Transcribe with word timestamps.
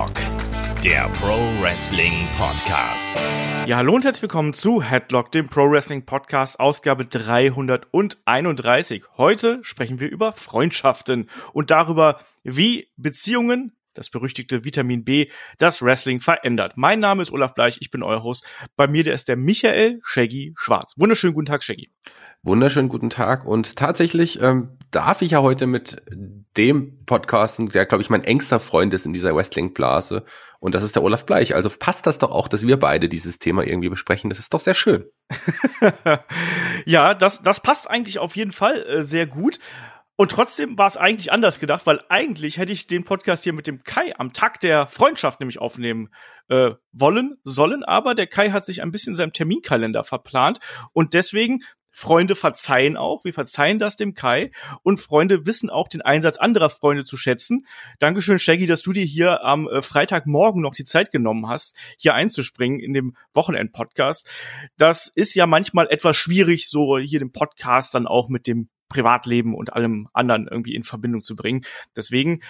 Headlock, 0.00 0.16
der 0.82 1.10
Pro 1.10 1.36
Wrestling 1.60 2.26
Podcast. 2.38 3.14
Ja, 3.66 3.76
hallo 3.76 3.94
und 3.94 4.02
herzlich 4.02 4.22
willkommen 4.22 4.54
zu 4.54 4.82
Headlock, 4.82 5.30
dem 5.30 5.48
Pro 5.48 5.70
Wrestling 5.70 6.06
Podcast, 6.06 6.58
Ausgabe 6.58 7.04
331. 7.04 9.04
Heute 9.18 9.58
sprechen 9.62 10.00
wir 10.00 10.10
über 10.10 10.32
Freundschaften 10.32 11.28
und 11.52 11.70
darüber, 11.70 12.18
wie 12.44 12.88
Beziehungen 12.96 13.76
das 13.92 14.08
berüchtigte 14.08 14.64
Vitamin 14.64 15.04
B, 15.04 15.26
das 15.58 15.82
Wrestling 15.82 16.20
verändert. 16.20 16.72
Mein 16.76 17.00
Name 17.00 17.20
ist 17.20 17.30
Olaf 17.30 17.52
Bleich, 17.52 17.76
ich 17.82 17.90
bin 17.90 18.02
euer 18.02 18.22
Host. 18.22 18.46
Bei 18.76 18.86
mir 18.86 19.04
der 19.04 19.12
ist 19.12 19.28
der 19.28 19.36
Michael 19.36 20.00
Shaggy 20.02 20.54
Schwarz. 20.56 20.94
Wunderschönen 20.96 21.34
guten 21.34 21.46
Tag, 21.46 21.62
Shaggy. 21.62 21.90
Wunderschönen 22.42 22.88
guten 22.88 23.10
Tag 23.10 23.44
und 23.44 23.76
tatsächlich 23.76 24.40
ähm, 24.40 24.78
darf 24.90 25.22
ich 25.22 25.32
ja 25.32 25.42
heute 25.42 25.66
mit 25.66 26.02
dem 26.56 27.04
Podcasten, 27.04 27.68
der 27.68 27.86
glaube 27.86 28.02
ich 28.02 28.10
mein 28.10 28.24
engster 28.24 28.60
Freund 28.60 28.92
ist 28.92 29.06
in 29.06 29.12
dieser 29.12 29.34
Wrestling-Blase 29.34 30.24
und 30.60 30.74
das 30.74 30.82
ist 30.82 30.94
der 30.94 31.02
Olaf 31.02 31.24
Bleich. 31.24 31.54
Also 31.54 31.70
passt 31.70 32.06
das 32.06 32.18
doch 32.18 32.30
auch, 32.30 32.46
dass 32.46 32.66
wir 32.66 32.78
beide 32.78 33.08
dieses 33.08 33.38
Thema 33.38 33.64
irgendwie 33.64 33.88
besprechen. 33.88 34.28
Das 34.28 34.38
ist 34.38 34.52
doch 34.52 34.60
sehr 34.60 34.74
schön. 34.74 35.06
ja, 36.84 37.14
das, 37.14 37.42
das 37.42 37.60
passt 37.60 37.88
eigentlich 37.88 38.18
auf 38.18 38.36
jeden 38.36 38.52
Fall 38.52 38.84
äh, 38.86 39.02
sehr 39.02 39.26
gut. 39.26 39.58
Und 40.16 40.32
trotzdem 40.32 40.76
war 40.76 40.86
es 40.86 40.98
eigentlich 40.98 41.32
anders 41.32 41.60
gedacht, 41.60 41.86
weil 41.86 42.00
eigentlich 42.10 42.58
hätte 42.58 42.72
ich 42.72 42.86
den 42.86 43.04
Podcast 43.04 43.44
hier 43.44 43.54
mit 43.54 43.66
dem 43.66 43.84
Kai 43.84 44.12
am 44.18 44.34
Tag 44.34 44.60
der 44.60 44.86
Freundschaft 44.86 45.40
nämlich 45.40 45.58
aufnehmen 45.58 46.10
äh, 46.48 46.72
wollen, 46.92 47.38
sollen, 47.42 47.82
aber 47.84 48.14
der 48.14 48.26
Kai 48.26 48.50
hat 48.50 48.66
sich 48.66 48.82
ein 48.82 48.90
bisschen 48.90 49.14
in 49.14 49.16
seinem 49.16 49.32
Terminkalender 49.32 50.04
verplant 50.04 50.58
und 50.92 51.14
deswegen 51.14 51.60
Freunde 51.90 52.34
verzeihen 52.34 52.96
auch, 52.96 53.24
wir 53.24 53.32
verzeihen 53.32 53.78
das 53.78 53.96
dem 53.96 54.14
Kai 54.14 54.50
und 54.82 55.00
Freunde 55.00 55.46
wissen 55.46 55.70
auch 55.70 55.88
den 55.88 56.02
Einsatz 56.02 56.38
anderer 56.38 56.70
Freunde 56.70 57.04
zu 57.04 57.16
schätzen. 57.16 57.66
Dankeschön, 57.98 58.38
Shaggy, 58.38 58.66
dass 58.66 58.82
du 58.82 58.92
dir 58.92 59.04
hier 59.04 59.44
am 59.44 59.68
äh, 59.68 59.82
Freitagmorgen 59.82 60.62
noch 60.62 60.74
die 60.74 60.84
Zeit 60.84 61.10
genommen 61.10 61.48
hast, 61.48 61.74
hier 61.98 62.14
einzuspringen 62.14 62.80
in 62.80 62.92
dem 62.92 63.16
Wochenend-Podcast. 63.34 64.28
Das 64.76 65.08
ist 65.08 65.34
ja 65.34 65.46
manchmal 65.46 65.88
etwas 65.90 66.16
schwierig, 66.16 66.68
so 66.68 66.98
hier 66.98 67.18
den 67.18 67.32
Podcast 67.32 67.94
dann 67.94 68.06
auch 68.06 68.28
mit 68.28 68.46
dem 68.46 68.68
Privatleben 68.90 69.54
und 69.54 69.72
allem 69.72 70.08
anderen 70.12 70.46
irgendwie 70.46 70.74
in 70.74 70.84
Verbindung 70.84 71.22
zu 71.22 71.34
bringen. 71.34 71.64
Deswegen, 71.96 72.40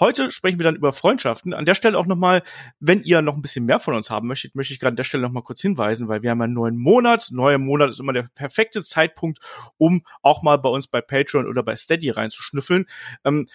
heute 0.00 0.30
sprechen 0.30 0.58
wir 0.58 0.64
dann 0.64 0.76
über 0.76 0.94
Freundschaften. 0.94 1.52
An 1.52 1.66
der 1.66 1.74
Stelle 1.74 1.98
auch 1.98 2.06
nochmal, 2.06 2.42
wenn 2.80 3.02
ihr 3.02 3.20
noch 3.20 3.34
ein 3.34 3.42
bisschen 3.42 3.66
mehr 3.66 3.80
von 3.80 3.94
uns 3.94 4.08
haben 4.08 4.28
möchtet, 4.28 4.54
möchte 4.54 4.72
ich 4.72 4.80
gerade 4.80 4.92
an 4.92 4.96
der 4.96 5.04
Stelle 5.04 5.22
nochmal 5.22 5.42
kurz 5.42 5.60
hinweisen, 5.60 6.08
weil 6.08 6.22
wir 6.22 6.30
haben 6.30 6.40
einen 6.40 6.54
neuen 6.54 6.78
Monat. 6.78 7.28
Neuer 7.32 7.58
Monat 7.58 7.90
ist 7.90 8.00
immer 8.00 8.14
der 8.14 8.30
perfekte 8.34 8.82
Zeitpunkt, 8.82 9.40
um 9.76 10.04
auch 10.22 10.42
mal 10.42 10.56
bei 10.56 10.70
uns 10.70 10.86
bei 10.86 11.02
Patreon 11.02 11.46
oder 11.46 11.62
bei 11.62 11.76
Steady 11.76 12.10
reinzuschnüffeln. 12.10 12.86
Ähm, 13.24 13.46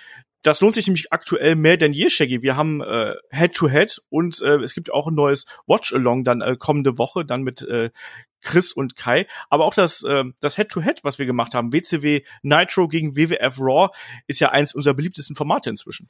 das 0.43 0.59
lohnt 0.59 0.75
sich 0.75 0.87
nämlich 0.87 1.11
aktuell 1.13 1.55
mehr 1.55 1.77
denn 1.77 1.93
je, 1.93 2.09
Shaggy. 2.09 2.41
Wir 2.41 2.57
haben 2.57 2.81
äh, 2.81 3.15
Head-to-Head 3.31 4.01
und 4.09 4.41
äh, 4.41 4.57
es 4.57 4.73
gibt 4.73 4.91
auch 4.91 5.07
ein 5.07 5.15
neues 5.15 5.45
Watch-Along 5.67 6.25
dann 6.25 6.41
äh, 6.41 6.57
kommende 6.59 6.97
Woche, 6.97 7.23
dann 7.23 7.43
mit 7.43 7.61
äh, 7.61 7.91
Chris 8.43 8.73
und 8.73 8.95
Kai. 8.95 9.27
Aber 9.49 9.65
auch 9.65 9.73
das, 9.73 10.03
äh, 10.03 10.23
das 10.41 10.55
Head-to-Head, 10.55 10.99
-Head, 10.99 11.03
was 11.03 11.19
wir 11.19 11.25
gemacht 11.25 11.55
haben, 11.55 11.73
WCW 11.73 12.21
Nitro 12.41 12.87
gegen 12.87 13.15
WWF 13.15 13.59
Raw, 13.59 13.89
ist 14.27 14.39
ja 14.39 14.49
eins 14.49 14.73
unserer 14.73 14.93
beliebtesten 14.93 15.35
Formate 15.35 15.69
inzwischen. 15.69 16.07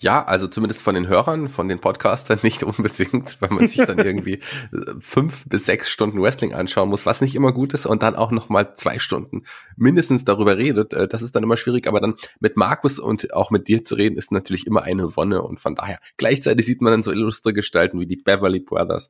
Ja, 0.00 0.24
also 0.24 0.48
zumindest 0.48 0.82
von 0.82 0.94
den 0.94 1.06
Hörern, 1.06 1.48
von 1.48 1.68
den 1.68 1.78
Podcastern 1.78 2.38
nicht 2.42 2.62
unbedingt, 2.62 3.40
weil 3.40 3.50
man 3.50 3.66
sich 3.68 3.84
dann 3.84 3.98
irgendwie 4.04 4.40
äh, 4.72 4.94
fünf 5.00 5.44
bis 5.46 5.66
sechs 5.66 5.90
Stunden 5.90 6.20
Wrestling 6.20 6.54
anschauen 6.54 6.88
muss, 6.88 7.06
was 7.06 7.20
nicht 7.20 7.34
immer 7.34 7.52
gut 7.52 7.72
ist 7.72 7.86
und 7.86 8.02
dann 8.02 8.16
auch 8.16 8.32
noch 8.32 8.48
mal 8.48 8.74
zwei 8.74 8.98
Stunden 8.98 9.44
mindestens 9.76 10.24
darüber 10.24 10.56
redet. 10.56 10.92
Äh, 10.92 11.08
das 11.08 11.22
ist 11.22 11.36
dann 11.36 11.42
immer 11.42 11.56
schwierig, 11.56 11.86
aber 11.86 12.00
dann 12.00 12.14
mit 12.40 12.56
Markus 12.56 12.98
und 12.98 13.32
auch 13.32 13.50
mit 13.50 13.68
dir 13.68 13.84
zu 13.84 13.94
reden, 13.94 14.16
ist 14.16 14.32
natürlich 14.32 14.66
immer 14.66 14.82
eine 14.82 15.16
Wonne 15.16 15.42
und 15.42 15.60
von 15.60 15.74
daher 15.74 15.98
gleichzeitig 16.16 16.66
sieht 16.66 16.82
man 16.82 16.92
dann 16.92 17.02
so 17.02 17.12
illustre 17.12 17.52
Gestalten 17.52 18.00
wie 18.00 18.06
die 18.06 18.16
Beverly 18.16 18.60
Brothers 18.60 19.08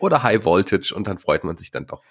oder 0.00 0.22
High 0.22 0.44
Voltage 0.44 0.92
und 0.94 1.06
dann 1.06 1.18
freut 1.18 1.44
man 1.44 1.56
sich 1.56 1.70
dann 1.70 1.86
doch. 1.86 2.04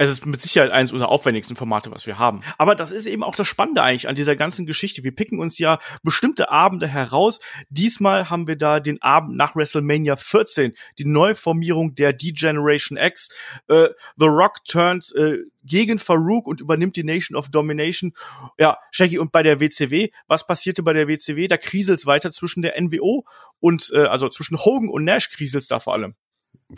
Es 0.00 0.08
ist 0.08 0.24
mit 0.24 0.40
Sicherheit 0.40 0.70
eines 0.70 0.92
unserer 0.92 1.10
aufwendigsten 1.10 1.56
Formate, 1.56 1.90
was 1.90 2.06
wir 2.06 2.18
haben. 2.18 2.40
Aber 2.56 2.74
das 2.74 2.90
ist 2.90 3.04
eben 3.04 3.22
auch 3.22 3.34
das 3.34 3.46
Spannende 3.46 3.82
eigentlich 3.82 4.08
an 4.08 4.14
dieser 4.14 4.34
ganzen 4.34 4.64
Geschichte. 4.64 5.04
Wir 5.04 5.14
picken 5.14 5.38
uns 5.38 5.58
ja 5.58 5.78
bestimmte 6.02 6.50
Abende 6.50 6.86
heraus. 6.86 7.38
Diesmal 7.68 8.30
haben 8.30 8.46
wir 8.46 8.56
da 8.56 8.80
den 8.80 9.02
Abend 9.02 9.36
nach 9.36 9.54
WrestleMania 9.54 10.16
14, 10.16 10.72
die 10.98 11.04
Neuformierung 11.04 11.94
der 11.96 12.14
D-Generation 12.14 12.96
X. 12.96 13.28
Äh, 13.68 13.88
The 14.16 14.24
Rock 14.24 14.64
turns 14.64 15.12
äh, 15.12 15.36
gegen 15.64 15.98
Farouk 15.98 16.46
und 16.46 16.62
übernimmt 16.62 16.96
die 16.96 17.04
Nation 17.04 17.36
of 17.36 17.50
Domination. 17.50 18.14
Ja, 18.58 18.78
Shaggy 18.92 19.18
und 19.18 19.32
bei 19.32 19.42
der 19.42 19.60
WCW, 19.60 20.08
was 20.26 20.46
passierte 20.46 20.82
bei 20.82 20.94
der 20.94 21.08
WCW? 21.08 21.46
Da 21.46 21.58
kriselt's 21.58 22.06
weiter 22.06 22.32
zwischen 22.32 22.62
der 22.62 22.80
NWO 22.80 23.26
und 23.58 23.90
äh, 23.92 24.04
also 24.04 24.30
zwischen 24.30 24.56
Hogan 24.56 24.88
und 24.88 25.04
Nash 25.04 25.28
kriselt's 25.28 25.66
da 25.66 25.78
vor 25.78 25.92
allem. 25.92 26.14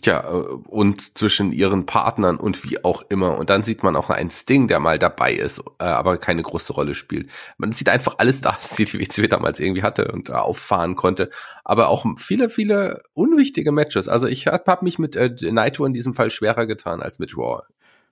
Tja, 0.01 0.25
äh, 0.27 0.43
und 0.69 1.19
zwischen 1.19 1.53
ihren 1.53 1.85
Partnern 1.85 2.39
und 2.39 2.65
wie 2.65 2.83
auch 2.83 3.03
immer. 3.11 3.37
Und 3.37 3.51
dann 3.51 3.63
sieht 3.63 3.83
man 3.83 3.95
auch 3.95 4.09
einen 4.09 4.31
Sting, 4.31 4.67
der 4.67 4.81
mal 4.81 4.99
dabei 4.99 5.35
ist, 5.35 5.61
äh, 5.79 5.85
aber 5.85 6.17
keine 6.17 6.43
große 6.43 6.73
Rolle 6.73 6.95
spielt. 6.95 7.29
Man 7.59 7.73
sieht 7.73 7.91
einfach 7.91 8.15
alles 8.19 8.41
das, 8.41 8.71
die 8.77 8.87
die 8.87 9.01
WCW 9.01 9.29
damals 9.29 9.61
irgendwie 9.61 9.83
hatte 9.83 10.11
und 10.11 10.31
auffahren 10.31 10.97
konnte. 10.97 11.31
Aber 11.63 11.89
auch 11.89 12.07
viele, 12.17 12.49
viele 12.49 13.03
unwichtige 13.13 13.71
Matches. 13.73 14.09
Also 14.09 14.27
ich 14.27 14.47
habe 14.47 14.65
hab 14.67 14.83
mich 14.83 14.99
mit 14.99 15.15
äh, 15.15 15.31
Naito 15.53 15.85
in 15.85 15.93
diesem 15.93 16.15
Fall 16.15 16.31
schwerer 16.31 16.67
getan 16.67 17.03
als 17.03 17.19
mit 17.19 17.37
Raw. 17.37 17.63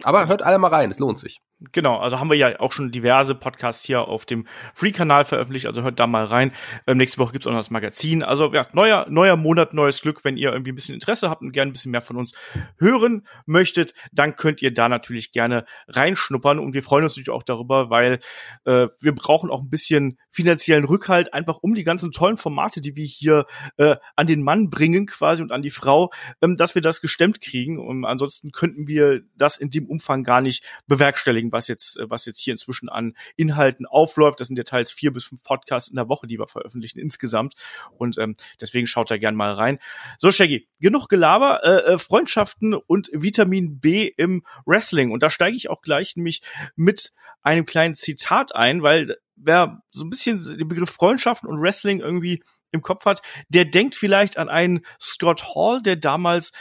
Aber 0.02 0.28
hört 0.28 0.42
alle 0.42 0.58
mal 0.58 0.68
rein, 0.68 0.90
es 0.90 0.98
lohnt 0.98 1.18
sich. 1.18 1.40
Genau, 1.72 1.98
also 1.98 2.18
haben 2.18 2.30
wir 2.30 2.38
ja 2.38 2.58
auch 2.58 2.72
schon 2.72 2.90
diverse 2.90 3.34
Podcasts 3.34 3.84
hier 3.84 4.08
auf 4.08 4.24
dem 4.24 4.46
Free-Kanal 4.72 5.26
veröffentlicht, 5.26 5.66
also 5.66 5.82
hört 5.82 6.00
da 6.00 6.06
mal 6.06 6.24
rein. 6.24 6.52
Ähm, 6.86 6.96
nächste 6.96 7.18
Woche 7.18 7.32
gibt's 7.32 7.46
auch 7.46 7.50
noch 7.50 7.58
das 7.58 7.70
Magazin. 7.70 8.22
Also 8.22 8.50
ja, 8.54 8.66
neuer, 8.72 9.04
neuer 9.10 9.36
Monat, 9.36 9.74
neues 9.74 10.00
Glück. 10.00 10.24
Wenn 10.24 10.38
ihr 10.38 10.52
irgendwie 10.52 10.72
ein 10.72 10.74
bisschen 10.74 10.94
Interesse 10.94 11.28
habt 11.28 11.42
und 11.42 11.52
gerne 11.52 11.70
ein 11.70 11.72
bisschen 11.74 11.92
mehr 11.92 12.00
von 12.00 12.16
uns 12.16 12.32
hören 12.78 13.26
möchtet, 13.44 13.92
dann 14.10 14.36
könnt 14.36 14.62
ihr 14.62 14.72
da 14.72 14.88
natürlich 14.88 15.32
gerne 15.32 15.66
reinschnuppern. 15.88 16.58
Und 16.58 16.72
wir 16.72 16.82
freuen 16.82 17.04
uns 17.04 17.12
natürlich 17.12 17.28
auch 17.28 17.42
darüber, 17.42 17.90
weil 17.90 18.20
äh, 18.64 18.86
wir 18.98 19.14
brauchen 19.14 19.50
auch 19.50 19.60
ein 19.60 19.68
bisschen 19.68 20.18
finanziellen 20.30 20.84
Rückhalt, 20.84 21.34
einfach 21.34 21.58
um 21.60 21.74
die 21.74 21.84
ganzen 21.84 22.10
tollen 22.10 22.38
Formate, 22.38 22.80
die 22.80 22.96
wir 22.96 23.04
hier 23.04 23.44
äh, 23.76 23.96
an 24.16 24.26
den 24.26 24.42
Mann 24.42 24.70
bringen 24.70 25.04
quasi 25.06 25.42
und 25.42 25.52
an 25.52 25.60
die 25.60 25.70
Frau, 25.70 26.10
ähm, 26.40 26.56
dass 26.56 26.74
wir 26.74 26.80
das 26.80 27.02
gestemmt 27.02 27.42
kriegen. 27.42 27.78
Und 27.78 28.06
ansonsten 28.06 28.50
könnten 28.50 28.88
wir 28.88 29.20
das 29.36 29.58
in 29.58 29.68
dem 29.68 29.86
Umfang 29.86 30.24
gar 30.24 30.40
nicht 30.40 30.64
bewerkstelligen, 30.86 31.49
was 31.52 31.68
jetzt, 31.68 31.98
äh, 31.98 32.08
was 32.08 32.26
jetzt 32.26 32.38
hier 32.38 32.52
inzwischen 32.52 32.88
an 32.88 33.14
Inhalten 33.36 33.86
aufläuft. 33.86 34.40
Das 34.40 34.48
sind 34.48 34.56
ja 34.56 34.64
teils 34.64 34.90
vier 34.90 35.12
bis 35.12 35.24
fünf 35.24 35.42
Podcasts 35.42 35.90
in 35.90 35.96
der 35.96 36.08
Woche, 36.08 36.26
die 36.26 36.38
wir 36.38 36.46
veröffentlichen 36.46 36.98
insgesamt. 36.98 37.54
Und 37.96 38.18
ähm, 38.18 38.36
deswegen 38.60 38.86
schaut 38.86 39.10
da 39.10 39.16
gern 39.16 39.34
mal 39.34 39.52
rein. 39.52 39.78
So, 40.18 40.30
Shaggy, 40.30 40.68
genug 40.80 41.08
Gelaber, 41.08 41.60
äh, 41.64 41.92
äh, 41.94 41.98
Freundschaften 41.98 42.74
und 42.74 43.10
Vitamin 43.12 43.80
B 43.80 44.12
im 44.16 44.44
Wrestling. 44.66 45.10
Und 45.10 45.22
da 45.22 45.30
steige 45.30 45.56
ich 45.56 45.70
auch 45.70 45.82
gleich 45.82 46.16
nämlich 46.16 46.42
mit 46.76 47.12
einem 47.42 47.66
kleinen 47.66 47.94
Zitat 47.94 48.54
ein, 48.54 48.82
weil 48.82 49.16
wer 49.36 49.82
so 49.90 50.04
ein 50.04 50.10
bisschen 50.10 50.42
den 50.58 50.68
Begriff 50.68 50.90
Freundschaften 50.90 51.48
und 51.48 51.60
Wrestling 51.60 52.00
irgendwie 52.00 52.42
im 52.72 52.82
Kopf 52.82 53.04
hat, 53.04 53.22
der 53.48 53.64
denkt 53.64 53.96
vielleicht 53.96 54.38
an 54.38 54.48
einen 54.48 54.82
Scott 55.00 55.54
Hall, 55.54 55.82
der 55.82 55.96
damals 55.96 56.52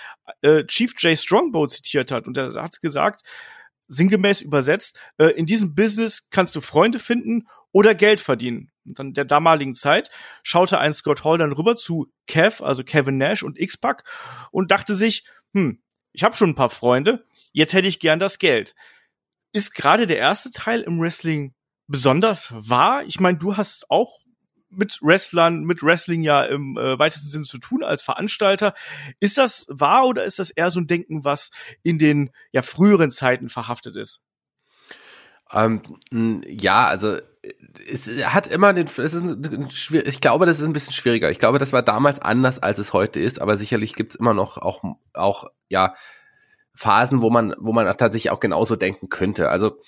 äh, 0.41 0.63
Chief 0.65 0.93
J. 0.97 1.17
Strongbow 1.17 1.67
zitiert 1.67 2.11
hat. 2.11 2.27
Und 2.27 2.37
er 2.37 2.53
hat 2.53 2.81
gesagt, 2.81 3.21
sinngemäß 3.89 4.41
übersetzt, 4.41 4.97
äh, 5.17 5.27
in 5.31 5.45
diesem 5.45 5.75
Business 5.75 6.29
kannst 6.29 6.55
du 6.55 6.61
Freunde 6.61 6.99
finden 6.99 7.47
oder 7.71 7.93
Geld 7.93 8.21
verdienen. 8.21 8.71
Und 8.85 8.99
dann 8.99 9.13
der 9.13 9.25
damaligen 9.25 9.75
Zeit 9.75 10.09
schaute 10.43 10.79
ein 10.79 10.93
Scott 10.93 11.23
Hall 11.23 11.37
dann 11.37 11.51
rüber 11.51 11.75
zu 11.75 12.11
Kev, 12.27 12.63
also 12.63 12.83
Kevin 12.83 13.17
Nash 13.17 13.43
und 13.43 13.59
X-Pac 13.59 14.03
und 14.51 14.71
dachte 14.71 14.95
sich, 14.95 15.25
hm, 15.53 15.81
ich 16.13 16.23
habe 16.23 16.35
schon 16.35 16.51
ein 16.51 16.55
paar 16.55 16.69
Freunde, 16.69 17.25
jetzt 17.51 17.73
hätte 17.73 17.87
ich 17.87 17.99
gern 17.99 18.19
das 18.19 18.39
Geld. 18.39 18.75
Ist 19.51 19.75
gerade 19.75 20.07
der 20.07 20.17
erste 20.17 20.51
Teil 20.51 20.81
im 20.81 20.99
Wrestling 20.99 21.53
besonders 21.87 22.53
wahr? 22.55 23.03
Ich 23.05 23.19
meine, 23.19 23.37
du 23.37 23.57
hast 23.57 23.89
auch 23.89 24.19
mit 24.69 24.99
Wrestlern, 25.01 25.63
mit 25.63 25.83
Wrestling 25.83 26.21
ja 26.21 26.43
im 26.43 26.77
äh, 26.77 26.97
weitesten 26.97 27.29
Sinne 27.29 27.45
zu 27.45 27.57
tun 27.57 27.83
als 27.83 28.01
Veranstalter. 28.01 28.73
Ist 29.19 29.37
das 29.37 29.67
wahr 29.69 30.05
oder 30.05 30.23
ist 30.23 30.39
das 30.39 30.49
eher 30.49 30.71
so 30.71 30.79
ein 30.79 30.87
Denken, 30.87 31.23
was 31.23 31.51
in 31.83 31.99
den 31.99 32.31
ja 32.51 32.61
früheren 32.61 33.11
Zeiten 33.11 33.49
verhaftet 33.49 33.95
ist? 33.95 34.21
Ähm, 35.51 35.81
ja, 36.45 36.87
also 36.87 37.17
es 37.89 38.25
hat 38.25 38.47
immer 38.47 38.73
den, 38.73 38.87
es 38.87 38.99
ist 38.99 39.15
ein, 39.15 39.69
ich 40.05 40.21
glaube, 40.21 40.45
das 40.45 40.59
ist 40.59 40.65
ein 40.65 40.73
bisschen 40.73 40.93
schwieriger. 40.93 41.31
Ich 41.31 41.39
glaube, 41.39 41.59
das 41.59 41.73
war 41.73 41.81
damals 41.81 42.19
anders, 42.19 42.59
als 42.59 42.79
es 42.79 42.93
heute 42.93 43.19
ist, 43.19 43.41
aber 43.41 43.57
sicherlich 43.57 43.93
gibt 43.95 44.13
es 44.13 44.19
immer 44.19 44.33
noch 44.33 44.57
auch, 44.57 44.83
auch, 45.13 45.47
ja, 45.69 45.95
Phasen, 46.75 47.21
wo 47.21 47.29
man, 47.29 47.55
wo 47.57 47.73
man 47.73 47.85
tatsächlich 47.97 48.31
auch 48.31 48.39
genauso 48.39 48.75
denken 48.75 49.09
könnte. 49.09 49.49
Also 49.49 49.81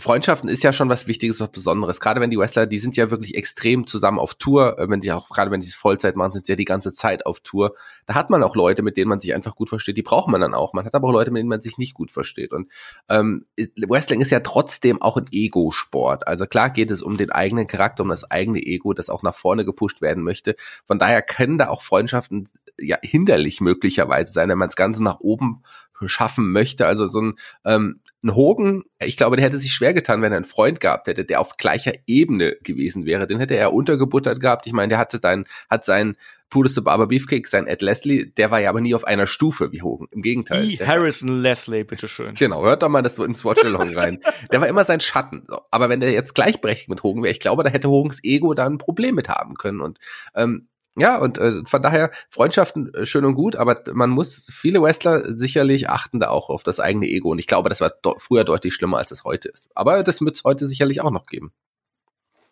Freundschaften 0.00 0.48
ist 0.48 0.62
ja 0.62 0.72
schon 0.72 0.88
was 0.88 1.06
Wichtiges, 1.06 1.40
was 1.40 1.50
Besonderes. 1.52 2.00
Gerade 2.00 2.20
wenn 2.20 2.30
die 2.30 2.38
Wrestler, 2.38 2.66
die 2.66 2.78
sind 2.78 2.96
ja 2.96 3.10
wirklich 3.10 3.36
extrem 3.36 3.86
zusammen 3.86 4.18
auf 4.18 4.34
Tour. 4.34 4.78
Äh, 4.78 4.88
wenn 4.88 5.00
sie 5.00 5.12
auch, 5.12 5.28
gerade 5.28 5.50
wenn 5.50 5.62
sie 5.62 5.68
es 5.68 5.74
Vollzeit 5.74 6.16
machen, 6.16 6.32
sind 6.32 6.46
sie 6.46 6.52
ja 6.52 6.56
die 6.56 6.64
ganze 6.64 6.92
Zeit 6.92 7.26
auf 7.26 7.40
Tour. 7.40 7.74
Da 8.06 8.14
hat 8.14 8.30
man 8.30 8.42
auch 8.42 8.56
Leute, 8.56 8.82
mit 8.82 8.96
denen 8.96 9.08
man 9.08 9.20
sich 9.20 9.34
einfach 9.34 9.54
gut 9.54 9.68
versteht. 9.68 9.96
Die 9.96 10.02
braucht 10.02 10.28
man 10.28 10.40
dann 10.40 10.54
auch. 10.54 10.72
Man 10.72 10.84
hat 10.84 10.94
aber 10.94 11.08
auch 11.08 11.12
Leute, 11.12 11.30
mit 11.30 11.40
denen 11.40 11.48
man 11.48 11.60
sich 11.60 11.78
nicht 11.78 11.94
gut 11.94 12.10
versteht. 12.10 12.52
Und 12.52 12.70
ähm, 13.08 13.46
Wrestling 13.76 14.20
ist 14.20 14.30
ja 14.30 14.40
trotzdem 14.40 15.00
auch 15.00 15.16
ein 15.16 15.26
Ego-Sport. 15.30 16.26
Also 16.26 16.46
klar 16.46 16.70
geht 16.70 16.90
es 16.90 17.02
um 17.02 17.16
den 17.16 17.30
eigenen 17.30 17.66
Charakter, 17.66 18.02
um 18.02 18.08
das 18.08 18.30
eigene 18.30 18.60
Ego, 18.60 18.94
das 18.94 19.10
auch 19.10 19.22
nach 19.22 19.34
vorne 19.34 19.64
gepusht 19.64 20.00
werden 20.00 20.24
möchte. 20.24 20.56
Von 20.84 20.98
daher 20.98 21.22
können 21.22 21.58
da 21.58 21.68
auch 21.68 21.82
Freundschaften 21.82 22.48
ja 22.80 22.98
hinderlich 23.02 23.60
möglicherweise 23.60 24.32
sein, 24.32 24.48
wenn 24.48 24.58
man 24.58 24.68
das 24.68 24.76
Ganze 24.76 25.02
nach 25.02 25.20
oben 25.20 25.62
schaffen 26.06 26.50
möchte. 26.50 26.86
Also 26.86 27.06
so 27.06 27.20
ein, 27.20 27.34
ähm, 27.64 28.00
ein 28.24 28.34
Hogan, 28.34 28.82
ich 28.98 29.16
glaube, 29.16 29.36
der 29.36 29.44
hätte 29.44 29.58
sich 29.58 29.72
schwer 29.72 29.94
getan, 29.94 30.22
wenn 30.22 30.32
er 30.32 30.36
einen 30.36 30.44
Freund 30.44 30.80
gehabt 30.80 31.06
hätte, 31.06 31.24
der 31.24 31.40
auf 31.40 31.56
gleicher 31.56 31.92
Ebene 32.06 32.56
gewesen 32.62 33.06
wäre. 33.06 33.26
Den 33.26 33.38
hätte 33.38 33.56
er 33.56 33.72
untergebuttert 33.72 34.40
gehabt. 34.40 34.66
Ich 34.66 34.72
meine, 34.72 34.88
der 34.88 34.98
hatte 34.98 35.20
dann, 35.20 35.44
hat 35.68 35.84
sein 35.84 36.16
Pudes 36.50 36.82
Barber 36.82 37.08
Beefcake, 37.08 37.48
sein 37.48 37.66
Ed 37.66 37.82
Leslie, 37.82 38.26
der 38.26 38.50
war 38.50 38.60
ja 38.60 38.70
aber 38.70 38.80
nie 38.80 38.94
auf 38.94 39.04
einer 39.04 39.26
Stufe 39.26 39.72
wie 39.72 39.82
Hogan. 39.82 40.06
Im 40.12 40.22
Gegenteil. 40.22 40.70
E. 40.70 40.78
Harrison 40.78 41.40
Leslie, 41.40 41.84
bitteschön. 41.84 42.34
Genau, 42.34 42.62
hört 42.62 42.82
doch 42.82 42.88
mal 42.88 43.02
das 43.02 43.18
ins 43.18 43.44
Watch-Along 43.44 43.96
rein. 43.96 44.20
der 44.52 44.60
war 44.60 44.68
immer 44.68 44.84
sein 44.84 45.00
Schatten. 45.00 45.46
Aber 45.70 45.88
wenn 45.88 46.00
der 46.00 46.12
jetzt 46.12 46.34
gleichberechtigt 46.34 46.88
mit 46.88 47.02
Hogan 47.02 47.22
wäre, 47.22 47.32
ich 47.32 47.40
glaube, 47.40 47.64
da 47.64 47.70
hätte 47.70 47.88
Hogans 47.88 48.20
Ego 48.22 48.54
da 48.54 48.66
ein 48.66 48.78
Problem 48.78 49.16
mit 49.16 49.28
haben 49.28 49.54
können. 49.54 49.80
Und 49.80 49.98
ähm, 50.34 50.68
ja, 50.96 51.18
und 51.18 51.38
äh, 51.38 51.62
von 51.66 51.82
daher 51.82 52.10
Freundschaften 52.30 52.94
äh, 52.94 53.04
schön 53.06 53.24
und 53.24 53.34
gut, 53.34 53.56
aber 53.56 53.82
man 53.92 54.10
muss 54.10 54.46
viele 54.50 54.80
Wrestler 54.80 55.36
sicherlich 55.36 55.90
achten 55.90 56.20
da 56.20 56.28
auch 56.28 56.50
auf 56.50 56.62
das 56.62 56.78
eigene 56.78 57.06
Ego 57.06 57.30
und 57.30 57.38
ich 57.38 57.48
glaube, 57.48 57.68
das 57.68 57.80
war 57.80 57.90
do 57.90 58.14
früher 58.18 58.44
deutlich 58.44 58.74
schlimmer 58.74 58.98
als 58.98 59.10
es 59.10 59.24
heute 59.24 59.48
ist. 59.48 59.70
Aber 59.74 60.02
das 60.04 60.20
wird 60.20 60.36
es 60.36 60.44
heute 60.44 60.66
sicherlich 60.66 61.00
auch 61.00 61.10
noch 61.10 61.26
geben. 61.26 61.52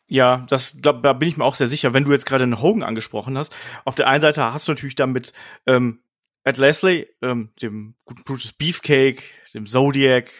Ja, 0.09 0.44
das 0.49 0.79
glaub, 0.83 1.03
da 1.03 1.12
bin 1.12 1.29
ich 1.29 1.37
mir 1.37 1.44
auch 1.44 1.55
sehr 1.55 1.69
sicher. 1.69 1.94
Wenn 1.94 2.05
du 2.05 2.11
jetzt 2.11 2.27
gerade 2.27 2.44
einen 2.44 2.61
Hogan 2.61 2.83
angesprochen 2.83 3.39
hast, 3.39 3.55
auf 3.85 3.94
der 3.94 4.09
einen 4.09 4.21
Seite 4.21 4.53
hast 4.53 4.67
du 4.67 4.73
natürlich 4.73 4.97
damit 4.97 5.33
ähm, 5.67 6.00
Ed 6.44 6.59
Leslie, 6.59 7.06
ähm, 7.23 7.50
dem 7.62 7.94
guten 8.05 8.25
Brutus 8.25 8.53
Beefcake, 8.53 9.23
dem 9.55 9.67
Zodiac, 9.67 10.31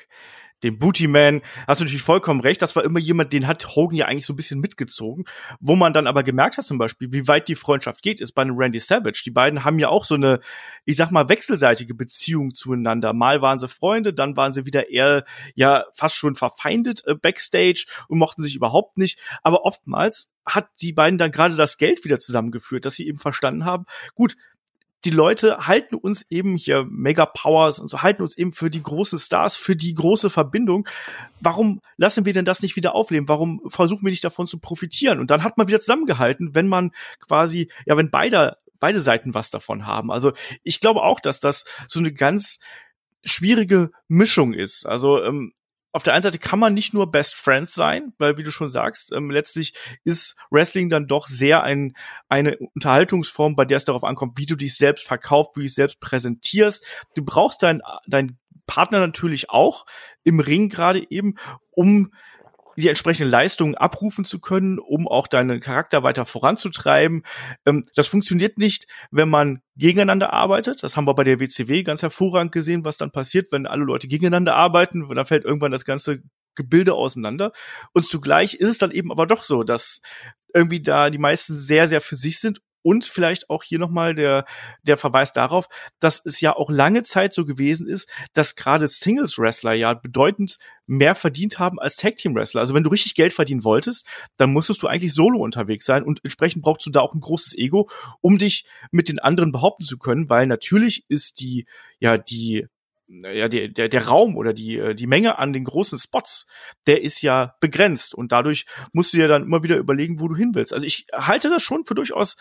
dem 0.63 0.79
Booty 0.79 1.09
Man, 1.09 1.43
hast 1.67 1.81
du 1.81 1.85
natürlich 1.85 2.03
vollkommen 2.03 2.41
recht. 2.41 2.63
Das 2.63 2.77
war 2.77 2.85
immer 2.85 2.99
jemand, 2.99 3.33
den 3.33 3.47
hat 3.47 3.75
Hogan 3.75 3.97
ja 3.97 4.07
eigentlich 4.07 4.27
so 4.27 4.33
ein 4.33 4.37
bisschen 4.37 4.61
mitgezogen. 4.61 5.25
Wo 5.61 5.77
man 5.77 5.93
dann 5.93 6.07
aber 6.07 6.23
gemerkt 6.23 6.59
hat 6.59 6.65
zum 6.65 6.79
Beispiel, 6.79 7.13
wie 7.13 7.29
weit 7.29 7.49
die 7.49 7.55
Freundschaft 7.55 8.03
geht, 8.03 8.21
ist 8.21 8.33
bei 8.33 8.43
einem 8.43 8.57
Randy 8.57 8.81
Savage. 8.81 9.23
Die 9.25 9.31
beiden 9.31 9.65
haben 9.65 9.79
ja 9.79 9.89
auch 9.89 10.05
so 10.05 10.15
eine, 10.15 10.41
ich 10.85 10.97
sag 10.97 11.11
mal, 11.11 11.29
wechselseitige 11.29 11.95
Beziehung 11.95 12.53
zueinander. 12.53 13.13
Mal 13.13 13.43
waren 13.43 13.59
sie 13.59 13.69
Freunde, 13.69 14.13
dann 14.13 14.37
waren 14.37 14.53
sie 14.53 14.67
wieder 14.67 14.91
eher, 14.91 15.25
ja, 15.55 15.85
fast 15.95 16.17
schon 16.17 16.35
verfeindet 16.35 17.03
äh, 17.07 17.15
backstage 17.15 17.87
und 18.09 18.19
mochten 18.19 18.43
sich 18.43 18.55
überhaupt 18.55 18.99
nicht. 18.99 19.19
Aber 19.43 19.65
oftmals 19.65 20.29
hat 20.45 20.69
die 20.81 20.93
beiden 20.93 21.19
dann 21.19 21.31
gerade 21.31 21.57
das 21.57 21.79
Geld 21.79 22.05
wieder 22.05 22.19
zusammengeführt, 22.19 22.85
dass 22.85 22.95
sie 22.95 23.07
eben 23.07 23.19
verstanden 23.19 23.65
haben, 23.65 23.85
gut, 24.15 24.37
die 25.05 25.11
Leute 25.11 25.67
halten 25.67 25.97
uns 25.97 26.25
eben 26.31 26.57
hier 26.57 26.85
Mega 26.89 27.27
Powers 27.27 27.81
und 27.81 27.89
so 27.89 28.03
halten 28.03 28.23
uns 28.23 28.37
eben 28.37 28.53
für 28.53 28.71
die 28.71 28.83
großen 28.83 29.19
Stars, 29.19 29.57
für 29.57 29.75
die 29.75 29.95
große 29.95 30.31
Verbindung. 30.31 30.89
Warum 31.41 31.81
lassen 31.97 32.25
wir 32.25 32.33
denn 32.33 32.45
das 32.45 32.63
nicht 32.63 32.77
wieder 32.77 32.95
aufleben? 32.95 33.29
Warum 33.29 33.61
versuchen 33.69 34.05
wir 34.05 34.11
nicht 34.11 34.25
davon 34.25 34.47
zu 34.47 34.59
profitieren? 34.59 35.19
Und 35.19 35.31
dann 35.31 35.43
hat 35.43 35.59
man 35.59 35.69
wieder 35.69 35.81
zusammengehalten, 35.81 36.55
wenn 36.55 36.69
man 36.69 36.93
quasi, 37.21 37.69
ja, 37.85 37.97
wenn 37.97 38.11
beide, 38.11 38.57
beide 38.79 39.01
Seiten 39.01 39.35
was 39.35 39.51
davon 39.51 39.87
haben. 39.87 40.13
Also 40.13 40.33
ich 40.63 40.81
glaube 40.81 41.03
auch, 41.03 41.21
dass 41.21 41.41
das 41.41 41.65
so 41.89 41.99
eine 41.99 42.13
ganz 42.13 42.61
schwierige 43.25 43.91
Mischung 44.09 44.53
ist. 44.53 44.87
Also 44.87 45.23
ähm, 45.23 45.53
auf 45.93 46.03
der 46.03 46.15
einen 46.15 46.23
Seite 46.23 46.39
kann 46.39 46.59
man 46.59 46.75
nicht 46.75 46.95
nur 46.95 47.11
Best 47.11 47.35
Friends 47.35 47.75
sein, 47.75 48.15
weil 48.19 48.39
wie 48.39 48.43
du 48.43 48.51
schon 48.51 48.71
sagst, 48.71 49.13
ähm, 49.13 49.31
letztlich 49.31 49.75
ist 50.05 50.37
Wrestling 50.51 50.89
dann 50.89 51.07
doch 51.07 51.27
sehr 51.27 51.63
ein, 51.63 51.95
eine 52.29 52.57
Unterhaltungsform, 52.75 53.55
bei 53.57 53.67
der 53.67 53.77
es 53.77 53.85
darauf 53.85 54.05
ankommt, 54.05 54.39
wie 54.39 54.47
du 54.47 54.57
dich 54.57 54.77
selbst 54.77 55.07
verkaufst, 55.07 55.53
wie 55.55 55.61
du 55.61 55.65
dich 55.65 55.75
selbst 55.75 56.01
präsentierst. 56.01 56.85
Du 57.15 57.25
brauchst 57.25 57.63
deinen 57.63 57.83
dein 58.07 58.39
Partner 58.67 59.01
natürlich 59.01 59.51
auch 59.51 59.85
im 60.25 60.41
Ring 60.41 60.69
gerade 60.69 61.11
eben, 61.11 61.35
um 61.71 62.13
die 62.77 62.89
entsprechenden 62.89 63.31
Leistungen 63.31 63.75
abrufen 63.75 64.25
zu 64.25 64.41
können, 64.41 64.79
um 64.79 65.09
auch 65.09 65.27
deinen 65.27 65.61
Charakter 65.61 66.03
weiter 66.03 66.25
voranzutreiben. 66.25 67.23
Ähm, 67.67 67.87
das 67.95 68.07
funktioniert 68.07 68.59
nicht, 68.59 68.87
wenn 69.11 69.29
man 69.29 69.63
gegeneinander 69.77 70.33
arbeitet. 70.33 70.83
Das 70.83 70.97
haben 70.97 71.07
wir 71.07 71.15
bei 71.15 71.25
der 71.25 71.41
WCW 71.41 71.83
ganz 71.83 72.03
hervorragend 72.03 72.53
gesehen, 72.53 72.85
was 72.85 72.97
dann 72.97 73.11
passiert, 73.11 73.53
wenn 73.53 73.67
alle 73.67 73.85
Leute 73.85 74.09
gegeneinander 74.09 74.57
arbeiten. 74.57 75.07
Dann 75.09 75.27
fällt 75.27 75.45
irgendwann 75.45 75.73
das 75.73 75.85
ganze 75.85 76.23
Gebilde 76.55 76.95
auseinander. 76.95 77.53
Und 77.93 78.07
zugleich 78.07 78.55
ist 78.55 78.69
es 78.69 78.79
dann 78.79 78.91
eben 78.91 79.11
aber 79.11 79.27
doch 79.27 79.45
so, 79.45 79.63
dass 79.63 80.01
irgendwie 80.55 80.83
da 80.83 81.11
die 81.11 81.19
meisten 81.19 81.57
sehr, 81.57 81.89
sehr 81.89 82.01
für 82.01 82.17
sich 82.17 82.39
sind 82.39 82.61
und 82.83 83.05
vielleicht 83.05 83.51
auch 83.51 83.63
hier 83.63 83.79
nochmal 83.79 84.15
der, 84.15 84.45
der 84.83 84.97
Verweis 84.97 85.33
darauf, 85.33 85.69
dass 86.01 86.25
es 86.25 86.41
ja 86.41 86.55
auch 86.55 86.71
lange 86.71 87.03
Zeit 87.03 87.33
so 87.33 87.45
gewesen 87.45 87.89
ist, 87.89 88.09
dass 88.33 88.55
gerade 88.55 88.89
Singles-Wrestler 88.89 89.73
ja 89.73 89.95
bedeutend 89.95 90.59
mehr 90.87 91.15
verdient 91.15 91.59
haben 91.59 91.79
als 91.79 91.97
Tag-Team-Wrestler. 91.97 92.61
Also 92.61 92.75
wenn 92.75 92.83
du 92.83 92.91
richtig 92.91 93.15
Geld 93.15 93.33
verdienen 93.33 93.65
wolltest, 93.65 94.07
dann 94.37 94.53
musstest 94.53 94.83
du 94.83 94.89
eigentlich 94.89 95.15
solo 95.15 95.39
unterwegs 95.39 95.87
sein 95.87 96.03
und 96.03 96.21
entsprechend 96.25 96.63
brauchst 96.63 96.85
du 96.87 96.91
da 96.91 97.01
auch 97.01 97.15
ein 97.15 97.21
großes 97.21 97.57
Ego, 97.57 97.89
um 98.21 98.39
dich 98.39 98.67
mit 98.91 99.09
den 99.09 99.19
anderen 99.19 99.53
behaupten 99.53 99.85
zu 99.85 99.99
können, 99.99 100.29
weil 100.29 100.47
natürlich 100.47 101.05
ist 101.09 101.41
die, 101.41 101.67
ja, 101.99 102.19
die 102.19 102.67
ja, 103.21 103.49
der, 103.49 103.69
der, 103.69 103.89
der 103.89 104.07
Raum 104.07 104.37
oder 104.37 104.53
die, 104.53 104.79
äh, 104.79 104.95
die 104.95 105.07
Menge 105.07 105.39
an 105.39 105.53
den 105.53 105.65
großen 105.65 105.99
Spots, 105.99 106.47
der 106.87 107.03
ist 107.03 107.23
ja 107.23 107.57
begrenzt 107.61 108.15
und 108.15 108.33
dadurch 108.33 108.67
musst 108.93 109.13
du 109.13 109.19
ja 109.19 109.27
dann 109.27 109.43
immer 109.43 109.63
wieder 109.63 109.77
überlegen, 109.77 110.21
wo 110.21 110.29
du 110.29 110.37
hin 110.37 110.55
willst. 110.55 110.73
Also 110.73 110.87
ich 110.87 111.07
halte 111.13 111.51
das 111.51 111.63
schon 111.63 111.85
für 111.85 111.95
durchaus 111.95 112.37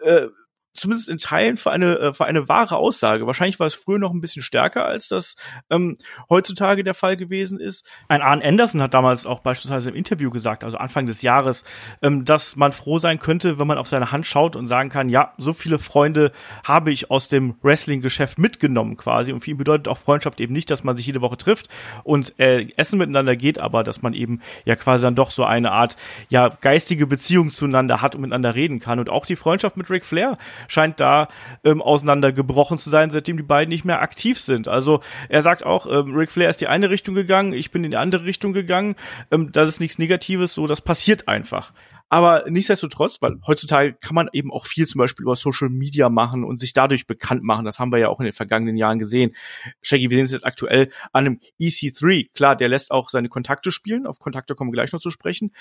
äh, 0.00 0.26
zumindest 0.72 1.08
in 1.08 1.18
Teilen 1.18 1.56
für 1.56 1.70
eine 1.70 1.98
äh, 1.98 2.14
für 2.14 2.26
eine 2.26 2.48
wahre 2.48 2.76
Aussage. 2.76 3.26
Wahrscheinlich 3.26 3.58
war 3.58 3.66
es 3.66 3.74
früher 3.74 3.98
noch 3.98 4.12
ein 4.12 4.20
bisschen 4.20 4.42
stärker, 4.42 4.84
als 4.84 5.08
das 5.08 5.36
ähm, 5.68 5.98
heutzutage 6.28 6.84
der 6.84 6.94
Fall 6.94 7.16
gewesen 7.16 7.58
ist. 7.60 7.88
Ein 8.08 8.22
Arne 8.22 8.44
Anderson 8.44 8.82
hat 8.82 8.94
damals 8.94 9.26
auch 9.26 9.40
beispielsweise 9.40 9.90
im 9.90 9.96
Interview 9.96 10.30
gesagt, 10.30 10.64
also 10.64 10.76
Anfang 10.76 11.06
des 11.06 11.22
Jahres, 11.22 11.64
ähm, 12.02 12.24
dass 12.24 12.56
man 12.56 12.72
froh 12.72 12.98
sein 12.98 13.18
könnte, 13.18 13.58
wenn 13.58 13.66
man 13.66 13.78
auf 13.78 13.88
seine 13.88 14.12
Hand 14.12 14.26
schaut 14.26 14.56
und 14.56 14.68
sagen 14.68 14.90
kann, 14.90 15.08
ja, 15.08 15.32
so 15.38 15.52
viele 15.52 15.78
Freunde 15.78 16.32
habe 16.64 16.92
ich 16.92 17.10
aus 17.10 17.28
dem 17.28 17.56
Wrestling-Geschäft 17.62 18.38
mitgenommen 18.38 18.96
quasi. 18.96 19.32
Und 19.32 19.40
für 19.40 19.50
ihn 19.50 19.56
bedeutet 19.56 19.88
auch 19.88 19.98
Freundschaft 19.98 20.40
eben 20.40 20.52
nicht, 20.52 20.70
dass 20.70 20.84
man 20.84 20.96
sich 20.96 21.06
jede 21.06 21.20
Woche 21.20 21.36
trifft 21.36 21.68
und 22.04 22.38
äh, 22.38 22.68
Essen 22.76 22.98
miteinander 22.98 23.36
geht, 23.36 23.58
aber 23.58 23.82
dass 23.82 24.02
man 24.02 24.14
eben 24.14 24.40
ja 24.64 24.76
quasi 24.76 25.04
dann 25.04 25.14
doch 25.14 25.30
so 25.30 25.44
eine 25.44 25.72
Art 25.72 25.96
ja 26.28 26.48
geistige 26.48 27.06
Beziehung 27.06 27.50
zueinander 27.50 28.02
hat 28.02 28.14
und 28.14 28.22
miteinander 28.22 28.54
reden 28.54 28.78
kann. 28.78 28.98
Und 28.98 29.10
auch 29.10 29.26
die 29.26 29.36
Freundschaft 29.36 29.76
mit 29.76 29.90
Ric 29.90 30.04
Flair 30.04 30.38
scheint 30.68 31.00
da 31.00 31.28
ähm, 31.64 31.82
auseinandergebrochen 31.82 32.78
zu 32.78 32.90
sein, 32.90 33.10
seitdem 33.10 33.36
die 33.36 33.42
beiden 33.42 33.70
nicht 33.70 33.84
mehr 33.84 34.02
aktiv 34.02 34.40
sind. 34.40 34.68
Also 34.68 35.00
er 35.28 35.42
sagt 35.42 35.64
auch, 35.64 35.86
ähm, 35.86 36.14
Ric 36.14 36.30
Flair 36.30 36.50
ist 36.50 36.60
die 36.60 36.68
eine 36.68 36.90
Richtung 36.90 37.14
gegangen, 37.14 37.52
ich 37.52 37.70
bin 37.70 37.84
in 37.84 37.90
die 37.90 37.96
andere 37.96 38.24
Richtung 38.24 38.52
gegangen. 38.52 38.96
Ähm, 39.30 39.52
das 39.52 39.68
ist 39.68 39.80
nichts 39.80 39.98
Negatives, 39.98 40.54
so 40.54 40.66
das 40.66 40.80
passiert 40.80 41.28
einfach. 41.28 41.72
Aber 42.12 42.44
nichtsdestotrotz, 42.48 43.22
weil 43.22 43.38
heutzutage 43.46 43.94
kann 43.94 44.16
man 44.16 44.28
eben 44.32 44.52
auch 44.52 44.66
viel 44.66 44.84
zum 44.84 44.98
Beispiel 44.98 45.22
über 45.22 45.36
Social 45.36 45.68
Media 45.68 46.08
machen 46.08 46.42
und 46.42 46.58
sich 46.58 46.72
dadurch 46.72 47.06
bekannt 47.06 47.44
machen. 47.44 47.64
Das 47.64 47.78
haben 47.78 47.92
wir 47.92 47.98
ja 47.98 48.08
auch 48.08 48.18
in 48.18 48.24
den 48.24 48.32
vergangenen 48.32 48.76
Jahren 48.76 48.98
gesehen. 48.98 49.36
Shaggy, 49.80 50.10
wir 50.10 50.16
sehen 50.16 50.24
es 50.24 50.32
jetzt 50.32 50.44
aktuell 50.44 50.90
an 51.12 51.26
einem 51.26 51.40
EC3. 51.60 52.32
Klar, 52.34 52.56
der 52.56 52.68
lässt 52.68 52.90
auch 52.90 53.10
seine 53.10 53.28
Kontakte 53.28 53.70
spielen. 53.70 54.08
Auf 54.08 54.18
Kontakte 54.18 54.56
kommen 54.56 54.72
wir 54.72 54.74
gleich 54.74 54.92
noch 54.92 55.00
zu 55.00 55.10
sprechen. 55.10 55.54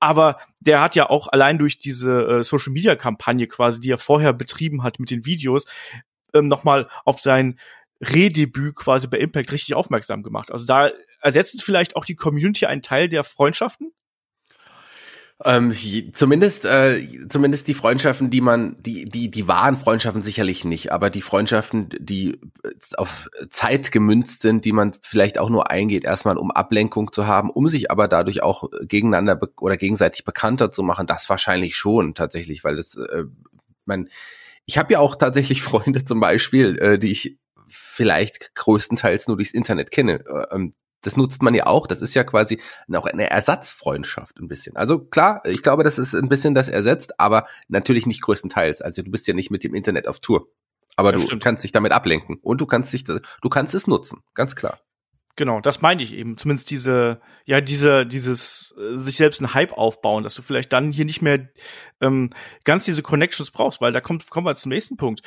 Aber 0.00 0.38
der 0.58 0.80
hat 0.80 0.96
ja 0.96 1.08
auch 1.08 1.28
allein 1.28 1.56
durch 1.58 1.78
diese 1.78 2.26
äh, 2.26 2.42
Social 2.42 2.72
Media 2.72 2.96
Kampagne 2.96 3.46
quasi, 3.46 3.78
die 3.78 3.92
er 3.92 3.98
vorher 3.98 4.32
betrieben 4.32 4.82
hat 4.82 4.98
mit 4.98 5.12
den 5.12 5.24
Videos, 5.24 5.66
ähm, 6.34 6.48
nochmal 6.48 6.88
auf 7.04 7.20
sein 7.20 7.60
Redebüt 8.00 8.74
quasi 8.74 9.06
bei 9.06 9.18
Impact 9.18 9.52
richtig 9.52 9.76
aufmerksam 9.76 10.24
gemacht. 10.24 10.50
Also 10.50 10.66
da 10.66 10.90
ersetzt 11.20 11.62
vielleicht 11.62 11.94
auch 11.94 12.04
die 12.04 12.16
Community 12.16 12.66
einen 12.66 12.82
Teil 12.82 13.08
der 13.08 13.22
Freundschaften, 13.22 13.92
ähm, 15.44 15.72
zumindest, 16.12 16.64
äh, 16.64 17.06
zumindest 17.28 17.66
die 17.68 17.74
Freundschaften, 17.74 18.30
die 18.30 18.40
man, 18.40 18.76
die, 18.82 19.04
die, 19.04 19.30
die 19.30 19.48
wahren 19.48 19.76
Freundschaften 19.76 20.22
sicherlich 20.22 20.64
nicht, 20.64 20.92
aber 20.92 21.10
die 21.10 21.22
Freundschaften, 21.22 21.88
die 21.98 22.38
auf 22.96 23.28
Zeit 23.50 23.92
gemünzt 23.92 24.42
sind, 24.42 24.64
die 24.64 24.72
man 24.72 24.92
vielleicht 25.02 25.38
auch 25.38 25.50
nur 25.50 25.70
eingeht, 25.70 26.04
erstmal 26.04 26.36
um 26.36 26.50
Ablenkung 26.50 27.12
zu 27.12 27.26
haben, 27.26 27.50
um 27.50 27.68
sich 27.68 27.90
aber 27.90 28.08
dadurch 28.08 28.42
auch 28.42 28.68
gegeneinander 28.82 29.40
oder 29.60 29.76
gegenseitig 29.76 30.24
bekannter 30.24 30.70
zu 30.70 30.82
machen, 30.82 31.06
das 31.06 31.28
wahrscheinlich 31.28 31.76
schon 31.76 32.14
tatsächlich, 32.14 32.62
weil 32.62 32.76
das, 32.76 32.96
äh, 32.96 33.24
man, 33.84 34.08
ich 34.66 34.78
habe 34.78 34.92
ja 34.92 35.00
auch 35.00 35.16
tatsächlich 35.16 35.62
Freunde 35.62 36.04
zum 36.04 36.20
Beispiel, 36.20 36.78
äh, 36.78 36.98
die 36.98 37.10
ich 37.10 37.38
vielleicht 37.66 38.54
größtenteils 38.54 39.28
nur 39.28 39.36
durchs 39.36 39.52
Internet 39.52 39.90
kenne. 39.90 40.24
Äh, 40.26 40.54
ähm, 40.54 40.74
das 41.02 41.16
nutzt 41.16 41.42
man 41.42 41.54
ja 41.54 41.66
auch. 41.66 41.86
Das 41.86 42.02
ist 42.02 42.14
ja 42.14 42.24
quasi 42.24 42.60
auch 42.92 43.06
eine 43.06 43.30
Ersatzfreundschaft 43.30 44.38
ein 44.38 44.48
bisschen. 44.48 44.76
Also 44.76 44.98
klar, 45.00 45.42
ich 45.44 45.62
glaube, 45.62 45.84
das 45.84 45.98
ist 45.98 46.14
ein 46.14 46.28
bisschen 46.28 46.54
das 46.54 46.68
ersetzt, 46.68 47.20
aber 47.20 47.46
natürlich 47.68 48.06
nicht 48.06 48.22
größtenteils. 48.22 48.80
Also 48.80 49.02
du 49.02 49.10
bist 49.10 49.26
ja 49.26 49.34
nicht 49.34 49.50
mit 49.50 49.64
dem 49.64 49.74
Internet 49.74 50.08
auf 50.08 50.20
Tour. 50.20 50.48
Aber 50.96 51.12
das 51.12 51.22
du 51.22 51.26
stimmt. 51.26 51.42
kannst 51.42 51.64
dich 51.64 51.72
damit 51.72 51.92
ablenken 51.92 52.38
und 52.42 52.60
du 52.60 52.66
kannst 52.66 52.92
dich, 52.92 53.04
du 53.04 53.48
kannst 53.50 53.74
es 53.74 53.86
nutzen, 53.86 54.20
ganz 54.34 54.54
klar. 54.56 54.80
Genau, 55.36 55.60
das 55.60 55.80
meine 55.80 56.02
ich 56.02 56.12
eben. 56.12 56.36
Zumindest 56.36 56.70
diese, 56.70 57.20
ja, 57.46 57.62
diese, 57.62 58.04
dieses 58.04 58.74
äh, 58.78 58.98
sich 58.98 59.16
selbst 59.16 59.40
einen 59.40 59.54
Hype 59.54 59.72
aufbauen, 59.72 60.22
dass 60.22 60.34
du 60.34 60.42
vielleicht 60.42 60.72
dann 60.74 60.92
hier 60.92 61.06
nicht 61.06 61.22
mehr 61.22 61.48
ähm, 62.02 62.30
ganz 62.64 62.84
diese 62.84 63.02
Connections 63.02 63.50
brauchst, 63.50 63.80
weil 63.80 63.92
da 63.92 64.02
kommt, 64.02 64.28
kommen 64.28 64.46
wir 64.46 64.54
zum 64.54 64.70
nächsten 64.70 64.98
Punkt. 64.98 65.22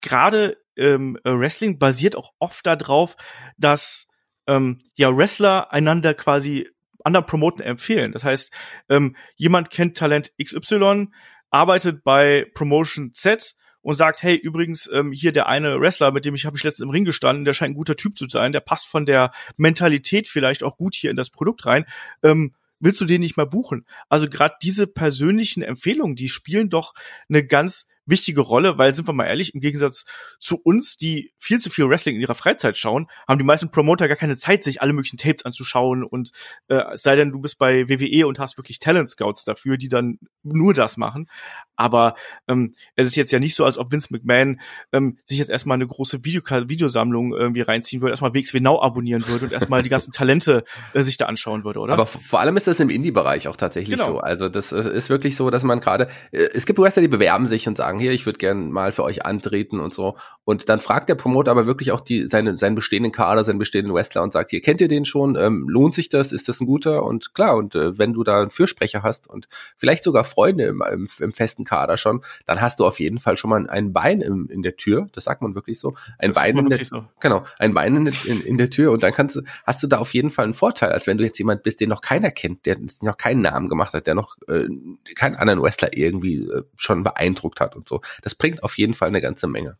Gerade 0.00 0.58
ähm, 0.76 1.18
Wrestling 1.24 1.80
basiert 1.80 2.14
auch 2.14 2.32
oft 2.38 2.64
darauf, 2.66 3.16
dass 3.56 4.07
ähm, 4.48 4.78
ja 4.96 5.16
Wrestler 5.16 5.72
einander 5.72 6.14
quasi 6.14 6.68
anderen 7.04 7.26
Promoten 7.26 7.62
empfehlen. 7.62 8.12
Das 8.12 8.24
heißt, 8.24 8.52
ähm, 8.88 9.14
jemand 9.36 9.70
kennt 9.70 9.96
Talent 9.96 10.32
XY, 10.42 11.08
arbeitet 11.50 12.02
bei 12.02 12.50
Promotion 12.54 13.14
Z 13.14 13.54
und 13.80 13.94
sagt, 13.94 14.22
hey, 14.22 14.36
übrigens, 14.36 14.90
ähm, 14.92 15.12
hier 15.12 15.32
der 15.32 15.48
eine 15.48 15.80
Wrestler, 15.80 16.10
mit 16.10 16.24
dem 16.24 16.34
ich 16.34 16.44
habe 16.44 16.56
ich 16.56 16.64
letztens 16.64 16.84
im 16.84 16.90
Ring 16.90 17.04
gestanden, 17.04 17.44
der 17.44 17.54
scheint 17.54 17.72
ein 17.72 17.76
guter 17.76 17.96
Typ 17.96 18.18
zu 18.18 18.28
sein, 18.28 18.52
der 18.52 18.60
passt 18.60 18.86
von 18.86 19.06
der 19.06 19.32
Mentalität 19.56 20.28
vielleicht 20.28 20.62
auch 20.62 20.76
gut 20.76 20.94
hier 20.94 21.10
in 21.10 21.16
das 21.16 21.30
Produkt 21.30 21.64
rein. 21.64 21.84
Ähm, 22.22 22.54
willst 22.80 23.00
du 23.00 23.04
den 23.04 23.20
nicht 23.20 23.36
mal 23.36 23.46
buchen? 23.46 23.86
Also 24.08 24.28
gerade 24.28 24.56
diese 24.62 24.86
persönlichen 24.86 25.62
Empfehlungen, 25.62 26.16
die 26.16 26.28
spielen 26.28 26.68
doch 26.68 26.94
eine 27.28 27.44
ganz 27.46 27.88
wichtige 28.08 28.40
Rolle, 28.40 28.78
weil 28.78 28.94
sind 28.94 29.08
wir 29.08 29.12
mal 29.12 29.26
ehrlich, 29.26 29.54
im 29.54 29.60
Gegensatz 29.60 30.04
zu 30.38 30.56
uns, 30.56 30.96
die 30.96 31.32
viel 31.38 31.58
zu 31.58 31.70
viel 31.70 31.88
Wrestling 31.88 32.16
in 32.16 32.20
ihrer 32.20 32.34
Freizeit 32.34 32.76
schauen, 32.76 33.08
haben 33.26 33.38
die 33.38 33.44
meisten 33.44 33.70
Promoter 33.70 34.08
gar 34.08 34.16
keine 34.16 34.36
Zeit, 34.36 34.64
sich 34.64 34.82
alle 34.82 34.92
möglichen 34.92 35.18
Tapes 35.18 35.44
anzuschauen 35.44 36.04
und 36.04 36.32
äh, 36.68 36.82
es 36.92 37.02
sei 37.02 37.16
denn, 37.16 37.32
du 37.32 37.40
bist 37.40 37.58
bei 37.58 37.88
WWE 37.88 38.26
und 38.26 38.38
hast 38.38 38.58
wirklich 38.58 38.78
Talent 38.78 39.10
Scouts 39.10 39.44
dafür, 39.44 39.76
die 39.76 39.88
dann 39.88 40.18
nur 40.42 40.74
das 40.74 40.96
machen. 40.96 41.28
Aber 41.76 42.16
ähm, 42.48 42.74
es 42.96 43.06
ist 43.06 43.16
jetzt 43.16 43.30
ja 43.30 43.38
nicht 43.38 43.54
so, 43.54 43.64
als 43.64 43.78
ob 43.78 43.92
Vince 43.92 44.08
McMahon 44.10 44.60
ähm, 44.92 45.18
sich 45.24 45.38
jetzt 45.38 45.50
erstmal 45.50 45.76
eine 45.76 45.86
große 45.86 46.24
Video 46.24 46.42
Videosammlung 46.42 47.32
irgendwie 47.32 47.60
reinziehen 47.60 48.02
würde, 48.02 48.12
erstmal 48.12 48.34
WXW 48.34 48.60
Now 48.60 48.82
abonnieren 48.82 49.26
würde 49.28 49.46
und 49.46 49.52
erstmal 49.52 49.82
die 49.82 49.88
ganzen 49.88 50.12
Talente 50.12 50.64
äh, 50.92 51.02
sich 51.02 51.16
da 51.16 51.26
anschauen 51.26 51.64
würde, 51.64 51.80
oder? 51.80 51.92
Aber 51.92 52.06
vor 52.06 52.40
allem 52.40 52.56
ist 52.56 52.66
das 52.66 52.80
im 52.80 52.90
Indie-Bereich 52.90 53.48
auch 53.48 53.56
tatsächlich 53.56 53.98
genau. 53.98 54.12
so. 54.12 54.18
Also 54.18 54.48
das 54.48 54.72
äh, 54.72 54.88
ist 54.90 55.08
wirklich 55.08 55.36
so, 55.36 55.50
dass 55.50 55.62
man 55.62 55.80
gerade, 55.80 56.08
äh, 56.32 56.48
es 56.52 56.66
gibt 56.66 56.78
Wrestler, 56.78 57.02
die 57.02 57.08
bewerben 57.08 57.46
sich 57.46 57.68
und 57.68 57.76
sagen, 57.76 57.97
hier, 57.98 58.12
ich 58.12 58.26
würde 58.26 58.38
gerne 58.38 58.60
mal 58.60 58.92
für 58.92 59.04
euch 59.04 59.24
antreten 59.24 59.80
und 59.80 59.92
so. 59.92 60.16
Und 60.44 60.68
dann 60.70 60.80
fragt 60.80 61.10
der 61.10 61.14
Promoter 61.14 61.50
aber 61.50 61.66
wirklich 61.66 61.92
auch 61.92 62.00
die, 62.00 62.26
seine, 62.26 62.56
seinen 62.56 62.74
bestehenden 62.74 63.12
Kader, 63.12 63.44
seinen 63.44 63.58
bestehenden 63.58 63.94
Wrestler 63.94 64.22
und 64.22 64.32
sagt, 64.32 64.50
hier, 64.50 64.62
kennt 64.62 64.80
ihr 64.80 64.88
den 64.88 65.04
schon? 65.04 65.36
Ähm, 65.36 65.68
lohnt 65.68 65.94
sich 65.94 66.08
das? 66.08 66.32
Ist 66.32 66.48
das 66.48 66.60
ein 66.60 66.66
guter? 66.66 67.02
Und 67.02 67.34
klar, 67.34 67.56
und 67.56 67.74
äh, 67.74 67.98
wenn 67.98 68.14
du 68.14 68.24
da 68.24 68.40
einen 68.40 68.50
Fürsprecher 68.50 69.02
hast 69.02 69.28
und 69.28 69.48
vielleicht 69.76 70.04
sogar 70.04 70.24
Freunde 70.24 70.64
im, 70.64 70.82
im, 70.90 71.08
im 71.20 71.32
festen 71.32 71.64
Kader 71.64 71.98
schon, 71.98 72.22
dann 72.46 72.60
hast 72.60 72.80
du 72.80 72.86
auf 72.86 72.98
jeden 72.98 73.18
Fall 73.18 73.36
schon 73.36 73.50
mal 73.50 73.68
ein 73.68 73.92
Bein 73.92 74.20
im, 74.20 74.48
in 74.48 74.62
der 74.62 74.76
Tür. 74.76 75.08
Das 75.12 75.24
sagt 75.24 75.42
man 75.42 75.54
wirklich 75.54 75.78
so. 75.80 75.94
Ein 76.18 76.32
das 76.32 76.42
Bein 76.42 76.56
in 76.56 76.68
der, 76.70 76.84
so. 76.84 77.04
genau, 77.20 77.44
ein 77.58 77.74
Bein 77.74 77.96
in, 77.96 78.06
in, 78.06 78.40
in 78.40 78.58
der 78.58 78.70
Tür 78.70 78.92
und 78.92 79.02
dann 79.02 79.12
kannst 79.12 79.36
du, 79.36 79.42
hast 79.64 79.82
du 79.82 79.86
da 79.86 79.98
auf 79.98 80.14
jeden 80.14 80.30
Fall 80.30 80.44
einen 80.44 80.54
Vorteil, 80.54 80.92
als 80.92 81.06
wenn 81.06 81.18
du 81.18 81.24
jetzt 81.24 81.38
jemand 81.38 81.62
bist, 81.62 81.80
den 81.80 81.88
noch 81.88 82.00
keiner 82.00 82.30
kennt, 82.30 82.66
der 82.66 82.78
noch 83.02 83.16
keinen 83.16 83.42
Namen 83.42 83.68
gemacht 83.68 83.92
hat, 83.94 84.06
der 84.06 84.14
noch 84.14 84.36
äh, 84.48 84.66
keinen 85.14 85.36
anderen 85.36 85.62
Wrestler 85.62 85.96
irgendwie 85.96 86.36
äh, 86.38 86.62
schon 86.76 87.02
beeindruckt 87.02 87.60
hat 87.60 87.76
und 87.76 87.87
so. 87.88 88.00
Das 88.22 88.34
bringt 88.34 88.62
auf 88.62 88.78
jeden 88.78 88.94
Fall 88.94 89.08
eine 89.08 89.20
ganze 89.20 89.46
Menge. 89.48 89.78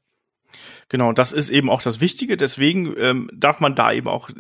Genau, 0.89 1.13
das 1.13 1.33
ist 1.33 1.51
eben 1.51 1.69
auch 1.69 1.83
das 1.83 2.01
Wichtige. 2.01 2.37
Deswegen 2.37 2.95
ähm, 2.97 3.31
darf 3.35 3.61
man 3.61 3.75
da 3.75 3.93
eben 3.93 4.09
auch 4.09 4.31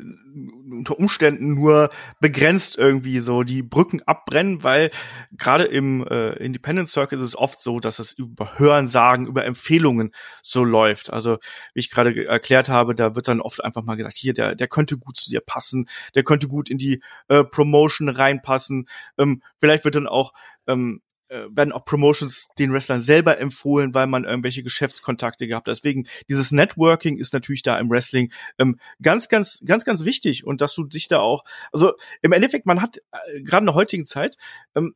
unter 0.71 0.99
Umständen 0.99 1.55
nur 1.55 1.91
begrenzt 2.21 2.79
irgendwie 2.79 3.21
so 3.21 3.43
die 3.43 3.63
Brücken 3.63 4.01
abbrennen, 4.03 4.63
weil 4.63 4.91
gerade 5.33 5.65
im 5.65 6.07
äh, 6.07 6.31
Independent 6.43 6.89
Circle 6.89 7.19
ist 7.19 7.25
es 7.25 7.37
oft 7.37 7.61
so, 7.61 7.81
dass 7.81 7.99
es 7.99 8.13
über 8.13 8.59
Hörensagen, 8.59 9.27
über 9.27 9.45
Empfehlungen 9.45 10.13
so 10.43 10.65
läuft. 10.65 11.13
Also 11.13 11.39
wie 11.75 11.81
ich 11.81 11.91
gerade 11.91 12.27
erklärt 12.27 12.71
habe, 12.71 12.95
da 12.95 13.15
wird 13.15 13.29
dann 13.29 13.41
oft 13.41 13.63
einfach 13.63 13.83
mal 13.83 13.97
gesagt, 13.97 14.17
hier 14.17 14.33
der 14.33 14.55
der 14.55 14.69
könnte 14.69 14.97
gut 14.97 15.17
zu 15.17 15.29
dir 15.29 15.41
passen, 15.41 15.89
der 16.15 16.23
könnte 16.23 16.49
gut 16.49 16.71
in 16.71 16.79
die 16.79 17.03
äh, 17.29 17.45
Promotion 17.45 18.09
reinpassen. 18.09 18.89
Ähm, 19.19 19.43
vielleicht 19.59 19.85
wird 19.85 19.97
dann 19.97 20.07
auch 20.07 20.33
ähm, 20.67 21.03
äh, 21.29 21.47
werden 21.51 21.73
auch 21.73 21.85
Promotions 21.85 22.49
den 22.59 22.73
Wrestlern 22.73 23.01
selber 23.01 23.39
empfohlen, 23.39 23.95
weil 23.95 24.07
man 24.07 24.25
irgendwelche 24.25 24.63
Geschäftskontakte 24.63 25.47
gehabt 25.47 25.69
hat. 25.69 25.77
Deswegen 25.77 26.07
dieses 26.29 26.53
Networking 26.53 27.19
ist 27.19 27.33
natürlich 27.33 27.63
da 27.63 27.79
im 27.79 27.91
Wrestling 27.91 28.33
ähm, 28.59 28.79
ganz, 29.03 29.29
ganz, 29.29 29.63
ganz, 29.65 29.85
ganz 29.85 30.05
wichtig 30.05 30.47
und 30.47 30.61
dass 30.61 30.75
du 30.75 30.85
dich 30.85 31.09
da 31.09 31.21
auch, 31.21 31.45
also 31.73 31.93
im 32.23 32.33
Endeffekt, 32.33 32.67
man 32.67 32.81
hat 32.83 32.99
äh, 33.13 33.43
gerade 33.43 33.63
in 33.63 33.67
der 33.67 33.75
heutigen 33.75 34.07
Zeit, 34.07 34.37
ähm, 34.75 34.95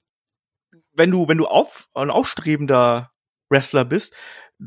wenn 0.94 1.10
du, 1.10 1.28
wenn 1.28 1.38
du 1.38 1.46
auf, 1.46 1.88
ein 1.94 2.10
aufstrebender 2.10 3.12
Wrestler 3.50 3.84
bist, 3.84 4.14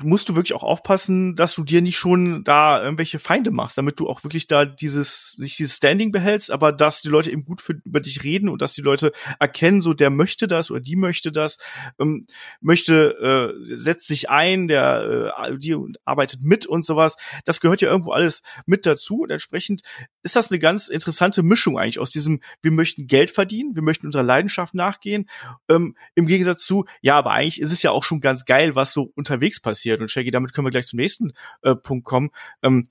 musst 0.04 0.30
du 0.30 0.36
wirklich 0.36 0.54
auch 0.54 0.64
aufpassen, 0.64 1.36
dass 1.36 1.56
du 1.56 1.64
dir 1.64 1.82
nicht 1.82 1.98
schon 1.98 2.44
da 2.44 2.82
irgendwelche 2.84 3.20
Feinde 3.20 3.52
machst, 3.52 3.78
damit 3.78 4.00
du 4.00 4.10
auch 4.10 4.24
wirklich 4.24 4.48
da 4.48 4.66
dieses, 4.66 5.36
nicht 5.38 5.58
dieses 5.58 5.78
Standing 5.78 6.12
behältst, 6.12 6.52
aber 6.52 6.72
dass 6.72 7.02
die 7.02 7.10
Leute 7.10 7.32
eben 7.32 7.46
gut 7.46 7.62
für, 7.62 7.74
über 7.84 8.00
dich 8.00 8.24
reden 8.24 8.50
und 8.50 8.62
dass 8.62 8.74
die 8.74 8.82
Leute 8.82 9.12
erkennen, 9.40 9.82
so 9.82 9.94
der 9.94 10.10
möchte 10.10 10.48
das 10.48 10.72
oder 10.72 10.82
die 10.82 10.96
möchte 10.96 11.32
das, 11.32 11.58
ähm, 12.00 12.26
möchte, 12.62 13.54
äh, 13.70 13.76
setzt 13.76 14.08
sich 14.08 14.30
ein, 14.30 14.68
der 14.68 15.34
äh, 15.38 15.58
die 15.58 15.76
arbeitet 16.04 16.42
mit 16.42 16.66
und 16.66 16.84
sowas. 16.84 17.16
Das 17.46 17.60
gehört 17.60 17.82
ja 17.82 17.90
irgendwo 17.90 18.12
alles 18.12 18.42
mit 18.66 18.86
dazu 18.86 19.22
und 19.22 19.32
entsprechend 19.32 19.82
ist 20.24 20.36
das 20.36 20.52
eine 20.52 20.60
ganz 20.60 20.88
interessante 20.88 21.44
Mischung 21.44 21.78
eigentlich 21.78 22.00
aus 22.00 22.12
diesem, 22.12 22.42
wir 22.62 22.72
möchten 22.72 23.08
Geld 23.08 23.32
verdienen, 23.32 23.76
wir 23.76 23.84
möchten 23.84 24.08
unserer 24.08 24.24
Leidenschaft 24.24 24.74
nachgehen, 24.74 25.30
ähm, 25.70 25.96
im 26.16 26.28
Gegensatz 26.28 26.66
zu, 26.66 26.86
ja, 27.02 27.18
aber 27.18 27.32
eigentlich 27.32 27.62
ist 27.62 27.72
es 27.72 27.82
ja 27.82 27.92
auch 27.92 28.04
schon 28.04 28.20
ganz 28.20 28.46
geil, 28.46 28.76
was 28.76 28.94
so 28.94 29.12
unterwegs 29.16 29.62
passiert 29.62 29.85
passiert. 29.86 30.02
Und 30.02 30.10
Shaggy, 30.10 30.32
damit 30.32 30.54
können 30.54 30.66
wir 30.66 30.72
gleich 30.72 30.88
zum 30.88 30.98
nächsten 30.98 31.34
äh, 31.62 31.76
Punkt 31.76 32.06
kommen. 32.06 32.30
Ähm, 32.64 32.88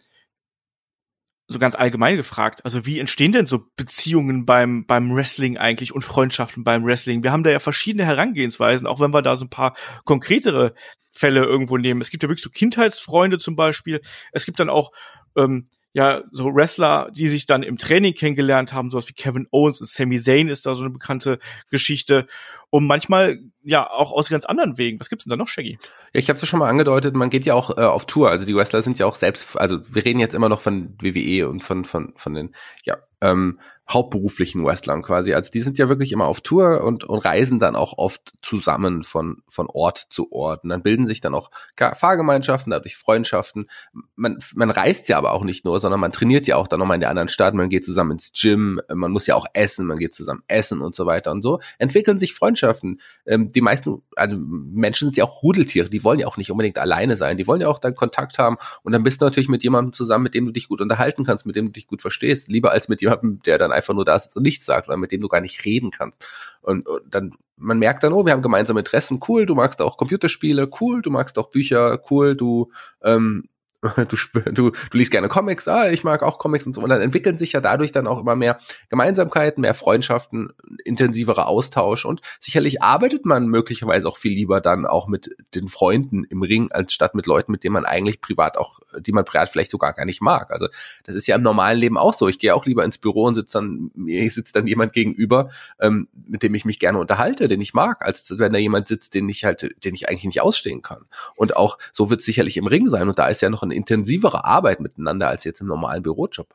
so 1.47 1.59
ganz 1.59 1.75
allgemein 1.75 2.17
gefragt, 2.17 2.65
also 2.65 2.87
wie 2.87 2.99
entstehen 2.99 3.33
denn 3.33 3.47
so 3.47 3.67
Beziehungen 3.77 4.47
beim, 4.47 4.87
beim 4.87 5.15
Wrestling 5.15 5.59
eigentlich 5.59 5.95
und 5.95 6.03
Freundschaften 6.03 6.65
beim 6.65 6.87
Wrestling? 6.87 7.23
Wir 7.23 7.33
haben 7.33 7.43
da 7.43 7.51
ja 7.51 7.59
verschiedene 7.59 8.07
Herangehensweisen, 8.07 8.87
auch 8.87 8.99
wenn 8.99 9.13
wir 9.13 9.21
da 9.21 9.37
so 9.37 9.45
ein 9.45 9.51
paar 9.51 9.77
konkretere 10.05 10.75
Fälle 11.13 11.45
irgendwo 11.45 11.77
nehmen. 11.77 12.01
Es 12.01 12.11
gibt 12.11 12.23
ja 12.23 12.31
wirklich 12.31 12.43
so 12.43 12.51
Kindheitsfreunde 12.51 13.39
zum 13.39 13.57
Beispiel. 13.57 14.01
Es 14.33 14.47
gibt 14.47 14.59
dann 14.59 14.71
auch 14.71 14.91
ähm, 15.37 15.69
ja, 15.95 16.25
so 16.33 16.53
Wrestler, 16.53 17.09
die 17.13 17.29
sich 17.29 17.47
dann 17.47 17.63
im 17.63 17.79
Training 17.79 18.15
kennengelernt 18.15 18.73
haben, 18.73 18.91
sowas 18.91 19.09
wie 19.09 19.13
Kevin 19.13 19.47
Owens 19.53 19.81
und 19.81 19.89
Sami 19.89 20.19
Zayn 20.19 20.49
ist 20.49 20.67
da 20.67 20.75
so 20.75 20.83
eine 20.83 20.91
bekannte 20.91 21.39
Geschichte. 21.71 22.27
Und 22.69 22.85
manchmal 22.85 23.39
ja 23.63 23.89
auch 23.89 24.11
aus 24.11 24.29
ganz 24.29 24.45
anderen 24.45 24.77
Wegen. 24.77 24.99
Was 24.99 25.09
gibt's 25.09 25.25
denn 25.25 25.31
da 25.31 25.37
noch, 25.37 25.47
Shaggy? 25.47 25.79
Ja, 26.13 26.19
ich 26.19 26.29
habe 26.29 26.37
es 26.37 26.43
ja 26.43 26.49
schon 26.49 26.59
mal 26.59 26.69
angedeutet, 26.69 27.15
man 27.15 27.31
geht 27.31 27.47
ja 27.47 27.55
auch 27.55 27.79
äh, 27.79 27.83
auf 27.83 28.07
Tour. 28.07 28.29
Also 28.29 28.45
die 28.45 28.57
Wrestler 28.57 28.83
sind 28.83 28.99
ja 28.99 29.07
auch 29.07 29.15
selbst, 29.15 29.57
also 29.57 29.79
wir 29.89 30.05
reden 30.05 30.19
jetzt 30.19 30.35
immer 30.35 30.49
noch 30.49 30.61
von 30.61 30.97
WWE 31.01 31.49
und 31.49 31.63
von, 31.63 31.85
von, 31.85 32.13
von 32.17 32.35
den, 32.35 32.57
ja, 32.83 32.97
ähm, 33.21 33.61
hauptberuflichen 33.89 34.65
Wrestlern 34.65 35.03
quasi. 35.03 35.35
Also 35.35 35.51
die 35.51 35.61
sind 35.61 35.77
ja 35.79 35.89
wirklich 35.89 36.13
immer 36.13 36.27
auf 36.27 36.41
Tour 36.41 36.83
und, 36.83 37.05
und 37.05 37.19
reisen 37.19 37.59
dann 37.59 37.77
auch 37.77 37.99
oft 37.99 38.33
zusammen 38.41 39.05
von, 39.05 39.43
von 39.47 39.67
Ort 39.69 40.07
zu 40.09 40.33
Ort. 40.33 40.65
Und 40.65 40.71
dann 40.71 40.83
bilden 40.83 41.07
sich 41.07 41.21
dann 41.21 41.35
auch 41.35 41.51
Fahrgemeinschaften, 41.77 42.71
dadurch 42.71 42.97
Freundschaften. 42.97 43.69
Man, 44.17 44.39
man 44.55 44.71
reist 44.71 45.09
ja 45.09 45.19
aber 45.19 45.33
auch 45.33 45.45
nicht 45.45 45.67
nur, 45.67 45.81
sondern 45.81 46.01
man 46.01 46.13
trainiert 46.13 46.47
ja 46.47 46.57
auch 46.57 46.67
dann 46.67 46.81
nochmal 46.81 46.95
in 46.95 47.03
der 47.03 47.11
anderen 47.11 47.29
Stadt. 47.29 47.53
Man 47.53 47.69
geht 47.69 47.85
zusammen 47.85 48.13
ins 48.13 48.33
Gym, 48.33 48.81
man 48.93 49.13
muss 49.13 49.27
ja 49.27 49.35
auch 49.35 49.47
essen, 49.53 49.87
man 49.87 49.99
geht 49.99 50.15
zusammen 50.15 50.43
essen 50.49 50.81
und 50.81 50.95
so 50.95 51.05
weiter 51.05 51.31
und 51.31 51.43
so. 51.43 51.61
Entwickeln 51.79 52.17
sich 52.17 52.33
Freundschaften. 52.33 53.01
Ähm, 53.27 53.53
die 53.53 53.61
meisten, 53.61 54.03
also 54.17 54.39
Menschen 54.39 55.09
sind 55.09 55.19
ja 55.19 55.25
auch 55.25 55.43
Rudeltiere, 55.43 55.91
die 55.91 56.03
wollen 56.05 56.21
ja 56.21 56.27
auch 56.27 56.39
nicht 56.39 56.51
unbedingt 56.51 56.79
alleine 56.79 57.17
sein. 57.17 57.37
Die 57.37 57.47
wollen 57.47 57.61
ja 57.61 57.69
auch 57.69 57.79
dann 57.79 57.95
Kontakt 57.95 58.39
haben. 58.39 58.57
Und 58.83 58.93
dann 58.93 59.03
bist 59.03 59.21
du 59.21 59.27
natürlich 59.27 59.51
mit 59.51 59.63
jemandem 59.63 59.93
zusammen, 59.93 60.25
mit 60.25 60.35
dem 60.35 60.47
du 60.47 60.53
dich 60.53 60.69
gut 60.69 60.81
unterhalten 60.81 61.25
kannst, 61.25 61.45
mit 61.45 61.55
dem 61.55 61.67
du 61.67 61.73
dich 61.73 61.87
gut 61.87 62.01
verstehst. 62.01 62.49
Lieber 62.49 62.73
als 62.73 62.89
mit 62.89 63.03
jemandem, 63.03 63.41
der 63.43 63.59
dann 63.59 63.74
einfach 63.75 63.95
nur 63.95 64.05
da 64.05 64.19
sitzt 64.19 64.37
und 64.37 64.43
nichts 64.43 64.67
sagt 64.67 64.89
oder 64.89 64.97
mit 64.97 65.13
dem 65.13 65.21
du 65.21 65.29
gar 65.29 65.41
nicht 65.41 65.65
reden 65.65 65.91
kannst. 65.91 66.25
Und, 66.63 66.87
und 66.87 67.03
dann, 67.15 67.35
man 67.57 67.79
merkt 67.79 68.03
dann, 68.03 68.13
oh, 68.13 68.25
wir 68.25 68.33
haben 68.33 68.43
gemeinsame 68.43 68.81
Interessen, 68.81 69.21
cool, 69.29 69.47
du 69.47 69.55
magst 69.55 69.81
auch 69.81 69.97
Computerspiele, 69.97 70.71
cool, 70.81 71.03
du 71.03 71.11
magst 71.11 71.39
auch 71.39 71.51
Bücher, 71.51 72.01
cool, 72.11 72.35
du 72.37 72.71
ähm, 73.03 73.49
du, 74.09 74.17
du, 74.53 74.71
du 74.71 74.73
liest 74.93 75.11
gerne 75.11 75.29
Comics, 75.29 75.69
ah, 75.69 75.91
ich 75.91 76.05
mag 76.05 76.23
auch 76.23 76.39
Comics 76.39 76.67
und 76.67 76.75
so. 76.75 76.81
Und 76.81 76.89
dann 76.89 77.01
entwickeln 77.01 77.37
sich 77.37 77.53
ja 77.53 77.61
dadurch 77.61 77.93
dann 77.93 78.07
auch 78.07 78.21
immer 78.21 78.37
mehr 78.37 78.59
Gemeinsamkeiten, 78.89 79.61
mehr 79.61 79.75
Freundschaften, 79.75 80.53
intensiverer 80.85 81.47
Austausch 81.47 82.05
und 82.05 82.21
sicherlich 82.41 82.83
arbeitet 82.83 83.27
man 83.27 83.47
möglicherweise 83.47 84.09
auch 84.09 84.17
viel 84.17 84.33
lieber 84.33 84.61
dann 84.61 84.87
auch 84.87 85.07
mit 85.09 85.37
den 85.55 85.69
Freunden 85.69 86.25
im 86.25 86.43
Ring, 86.43 86.73
als 86.73 86.93
statt 86.93 87.15
mit 87.15 87.27
Leuten, 87.27 87.53
mit 87.53 87.65
denen 87.65 87.75
man 87.75 87.85
eigentlich 87.85 88.21
privat 88.21 88.57
auch, 88.57 88.81
die 88.99 89.13
man 89.13 89.25
privat 89.25 89.51
vielleicht 89.51 89.71
sogar 89.71 89.93
gar 89.93 90.07
nicht 90.07 90.23
mag. 90.23 90.51
Also 90.51 90.69
das 91.05 91.15
ist 91.15 91.27
ja 91.27 91.37
im 91.37 91.43
normalen 91.43 91.79
Leben 91.79 91.99
auch 91.99 92.15
so. 92.15 92.29
Ich 92.29 92.39
gehe 92.39 92.55
auch 92.55 92.67
lieber 92.67 92.85
ins 92.85 92.99
Büro 92.99 93.25
und 93.25 93.35
sitze 93.35 93.59
dann, 93.59 93.91
mir 93.95 94.31
sitzt 94.31 94.57
dann 94.57 94.67
jemand 94.67 94.93
gegenüber, 94.93 95.51
ähm, 95.81 96.09
mit 96.27 96.43
dem 96.43 96.55
ich 96.55 96.65
mich 96.65 96.79
gerne 96.79 96.99
unterhalte, 96.99 97.49
den 97.49 97.61
ich 97.61 97.75
mag, 97.75 98.05
als 98.05 98.39
wenn 98.39 98.53
da 98.53 98.59
jemand 98.59 98.89
sitzt, 98.89 99.15
den 99.15 99.29
ich 99.29 99.45
halt, 99.45 99.75
den 99.85 99.95
ich 99.95 100.09
eigentlich 100.09 100.25
nicht 100.25 100.41
ausstehen 100.41 100.83
kann. 100.83 101.05
Und 101.37 101.57
auch 101.57 101.79
so 101.93 102.11
wird 102.11 102.21
es 102.21 102.27
sicherlich 102.27 102.57
im 102.57 102.67
Ring 102.67 102.89
sein. 102.89 103.09
Und 103.09 103.19
da 103.19 103.29
ist 103.29 103.43
ja 103.43 103.51
noch 103.51 103.63
ein 103.63 103.74
intensivere 103.75 104.45
Arbeit 104.45 104.81
miteinander 104.81 105.29
als 105.29 105.45
jetzt 105.45 105.61
im 105.61 105.67
normalen 105.67 106.03
Bürojob. 106.03 106.55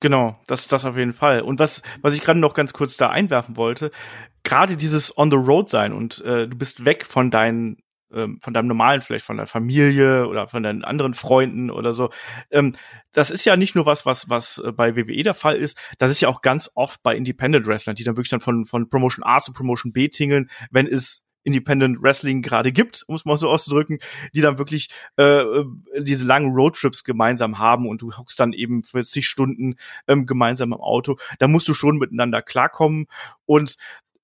Genau, 0.00 0.38
das 0.46 0.60
ist 0.60 0.72
das 0.72 0.84
auf 0.84 0.96
jeden 0.96 1.12
Fall. 1.12 1.40
Und 1.40 1.58
was, 1.58 1.82
was 2.02 2.14
ich 2.14 2.20
gerade 2.20 2.38
noch 2.38 2.54
ganz 2.54 2.72
kurz 2.72 2.96
da 2.96 3.10
einwerfen 3.10 3.56
wollte, 3.56 3.90
gerade 4.44 4.76
dieses 4.76 5.16
on 5.16 5.30
the 5.30 5.36
road 5.36 5.68
sein 5.68 5.92
und 5.92 6.20
äh, 6.24 6.46
du 6.46 6.56
bist 6.56 6.84
weg 6.84 7.04
von 7.04 7.30
deinen 7.30 7.78
ähm, 8.12 8.38
von 8.40 8.54
deinem 8.54 8.68
normalen, 8.68 9.02
vielleicht 9.02 9.26
von 9.26 9.36
der 9.36 9.46
Familie 9.46 10.28
oder 10.28 10.48
von 10.48 10.62
deinen 10.62 10.82
anderen 10.82 11.12
Freunden 11.12 11.70
oder 11.70 11.92
so. 11.92 12.10
Ähm, 12.50 12.74
das 13.12 13.30
ist 13.30 13.44
ja 13.44 13.56
nicht 13.56 13.74
nur 13.74 13.84
was, 13.84 14.06
was, 14.06 14.30
was 14.30 14.58
äh, 14.58 14.72
bei 14.72 14.96
WWE 14.96 15.22
der 15.22 15.34
Fall 15.34 15.56
ist. 15.56 15.78
Das 15.98 16.10
ist 16.10 16.20
ja 16.20 16.28
auch 16.28 16.40
ganz 16.40 16.70
oft 16.74 17.02
bei 17.02 17.14
Independent 17.14 17.66
Wrestlern, 17.66 17.96
die 17.96 18.04
dann 18.04 18.16
wirklich 18.16 18.30
dann 18.30 18.40
von, 18.40 18.64
von 18.64 18.88
Promotion 18.88 19.24
A 19.24 19.40
zu 19.40 19.52
Promotion 19.52 19.92
B 19.92 20.08
tingeln, 20.08 20.48
wenn 20.70 20.86
es 20.86 21.27
Independent 21.44 22.02
Wrestling 22.02 22.42
gerade 22.42 22.72
gibt, 22.72 23.04
um 23.06 23.14
es 23.14 23.24
mal 23.24 23.36
so 23.36 23.48
auszudrücken, 23.48 23.98
die 24.34 24.40
dann 24.40 24.58
wirklich 24.58 24.90
äh, 25.16 25.22
äh, 25.22 25.64
diese 25.98 26.26
langen 26.26 26.52
Roadtrips 26.52 27.04
gemeinsam 27.04 27.58
haben 27.58 27.88
und 27.88 28.02
du 28.02 28.16
hockst 28.16 28.38
dann 28.40 28.52
eben 28.52 28.82
40 28.84 29.26
Stunden 29.26 29.76
ähm, 30.06 30.26
gemeinsam 30.26 30.72
im 30.72 30.80
Auto. 30.80 31.16
Da 31.38 31.48
musst 31.48 31.68
du 31.68 31.74
schon 31.74 31.98
miteinander 31.98 32.42
klarkommen 32.42 33.06
und 33.46 33.76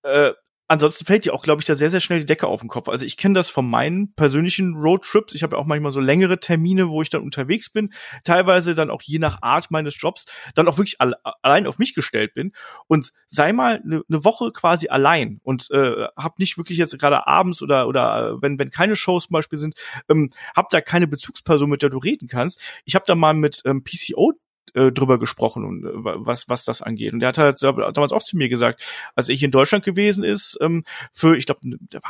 äh, 0.03 0.33
ansonsten 0.69 1.05
fällt 1.05 1.25
dir 1.25 1.35
auch, 1.35 1.43
glaube 1.43 1.61
ich, 1.61 1.67
da 1.67 1.75
sehr, 1.75 1.91
sehr 1.91 2.01
schnell 2.01 2.21
die 2.21 2.27
Decke 2.27 2.47
auf 2.47 2.61
den 2.61 2.69
Kopf. 2.69 2.89
Also 2.89 3.05
ich 3.05 3.17
kenne 3.17 3.35
das 3.35 3.49
von 3.49 3.69
meinen 3.69 4.15
persönlichen 4.15 4.75
Roadtrips. 4.75 5.35
Ich 5.35 5.43
habe 5.43 5.57
ja 5.57 5.63
auch 5.63 5.67
manchmal 5.67 5.93
so 5.93 6.01
längere 6.01 6.41
Termine, 6.41 6.89
wo 6.89 7.03
ich 7.03 7.11
dann 7.11 7.23
unterwegs 7.23 7.71
bin, 7.71 7.93
teilweise 8.25 8.75
dann 8.75 8.91
auch 8.91 9.03
je 9.03 9.19
nach 9.19 9.43
Art 9.43 9.71
meines 9.71 10.01
Jobs, 10.01 10.27
dann 10.55 10.69
auch 10.69 10.79
wirklich 10.79 11.01
alle, 11.01 11.17
allein 11.43 11.67
auf 11.67 11.79
mich 11.79 11.95
gestellt 11.95 12.35
bin 12.35 12.53
und 12.87 13.13
sei 13.27 13.53
mal 13.53 13.81
eine 13.85 14.03
ne 14.09 14.25
Woche 14.25 14.53
quasi 14.53 14.89
allein 14.89 15.41
und 15.43 15.71
äh, 15.71 16.07
habe 16.17 16.35
nicht 16.39 16.57
wirklich 16.57 16.79
jetzt 16.79 16.99
gerade 16.99 17.27
abends 17.27 17.63
oder 17.63 17.87
oder 17.89 18.31
äh, 18.31 18.43
wenn 18.43 18.59
wenn 18.59 18.71
keine 18.71 18.97
Shows 18.97 19.25
zum 19.25 19.35
Beispiel 19.35 19.59
sind, 19.59 19.75
ähm, 20.09 20.31
hab 20.55 20.71
da 20.71 20.81
keine 20.81 21.07
Bezugsperson, 21.07 21.69
mit 21.69 21.83
der 21.83 21.91
du 21.91 21.99
reden 21.99 22.29
kannst. 22.29 22.61
Ich 22.85 22.95
habe 22.95 23.05
da 23.07 23.15
mal 23.15 23.35
mit 23.35 23.63
ähm, 23.65 23.85
PCO 23.85 24.33
äh, 24.75 24.91
drüber 24.91 25.19
gesprochen 25.19 25.65
und 25.65 25.85
äh, 25.85 25.91
was 25.95 26.49
was 26.49 26.65
das 26.65 26.83
angeht. 26.83 27.13
Und 27.13 27.21
der 27.21 27.29
hat 27.29 27.39
halt 27.39 27.63
damals 27.63 28.13
auch 28.13 28.23
zu 28.23 28.37
mir 28.37 28.49
gesagt, 28.49 28.83
als 29.15 29.29
ich 29.29 29.43
in 29.43 29.51
Deutschland 29.51 29.85
gewesen 29.85 30.25
ist, 30.25 30.59
ähm, 30.61 30.85
für 31.13 31.37
ich 31.37 31.47
glaube 31.47 31.61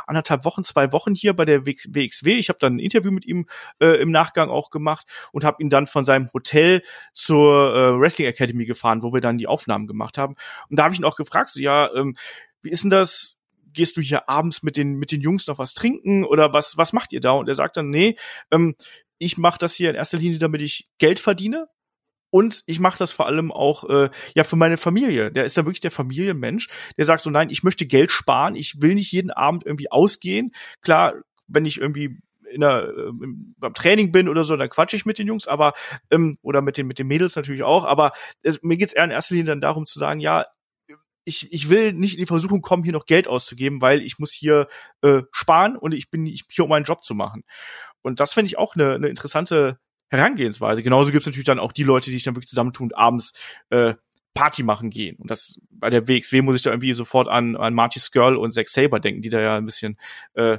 anderthalb 0.07 0.45
Wochen, 0.45 0.63
zwei 0.63 0.91
Wochen 0.91 1.13
hier 1.13 1.33
bei 1.33 1.45
der 1.45 1.65
WXW. 1.65 2.33
Ich 2.33 2.49
habe 2.49 2.59
dann 2.59 2.75
ein 2.75 2.79
Interview 2.79 3.11
mit 3.11 3.25
ihm 3.25 3.47
äh, 3.79 4.01
im 4.01 4.11
Nachgang 4.11 4.49
auch 4.49 4.69
gemacht 4.69 5.05
und 5.31 5.43
habe 5.43 5.61
ihn 5.61 5.69
dann 5.69 5.87
von 5.87 6.05
seinem 6.05 6.31
Hotel 6.33 6.81
zur 7.13 7.75
äh, 7.75 7.99
Wrestling 7.99 8.27
Academy 8.27 8.65
gefahren, 8.65 9.03
wo 9.03 9.13
wir 9.13 9.21
dann 9.21 9.37
die 9.37 9.47
Aufnahmen 9.47 9.87
gemacht 9.87 10.17
haben. 10.17 10.35
Und 10.69 10.79
da 10.79 10.85
habe 10.85 10.93
ich 10.93 10.99
ihn 10.99 11.05
auch 11.05 11.17
gefragt, 11.17 11.49
so 11.49 11.59
ja, 11.59 11.93
ähm, 11.93 12.15
wie 12.61 12.69
ist 12.69 12.83
denn 12.83 12.89
das? 12.89 13.37
gehst 13.75 13.97
du 13.97 14.01
hier 14.01 14.27
abends 14.29 14.63
mit 14.63 14.77
den 14.77 14.93
mit 14.95 15.11
den 15.11 15.21
Jungs 15.21 15.47
noch 15.47 15.59
was 15.59 15.73
trinken 15.73 16.23
oder 16.23 16.53
was 16.53 16.77
was 16.77 16.93
macht 16.93 17.11
ihr 17.11 17.19
da 17.19 17.31
und 17.31 17.49
er 17.49 17.55
sagt 17.55 17.75
dann 17.77 17.89
nee 17.89 18.15
ähm, 18.49 18.75
ich 19.17 19.37
mache 19.37 19.59
das 19.59 19.75
hier 19.75 19.89
in 19.89 19.95
erster 19.95 20.17
Linie 20.17 20.39
damit 20.39 20.61
ich 20.61 20.89
Geld 20.97 21.19
verdiene 21.19 21.67
und 22.35 22.63
ich 22.65 22.81
mache 22.81 22.97
das 22.97 23.13
vor 23.13 23.27
allem 23.27 23.49
auch 23.49 23.89
äh, 23.89 24.09
ja 24.35 24.43
für 24.43 24.57
meine 24.57 24.75
Familie. 24.75 25.31
Der 25.31 25.45
ist 25.45 25.57
da 25.57 25.61
wirklich 25.61 25.79
der 25.79 25.89
Familienmensch, 25.89 26.67
der 26.97 27.05
sagt 27.05 27.21
so, 27.21 27.29
nein, 27.29 27.49
ich 27.49 27.63
möchte 27.63 27.85
Geld 27.85 28.11
sparen, 28.11 28.55
ich 28.55 28.81
will 28.81 28.95
nicht 28.95 29.13
jeden 29.13 29.31
Abend 29.31 29.65
irgendwie 29.65 29.89
ausgehen. 29.89 30.51
Klar, 30.81 31.13
wenn 31.47 31.63
ich 31.63 31.79
irgendwie 31.79 32.19
in 32.51 32.59
der, 32.59 32.89
äh, 32.89 33.11
beim 33.57 33.73
Training 33.73 34.11
bin 34.11 34.27
oder 34.27 34.43
so, 34.43 34.57
dann 34.57 34.67
quatsche 34.67 34.97
ich 34.97 35.05
mit 35.05 35.17
den 35.17 35.27
Jungs, 35.27 35.47
aber 35.47 35.71
ähm, 36.11 36.37
oder 36.41 36.61
mit 36.61 36.75
den 36.75 36.87
mit 36.87 36.99
den 36.99 37.07
Mädels 37.07 37.37
natürlich 37.37 37.63
auch. 37.63 37.85
Aber 37.85 38.11
es, 38.41 38.61
mir 38.61 38.75
geht's 38.75 38.91
eher 38.91 39.05
in 39.05 39.11
erster 39.11 39.35
Linie 39.35 39.51
dann 39.51 39.61
darum 39.61 39.85
zu 39.85 39.97
sagen, 39.97 40.19
ja, 40.19 40.43
ich, 41.23 41.53
ich 41.53 41.69
will 41.69 41.93
nicht 41.93 42.15
in 42.15 42.19
die 42.19 42.25
Versuchung 42.25 42.61
kommen, 42.61 42.83
hier 42.83 42.91
noch 42.91 43.05
Geld 43.05 43.29
auszugeben, 43.29 43.81
weil 43.81 44.01
ich 44.01 44.19
muss 44.19 44.33
hier 44.33 44.67
äh, 45.01 45.21
sparen 45.31 45.77
und 45.77 45.93
ich 45.93 46.09
bin 46.11 46.25
hier, 46.25 46.65
um 46.65 46.69
meinen 46.69 46.83
Job 46.83 47.01
zu 47.01 47.15
machen. 47.15 47.43
Und 48.01 48.19
das 48.19 48.33
finde 48.33 48.47
ich 48.47 48.57
auch 48.57 48.75
eine, 48.75 48.95
eine 48.95 49.07
interessante 49.07 49.79
Herangehensweise. 50.09 50.83
Genauso 50.83 51.11
gibt 51.11 51.21
es 51.21 51.27
natürlich 51.27 51.45
dann 51.45 51.59
auch 51.59 51.71
die 51.71 51.83
Leute, 51.83 52.05
die 52.05 52.15
sich 52.15 52.23
dann 52.23 52.35
wirklich 52.35 52.49
zusammentun, 52.49 52.93
abends 52.93 53.33
äh, 53.69 53.95
Party 54.33 54.63
machen 54.63 54.89
gehen. 54.89 55.15
Und 55.17 55.31
das 55.31 55.59
bei 55.71 55.89
der 55.89 56.07
WXW 56.07 56.41
muss 56.41 56.57
ich 56.57 56.61
da 56.61 56.71
irgendwie 56.71 56.93
sofort 56.93 57.27
an, 57.27 57.55
an 57.55 57.73
Marty 57.73 57.99
Skirl 57.99 58.35
und 58.35 58.53
Zack 58.53 58.69
Saber 58.69 58.99
denken, 58.99 59.21
die 59.21 59.29
da 59.29 59.39
ja 59.39 59.57
ein 59.57 59.65
bisschen 59.65 59.97
äh, 60.33 60.57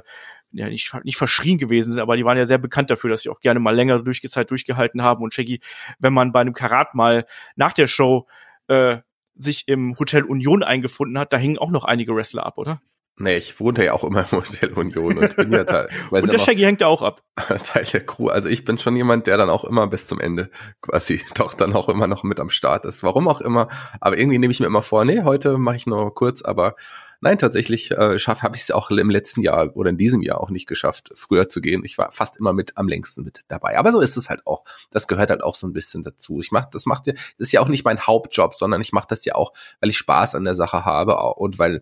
ja 0.51 0.69
nicht, 0.69 0.93
nicht 1.03 1.17
verschrien 1.17 1.57
gewesen 1.57 1.91
sind, 1.91 2.01
aber 2.01 2.17
die 2.17 2.25
waren 2.25 2.37
ja 2.37 2.45
sehr 2.45 2.57
bekannt 2.57 2.89
dafür, 2.89 3.09
dass 3.09 3.21
sie 3.21 3.29
auch 3.29 3.39
gerne 3.39 3.59
mal 3.59 3.75
länger 3.75 3.99
durchgezeit 3.99 4.49
durchgehalten 4.49 5.01
haben. 5.01 5.23
Und 5.23 5.33
Shaggy, 5.33 5.59
wenn 5.99 6.13
man 6.13 6.31
bei 6.31 6.41
einem 6.41 6.53
Karat 6.53 6.95
mal 6.95 7.25
nach 7.55 7.73
der 7.73 7.87
Show 7.87 8.27
äh, 8.67 8.97
sich 9.35 9.67
im 9.67 9.97
Hotel 9.99 10.23
Union 10.23 10.63
eingefunden 10.63 11.19
hat, 11.19 11.31
da 11.31 11.37
hingen 11.37 11.57
auch 11.57 11.71
noch 11.71 11.85
einige 11.85 12.15
Wrestler 12.15 12.45
ab, 12.45 12.57
oder? 12.57 12.81
Nee, 13.19 13.37
ich 13.37 13.59
wohne 13.59 13.83
ja 13.83 13.93
auch 13.93 14.03
immer 14.03 14.27
im 14.31 14.39
Hotel 14.39 14.73
Union 14.73 15.17
und 15.17 15.35
bin 15.35 15.51
ja 15.51 15.63
Teil. 15.63 15.89
und 16.11 16.31
der 16.31 16.37
Shaggy 16.37 16.61
hängt 16.61 16.81
ja 16.81 16.87
auch 16.87 17.01
ab. 17.01 17.23
Teil 17.65 17.83
der 17.85 18.05
Crew. 18.05 18.27
Also 18.27 18.47
ich 18.47 18.63
bin 18.63 18.77
schon 18.77 18.95
jemand, 18.95 19.25
der 19.25 19.37
dann 19.37 19.49
auch 19.49 19.63
immer 19.63 19.87
bis 19.87 20.05
zum 20.05 20.19
Ende 20.19 20.51
quasi 20.81 21.21
doch 21.35 21.55
dann 21.55 21.73
auch 21.73 21.89
immer 21.89 22.05
noch 22.05 22.21
mit 22.21 22.39
am 22.39 22.51
Start 22.51 22.85
ist. 22.85 23.01
Warum 23.01 23.27
auch 23.27 23.41
immer. 23.41 23.69
Aber 23.99 24.19
irgendwie 24.19 24.37
nehme 24.37 24.51
ich 24.51 24.59
mir 24.59 24.67
immer 24.67 24.83
vor, 24.83 25.03
nee, 25.03 25.23
heute 25.23 25.57
mache 25.57 25.77
ich 25.77 25.87
nur 25.87 26.13
kurz, 26.13 26.43
aber 26.43 26.75
nein, 27.19 27.39
tatsächlich 27.39 27.89
äh, 27.89 28.19
schaff, 28.19 28.43
habe 28.43 28.55
ich 28.55 28.61
es 28.61 28.69
auch 28.69 28.91
im 28.91 29.09
letzten 29.09 29.41
Jahr 29.41 29.75
oder 29.75 29.89
in 29.89 29.97
diesem 29.97 30.21
Jahr 30.21 30.39
auch 30.39 30.51
nicht 30.51 30.67
geschafft, 30.67 31.09
früher 31.15 31.49
zu 31.49 31.59
gehen. 31.59 31.83
Ich 31.83 31.97
war 31.97 32.11
fast 32.11 32.37
immer 32.37 32.53
mit 32.53 32.77
am 32.77 32.87
längsten 32.87 33.23
mit 33.23 33.41
dabei. 33.47 33.79
Aber 33.79 33.91
so 33.91 33.99
ist 33.99 34.17
es 34.17 34.29
halt 34.29 34.45
auch. 34.45 34.63
Das 34.91 35.07
gehört 35.07 35.31
halt 35.31 35.41
auch 35.43 35.55
so 35.55 35.65
ein 35.65 35.73
bisschen 35.73 36.03
dazu. 36.03 36.39
Ich 36.39 36.51
mach, 36.51 36.67
das 36.67 36.85
macht 36.85 37.07
ja, 37.07 37.13
das 37.13 37.47
ist 37.47 37.51
ja 37.51 37.61
auch 37.61 37.69
nicht 37.69 37.83
mein 37.83 37.99
Hauptjob, 37.99 38.53
sondern 38.53 38.79
ich 38.79 38.91
mache 38.91 39.07
das 39.09 39.25
ja 39.25 39.33
auch, 39.33 39.53
weil 39.79 39.89
ich 39.89 39.97
Spaß 39.97 40.35
an 40.35 40.43
der 40.43 40.53
Sache 40.53 40.85
habe 40.85 41.15
und 41.15 41.57
weil 41.57 41.81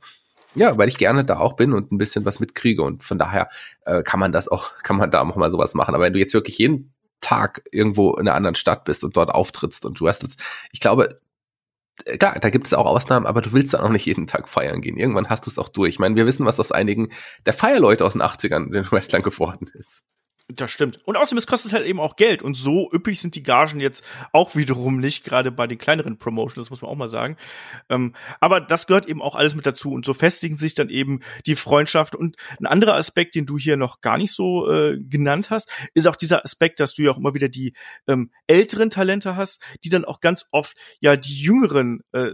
ja, 0.55 0.77
weil 0.77 0.89
ich 0.89 0.97
gerne 0.97 1.25
da 1.25 1.37
auch 1.37 1.53
bin 1.53 1.73
und 1.73 1.91
ein 1.91 1.97
bisschen 1.97 2.25
was 2.25 2.39
mitkriege 2.39 2.81
und 2.81 3.03
von 3.03 3.19
daher 3.19 3.49
äh, 3.85 4.03
kann 4.03 4.19
man 4.19 4.31
das 4.31 4.47
auch, 4.47 4.71
kann 4.83 4.97
man 4.97 5.11
da 5.11 5.21
auch 5.21 5.35
mal 5.35 5.51
sowas 5.51 5.73
machen. 5.73 5.95
Aber 5.95 6.05
wenn 6.05 6.13
du 6.13 6.19
jetzt 6.19 6.33
wirklich 6.33 6.57
jeden 6.57 6.93
Tag 7.21 7.63
irgendwo 7.71 8.13
in 8.13 8.27
einer 8.27 8.35
anderen 8.35 8.55
Stadt 8.55 8.85
bist 8.85 9.03
und 9.03 9.17
dort 9.17 9.31
auftrittst 9.31 9.85
und 9.85 9.99
du 9.99 10.07
jetzt, 10.07 10.37
ich 10.71 10.79
glaube, 10.79 11.19
äh, 12.05 12.17
klar, 12.17 12.37
da 12.39 12.49
gibt 12.49 12.67
es 12.67 12.73
auch 12.73 12.85
Ausnahmen, 12.85 13.25
aber 13.25 13.41
du 13.41 13.53
willst 13.53 13.73
dann 13.73 13.81
auch 13.81 13.89
nicht 13.89 14.05
jeden 14.05 14.27
Tag 14.27 14.49
feiern 14.49 14.81
gehen. 14.81 14.97
Irgendwann 14.97 15.29
hast 15.29 15.45
du 15.45 15.51
es 15.51 15.57
auch 15.57 15.69
durch. 15.69 15.91
Ich 15.91 15.99
meine, 15.99 16.15
wir 16.15 16.25
wissen, 16.25 16.45
was 16.45 16.59
aus 16.59 16.71
einigen 16.71 17.09
der 17.45 17.53
Feierleute 17.53 18.05
aus 18.05 18.13
den 18.13 18.21
80ern 18.21 18.71
den 18.71 18.91
Wrestlern 18.91 19.23
geworden 19.23 19.69
ist. 19.73 20.03
Das 20.47 20.69
stimmt. 20.69 20.99
Und 21.05 21.17
außerdem, 21.17 21.39
es 21.39 21.47
kostet 21.47 21.73
halt 21.73 21.87
eben 21.87 21.99
auch 21.99 22.17
Geld. 22.17 22.43
Und 22.43 22.53
so 22.53 22.87
üppig 22.93 23.19
sind 23.19 23.33
die 23.33 23.41
Gagen 23.41 23.79
jetzt 23.79 24.03
auch 24.31 24.55
wiederum 24.55 24.99
nicht, 24.99 25.23
gerade 25.23 25.51
bei 25.51 25.65
den 25.65 25.79
kleineren 25.79 26.19
Promotions, 26.19 26.67
das 26.67 26.69
muss 26.69 26.83
man 26.83 26.91
auch 26.91 26.95
mal 26.95 27.09
sagen. 27.09 27.35
Ähm, 27.89 28.13
aber 28.39 28.61
das 28.61 28.85
gehört 28.85 29.07
eben 29.07 29.23
auch 29.23 29.33
alles 29.33 29.55
mit 29.55 29.65
dazu. 29.65 29.91
Und 29.91 30.05
so 30.05 30.13
festigen 30.13 30.55
sich 30.55 30.75
dann 30.75 30.89
eben 30.89 31.21
die 31.47 31.55
Freundschaft. 31.55 32.15
Und 32.15 32.35
ein 32.59 32.67
anderer 32.67 32.93
Aspekt, 32.93 33.33
den 33.33 33.47
du 33.47 33.57
hier 33.57 33.75
noch 33.75 34.01
gar 34.01 34.19
nicht 34.19 34.33
so 34.33 34.69
äh, 34.71 34.99
genannt 34.99 35.49
hast, 35.49 35.67
ist 35.95 36.07
auch 36.07 36.15
dieser 36.15 36.43
Aspekt, 36.43 36.79
dass 36.79 36.93
du 36.93 37.01
ja 37.01 37.11
auch 37.11 37.17
immer 37.17 37.33
wieder 37.33 37.49
die 37.49 37.73
ähm, 38.07 38.29
älteren 38.45 38.91
Talente 38.91 39.35
hast, 39.35 39.63
die 39.83 39.89
dann 39.89 40.05
auch 40.05 40.19
ganz 40.19 40.45
oft 40.51 40.77
ja 40.99 41.17
die 41.17 41.41
jüngeren 41.41 42.01
äh, 42.11 42.33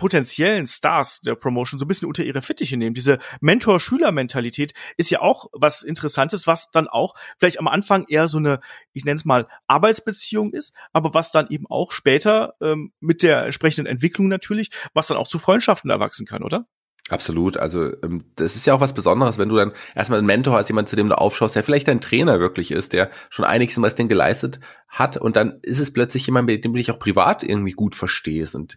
potenziellen 0.00 0.66
Stars 0.66 1.20
der 1.20 1.34
Promotion 1.34 1.78
so 1.78 1.84
ein 1.84 1.88
bisschen 1.88 2.08
unter 2.08 2.24
ihre 2.24 2.40
Fittiche 2.40 2.78
nehmen. 2.78 2.94
Diese 2.94 3.18
Mentor-Schüler-Mentalität 3.42 4.72
ist 4.96 5.10
ja 5.10 5.20
auch 5.20 5.50
was 5.52 5.82
Interessantes, 5.82 6.46
was 6.46 6.70
dann 6.70 6.88
auch 6.88 7.12
vielleicht 7.38 7.58
am 7.58 7.68
Anfang 7.68 8.06
eher 8.08 8.26
so 8.26 8.38
eine, 8.38 8.60
ich 8.94 9.04
nenne 9.04 9.16
es 9.16 9.26
mal, 9.26 9.46
Arbeitsbeziehung 9.66 10.54
ist, 10.54 10.72
aber 10.94 11.12
was 11.12 11.32
dann 11.32 11.48
eben 11.50 11.66
auch 11.68 11.92
später 11.92 12.54
ähm, 12.62 12.92
mit 13.00 13.22
der 13.22 13.44
entsprechenden 13.44 13.84
Entwicklung 13.84 14.28
natürlich, 14.28 14.70
was 14.94 15.06
dann 15.06 15.18
auch 15.18 15.28
zu 15.28 15.38
Freundschaften 15.38 15.90
erwachsen 15.90 16.24
kann, 16.24 16.42
oder? 16.42 16.64
Absolut. 17.10 17.56
Also 17.56 17.92
ähm, 18.02 18.24
das 18.36 18.54
ist 18.54 18.66
ja 18.66 18.74
auch 18.74 18.80
was 18.80 18.94
Besonderes, 18.94 19.36
wenn 19.36 19.48
du 19.48 19.56
dann 19.56 19.72
erstmal 19.96 20.18
einen 20.18 20.28
Mentor 20.28 20.54
hast, 20.54 20.68
jemand, 20.68 20.88
zu 20.88 20.96
dem 20.96 21.08
du 21.08 21.18
aufschaust, 21.18 21.56
der 21.56 21.64
vielleicht 21.64 21.88
dein 21.88 22.00
Trainer 22.00 22.38
wirklich 22.38 22.70
ist, 22.70 22.92
der 22.92 23.10
schon 23.30 23.44
einiges 23.44 23.76
im 23.76 23.82
Wrestling 23.82 24.08
geleistet 24.08 24.60
hat 24.88 25.16
und 25.16 25.36
dann 25.36 25.58
ist 25.62 25.80
es 25.80 25.92
plötzlich 25.92 26.26
jemand, 26.26 26.46
mit 26.46 26.64
dem 26.64 26.72
du 26.72 26.78
dich 26.78 26.90
auch 26.90 27.00
privat 27.00 27.42
irgendwie 27.42 27.72
gut 27.72 27.96
verstehst 27.96 28.54
und 28.54 28.76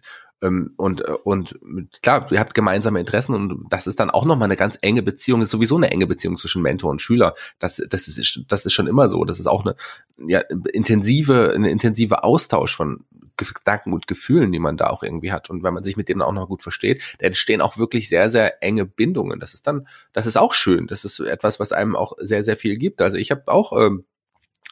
und, 0.76 1.00
äh, 1.02 1.12
und 1.24 1.58
klar, 2.02 2.30
ihr 2.30 2.40
habt 2.40 2.54
gemeinsame 2.54 3.00
Interessen 3.00 3.34
und 3.34 3.66
das 3.70 3.86
ist 3.86 4.00
dann 4.00 4.10
auch 4.10 4.24
nochmal 4.24 4.46
eine 4.46 4.56
ganz 4.56 4.78
enge 4.80 5.02
Beziehung, 5.02 5.42
ist 5.42 5.50
sowieso 5.50 5.76
eine 5.76 5.90
enge 5.90 6.06
Beziehung 6.06 6.36
zwischen 6.36 6.62
Mentor 6.62 6.90
und 6.90 7.00
Schüler. 7.00 7.34
Das, 7.58 7.82
das, 7.88 8.08
ist, 8.08 8.44
das 8.48 8.66
ist 8.66 8.72
schon 8.72 8.86
immer 8.86 9.08
so. 9.08 9.24
Das 9.24 9.38
ist 9.38 9.46
auch 9.46 9.64
eine 9.64 9.76
ja, 10.18 10.40
intensive, 10.72 11.52
eine 11.54 11.70
intensive 11.70 12.24
Austausch 12.24 12.74
von 12.74 13.04
Gedanken 13.36 13.92
und 13.92 14.06
Gefühlen, 14.06 14.52
die 14.52 14.58
man 14.58 14.76
da 14.76 14.88
auch 14.88 15.02
irgendwie 15.02 15.32
hat. 15.32 15.50
Und 15.50 15.62
wenn 15.62 15.74
man 15.74 15.82
sich 15.82 15.96
mit 15.96 16.08
denen 16.08 16.22
auch 16.22 16.32
noch 16.32 16.48
gut 16.48 16.62
versteht, 16.62 17.02
da 17.18 17.26
entstehen 17.26 17.60
auch 17.60 17.78
wirklich 17.78 18.08
sehr, 18.08 18.30
sehr 18.30 18.62
enge 18.62 18.84
Bindungen. 18.84 19.40
Das 19.40 19.54
ist 19.54 19.66
dann, 19.66 19.88
das 20.12 20.26
ist 20.26 20.36
auch 20.36 20.54
schön. 20.54 20.86
Das 20.86 21.04
ist 21.04 21.20
etwas, 21.20 21.58
was 21.58 21.72
einem 21.72 21.96
auch 21.96 22.12
sehr, 22.18 22.44
sehr 22.44 22.56
viel 22.56 22.76
gibt. 22.76 23.02
Also 23.02 23.16
ich 23.16 23.30
habe 23.30 23.42
auch 23.48 23.72
ähm, 23.72 24.04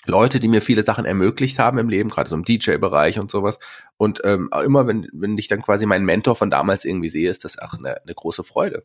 Leute, 0.06 0.40
die 0.40 0.48
mir 0.48 0.62
viele 0.62 0.84
Sachen 0.84 1.04
ermöglicht 1.04 1.58
haben 1.58 1.78
im 1.78 1.88
Leben, 1.88 2.10
gerade 2.10 2.28
so 2.28 2.34
im 2.34 2.44
DJ-Bereich 2.44 3.18
und 3.18 3.30
sowas. 3.30 3.58
Und 3.96 4.20
ähm, 4.24 4.50
immer, 4.64 4.86
wenn, 4.86 5.08
wenn 5.12 5.38
ich 5.38 5.48
dann 5.48 5.62
quasi 5.62 5.86
meinen 5.86 6.04
Mentor 6.04 6.34
von 6.34 6.50
damals 6.50 6.84
irgendwie 6.84 7.08
sehe, 7.08 7.30
ist 7.30 7.44
das 7.44 7.58
auch 7.58 7.74
eine, 7.74 8.02
eine 8.02 8.14
große 8.14 8.42
Freude. 8.42 8.84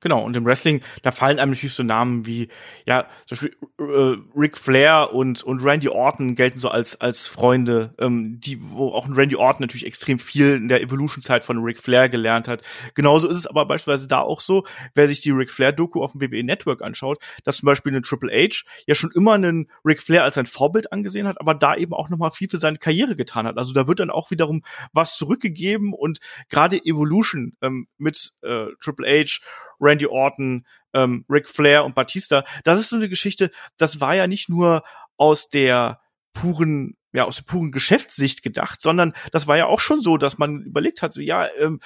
Genau, 0.00 0.24
und 0.24 0.34
im 0.34 0.46
Wrestling, 0.46 0.80
da 1.02 1.10
fallen 1.10 1.38
einem 1.38 1.52
natürlich 1.52 1.74
so 1.74 1.82
Namen 1.82 2.24
wie, 2.24 2.48
ja, 2.86 3.06
zum 3.26 3.36
Beispiel 3.36 3.56
äh, 3.78 4.16
Ric 4.34 4.56
Flair 4.56 5.12
und, 5.12 5.42
und 5.42 5.62
Randy 5.62 5.88
Orton 5.88 6.34
gelten 6.34 6.58
so 6.58 6.68
als, 6.68 6.98
als 7.00 7.26
Freunde, 7.26 7.94
ähm, 7.98 8.40
die, 8.40 8.58
wo 8.62 8.92
auch 8.92 9.08
Randy 9.10 9.36
Orton 9.36 9.60
natürlich 9.60 9.84
extrem 9.84 10.18
viel 10.18 10.54
in 10.54 10.68
der 10.68 10.80
Evolution-Zeit 10.82 11.44
von 11.44 11.58
Ric 11.58 11.80
Flair 11.80 12.08
gelernt 12.08 12.48
hat. 12.48 12.62
Genauso 12.94 13.28
ist 13.28 13.36
es 13.36 13.46
aber 13.46 13.66
beispielsweise 13.66 14.08
da 14.08 14.20
auch 14.20 14.40
so, 14.40 14.64
wer 14.94 15.06
sich 15.06 15.20
die 15.20 15.32
Ric 15.32 15.50
Flair-Doku 15.50 16.02
auf 16.02 16.12
dem 16.12 16.22
WWE 16.22 16.44
Network 16.44 16.82
anschaut, 16.82 17.18
dass 17.44 17.58
zum 17.58 17.66
Beispiel 17.66 17.92
eine 17.92 18.00
Triple 18.02 18.32
H 18.32 18.64
ja 18.86 18.94
schon 18.94 19.10
immer 19.14 19.34
einen 19.34 19.70
Ric 19.84 20.00
Flair 20.00 20.24
als 20.24 20.38
ein 20.38 20.46
Vorbild 20.46 20.92
angesehen 20.92 21.28
hat, 21.28 21.38
aber 21.40 21.54
da 21.54 21.74
eben 21.74 21.92
auch 21.92 22.08
nochmal 22.08 22.30
viel 22.30 22.48
für 22.48 22.58
seine 22.58 22.78
Karriere 22.78 23.16
getan 23.16 23.46
hat. 23.46 23.58
Also 23.58 23.74
da 23.74 23.86
wird 23.86 24.00
dann 24.00 24.10
auch 24.10 24.30
wiederum 24.30 24.62
was 24.92 25.18
zurückgegeben 25.18 25.92
und 25.92 26.20
gerade 26.48 26.82
Evolution 26.82 27.56
ähm, 27.60 27.86
mit 27.98 28.32
äh, 28.42 28.66
Triple 28.80 29.06
H 29.06 29.40
Randy 29.80 30.06
Orton, 30.06 30.66
ähm, 30.94 31.24
Ric 31.28 31.48
Flair 31.48 31.84
und 31.84 31.94
Batista, 31.94 32.44
das 32.64 32.80
ist 32.80 32.90
so 32.90 32.96
eine 32.96 33.08
Geschichte, 33.08 33.50
das 33.76 34.00
war 34.00 34.14
ja 34.14 34.26
nicht 34.26 34.48
nur 34.48 34.82
aus 35.16 35.48
der 35.48 36.00
puren 36.32 36.96
ja 37.12 37.24
aus 37.24 37.36
der 37.36 37.42
puren 37.44 37.72
Geschäftssicht 37.72 38.42
gedacht, 38.42 38.80
sondern 38.80 39.14
das 39.32 39.46
war 39.46 39.56
ja 39.56 39.66
auch 39.66 39.80
schon 39.80 40.00
so, 40.00 40.16
dass 40.16 40.38
man 40.38 40.62
überlegt 40.62 41.02
hat, 41.02 41.12
so 41.12 41.20
ja, 41.20 41.48
ähm, 41.58 41.80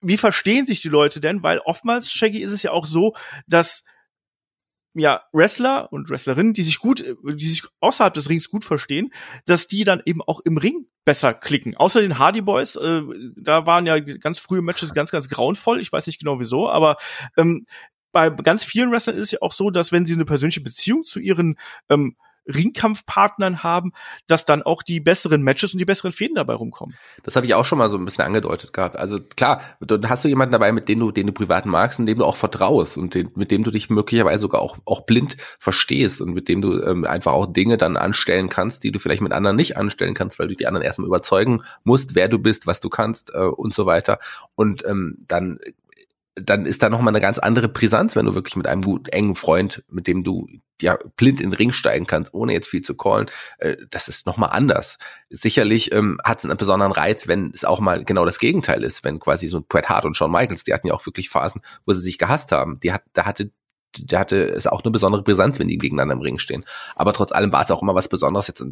wie 0.00 0.16
verstehen 0.16 0.66
sich 0.66 0.80
die 0.82 0.88
Leute 0.88 1.20
denn? 1.20 1.42
Weil 1.42 1.58
oftmals, 1.58 2.12
Shaggy, 2.12 2.40
ist 2.40 2.52
es 2.52 2.62
ja 2.62 2.70
auch 2.70 2.86
so, 2.86 3.14
dass 3.46 3.84
ja, 4.98 5.22
Wrestler 5.32 5.92
und 5.92 6.10
Wrestlerinnen, 6.10 6.54
die 6.54 6.62
sich 6.62 6.78
gut, 6.78 7.04
die 7.24 7.48
sich 7.48 7.64
außerhalb 7.80 8.14
des 8.14 8.28
Rings 8.28 8.48
gut 8.50 8.64
verstehen, 8.64 9.12
dass 9.44 9.66
die 9.66 9.84
dann 9.84 10.02
eben 10.04 10.22
auch 10.22 10.40
im 10.40 10.56
Ring 10.56 10.86
besser 11.04 11.34
klicken. 11.34 11.76
Außer 11.76 12.00
den 12.00 12.18
Hardy 12.18 12.40
Boys, 12.40 12.76
äh, 12.76 13.02
da 13.36 13.66
waren 13.66 13.86
ja 13.86 13.98
ganz 13.98 14.38
frühe 14.38 14.62
Matches 14.62 14.94
ganz, 14.94 15.10
ganz 15.10 15.28
grauenvoll. 15.28 15.80
Ich 15.80 15.92
weiß 15.92 16.06
nicht 16.06 16.18
genau 16.18 16.40
wieso, 16.40 16.68
aber 16.68 16.96
ähm, 17.36 17.66
bei 18.12 18.30
ganz 18.30 18.64
vielen 18.64 18.90
Wrestlern 18.90 19.16
ist 19.16 19.26
es 19.26 19.30
ja 19.32 19.38
auch 19.42 19.52
so, 19.52 19.70
dass 19.70 19.92
wenn 19.92 20.06
sie 20.06 20.14
eine 20.14 20.24
persönliche 20.24 20.62
Beziehung 20.62 21.02
zu 21.02 21.20
ihren 21.20 21.58
ähm, 21.90 22.16
Ringkampfpartnern 22.46 23.62
haben, 23.62 23.92
dass 24.26 24.44
dann 24.44 24.62
auch 24.62 24.82
die 24.82 25.00
besseren 25.00 25.42
Matches 25.42 25.72
und 25.72 25.78
die 25.78 25.84
besseren 25.84 26.12
Fäden 26.12 26.36
dabei 26.36 26.54
rumkommen. 26.54 26.96
Das 27.22 27.36
habe 27.36 27.46
ich 27.46 27.54
auch 27.54 27.64
schon 27.64 27.78
mal 27.78 27.90
so 27.90 27.96
ein 27.96 28.04
bisschen 28.04 28.24
angedeutet 28.24 28.72
gehabt. 28.72 28.96
Also 28.96 29.18
klar, 29.20 29.60
dann 29.80 30.08
hast 30.08 30.24
du 30.24 30.28
jemanden 30.28 30.52
dabei, 30.52 30.72
mit 30.72 30.88
dem 30.88 31.00
du, 31.00 31.10
den 31.10 31.26
du 31.26 31.32
privat 31.32 31.66
magst 31.66 31.98
und 31.98 32.06
dem 32.06 32.18
du 32.18 32.24
auch 32.24 32.36
vertraust 32.36 32.96
und 32.96 33.14
den, 33.14 33.30
mit 33.34 33.50
dem 33.50 33.64
du 33.64 33.70
dich 33.70 33.90
möglicherweise 33.90 34.40
sogar 34.40 34.60
auch, 34.60 34.78
auch 34.84 35.02
blind 35.02 35.36
verstehst 35.58 36.20
und 36.20 36.32
mit 36.32 36.48
dem 36.48 36.60
du 36.60 36.80
ähm, 36.82 37.04
einfach 37.04 37.32
auch 37.32 37.46
Dinge 37.46 37.76
dann 37.76 37.96
anstellen 37.96 38.48
kannst, 38.48 38.84
die 38.84 38.92
du 38.92 38.98
vielleicht 38.98 39.22
mit 39.22 39.32
anderen 39.32 39.56
nicht 39.56 39.76
anstellen 39.76 40.14
kannst, 40.14 40.38
weil 40.38 40.48
du 40.48 40.54
die 40.54 40.66
anderen 40.66 40.84
erstmal 40.84 41.08
überzeugen 41.08 41.62
musst, 41.84 42.14
wer 42.14 42.28
du 42.28 42.38
bist, 42.38 42.66
was 42.66 42.80
du 42.80 42.88
kannst 42.88 43.32
äh, 43.34 43.38
und 43.38 43.74
so 43.74 43.86
weiter. 43.86 44.18
Und 44.54 44.84
ähm, 44.86 45.18
dann 45.26 45.58
dann 46.36 46.66
ist 46.66 46.82
da 46.82 46.90
nochmal 46.90 47.12
eine 47.12 47.20
ganz 47.20 47.38
andere 47.38 47.68
Brisanz, 47.68 48.14
wenn 48.14 48.26
du 48.26 48.34
wirklich 48.34 48.56
mit 48.56 48.66
einem 48.66 48.82
guten, 48.82 49.08
engen 49.08 49.34
Freund, 49.34 49.82
mit 49.88 50.06
dem 50.06 50.22
du 50.22 50.46
ja 50.82 50.98
blind 51.16 51.40
in 51.40 51.50
den 51.50 51.56
Ring 51.56 51.72
steigen 51.72 52.06
kannst, 52.06 52.34
ohne 52.34 52.52
jetzt 52.52 52.68
viel 52.68 52.82
zu 52.82 52.94
callen, 52.94 53.30
äh, 53.58 53.76
das 53.90 54.08
ist 54.08 54.26
nochmal 54.26 54.50
anders. 54.52 54.98
Sicherlich 55.30 55.92
ähm, 55.92 56.18
hat 56.22 56.38
es 56.38 56.44
einen 56.44 56.58
besonderen 56.58 56.92
Reiz, 56.92 57.26
wenn 57.26 57.52
es 57.54 57.64
auch 57.64 57.80
mal 57.80 58.04
genau 58.04 58.26
das 58.26 58.38
Gegenteil 58.38 58.84
ist, 58.84 59.02
wenn 59.02 59.18
quasi 59.18 59.48
so 59.48 59.58
ein 59.58 59.64
Bret 59.66 59.88
Hart 59.88 60.04
und 60.04 60.16
Shawn 60.16 60.30
Michaels, 60.30 60.64
die 60.64 60.74
hatten 60.74 60.86
ja 60.86 60.94
auch 60.94 61.06
wirklich 61.06 61.30
Phasen, 61.30 61.62
wo 61.86 61.94
sie 61.94 62.02
sich 62.02 62.18
gehasst 62.18 62.52
haben. 62.52 62.78
Die 62.80 62.92
hat, 62.92 63.02
da 63.14 63.24
hatte 63.24 63.50
der 63.98 64.18
hatte 64.18 64.36
es 64.36 64.66
auch 64.66 64.82
eine 64.84 64.90
besondere 64.90 65.22
Brisanz, 65.22 65.58
wenn 65.58 65.68
die 65.68 65.78
gegeneinander 65.78 66.14
im 66.14 66.20
Ring 66.20 66.38
stehen. 66.38 66.64
Aber 66.94 67.12
trotz 67.12 67.32
allem 67.32 67.52
war 67.52 67.62
es 67.62 67.70
auch 67.70 67.82
immer 67.82 67.94
was 67.94 68.08
Besonderes. 68.08 68.46
Jetzt 68.46 68.64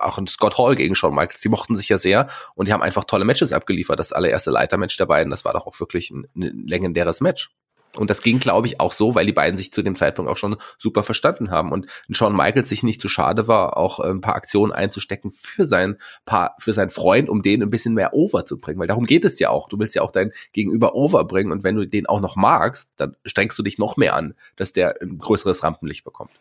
auch 0.00 0.18
ein 0.18 0.26
Scott 0.26 0.58
Hall 0.58 0.76
gegen 0.76 0.94
Shawn 0.94 1.14
Michaels. 1.14 1.40
Die 1.40 1.48
mochten 1.48 1.76
sich 1.76 1.88
ja 1.88 1.98
sehr 1.98 2.28
und 2.54 2.68
die 2.68 2.72
haben 2.72 2.82
einfach 2.82 3.04
tolle 3.04 3.24
Matches 3.24 3.52
abgeliefert. 3.52 3.98
Das 3.98 4.12
allererste 4.12 4.50
Leitermatch 4.50 4.96
der 4.96 5.06
beiden, 5.06 5.30
das 5.30 5.44
war 5.44 5.52
doch 5.52 5.66
auch 5.66 5.78
wirklich 5.80 6.10
ein, 6.10 6.26
ein 6.36 6.64
legendäres 6.66 7.20
Match. 7.20 7.50
Und 7.96 8.10
das 8.10 8.22
ging, 8.22 8.38
glaube 8.38 8.66
ich, 8.66 8.80
auch 8.80 8.92
so, 8.92 9.14
weil 9.14 9.26
die 9.26 9.32
beiden 9.32 9.56
sich 9.56 9.72
zu 9.72 9.82
dem 9.82 9.96
Zeitpunkt 9.96 10.30
auch 10.30 10.36
schon 10.36 10.56
super 10.78 11.02
verstanden 11.02 11.50
haben 11.50 11.72
und 11.72 11.86
Shawn 12.10 12.34
Michaels 12.34 12.68
sich 12.68 12.82
nicht 12.82 13.00
zu 13.00 13.08
schade 13.08 13.48
war, 13.48 13.76
auch 13.76 14.00
äh, 14.00 14.08
ein 14.08 14.20
paar 14.20 14.34
Aktionen 14.34 14.72
einzustecken 14.72 15.30
für 15.30 15.66
sein 15.66 15.96
paar, 16.24 16.56
für 16.58 16.72
seinen 16.72 16.90
Freund, 16.90 17.28
um 17.28 17.42
den 17.42 17.62
ein 17.62 17.70
bisschen 17.70 17.94
mehr 17.94 18.14
over 18.14 18.46
zu 18.46 18.58
bringen. 18.58 18.80
Weil 18.80 18.88
darum 18.88 19.06
geht 19.06 19.24
es 19.24 19.38
ja 19.38 19.50
auch. 19.50 19.68
Du 19.68 19.78
willst 19.78 19.94
ja 19.94 20.02
auch 20.02 20.10
dein 20.10 20.32
Gegenüber 20.52 20.94
overbringen 20.94 21.52
und 21.52 21.64
wenn 21.64 21.76
du 21.76 21.86
den 21.86 22.06
auch 22.06 22.20
noch 22.20 22.36
magst, 22.36 22.90
dann 22.96 23.16
strengst 23.24 23.58
du 23.58 23.62
dich 23.62 23.78
noch 23.78 23.96
mehr 23.96 24.14
an, 24.14 24.34
dass 24.56 24.72
der 24.72 25.00
ein 25.00 25.18
größeres 25.18 25.62
Rampenlicht 25.62 26.04
bekommt. 26.04 26.32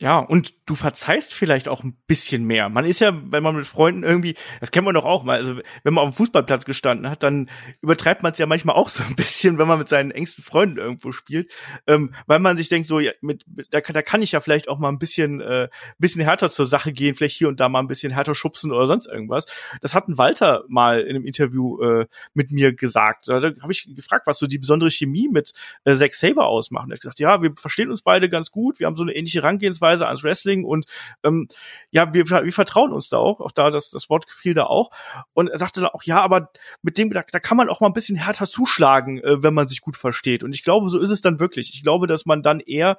Ja, 0.00 0.20
und 0.20 0.54
du 0.64 0.76
verzeihst 0.76 1.34
vielleicht 1.34 1.66
auch 1.66 1.82
ein 1.82 1.96
bisschen 2.06 2.44
mehr. 2.44 2.68
Man 2.68 2.84
ist 2.84 3.00
ja, 3.00 3.12
wenn 3.32 3.42
man 3.42 3.56
mit 3.56 3.66
Freunden 3.66 4.04
irgendwie, 4.04 4.36
das 4.60 4.70
kennt 4.70 4.84
man 4.84 4.94
doch 4.94 5.04
auch 5.04 5.24
mal, 5.24 5.36
also 5.36 5.56
wenn 5.82 5.92
man 5.92 6.04
auf 6.04 6.14
dem 6.14 6.16
Fußballplatz 6.16 6.66
gestanden 6.66 7.10
hat, 7.10 7.24
dann 7.24 7.50
übertreibt 7.80 8.22
man 8.22 8.30
es 8.30 8.38
ja 8.38 8.46
manchmal 8.46 8.76
auch 8.76 8.90
so 8.90 9.02
ein 9.02 9.16
bisschen, 9.16 9.58
wenn 9.58 9.66
man 9.66 9.78
mit 9.78 9.88
seinen 9.88 10.12
engsten 10.12 10.44
Freunden 10.44 10.78
irgendwo 10.78 11.10
spielt, 11.10 11.50
ähm, 11.88 12.14
weil 12.26 12.38
man 12.38 12.56
sich 12.56 12.68
denkt, 12.68 12.86
so, 12.86 13.00
ja, 13.00 13.10
mit, 13.22 13.44
da, 13.70 13.80
da 13.80 14.02
kann 14.02 14.22
ich 14.22 14.30
ja 14.30 14.40
vielleicht 14.40 14.68
auch 14.68 14.78
mal 14.78 14.88
ein 14.88 15.00
bisschen, 15.00 15.40
äh, 15.40 15.68
bisschen 15.98 16.22
härter 16.22 16.48
zur 16.48 16.66
Sache 16.66 16.92
gehen, 16.92 17.16
vielleicht 17.16 17.36
hier 17.36 17.48
und 17.48 17.58
da 17.58 17.68
mal 17.68 17.80
ein 17.80 17.88
bisschen 17.88 18.12
härter 18.12 18.36
schubsen 18.36 18.70
oder 18.70 18.86
sonst 18.86 19.06
irgendwas. 19.06 19.46
Das 19.80 19.96
hat 19.96 20.06
ein 20.06 20.16
Walter 20.16 20.62
mal 20.68 21.00
in 21.00 21.16
einem 21.16 21.24
Interview 21.24 21.82
äh, 21.82 22.06
mit 22.34 22.52
mir 22.52 22.72
gesagt. 22.72 23.26
Da 23.26 23.42
habe 23.42 23.72
ich 23.72 23.92
gefragt, 23.96 24.28
was 24.28 24.38
so 24.38 24.46
die 24.46 24.58
besondere 24.58 24.92
Chemie 24.92 25.28
mit 25.28 25.54
äh, 25.84 25.94
Zack 25.94 26.14
Saber 26.14 26.46
ausmacht. 26.46 26.88
Er 26.88 26.92
hat 26.92 27.00
gesagt, 27.00 27.18
ja, 27.18 27.42
wir 27.42 27.52
verstehen 27.56 27.90
uns 27.90 28.02
beide 28.02 28.28
ganz 28.28 28.52
gut, 28.52 28.78
wir 28.78 28.86
haben 28.86 28.94
so 28.94 29.02
eine 29.02 29.16
ähnliche 29.16 29.42
Herangehensweise 29.42 29.87
Sichtweise 29.88 30.06
ans 30.06 30.24
Wrestling 30.24 30.64
und 30.64 30.86
ähm, 31.22 31.48
ja, 31.90 32.12
wir, 32.12 32.28
wir 32.28 32.52
vertrauen 32.52 32.92
uns 32.92 33.08
da 33.08 33.18
auch, 33.18 33.40
auch 33.40 33.52
da 33.52 33.70
das, 33.70 33.90
das 33.90 34.10
Wort 34.10 34.26
fiel 34.30 34.54
da 34.54 34.64
auch. 34.64 34.90
Und 35.32 35.48
er 35.48 35.58
sagte 35.58 35.80
dann 35.80 35.90
auch, 35.90 36.02
ja, 36.02 36.20
aber 36.20 36.50
mit 36.82 36.98
dem, 36.98 37.10
da, 37.10 37.22
da 37.30 37.40
kann 37.40 37.56
man 37.56 37.68
auch 37.68 37.80
mal 37.80 37.88
ein 37.88 37.92
bisschen 37.92 38.16
härter 38.16 38.46
zuschlagen, 38.46 39.18
äh, 39.18 39.42
wenn 39.42 39.54
man 39.54 39.68
sich 39.68 39.80
gut 39.80 39.96
versteht. 39.96 40.44
Und 40.44 40.52
ich 40.52 40.62
glaube, 40.62 40.88
so 40.90 40.98
ist 40.98 41.10
es 41.10 41.20
dann 41.20 41.40
wirklich. 41.40 41.74
Ich 41.74 41.82
glaube, 41.82 42.06
dass 42.06 42.26
man 42.26 42.42
dann 42.42 42.60
eher 42.60 42.98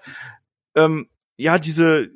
ähm, 0.75 1.09
ja 1.37 1.59
diese 1.59 2.09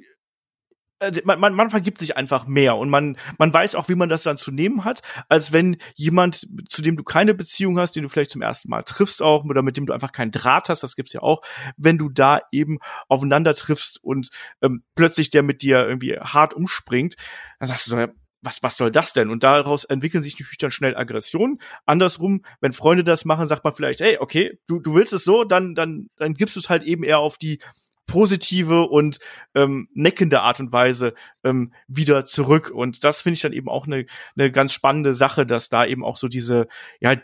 man, 1.23 1.39
man, 1.39 1.53
man 1.53 1.69
vergibt 1.69 1.99
sich 1.99 2.17
einfach 2.17 2.47
mehr 2.47 2.77
und 2.77 2.89
man, 2.89 3.17
man 3.37 3.53
weiß 3.53 3.75
auch, 3.75 3.89
wie 3.89 3.95
man 3.95 4.09
das 4.09 4.23
dann 4.23 4.37
zu 4.37 4.51
nehmen 4.51 4.83
hat, 4.83 5.01
als 5.29 5.53
wenn 5.53 5.77
jemand, 5.95 6.47
zu 6.69 6.81
dem 6.81 6.95
du 6.95 7.03
keine 7.03 7.33
Beziehung 7.33 7.79
hast, 7.79 7.95
den 7.95 8.03
du 8.03 8.09
vielleicht 8.09 8.31
zum 8.31 8.41
ersten 8.41 8.69
Mal 8.69 8.83
triffst 8.83 9.21
auch 9.21 9.43
oder 9.45 9.61
mit 9.61 9.77
dem 9.77 9.85
du 9.85 9.93
einfach 9.93 10.11
keinen 10.11 10.31
Draht 10.31 10.69
hast, 10.69 10.83
das 10.83 10.95
gibt's 10.95 11.13
ja 11.13 11.21
auch, 11.21 11.41
wenn 11.77 11.97
du 11.97 12.09
da 12.09 12.41
eben 12.51 12.79
aufeinander 13.07 13.53
triffst 13.53 14.03
und 14.03 14.29
ähm, 14.61 14.83
plötzlich 14.95 15.29
der 15.29 15.43
mit 15.43 15.61
dir 15.61 15.87
irgendwie 15.87 16.17
hart 16.19 16.53
umspringt, 16.53 17.15
dann 17.59 17.67
sagst 17.67 17.87
du 17.87 17.91
so, 17.91 18.07
was, 18.43 18.61
was 18.61 18.77
soll 18.77 18.91
das 18.91 19.13
denn? 19.13 19.29
Und 19.29 19.43
daraus 19.43 19.85
entwickeln 19.85 20.21
sich 20.21 20.33
natürlich 20.33 20.57
dann 20.57 20.71
schnell 20.71 20.95
Aggressionen. 20.95 21.59
Andersrum, 21.85 22.43
wenn 22.59 22.73
Freunde 22.73 23.03
das 23.03 23.25
machen, 23.25 23.47
sagt 23.47 23.63
man 23.63 23.73
vielleicht, 23.73 24.01
hey, 24.01 24.17
okay, 24.19 24.59
du, 24.67 24.79
du 24.79 24.93
willst 24.95 25.13
es 25.13 25.23
so, 25.23 25.45
dann, 25.45 25.75
dann, 25.75 26.09
dann 26.17 26.33
gibst 26.33 26.55
du 26.55 26.59
es 26.59 26.69
halt 26.69 26.83
eben 26.83 27.03
eher 27.03 27.19
auf 27.19 27.37
die 27.37 27.59
positive 28.05 28.83
und 28.83 29.19
ähm, 29.55 29.87
neckende 29.93 30.41
Art 30.41 30.59
und 30.59 30.71
Weise 30.71 31.13
ähm, 31.43 31.73
wieder 31.87 32.25
zurück. 32.25 32.69
Und 32.69 33.03
das 33.03 33.21
finde 33.21 33.35
ich 33.35 33.41
dann 33.41 33.53
eben 33.53 33.69
auch 33.69 33.87
eine 33.87 34.05
ne 34.35 34.51
ganz 34.51 34.73
spannende 34.73 35.13
Sache, 35.13 35.45
dass 35.45 35.69
da 35.69 35.85
eben 35.85 36.03
auch 36.03 36.17
so 36.17 36.27
diese, 36.27 36.67
ja, 36.99 37.15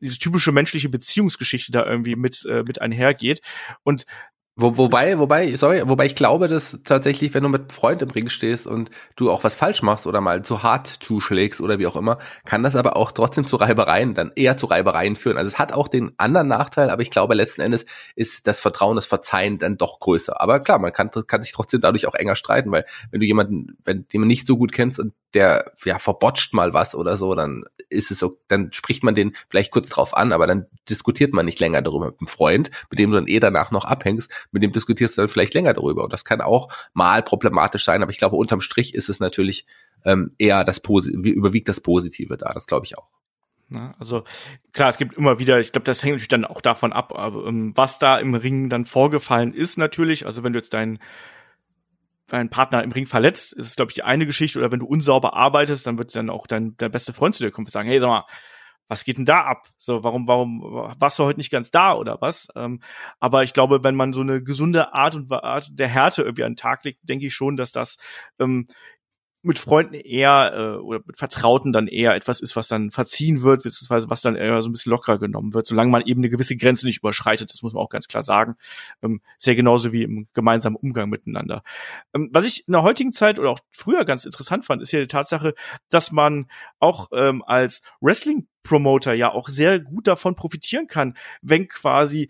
diese 0.00 0.18
typische 0.18 0.52
menschliche 0.52 0.88
Beziehungsgeschichte 0.88 1.72
da 1.72 1.86
irgendwie 1.86 2.16
mit, 2.16 2.44
äh, 2.46 2.62
mit 2.62 2.80
einhergeht. 2.80 3.40
Und 3.82 4.04
wo, 4.58 4.78
wobei, 4.78 5.18
wobei, 5.18 5.54
sorry, 5.56 5.82
wobei 5.86 6.06
ich 6.06 6.14
glaube, 6.14 6.48
dass 6.48 6.78
tatsächlich, 6.82 7.34
wenn 7.34 7.42
du 7.42 7.50
mit 7.50 7.74
Freund 7.74 8.00
im 8.00 8.08
Ring 8.08 8.30
stehst 8.30 8.66
und 8.66 8.88
du 9.14 9.30
auch 9.30 9.44
was 9.44 9.54
falsch 9.54 9.82
machst 9.82 10.06
oder 10.06 10.22
mal 10.22 10.44
zu 10.44 10.62
hart 10.62 10.86
zuschlägst 10.86 11.60
oder 11.60 11.78
wie 11.78 11.86
auch 11.86 11.94
immer, 11.94 12.18
kann 12.46 12.62
das 12.62 12.74
aber 12.74 12.96
auch 12.96 13.12
trotzdem 13.12 13.46
zu 13.46 13.56
Reibereien, 13.56 14.14
dann 14.14 14.32
eher 14.34 14.56
zu 14.56 14.64
Reibereien 14.64 15.16
führen. 15.16 15.36
Also 15.36 15.48
es 15.48 15.58
hat 15.58 15.72
auch 15.72 15.88
den 15.88 16.12
anderen 16.16 16.48
Nachteil, 16.48 16.88
aber 16.88 17.02
ich 17.02 17.10
glaube, 17.10 17.34
letzten 17.34 17.60
Endes 17.60 17.84
ist 18.14 18.46
das 18.46 18.60
Vertrauen, 18.60 18.96
das 18.96 19.04
Verzeihen 19.04 19.58
dann 19.58 19.76
doch 19.76 20.00
größer. 20.00 20.40
Aber 20.40 20.58
klar, 20.60 20.78
man 20.78 20.92
kann, 20.92 21.10
kann 21.26 21.42
sich 21.42 21.52
trotzdem 21.52 21.82
dadurch 21.82 22.06
auch 22.06 22.14
enger 22.14 22.34
streiten, 22.34 22.72
weil 22.72 22.86
wenn 23.10 23.20
du 23.20 23.26
jemanden, 23.26 23.76
wenn 23.84 24.08
den 24.08 24.22
man 24.22 24.28
nicht 24.28 24.46
so 24.46 24.56
gut 24.56 24.72
kennst 24.72 24.98
und 24.98 25.12
der 25.34 25.72
ja 25.84 25.98
verbotscht 25.98 26.54
mal 26.54 26.72
was 26.72 26.94
oder 26.94 27.18
so, 27.18 27.34
dann 27.34 27.64
ist 27.90 28.10
es 28.10 28.18
so, 28.18 28.40
dann 28.48 28.72
spricht 28.72 29.04
man 29.04 29.14
den 29.14 29.36
vielleicht 29.50 29.70
kurz 29.70 29.90
drauf 29.90 30.16
an, 30.16 30.32
aber 30.32 30.46
dann 30.46 30.66
diskutiert 30.88 31.34
man 31.34 31.44
nicht 31.44 31.60
länger 31.60 31.82
darüber 31.82 32.06
mit 32.06 32.20
einem 32.20 32.28
Freund, 32.28 32.70
mit 32.90 32.98
dem 32.98 33.10
du 33.10 33.16
dann 33.16 33.28
eh 33.28 33.38
danach 33.38 33.70
noch 33.70 33.84
abhängst 33.84 34.30
mit 34.52 34.62
dem 34.62 34.72
diskutierst 34.72 35.16
du 35.16 35.22
dann 35.22 35.28
vielleicht 35.28 35.54
länger 35.54 35.74
darüber. 35.74 36.04
Und 36.04 36.12
das 36.12 36.24
kann 36.24 36.40
auch 36.40 36.72
mal 36.94 37.22
problematisch 37.22 37.84
sein, 37.84 38.02
aber 38.02 38.10
ich 38.10 38.18
glaube, 38.18 38.36
unterm 38.36 38.60
Strich 38.60 38.94
ist 38.94 39.08
es 39.08 39.20
natürlich 39.20 39.66
ähm, 40.04 40.32
eher 40.38 40.64
das 40.64 40.80
Positive, 40.80 41.28
überwiegt 41.28 41.68
das 41.68 41.80
Positive 41.80 42.36
da, 42.36 42.52
das 42.52 42.66
glaube 42.66 42.86
ich 42.86 42.96
auch. 42.98 43.08
Na, 43.68 43.94
also 43.98 44.22
klar, 44.72 44.90
es 44.90 44.96
gibt 44.96 45.14
immer 45.14 45.40
wieder, 45.40 45.58
ich 45.58 45.72
glaube, 45.72 45.84
das 45.84 46.02
hängt 46.02 46.14
natürlich 46.14 46.28
dann 46.28 46.44
auch 46.44 46.60
davon 46.60 46.92
ab, 46.92 47.12
ähm, 47.16 47.72
was 47.74 47.98
da 47.98 48.16
im 48.16 48.34
Ring 48.34 48.68
dann 48.68 48.84
vorgefallen 48.84 49.52
ist 49.52 49.76
natürlich. 49.76 50.24
Also 50.24 50.44
wenn 50.44 50.52
du 50.52 50.58
jetzt 50.58 50.74
deinen 50.74 51.00
deinen 52.28 52.50
Partner 52.50 52.82
im 52.82 52.92
Ring 52.92 53.06
verletzt, 53.06 53.52
ist 53.52 53.66
es, 53.66 53.76
glaube 53.76 53.90
ich, 53.90 53.94
die 53.94 54.02
eine 54.02 54.26
Geschichte. 54.26 54.58
Oder 54.58 54.72
wenn 54.72 54.80
du 54.80 54.86
unsauber 54.86 55.34
arbeitest, 55.34 55.86
dann 55.86 55.98
wird 55.98 56.14
dann 56.16 56.30
auch 56.30 56.46
dein 56.46 56.76
der 56.78 56.88
beste 56.88 57.12
Freund 57.12 57.34
zu 57.34 57.44
dir 57.44 57.50
kommen 57.50 57.66
und 57.66 57.72
sagen, 57.72 57.88
hey, 57.88 58.00
sag 58.00 58.08
mal, 58.08 58.24
was 58.88 59.04
geht 59.04 59.18
denn 59.18 59.24
da 59.24 59.42
ab? 59.42 59.68
So, 59.76 60.04
warum, 60.04 60.26
warum 60.28 60.62
warst 60.98 61.18
du 61.18 61.24
heute 61.24 61.38
nicht 61.38 61.50
ganz 61.50 61.70
da 61.70 61.94
oder 61.94 62.20
was? 62.20 62.48
Ähm, 62.54 62.80
aber 63.20 63.42
ich 63.42 63.52
glaube, 63.52 63.82
wenn 63.84 63.96
man 63.96 64.12
so 64.12 64.20
eine 64.20 64.42
gesunde 64.42 64.94
Art 64.94 65.14
und 65.14 65.30
Art 65.32 65.68
der 65.72 65.88
Härte 65.88 66.22
irgendwie 66.22 66.44
an 66.44 66.52
den 66.52 66.56
Tag 66.56 66.84
legt, 66.84 67.00
denke 67.08 67.26
ich 67.26 67.34
schon, 67.34 67.56
dass 67.56 67.72
das 67.72 67.96
ähm, 68.38 68.66
mit 69.46 69.60
Freunden 69.60 69.94
eher 69.94 70.52
äh, 70.56 70.82
oder 70.82 71.00
mit 71.06 71.16
Vertrauten 71.16 71.72
dann 71.72 71.86
eher 71.86 72.16
etwas 72.16 72.40
ist, 72.40 72.56
was 72.56 72.66
dann 72.66 72.90
verziehen 72.90 73.42
wird, 73.42 73.62
beziehungsweise 73.62 74.10
was 74.10 74.20
dann 74.20 74.34
eher 74.34 74.60
so 74.60 74.68
ein 74.68 74.72
bisschen 74.72 74.90
lockerer 74.90 75.18
genommen 75.18 75.54
wird, 75.54 75.68
solange 75.68 75.90
man 75.90 76.02
eben 76.02 76.20
eine 76.20 76.28
gewisse 76.28 76.56
Grenze 76.56 76.84
nicht 76.84 76.98
überschreitet. 76.98 77.52
Das 77.52 77.62
muss 77.62 77.72
man 77.72 77.82
auch 77.82 77.88
ganz 77.88 78.08
klar 78.08 78.24
sagen. 78.24 78.56
Ähm, 79.02 79.20
ist 79.38 79.46
ja 79.46 79.54
genauso 79.54 79.92
wie 79.92 80.02
im 80.02 80.26
gemeinsamen 80.34 80.74
Umgang 80.74 81.08
miteinander. 81.08 81.62
Ähm, 82.12 82.28
was 82.32 82.44
ich 82.44 82.66
in 82.66 82.72
der 82.72 82.82
heutigen 82.82 83.12
Zeit 83.12 83.38
oder 83.38 83.50
auch 83.50 83.60
früher 83.70 84.04
ganz 84.04 84.24
interessant 84.24 84.64
fand, 84.64 84.82
ist 84.82 84.90
ja 84.90 84.98
die 84.98 85.06
Tatsache, 85.06 85.54
dass 85.90 86.10
man 86.10 86.50
auch 86.80 87.08
ähm, 87.12 87.44
als 87.46 87.82
Wrestling 88.00 88.48
Promoter 88.66 89.14
ja 89.14 89.32
auch 89.32 89.48
sehr 89.48 89.80
gut 89.80 90.06
davon 90.06 90.34
profitieren 90.34 90.86
kann, 90.86 91.16
wenn 91.42 91.68
quasi 91.68 92.28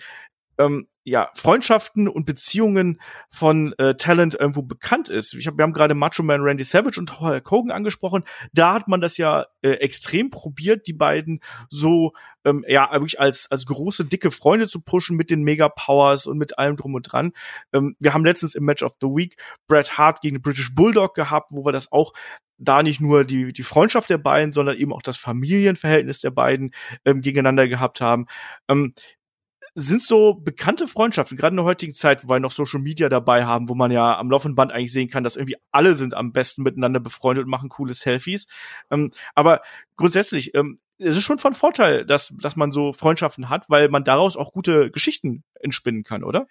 ähm, 0.58 0.88
ja, 1.08 1.30
Freundschaften 1.34 2.08
und 2.08 2.26
Beziehungen 2.26 3.00
von 3.28 3.72
äh, 3.78 3.94
Talent 3.94 4.34
irgendwo 4.34 4.62
bekannt 4.62 5.08
ist. 5.08 5.34
Ich 5.34 5.46
hab, 5.46 5.56
wir 5.56 5.62
haben 5.62 5.72
gerade 5.72 5.94
Macho 5.94 6.24
Man 6.24 6.40
Randy 6.40 6.64
Savage 6.64 6.98
und 6.98 7.20
Hulk 7.20 7.48
Hogan 7.48 7.70
angesprochen. 7.70 8.24
Da 8.52 8.74
hat 8.74 8.88
man 8.88 9.00
das 9.00 9.16
ja 9.16 9.46
äh, 9.62 9.70
extrem 9.74 10.30
probiert, 10.30 10.88
die 10.88 10.92
beiden 10.92 11.40
so 11.70 12.12
ähm, 12.44 12.64
ja 12.66 12.90
wirklich 12.90 13.20
als 13.20 13.48
als 13.52 13.66
große 13.66 14.04
dicke 14.04 14.32
Freunde 14.32 14.66
zu 14.66 14.80
pushen 14.80 15.16
mit 15.16 15.30
den 15.30 15.44
Mega 15.44 15.68
Powers 15.68 16.26
und 16.26 16.38
mit 16.38 16.58
allem 16.58 16.76
drum 16.76 16.94
und 16.94 17.02
dran. 17.02 17.32
Ähm, 17.72 17.94
wir 18.00 18.12
haben 18.12 18.24
letztens 18.24 18.56
im 18.56 18.64
Match 18.64 18.82
of 18.82 18.94
the 19.00 19.06
Week 19.06 19.36
Bret 19.68 19.96
Hart 19.96 20.22
gegen 20.22 20.38
den 20.38 20.42
British 20.42 20.74
Bulldog 20.74 21.14
gehabt, 21.14 21.50
wo 21.52 21.64
wir 21.64 21.72
das 21.72 21.92
auch 21.92 22.14
da 22.58 22.82
nicht 22.82 23.00
nur 23.00 23.24
die, 23.24 23.52
die 23.52 23.62
Freundschaft 23.62 24.10
der 24.10 24.18
beiden, 24.18 24.52
sondern 24.52 24.76
eben 24.76 24.92
auch 24.92 25.02
das 25.02 25.16
Familienverhältnis 25.16 26.20
der 26.20 26.30
beiden 26.30 26.72
ähm, 27.04 27.20
gegeneinander 27.20 27.68
gehabt 27.68 28.00
haben. 28.00 28.26
Ähm, 28.68 28.94
sind 29.78 30.02
so 30.02 30.32
bekannte 30.32 30.88
Freundschaften, 30.88 31.36
gerade 31.36 31.52
in 31.52 31.58
der 31.58 31.66
heutigen 31.66 31.92
Zeit, 31.92 32.24
wo 32.24 32.30
wir 32.30 32.40
noch 32.40 32.50
Social 32.50 32.80
Media 32.80 33.10
dabei 33.10 33.44
haben, 33.44 33.68
wo 33.68 33.74
man 33.74 33.90
ja 33.90 34.18
am 34.18 34.30
laufenden 34.30 34.56
Band 34.56 34.72
eigentlich 34.72 34.92
sehen 34.92 35.10
kann, 35.10 35.22
dass 35.22 35.36
irgendwie 35.36 35.58
alle 35.70 35.94
sind 35.94 36.14
am 36.14 36.32
besten 36.32 36.62
miteinander 36.62 36.98
befreundet 36.98 37.44
und 37.44 37.50
machen 37.50 37.68
coole 37.68 37.92
Selfies. 37.92 38.46
Ähm, 38.90 39.10
aber 39.34 39.60
grundsätzlich, 39.96 40.54
ähm, 40.54 40.80
es 40.98 41.18
ist 41.18 41.24
schon 41.24 41.38
von 41.38 41.52
Vorteil, 41.52 42.06
dass, 42.06 42.32
dass 42.40 42.56
man 42.56 42.72
so 42.72 42.94
Freundschaften 42.94 43.50
hat, 43.50 43.68
weil 43.68 43.90
man 43.90 44.02
daraus 44.02 44.38
auch 44.38 44.52
gute 44.52 44.90
Geschichten 44.90 45.44
entspinnen 45.60 46.04
kann, 46.04 46.24
oder? 46.24 46.46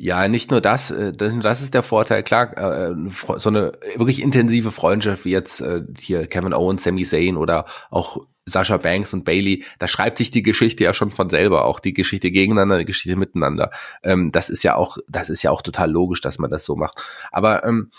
Ja, 0.00 0.28
nicht 0.28 0.52
nur 0.52 0.60
das, 0.60 0.92
äh, 0.92 1.12
das 1.12 1.60
ist 1.60 1.74
der 1.74 1.82
Vorteil, 1.82 2.22
klar, 2.22 2.56
äh, 2.56 2.94
so 3.38 3.48
eine 3.48 3.72
wirklich 3.96 4.22
intensive 4.22 4.70
Freundschaft 4.70 5.24
wie 5.24 5.32
jetzt 5.32 5.60
äh, 5.60 5.82
hier 5.98 6.28
Kevin 6.28 6.54
Owens, 6.54 6.84
Sami 6.84 7.04
Zayn 7.04 7.36
oder 7.36 7.64
auch 7.90 8.24
Sascha 8.46 8.76
Banks 8.76 9.12
und 9.12 9.24
Bailey, 9.24 9.64
da 9.80 9.88
schreibt 9.88 10.18
sich 10.18 10.30
die 10.30 10.44
Geschichte 10.44 10.84
ja 10.84 10.94
schon 10.94 11.10
von 11.10 11.30
selber, 11.30 11.64
auch 11.64 11.80
die 11.80 11.94
Geschichte 11.94 12.30
gegeneinander, 12.30 12.78
die 12.78 12.84
Geschichte 12.84 13.18
miteinander. 13.18 13.72
Ähm, 14.04 14.30
das 14.30 14.50
ist 14.50 14.62
ja 14.62 14.76
auch, 14.76 14.98
das 15.08 15.30
ist 15.30 15.42
ja 15.42 15.50
auch 15.50 15.62
total 15.62 15.90
logisch, 15.90 16.20
dass 16.20 16.38
man 16.38 16.48
das 16.50 16.64
so 16.64 16.76
macht. 16.76 17.02
Aber 17.32 17.64
ähm, 17.64 17.90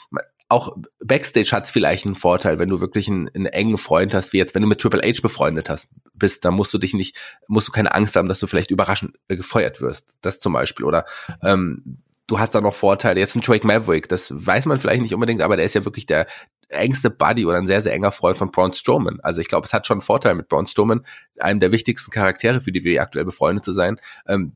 auch 0.50 0.76
Backstage 1.00 1.52
hat 1.52 1.66
es 1.66 1.72
vielleicht 1.72 2.06
einen 2.06 2.16
Vorteil, 2.16 2.58
wenn 2.58 2.70
du 2.70 2.82
wirklich 2.82 3.08
einen, 3.08 3.30
einen, 3.30 3.46
engen 3.46 3.78
Freund 3.78 4.16
hast, 4.16 4.34
wie 4.34 4.38
jetzt, 4.38 4.56
wenn 4.56 4.64
du 4.64 4.68
mit 4.68 4.82
Triple 4.82 5.02
H 5.02 5.22
befreundet 5.22 5.70
hast, 5.70 5.90
bist, 6.16 6.44
dann 6.44 6.56
musst 6.56 6.74
du 6.74 6.80
dich 6.80 6.94
nicht, 6.94 7.16
musst 7.48 7.68
du 7.68 7.72
keine 7.72 7.94
Angst 7.94 8.16
haben, 8.16 8.28
dass 8.28 8.40
du 8.40 8.48
vielleicht 8.48 8.72
überraschend 8.72 9.16
äh, 9.28 9.36
gefeuert 9.36 9.80
wirst. 9.80 10.06
Das 10.22 10.40
zum 10.40 10.54
Beispiel. 10.54 10.86
Oder 10.86 11.06
ähm, 11.44 12.00
du 12.26 12.40
hast 12.40 12.56
da 12.56 12.62
noch 12.62 12.74
Vorteile. 12.74 13.20
Jetzt 13.20 13.36
ein 13.36 13.42
Drake 13.42 13.66
Maverick, 13.66 14.10
das 14.10 14.34
weiß 14.36 14.66
man 14.66 14.80
vielleicht 14.80 15.04
nicht 15.04 15.14
unbedingt, 15.14 15.44
aber 15.44 15.56
der 15.56 15.66
ist 15.66 15.76
ja 15.76 15.86
wirklich 15.86 16.08
der 16.08 16.26
engste 16.70 17.10
Buddy 17.10 17.46
oder 17.46 17.58
ein 17.58 17.68
sehr, 17.68 17.82
sehr 17.82 17.94
enger 17.94 18.12
Freund 18.12 18.38
von 18.38 18.52
Braun 18.52 18.74
Strowman. 18.74 19.20
Also 19.22 19.42
ich 19.42 19.48
glaube, 19.48 19.66
es 19.66 19.74
hat 19.74 19.88
schon 19.88 19.96
einen 19.96 20.02
Vorteil 20.02 20.36
mit 20.36 20.48
Braun 20.48 20.68
Strowman, 20.68 21.06
einem 21.40 21.60
der 21.60 21.72
wichtigsten 21.72 22.12
Charaktere, 22.12 22.62
für 22.62 22.72
die 22.72 22.84
wir 22.84 23.02
aktuell 23.02 23.26
befreundet 23.26 23.66
zu 23.66 23.74
sein. 23.74 24.00
Ähm, 24.28 24.54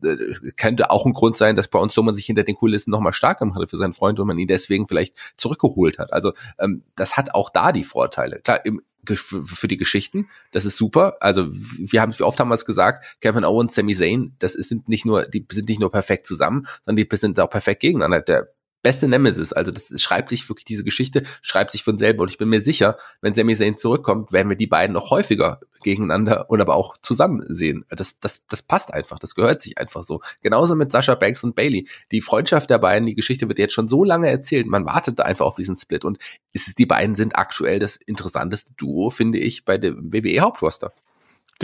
könnte 0.55 0.91
auch 0.91 1.05
ein 1.05 1.13
Grund 1.13 1.35
sein, 1.35 1.55
dass 1.55 1.67
Braun 1.67 1.89
Strowman 1.89 2.15
sich 2.15 2.25
hinter 2.25 2.43
den 2.43 2.55
Kulissen 2.55 2.91
nochmal 2.91 3.13
stark 3.13 3.39
gemacht 3.39 3.59
hat 3.59 3.69
für 3.69 3.77
seinen 3.77 3.93
Freund 3.93 4.19
und 4.19 4.27
man 4.27 4.37
ihn 4.37 4.47
deswegen 4.47 4.87
vielleicht 4.87 5.15
zurückgeholt 5.37 5.97
hat. 5.99 6.13
Also 6.13 6.33
ähm, 6.59 6.83
das 6.95 7.17
hat 7.17 7.33
auch 7.33 7.49
da 7.49 7.71
die 7.71 7.83
Vorteile. 7.83 8.39
Klar, 8.39 8.63
im, 8.65 8.81
für 9.05 9.67
die 9.67 9.77
Geschichten. 9.77 10.29
Das 10.51 10.65
ist 10.65 10.77
super. 10.77 11.17
Also 11.19 11.47
wir 11.51 12.01
haben, 12.01 12.17
wie 12.17 12.23
oft 12.23 12.39
haben 12.39 12.47
wir 12.47 12.55
es 12.55 12.65
gesagt, 12.65 13.17
Kevin 13.19 13.43
Owens, 13.43 13.75
Sami 13.75 13.93
Zayn, 13.93 14.35
das 14.39 14.53
sind 14.53 14.87
nicht 14.87 15.05
nur, 15.05 15.25
die 15.25 15.45
sind 15.51 15.67
nicht 15.67 15.81
nur 15.81 15.91
perfekt 15.91 16.25
zusammen, 16.25 16.67
sondern 16.85 17.05
die 17.05 17.17
sind 17.17 17.39
auch 17.39 17.49
perfekt 17.49 17.81
gegeneinander. 17.81 18.21
Der 18.21 18.53
beste 18.83 19.07
Nemesis. 19.07 19.53
Also 19.53 19.71
das 19.71 19.99
schreibt 19.99 20.29
sich 20.29 20.47
wirklich, 20.47 20.65
diese 20.65 20.83
Geschichte 20.83 21.23
schreibt 21.41 21.71
sich 21.71 21.83
von 21.83 21.97
selber. 21.97 22.23
Und 22.23 22.29
ich 22.29 22.37
bin 22.37 22.49
mir 22.49 22.61
sicher, 22.61 22.97
wenn 23.21 23.33
Sami 23.33 23.55
Zayn 23.55 23.77
zurückkommt, 23.77 24.31
werden 24.31 24.49
wir 24.49 24.57
die 24.57 24.67
beiden 24.67 24.93
noch 24.93 25.09
häufiger 25.09 25.61
gegeneinander 25.81 26.49
und 26.49 26.61
aber 26.61 26.75
auch 26.75 26.97
zusammen 27.01 27.43
sehen. 27.47 27.85
Das, 27.89 28.19
das, 28.19 28.43
das 28.47 28.61
passt 28.61 28.93
einfach. 28.93 29.17
Das 29.19 29.35
gehört 29.35 29.61
sich 29.61 29.77
einfach 29.77 30.03
so. 30.03 30.21
Genauso 30.41 30.75
mit 30.75 30.91
Sascha 30.91 31.15
Banks 31.15 31.43
und 31.43 31.55
Bailey. 31.55 31.87
Die 32.11 32.21
Freundschaft 32.21 32.69
der 32.69 32.77
beiden, 32.77 33.07
die 33.07 33.15
Geschichte 33.15 33.47
wird 33.47 33.57
jetzt 33.57 33.73
schon 33.73 33.87
so 33.87 34.03
lange 34.03 34.29
erzählt. 34.29 34.67
Man 34.67 34.85
wartet 34.85 35.19
da 35.19 35.23
einfach 35.23 35.45
auf 35.45 35.55
diesen 35.55 35.75
Split. 35.75 36.05
Und 36.05 36.19
ist, 36.51 36.77
die 36.77 36.85
beiden 36.85 37.15
sind 37.15 37.37
aktuell 37.37 37.79
das 37.79 37.95
interessanteste 37.95 38.73
Duo, 38.77 39.09
finde 39.09 39.39
ich, 39.39 39.65
bei 39.65 39.77
dem 39.77 40.13
WWE 40.13 40.41
Hauptroster. 40.41 40.93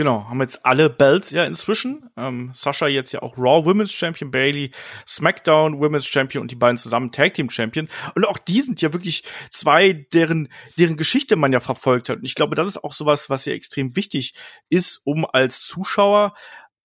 Genau, 0.00 0.30
haben 0.30 0.40
jetzt 0.40 0.64
alle 0.64 0.88
Belts 0.88 1.28
ja 1.28 1.44
inzwischen. 1.44 2.08
Ähm, 2.16 2.52
Sascha 2.54 2.88
jetzt 2.88 3.12
ja 3.12 3.20
auch 3.20 3.36
Raw 3.36 3.66
Women's 3.66 3.92
Champion, 3.92 4.30
Bailey 4.30 4.70
SmackDown 5.06 5.78
Women's 5.78 6.06
Champion 6.06 6.40
und 6.40 6.50
die 6.50 6.56
beiden 6.56 6.78
zusammen 6.78 7.12
Tag 7.12 7.34
Team 7.34 7.50
Champion. 7.50 7.86
Und 8.14 8.24
auch 8.24 8.38
die 8.38 8.62
sind 8.62 8.80
ja 8.80 8.94
wirklich 8.94 9.24
zwei, 9.50 9.92
deren, 10.14 10.48
deren 10.78 10.96
Geschichte 10.96 11.36
man 11.36 11.52
ja 11.52 11.60
verfolgt 11.60 12.08
hat. 12.08 12.16
Und 12.16 12.24
ich 12.24 12.34
glaube, 12.34 12.54
das 12.54 12.66
ist 12.66 12.82
auch 12.82 12.94
sowas, 12.94 13.28
was 13.28 13.44
ja 13.44 13.52
extrem 13.52 13.94
wichtig 13.94 14.32
ist, 14.70 15.02
um 15.04 15.26
als 15.30 15.60
Zuschauer 15.66 16.32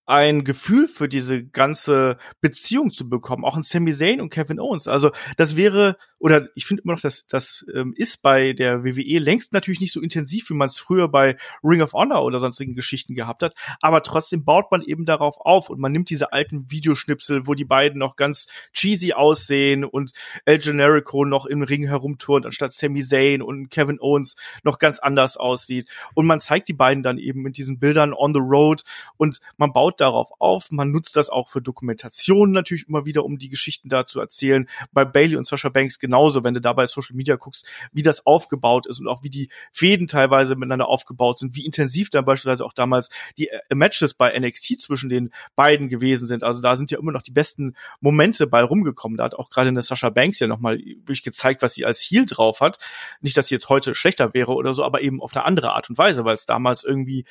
ein 0.06 0.44
Gefühl 0.44 0.86
für 0.86 1.08
diese 1.08 1.44
ganze 1.44 2.16
Beziehung 2.40 2.92
zu 2.92 3.08
bekommen, 3.08 3.44
auch 3.44 3.56
in 3.56 3.62
Sami 3.64 3.92
Zayn 3.92 4.20
und 4.20 4.30
Kevin 4.30 4.60
Owens. 4.60 4.86
Also 4.86 5.10
das 5.36 5.56
wäre, 5.56 5.96
oder 6.20 6.48
ich 6.54 6.64
finde 6.64 6.84
immer 6.84 6.94
noch, 6.94 7.00
dass 7.00 7.26
das 7.26 7.66
ähm, 7.74 7.92
ist 7.96 8.22
bei 8.22 8.52
der 8.52 8.84
WWE 8.84 9.18
längst 9.18 9.52
natürlich 9.52 9.80
nicht 9.80 9.92
so 9.92 10.00
intensiv, 10.00 10.48
wie 10.50 10.54
man 10.54 10.66
es 10.66 10.78
früher 10.78 11.08
bei 11.08 11.36
Ring 11.64 11.82
of 11.82 11.92
Honor 11.92 12.24
oder 12.24 12.38
sonstigen 12.38 12.74
Geschichten 12.74 13.14
gehabt 13.14 13.42
hat, 13.42 13.54
aber 13.80 14.02
trotzdem 14.02 14.44
baut 14.44 14.70
man 14.70 14.82
eben 14.82 15.06
darauf 15.06 15.40
auf 15.40 15.70
und 15.70 15.80
man 15.80 15.90
nimmt 15.90 16.08
diese 16.08 16.32
alten 16.32 16.70
Videoschnipsel, 16.70 17.46
wo 17.48 17.54
die 17.54 17.64
beiden 17.64 17.98
noch 17.98 18.14
ganz 18.14 18.46
cheesy 18.72 19.12
aussehen 19.12 19.84
und 19.84 20.12
El 20.44 20.58
Generico 20.58 21.24
noch 21.24 21.46
im 21.46 21.62
Ring 21.62 21.84
herumturnt, 21.86 22.46
anstatt 22.46 22.72
Sami 22.72 23.02
Zayn 23.02 23.42
und 23.42 23.70
Kevin 23.70 23.98
Owens 24.00 24.36
noch 24.62 24.78
ganz 24.78 25.00
anders 25.00 25.36
aussieht. 25.36 25.88
Und 26.14 26.26
man 26.26 26.40
zeigt 26.40 26.68
die 26.68 26.74
beiden 26.74 27.02
dann 27.02 27.18
eben 27.18 27.42
mit 27.42 27.56
diesen 27.56 27.80
Bildern 27.80 28.14
on 28.14 28.32
the 28.32 28.40
road 28.40 28.82
und 29.16 29.40
man 29.56 29.72
baut 29.72 29.95
baut 29.96 30.00
darauf 30.00 30.30
auf. 30.38 30.70
Man 30.70 30.90
nutzt 30.90 31.16
das 31.16 31.28
auch 31.28 31.48
für 31.48 31.60
Dokumentationen 31.60 32.52
natürlich 32.52 32.88
immer 32.88 33.04
wieder, 33.04 33.24
um 33.24 33.38
die 33.38 33.48
Geschichten 33.48 33.88
da 33.88 34.06
zu 34.06 34.20
erzählen. 34.20 34.68
Bei 34.92 35.04
Bailey 35.04 35.36
und 35.36 35.46
Sasha 35.46 35.68
Banks 35.68 35.98
genauso, 35.98 36.44
wenn 36.44 36.54
du 36.54 36.60
da 36.60 36.72
bei 36.72 36.86
Social 36.86 37.16
Media 37.16 37.36
guckst, 37.36 37.66
wie 37.92 38.02
das 38.02 38.26
aufgebaut 38.26 38.86
ist 38.86 39.00
und 39.00 39.08
auch 39.08 39.22
wie 39.22 39.30
die 39.30 39.48
Fäden 39.72 40.06
teilweise 40.06 40.54
miteinander 40.54 40.88
aufgebaut 40.88 41.38
sind, 41.38 41.54
wie 41.56 41.64
intensiv 41.64 42.10
dann 42.10 42.24
beispielsweise 42.24 42.64
auch 42.64 42.72
damals 42.72 43.10
die 43.38 43.48
äh, 43.48 43.74
Matches 43.74 44.14
bei 44.14 44.38
NXT 44.38 44.80
zwischen 44.80 45.08
den 45.08 45.30
beiden 45.54 45.88
gewesen 45.88 46.26
sind. 46.26 46.42
Also 46.42 46.60
da 46.60 46.76
sind 46.76 46.90
ja 46.90 46.98
immer 46.98 47.12
noch 47.12 47.22
die 47.22 47.32
besten 47.32 47.74
Momente 48.00 48.46
bei 48.46 48.62
rumgekommen. 48.62 49.18
Da 49.18 49.24
hat 49.24 49.34
auch 49.34 49.50
gerade 49.50 49.68
eine 49.68 49.82
Sasha 49.82 50.10
Banks 50.10 50.38
ja 50.38 50.46
nochmal 50.46 50.78
wirklich 50.78 51.22
gezeigt, 51.22 51.62
was 51.62 51.74
sie 51.74 51.84
als 51.84 52.00
Heel 52.00 52.26
drauf 52.26 52.60
hat. 52.60 52.78
Nicht, 53.20 53.36
dass 53.36 53.48
sie 53.48 53.54
jetzt 53.54 53.68
heute 53.68 53.94
schlechter 53.94 54.34
wäre 54.34 54.52
oder 54.52 54.74
so, 54.74 54.84
aber 54.84 55.00
eben 55.00 55.20
auf 55.20 55.34
eine 55.34 55.44
andere 55.44 55.72
Art 55.72 55.88
und 55.90 55.98
Weise, 55.98 56.24
weil 56.24 56.34
es 56.34 56.46
damals 56.46 56.84
irgendwie 56.84 57.24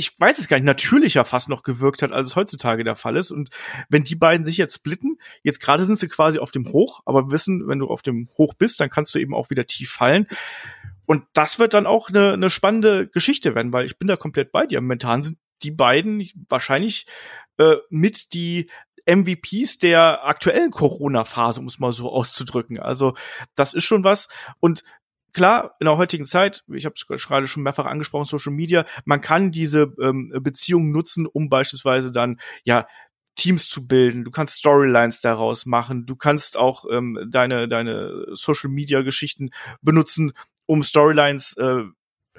ich 0.00 0.18
weiß 0.18 0.38
es 0.38 0.48
gar 0.48 0.56
nicht, 0.56 0.64
natürlicher 0.64 1.26
fast 1.26 1.50
noch 1.50 1.62
gewirkt 1.62 2.00
hat, 2.00 2.10
als 2.10 2.28
es 2.28 2.36
heutzutage 2.36 2.84
der 2.84 2.96
Fall 2.96 3.18
ist. 3.18 3.30
Und 3.30 3.50
wenn 3.90 4.02
die 4.02 4.14
beiden 4.14 4.46
sich 4.46 4.56
jetzt 4.56 4.76
splitten, 4.76 5.18
jetzt 5.42 5.60
gerade 5.60 5.84
sind 5.84 5.98
sie 5.98 6.08
quasi 6.08 6.38
auf 6.38 6.52
dem 6.52 6.72
Hoch, 6.72 7.02
aber 7.04 7.30
wissen, 7.30 7.68
wenn 7.68 7.78
du 7.78 7.86
auf 7.86 8.00
dem 8.00 8.30
Hoch 8.38 8.54
bist, 8.54 8.80
dann 8.80 8.88
kannst 8.88 9.14
du 9.14 9.18
eben 9.18 9.34
auch 9.34 9.50
wieder 9.50 9.66
tief 9.66 9.90
fallen. 9.90 10.26
Und 11.04 11.24
das 11.34 11.58
wird 11.58 11.74
dann 11.74 11.86
auch 11.86 12.08
eine, 12.08 12.32
eine 12.32 12.48
spannende 12.48 13.08
Geschichte 13.08 13.54
werden, 13.54 13.74
weil 13.74 13.84
ich 13.84 13.98
bin 13.98 14.08
da 14.08 14.16
komplett 14.16 14.52
bei 14.52 14.66
dir. 14.66 14.80
Momentan 14.80 15.22
sind 15.22 15.38
die 15.62 15.70
beiden 15.70 16.26
wahrscheinlich 16.48 17.06
äh, 17.58 17.76
mit 17.90 18.32
die 18.32 18.70
MVPs 19.06 19.78
der 19.78 20.24
aktuellen 20.26 20.70
Corona-Phase, 20.70 21.60
um 21.60 21.66
es 21.66 21.78
mal 21.78 21.92
so 21.92 22.10
auszudrücken. 22.10 22.78
Also 22.78 23.14
das 23.54 23.74
ist 23.74 23.84
schon 23.84 24.02
was. 24.02 24.28
Und 24.60 24.82
klar, 25.32 25.72
in 25.80 25.86
der 25.86 25.96
heutigen 25.96 26.26
Zeit, 26.26 26.64
ich 26.68 26.84
habe 26.84 26.94
es 26.96 27.06
gerade 27.26 27.46
schon 27.46 27.62
mehrfach 27.62 27.86
angesprochen, 27.86 28.24
Social 28.24 28.52
Media, 28.52 28.84
man 29.04 29.20
kann 29.20 29.50
diese 29.50 29.92
ähm, 30.00 30.32
Beziehungen 30.42 30.92
nutzen, 30.92 31.26
um 31.26 31.48
beispielsweise 31.48 32.12
dann 32.12 32.40
ja 32.64 32.86
Teams 33.36 33.68
zu 33.68 33.86
bilden, 33.86 34.24
du 34.24 34.30
kannst 34.30 34.58
Storylines 34.58 35.20
daraus 35.20 35.64
machen, 35.64 36.04
du 36.04 36.16
kannst 36.16 36.56
auch 36.56 36.84
ähm, 36.90 37.18
deine 37.30 37.68
deine 37.68 38.26
Social 38.32 38.70
Media 38.70 39.02
Geschichten 39.02 39.50
benutzen, 39.80 40.32
um 40.66 40.82
Storylines 40.82 41.56
äh, 41.56 41.84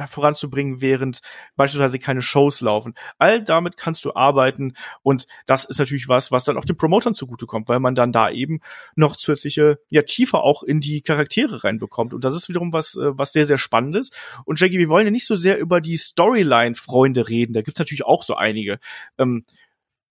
voranzubringen, 0.07 0.81
während 0.81 1.19
beispielsweise 1.55 1.99
keine 1.99 2.21
Shows 2.21 2.61
laufen. 2.61 2.93
All 3.17 3.43
damit 3.43 3.77
kannst 3.77 4.05
du 4.05 4.13
arbeiten 4.13 4.73
und 5.01 5.25
das 5.45 5.65
ist 5.65 5.79
natürlich 5.79 6.07
was, 6.07 6.31
was 6.31 6.43
dann 6.43 6.57
auch 6.57 6.65
den 6.65 6.77
Promotern 6.77 7.13
zugutekommt, 7.13 7.69
weil 7.69 7.79
man 7.79 7.95
dann 7.95 8.11
da 8.11 8.29
eben 8.29 8.59
noch 8.95 9.15
zusätzliche, 9.15 9.79
ja, 9.89 10.01
tiefer 10.01 10.43
auch 10.43 10.63
in 10.63 10.81
die 10.81 11.01
Charaktere 11.01 11.63
reinbekommt. 11.63 12.13
Und 12.13 12.23
das 12.23 12.35
ist 12.35 12.49
wiederum 12.49 12.73
was, 12.73 12.95
äh, 12.95 13.17
was 13.17 13.33
sehr, 13.33 13.45
sehr 13.45 13.57
spannendes. 13.57 14.09
Und 14.45 14.59
Jackie, 14.59 14.79
wir 14.79 14.89
wollen 14.89 15.05
ja 15.05 15.11
nicht 15.11 15.27
so 15.27 15.35
sehr 15.35 15.59
über 15.59 15.81
die 15.81 15.97
Storyline-Freunde 15.97 17.29
reden. 17.29 17.53
Da 17.53 17.61
gibt's 17.61 17.79
natürlich 17.79 18.05
auch 18.05 18.23
so 18.23 18.35
einige. 18.35 18.79
Ähm, 19.17 19.45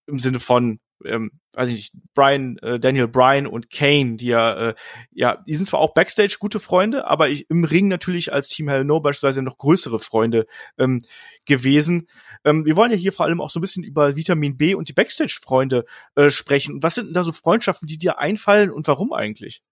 Im 0.07 0.19
Sinne 0.19 0.41
von, 0.41 0.81
ähm, 1.05 1.31
weiß 1.53 1.69
ich 1.69 1.75
nicht, 1.75 1.95
Brian, 2.15 2.59
äh, 2.59 2.79
Daniel 2.79 3.09
Bryan 3.09 3.47
und 3.47 3.71
Kane, 3.71 4.17
die 4.17 4.27
ja, 4.27 4.71
äh, 4.71 4.75
ja, 5.13 5.43
die 5.47 5.55
sind 5.55 5.67
zwar 5.67 5.81
auch 5.81 5.95
Backstage 5.95 6.37
gute 6.39 6.61
Freunde, 6.61 7.07
aber 7.07 7.29
ich, 7.29 7.49
im 7.51 7.65
Ring 7.65 7.89
natürlich 7.89 8.33
als 8.33 8.49
Team 8.49 8.69
Hell 8.69 8.85
No 8.85 9.01
beispielsweise 9.01 9.43
noch 9.43 9.59
größere 9.59 9.99
Freunde 9.99 10.47
ähm, 10.79 11.01
gewesen. 11.47 12.09
Ähm, 12.45 12.65
wir 12.65 12.77
wollen 12.77 12.91
ja 12.91 12.97
hier 12.97 13.13
vor 13.13 13.27
allem 13.27 13.41
auch 13.41 13.51
so 13.51 13.59
ein 13.59 13.63
bisschen 13.63 13.85
über 13.85 14.17
Vitamin 14.17 14.57
B 14.57 14.75
und 14.75 14.89
die 14.89 14.93
Backstage-Freunde 14.93 15.85
äh, 16.15 16.31
sprechen. 16.31 16.83
Was 16.83 16.95
sind 16.95 17.07
denn 17.07 17.15
da 17.15 17.25
so 17.25 17.33
Freundschaften, 17.33 17.89
die 17.89 17.99
dir 17.99 18.19
einfallen 18.19 18.71
und 18.71 18.87
warum 18.87 19.13
eigentlich? 19.13 19.63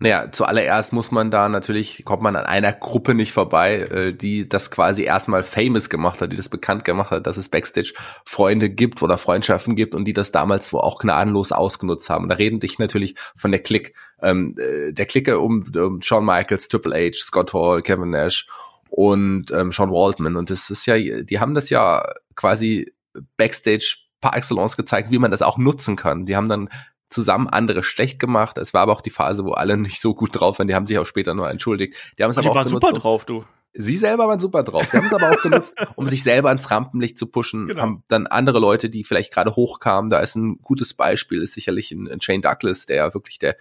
Naja, 0.00 0.30
zuallererst 0.30 0.92
muss 0.92 1.10
man 1.10 1.32
da 1.32 1.48
natürlich, 1.48 2.04
kommt 2.04 2.22
man 2.22 2.36
an 2.36 2.46
einer 2.46 2.72
Gruppe 2.72 3.14
nicht 3.14 3.32
vorbei, 3.32 3.78
äh, 3.78 4.14
die 4.14 4.48
das 4.48 4.70
quasi 4.70 5.02
erstmal 5.02 5.42
famous 5.42 5.90
gemacht 5.90 6.20
hat, 6.20 6.30
die 6.30 6.36
das 6.36 6.48
bekannt 6.48 6.84
gemacht 6.84 7.10
hat, 7.10 7.26
dass 7.26 7.36
es 7.36 7.48
Backstage 7.48 7.94
Freunde 8.24 8.70
gibt 8.70 9.02
oder 9.02 9.18
Freundschaften 9.18 9.74
gibt 9.74 9.96
und 9.96 10.04
die 10.04 10.12
das 10.12 10.30
damals 10.30 10.72
wo 10.72 10.78
auch 10.78 11.00
gnadenlos 11.00 11.50
ausgenutzt 11.50 12.10
haben. 12.10 12.28
Da 12.28 12.36
reden 12.36 12.60
dich 12.60 12.78
natürlich 12.78 13.16
von 13.34 13.50
der 13.50 13.60
Clique, 13.60 13.92
ähm, 14.22 14.54
äh, 14.56 14.92
der 14.92 15.06
Clique 15.06 15.40
um, 15.40 15.64
um 15.74 16.00
Shawn 16.00 16.24
Michaels, 16.24 16.68
Triple 16.68 16.94
H, 16.94 17.16
Scott 17.16 17.52
Hall, 17.52 17.82
Kevin 17.82 18.10
Nash 18.10 18.46
und 18.90 19.50
ähm, 19.50 19.72
Sean 19.72 19.90
Waldman. 19.90 20.36
Und 20.36 20.50
das 20.50 20.70
ist 20.70 20.86
ja, 20.86 20.96
die 20.96 21.40
haben 21.40 21.54
das 21.54 21.70
ja 21.70 22.04
quasi 22.36 22.92
Backstage 23.36 23.96
par 24.20 24.36
excellence 24.36 24.76
gezeigt, 24.76 25.10
wie 25.10 25.18
man 25.18 25.32
das 25.32 25.42
auch 25.42 25.58
nutzen 25.58 25.96
kann. 25.96 26.24
Die 26.24 26.36
haben 26.36 26.48
dann 26.48 26.68
zusammen 27.10 27.48
andere 27.48 27.82
schlecht 27.82 28.18
gemacht. 28.18 28.58
Es 28.58 28.74
war 28.74 28.82
aber 28.82 28.92
auch 28.92 29.00
die 29.00 29.10
Phase, 29.10 29.44
wo 29.44 29.52
alle 29.52 29.76
nicht 29.76 30.00
so 30.00 30.14
gut 30.14 30.30
drauf 30.32 30.58
waren. 30.58 30.68
Die 30.68 30.74
haben 30.74 30.86
sich 30.86 30.98
auch 30.98 31.06
später 31.06 31.34
nur 31.34 31.48
entschuldigt. 31.48 31.94
Die 32.18 32.24
haben 32.24 32.30
es 32.30 32.38
aber 32.38 32.50
auch 32.50 32.54
waren 32.54 32.68
super 32.68 32.92
drauf, 32.92 33.24
du. 33.24 33.44
Sie 33.74 33.96
selber 33.96 34.26
waren 34.26 34.40
super 34.40 34.62
drauf. 34.62 34.88
Die 34.90 34.96
haben 34.96 35.06
es 35.06 35.12
aber 35.12 35.30
auch 35.30 35.42
genutzt, 35.42 35.74
um 35.94 36.08
sich 36.08 36.22
selber 36.22 36.48
ans 36.48 36.70
Rampenlicht 36.70 37.18
zu 37.18 37.26
pushen. 37.26 37.68
Genau. 37.68 37.82
Haben 37.82 38.04
dann 38.08 38.26
andere 38.26 38.58
Leute, 38.58 38.90
die 38.90 39.04
vielleicht 39.04 39.32
gerade 39.32 39.54
hochkamen. 39.54 40.10
Da 40.10 40.20
ist 40.20 40.36
ein 40.36 40.58
gutes 40.62 40.94
Beispiel, 40.94 41.42
ist 41.42 41.54
sicherlich 41.54 41.92
ein, 41.92 42.08
ein 42.08 42.20
Shane 42.20 42.40
Douglas, 42.40 42.86
der 42.86 42.96
ja 42.96 43.14
wirklich 43.14 43.38
der 43.38 43.56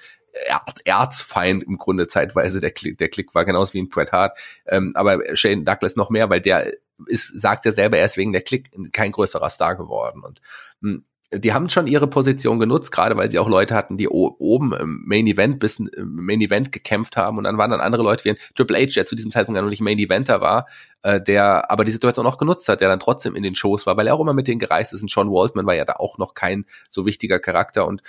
Erzfeind 0.85 1.63
im 1.63 1.77
Grunde 1.77 2.07
zeitweise 2.07 2.59
der 2.61 2.71
Klick, 2.71 2.97
der 2.97 3.09
Klick 3.09 3.33
war, 3.35 3.45
genauso 3.45 3.73
wie 3.73 3.81
ein 3.81 3.89
Bret 3.89 4.11
Hart. 4.11 4.37
Ähm, 4.65 4.91
aber 4.95 5.35
Shane 5.35 5.65
Douglas 5.65 5.95
noch 5.95 6.09
mehr, 6.09 6.29
weil 6.29 6.41
der 6.41 6.71
ist, 7.05 7.39
sagt 7.39 7.65
ja 7.65 7.71
selber, 7.71 7.97
er 7.97 8.05
ist 8.05 8.17
wegen 8.17 8.33
der 8.33 8.41
Klick 8.41 8.71
kein 8.93 9.11
größerer 9.11 9.49
Star 9.49 9.75
geworden. 9.75 10.23
Und 10.23 10.41
mh, 10.81 10.91
hm, 10.91 11.05
die 11.33 11.53
haben 11.53 11.67
schon 11.67 11.87
ihre 11.87 12.07
Position 12.07 12.59
genutzt, 12.59 12.91
gerade 12.91 13.17
weil 13.17 13.29
sie 13.29 13.39
auch 13.39 13.49
Leute 13.49 13.75
hatten, 13.75 13.97
die 13.97 14.07
oben 14.07 14.73
im 14.73 15.03
Main 15.05 15.27
Event 15.27 15.59
bis 15.59 15.77
im 15.79 15.89
Main 16.15 16.39
Event 16.39 16.71
gekämpft 16.71 17.17
haben 17.17 17.37
und 17.37 17.43
dann 17.43 17.57
waren 17.57 17.69
dann 17.69 17.81
andere 17.81 18.03
Leute 18.03 18.23
wie 18.23 18.29
ein 18.29 18.37
Triple 18.55 18.77
H, 18.77 18.93
der 18.95 19.05
zu 19.05 19.15
diesem 19.15 19.31
Zeitpunkt 19.31 19.57
ja 19.57 19.61
noch 19.61 19.69
nicht 19.69 19.81
Main 19.81 19.99
Eventer 19.99 20.39
war, 20.39 20.67
äh, 21.01 21.21
der 21.21 21.69
aber 21.69 21.83
die 21.83 21.91
Situation 21.91 22.25
auch 22.25 22.37
genutzt 22.37 22.69
hat, 22.69 22.79
der 22.79 22.87
dann 22.87 23.01
trotzdem 23.01 23.35
in 23.35 23.43
den 23.43 23.55
Shows 23.55 23.85
war, 23.85 23.97
weil 23.97 24.07
er 24.07 24.15
auch 24.15 24.21
immer 24.21 24.33
mit 24.33 24.47
denen 24.47 24.59
gereist 24.59 24.93
ist. 24.93 25.01
Und 25.01 25.11
Sean 25.11 25.29
Waltman 25.29 25.65
war 25.65 25.75
ja 25.75 25.83
da 25.83 25.93
auch 25.93 26.17
noch 26.17 26.33
kein 26.33 26.65
so 26.89 27.05
wichtiger 27.05 27.39
Charakter 27.39 27.85
und 27.85 28.01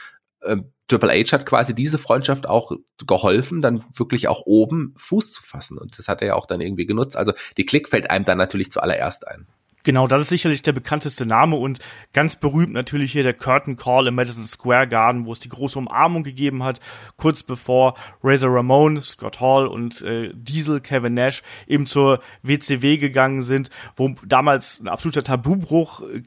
äh, 0.42 0.58
Triple 0.86 1.10
H 1.10 1.32
hat 1.32 1.44
quasi 1.44 1.74
diese 1.74 1.98
Freundschaft 1.98 2.48
auch 2.48 2.70
geholfen, 3.04 3.62
dann 3.62 3.84
wirklich 3.96 4.28
auch 4.28 4.42
oben 4.46 4.94
Fuß 4.96 5.32
zu 5.32 5.42
fassen 5.42 5.76
und 5.76 5.98
das 5.98 6.06
hat 6.06 6.22
er 6.22 6.28
ja 6.28 6.34
auch 6.34 6.46
dann 6.46 6.60
irgendwie 6.60 6.86
genutzt. 6.86 7.16
Also 7.16 7.32
die 7.56 7.66
Klick 7.66 7.88
fällt 7.88 8.10
einem 8.10 8.24
dann 8.24 8.38
natürlich 8.38 8.70
zuallererst 8.70 9.26
ein. 9.26 9.48
Genau, 9.88 10.06
das 10.06 10.20
ist 10.20 10.28
sicherlich 10.28 10.60
der 10.60 10.74
bekannteste 10.74 11.24
Name 11.24 11.56
und 11.56 11.78
ganz 12.12 12.36
berühmt 12.36 12.74
natürlich 12.74 13.10
hier 13.10 13.22
der 13.22 13.32
Curtain 13.32 13.76
Call 13.76 14.06
im 14.06 14.16
Madison 14.16 14.44
Square 14.44 14.86
Garden, 14.86 15.24
wo 15.24 15.32
es 15.32 15.40
die 15.40 15.48
große 15.48 15.78
Umarmung 15.78 16.24
gegeben 16.24 16.62
hat, 16.62 16.78
kurz 17.16 17.42
bevor 17.42 17.94
Razor 18.22 18.54
Ramon, 18.54 19.00
Scott 19.00 19.40
Hall 19.40 19.66
und 19.66 20.02
äh, 20.02 20.30
Diesel 20.34 20.82
Kevin 20.82 21.14
Nash 21.14 21.42
eben 21.66 21.86
zur 21.86 22.20
WCW 22.42 22.98
gegangen 22.98 23.40
sind, 23.40 23.70
wo 23.96 24.14
damals 24.26 24.78
ein 24.78 24.88
absoluter 24.88 25.22
Tabubruch 25.22 26.02
äh, 26.02 26.20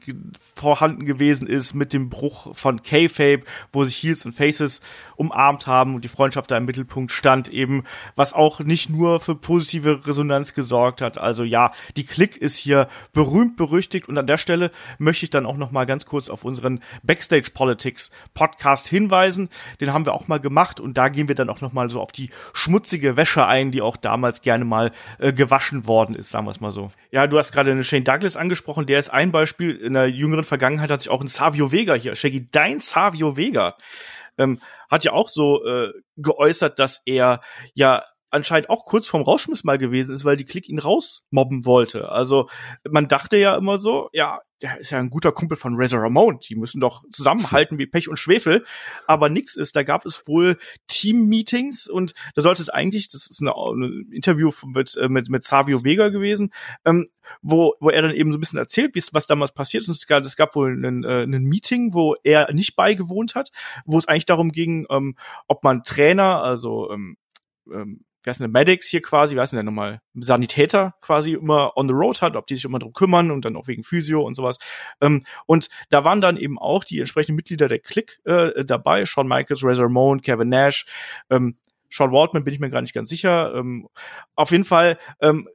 vorhanden 0.56 1.06
gewesen 1.06 1.46
ist 1.46 1.72
mit 1.72 1.92
dem 1.92 2.08
Bruch 2.08 2.56
von 2.56 2.82
K-Fape, 2.82 3.44
wo 3.72 3.84
sich 3.84 4.02
Heels 4.02 4.26
und 4.26 4.34
Faces 4.34 4.80
umarmt 5.14 5.68
haben 5.68 5.94
und 5.94 6.02
die 6.02 6.08
Freundschaft 6.08 6.50
da 6.50 6.56
im 6.56 6.64
Mittelpunkt 6.64 7.12
stand 7.12 7.48
eben, 7.48 7.84
was 8.16 8.32
auch 8.32 8.58
nicht 8.58 8.90
nur 8.90 9.20
für 9.20 9.36
positive 9.36 10.04
Resonanz 10.04 10.52
gesorgt 10.52 11.00
hat. 11.00 11.16
Also 11.16 11.44
ja, 11.44 11.70
die 11.96 12.04
Klick 12.04 12.36
ist 12.36 12.56
hier 12.56 12.88
berühmt 13.12 13.51
berüchtigt 13.56 14.08
und 14.08 14.18
an 14.18 14.26
der 14.26 14.38
Stelle 14.38 14.70
möchte 14.98 15.24
ich 15.24 15.30
dann 15.30 15.46
auch 15.46 15.56
noch 15.56 15.70
mal 15.70 15.86
ganz 15.86 16.06
kurz 16.06 16.28
auf 16.28 16.44
unseren 16.44 16.80
Backstage 17.02 17.50
Politics 17.54 18.10
Podcast 18.34 18.88
hinweisen. 18.88 19.48
Den 19.80 19.92
haben 19.92 20.06
wir 20.06 20.14
auch 20.14 20.28
mal 20.28 20.40
gemacht 20.40 20.80
und 20.80 20.96
da 20.98 21.08
gehen 21.08 21.28
wir 21.28 21.34
dann 21.34 21.50
auch 21.50 21.60
noch 21.60 21.72
mal 21.72 21.90
so 21.90 22.00
auf 22.00 22.12
die 22.12 22.30
schmutzige 22.52 23.16
Wäsche 23.16 23.46
ein, 23.46 23.70
die 23.70 23.82
auch 23.82 23.96
damals 23.96 24.42
gerne 24.42 24.64
mal 24.64 24.92
äh, 25.18 25.32
gewaschen 25.32 25.86
worden 25.86 26.14
ist, 26.14 26.30
sagen 26.30 26.46
wir 26.46 26.50
es 26.50 26.60
mal 26.60 26.72
so. 26.72 26.92
Ja, 27.10 27.26
du 27.26 27.38
hast 27.38 27.52
gerade 27.52 27.70
eine 27.70 27.84
Shane 27.84 28.04
Douglas 28.04 28.36
angesprochen, 28.36 28.86
der 28.86 28.98
ist 28.98 29.10
ein 29.10 29.32
Beispiel. 29.32 29.76
In 29.76 29.94
der 29.94 30.08
jüngeren 30.08 30.44
Vergangenheit 30.44 30.90
hat 30.90 31.02
sich 31.02 31.10
auch 31.10 31.20
ein 31.20 31.28
Savio 31.28 31.72
Vega 31.72 31.94
hier, 31.94 32.14
Shaggy, 32.14 32.48
dein 32.50 32.78
Savio 32.78 33.36
Vega, 33.36 33.76
ähm, 34.38 34.60
hat 34.90 35.04
ja 35.04 35.12
auch 35.12 35.28
so 35.28 35.64
äh, 35.64 35.92
geäußert, 36.16 36.78
dass 36.78 37.02
er 37.06 37.40
ja 37.74 38.04
anscheinend 38.32 38.70
auch 38.70 38.84
kurz 38.84 39.06
vorm 39.06 39.22
Rausschmiss 39.22 39.64
mal 39.64 39.78
gewesen 39.78 40.14
ist, 40.14 40.24
weil 40.24 40.36
die 40.36 40.44
Klick 40.44 40.68
ihn 40.68 40.78
rausmobben 40.78 41.64
wollte. 41.64 42.10
Also 42.10 42.48
man 42.90 43.06
dachte 43.08 43.36
ja 43.36 43.54
immer 43.56 43.78
so, 43.78 44.08
ja, 44.12 44.40
der 44.62 44.78
ist 44.78 44.90
ja 44.90 44.98
ein 44.98 45.10
guter 45.10 45.32
Kumpel 45.32 45.56
von 45.56 45.74
Razor 45.76 46.00
Ramon, 46.00 46.38
die 46.38 46.54
müssen 46.54 46.80
doch 46.80 47.02
zusammenhalten 47.10 47.78
wie 47.78 47.86
Pech 47.86 48.08
und 48.08 48.18
Schwefel, 48.18 48.64
aber 49.06 49.28
nix 49.28 49.56
ist, 49.56 49.74
da 49.74 49.82
gab 49.82 50.06
es 50.06 50.26
wohl 50.26 50.56
Team-Meetings 50.86 51.88
und 51.88 52.14
da 52.34 52.42
sollte 52.42 52.62
es 52.62 52.68
eigentlich, 52.68 53.08
das 53.08 53.28
ist 53.28 53.42
eine, 53.42 53.54
eine 53.54 54.04
Interview 54.12 54.50
mit, 54.66 54.96
äh, 54.96 55.08
mit, 55.08 55.28
mit 55.28 55.44
Savio 55.44 55.84
Vega 55.84 56.08
gewesen, 56.08 56.52
ähm, 56.84 57.08
wo, 57.42 57.74
wo 57.80 57.90
er 57.90 58.02
dann 58.02 58.14
eben 58.14 58.32
so 58.32 58.38
ein 58.38 58.40
bisschen 58.40 58.58
erzählt, 58.58 58.94
wie 58.94 59.02
was 59.12 59.26
damals 59.26 59.52
passiert 59.52 59.82
ist. 59.82 59.88
Es 59.88 60.06
gab, 60.06 60.24
es 60.24 60.36
gab 60.36 60.54
wohl 60.54 60.72
ein, 60.72 61.04
äh, 61.04 61.24
ein 61.24 61.44
Meeting, 61.44 61.92
wo 61.92 62.14
er 62.22 62.52
nicht 62.52 62.76
beigewohnt 62.76 63.34
hat, 63.34 63.50
wo 63.84 63.98
es 63.98 64.06
eigentlich 64.06 64.26
darum 64.26 64.52
ging, 64.52 64.86
ähm, 64.90 65.16
ob 65.48 65.64
man 65.64 65.82
Trainer, 65.82 66.42
also 66.42 66.90
ähm, 66.90 67.16
ähm, 67.70 68.04
wie 68.22 68.30
heißt 68.30 68.40
denn, 68.40 68.50
Medics 68.50 68.88
hier 68.88 69.02
quasi, 69.02 69.36
wie 69.36 69.40
heißt 69.40 69.52
denn 69.52 69.64
nochmal, 69.64 70.00
Sanitäter 70.14 70.94
quasi 71.00 71.32
immer 71.32 71.76
on 71.76 71.88
the 71.88 71.94
road 71.94 72.22
hat, 72.22 72.36
ob 72.36 72.46
die 72.46 72.56
sich 72.56 72.64
immer 72.64 72.78
drum 72.78 72.92
kümmern 72.92 73.30
und 73.30 73.44
dann 73.44 73.56
auch 73.56 73.66
wegen 73.66 73.82
Physio 73.84 74.22
und 74.22 74.34
sowas. 74.34 74.58
Ähm, 75.00 75.24
und 75.46 75.68
da 75.90 76.04
waren 76.04 76.20
dann 76.20 76.36
eben 76.36 76.58
auch 76.58 76.84
die 76.84 77.00
entsprechenden 77.00 77.36
Mitglieder 77.36 77.68
der 77.68 77.78
Click 77.78 78.20
äh, 78.24 78.64
dabei, 78.64 79.04
Shawn 79.04 79.28
Michaels, 79.28 79.64
Razor 79.64 79.84
Ramon, 79.84 80.22
Kevin 80.22 80.48
Nash, 80.48 80.86
ähm, 81.30 81.56
Sean 81.90 82.12
Waldman 82.12 82.44
bin 82.44 82.54
ich 82.54 82.60
mir 82.60 82.70
gar 82.70 82.80
nicht 82.80 82.94
ganz 82.94 83.10
sicher. 83.10 83.54
Ähm, 83.54 83.88
auf 84.34 84.50
jeden 84.50 84.64
Fall 84.64 84.98
ähm, 85.20 85.48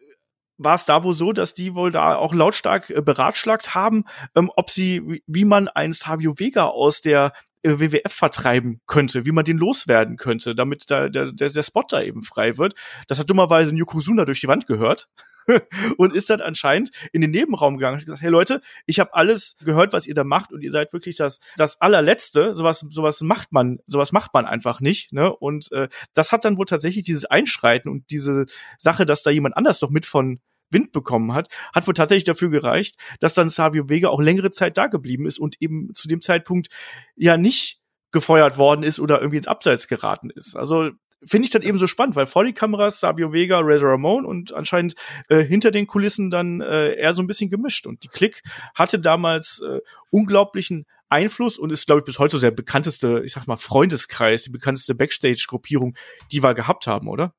war 0.57 0.75
es 0.75 0.85
da 0.85 1.03
wohl 1.03 1.13
so, 1.13 1.33
dass 1.33 1.53
die 1.53 1.75
wohl 1.75 1.91
da 1.91 2.15
auch 2.15 2.33
lautstark 2.33 2.89
äh, 2.89 3.01
beratschlagt 3.01 3.75
haben, 3.75 4.05
ähm, 4.35 4.51
ob 4.55 4.69
sie, 4.69 5.21
wie 5.25 5.45
man 5.45 5.67
einen 5.67 5.93
Savio 5.93 6.37
Vega 6.37 6.65
aus 6.65 7.01
der 7.01 7.33
WWF 7.63 8.11
vertreiben 8.11 8.81
könnte, 8.87 9.25
wie 9.25 9.31
man 9.31 9.45
den 9.45 9.57
loswerden 9.57 10.17
könnte, 10.17 10.55
damit 10.55 10.89
da 10.89 11.09
der, 11.09 11.31
der, 11.31 11.49
der 11.49 11.63
Spot 11.63 11.83
da 11.87 12.01
eben 12.01 12.23
frei 12.23 12.57
wird. 12.57 12.75
Das 13.07 13.19
hat 13.19 13.29
dummerweise 13.29 13.75
Yokozuna 13.75 14.25
durch 14.25 14.41
die 14.41 14.47
Wand 14.47 14.67
gehört 14.67 15.09
und 15.97 16.13
ist 16.13 16.29
dann 16.29 16.41
anscheinend 16.41 16.91
in 17.11 17.21
den 17.21 17.31
Nebenraum 17.31 17.77
gegangen 17.77 17.95
und 17.95 18.05
gesagt, 18.05 18.21
hey 18.21 18.29
Leute, 18.29 18.61
ich 18.85 18.99
habe 18.99 19.13
alles 19.13 19.55
gehört, 19.63 19.93
was 19.93 20.07
ihr 20.07 20.13
da 20.13 20.23
macht 20.23 20.51
und 20.51 20.61
ihr 20.61 20.71
seid 20.71 20.93
wirklich 20.93 21.15
das 21.15 21.39
das 21.55 21.79
allerletzte, 21.81 22.53
sowas 22.53 22.85
sowas 22.89 23.21
macht 23.21 23.51
man, 23.51 23.79
sowas 23.87 24.11
macht 24.11 24.33
man 24.33 24.45
einfach 24.45 24.79
nicht, 24.81 25.13
ne? 25.13 25.33
Und 25.33 25.71
äh, 25.71 25.87
das 26.13 26.31
hat 26.31 26.45
dann 26.45 26.57
wohl 26.57 26.65
tatsächlich 26.65 27.03
dieses 27.03 27.25
Einschreiten 27.25 27.89
und 27.89 28.09
diese 28.11 28.45
Sache, 28.77 29.05
dass 29.05 29.23
da 29.23 29.31
jemand 29.31 29.57
anders 29.57 29.79
doch 29.79 29.89
mit 29.89 30.05
von 30.05 30.39
Wind 30.69 30.91
bekommen 30.91 31.33
hat, 31.33 31.47
hat 31.73 31.87
wohl 31.87 31.93
tatsächlich 31.93 32.25
dafür 32.25 32.49
gereicht, 32.49 32.95
dass 33.19 33.33
dann 33.33 33.49
Savio 33.49 33.89
Vega 33.89 34.09
auch 34.09 34.21
längere 34.21 34.51
Zeit 34.51 34.77
da 34.77 34.87
geblieben 34.87 35.25
ist 35.25 35.39
und 35.39 35.55
eben 35.61 35.93
zu 35.93 36.07
dem 36.07 36.21
Zeitpunkt 36.21 36.67
ja 37.15 37.37
nicht 37.37 37.79
gefeuert 38.11 38.57
worden 38.57 38.83
ist 38.83 38.99
oder 38.99 39.19
irgendwie 39.19 39.37
ins 39.37 39.47
Abseits 39.47 39.87
geraten 39.87 40.29
ist. 40.29 40.55
Also 40.55 40.91
finde 41.25 41.45
ich 41.45 41.51
dann 41.51 41.61
eben 41.61 41.77
so 41.77 41.87
spannend, 41.87 42.15
weil 42.15 42.25
vor 42.25 42.43
die 42.43 42.53
Kameras 42.53 42.99
Savio 42.99 43.33
Vega, 43.33 43.59
Razor 43.61 43.91
Ramon 43.91 44.25
und 44.25 44.53
anscheinend 44.53 44.93
äh, 45.29 45.43
hinter 45.43 45.71
den 45.71 45.87
Kulissen 45.87 46.29
dann 46.29 46.61
äh, 46.61 46.93
eher 46.93 47.13
so 47.13 47.21
ein 47.21 47.27
bisschen 47.27 47.49
gemischt. 47.49 47.87
Und 47.87 48.03
die 48.03 48.07
Click 48.07 48.43
hatte 48.75 48.99
damals 48.99 49.61
äh, 49.61 49.79
unglaublichen 50.09 50.85
Einfluss 51.09 51.57
und 51.57 51.71
ist, 51.71 51.87
glaube 51.87 51.99
ich, 51.99 52.05
bis 52.05 52.19
heute 52.19 52.37
so 52.37 52.41
der 52.41 52.51
bekannteste, 52.51 53.21
ich 53.25 53.31
sag 53.31 53.47
mal, 53.47 53.57
Freundeskreis, 53.57 54.43
die 54.43 54.51
bekannteste 54.51 54.93
Backstage-Gruppierung, 54.93 55.95
die 56.31 56.43
wir 56.43 56.53
gehabt 56.53 56.85
haben, 56.87 57.07
oder? 57.07 57.33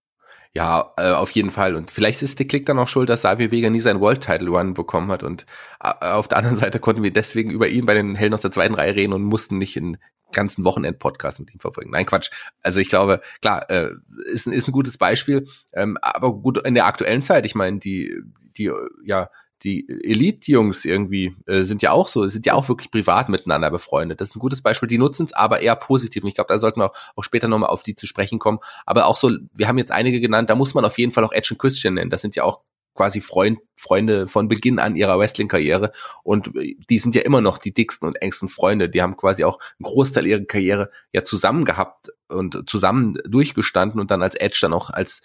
Ja, 0.58 0.92
äh, 0.96 1.12
auf 1.12 1.30
jeden 1.30 1.50
Fall. 1.50 1.76
Und 1.76 1.92
vielleicht 1.92 2.20
ist 2.20 2.40
der 2.40 2.48
Klick 2.48 2.66
dann 2.66 2.80
auch 2.80 2.88
schuld, 2.88 3.08
dass 3.08 3.22
Savio 3.22 3.52
Vega 3.52 3.70
nie 3.70 3.78
seinen 3.78 4.00
World 4.00 4.24
Title 4.24 4.48
Run 4.48 4.74
bekommen 4.74 5.08
hat. 5.12 5.22
Und 5.22 5.46
äh, 5.80 6.04
auf 6.04 6.26
der 6.26 6.38
anderen 6.38 6.56
Seite 6.62 6.80
konnten 6.80 7.04
wir 7.04 7.12
deswegen 7.12 7.52
über 7.52 7.68
ihn 7.68 7.86
bei 7.86 7.94
den 7.94 8.16
Helden 8.16 8.34
aus 8.34 8.40
der 8.40 8.50
zweiten 8.50 8.74
Reihe 8.74 8.96
reden 8.96 9.12
und 9.12 9.22
mussten 9.22 9.56
nicht 9.56 9.76
in 9.76 9.98
ganzen 10.32 10.64
Wochenend-Podcast 10.64 11.38
mit 11.38 11.54
ihm 11.54 11.60
verbringen. 11.60 11.92
Nein, 11.92 12.06
Quatsch. 12.06 12.30
Also 12.60 12.80
ich 12.80 12.88
glaube, 12.88 13.20
klar, 13.40 13.70
äh, 13.70 13.90
ist, 14.32 14.48
ist 14.48 14.66
ein 14.66 14.72
gutes 14.72 14.98
Beispiel. 14.98 15.46
Ähm, 15.74 15.96
aber 16.02 16.32
gut, 16.32 16.66
in 16.66 16.74
der 16.74 16.86
aktuellen 16.86 17.22
Zeit, 17.22 17.46
ich 17.46 17.54
meine, 17.54 17.78
die, 17.78 18.20
die, 18.56 18.72
ja, 19.04 19.30
die 19.62 19.88
Elite-Jungs 19.88 20.84
irgendwie 20.84 21.34
äh, 21.46 21.62
sind 21.62 21.82
ja 21.82 21.90
auch 21.90 22.08
so, 22.08 22.26
sind 22.28 22.46
ja 22.46 22.54
auch 22.54 22.68
wirklich 22.68 22.90
privat 22.90 23.28
miteinander 23.28 23.70
befreundet. 23.70 24.20
Das 24.20 24.30
ist 24.30 24.36
ein 24.36 24.40
gutes 24.40 24.62
Beispiel. 24.62 24.88
Die 24.88 24.98
nutzen 24.98 25.26
es 25.26 25.32
aber 25.32 25.60
eher 25.60 25.76
positiv. 25.76 26.22
Und 26.22 26.28
ich 26.28 26.34
glaube, 26.34 26.52
da 26.52 26.58
sollten 26.58 26.80
wir 26.80 26.86
auch, 26.86 26.94
auch 27.16 27.24
später 27.24 27.48
nochmal 27.48 27.70
auf 27.70 27.82
die 27.82 27.94
zu 27.94 28.06
sprechen 28.06 28.38
kommen. 28.38 28.58
Aber 28.86 29.06
auch 29.06 29.16
so, 29.16 29.30
wir 29.54 29.68
haben 29.68 29.78
jetzt 29.78 29.92
einige 29.92 30.20
genannt, 30.20 30.50
da 30.50 30.54
muss 30.54 30.74
man 30.74 30.84
auf 30.84 30.98
jeden 30.98 31.12
Fall 31.12 31.24
auch 31.24 31.32
Edge 31.32 31.48
und 31.52 31.58
Christian 31.58 31.94
nennen. 31.94 32.10
Das 32.10 32.22
sind 32.22 32.36
ja 32.36 32.44
auch 32.44 32.60
quasi 32.98 33.20
Freund, 33.20 33.60
Freunde 33.76 34.26
von 34.26 34.48
Beginn 34.48 34.80
an 34.80 34.96
ihrer 34.96 35.18
Wrestling-Karriere. 35.18 35.92
Und 36.24 36.50
die 36.90 36.98
sind 36.98 37.14
ja 37.14 37.22
immer 37.22 37.40
noch 37.40 37.58
die 37.58 37.72
dicksten 37.72 38.08
und 38.08 38.20
engsten 38.20 38.48
Freunde. 38.48 38.88
Die 38.90 39.02
haben 39.02 39.16
quasi 39.16 39.44
auch 39.44 39.60
einen 39.78 39.84
Großteil 39.84 40.26
ihrer 40.26 40.44
Karriere 40.44 40.90
ja 41.12 41.22
zusammen 41.22 41.64
gehabt 41.64 42.08
und 42.28 42.68
zusammen 42.68 43.16
durchgestanden 43.24 44.00
und 44.00 44.10
dann 44.10 44.20
als 44.20 44.34
Edge 44.34 44.58
dann 44.60 44.72
auch 44.72 44.90
als 44.90 45.22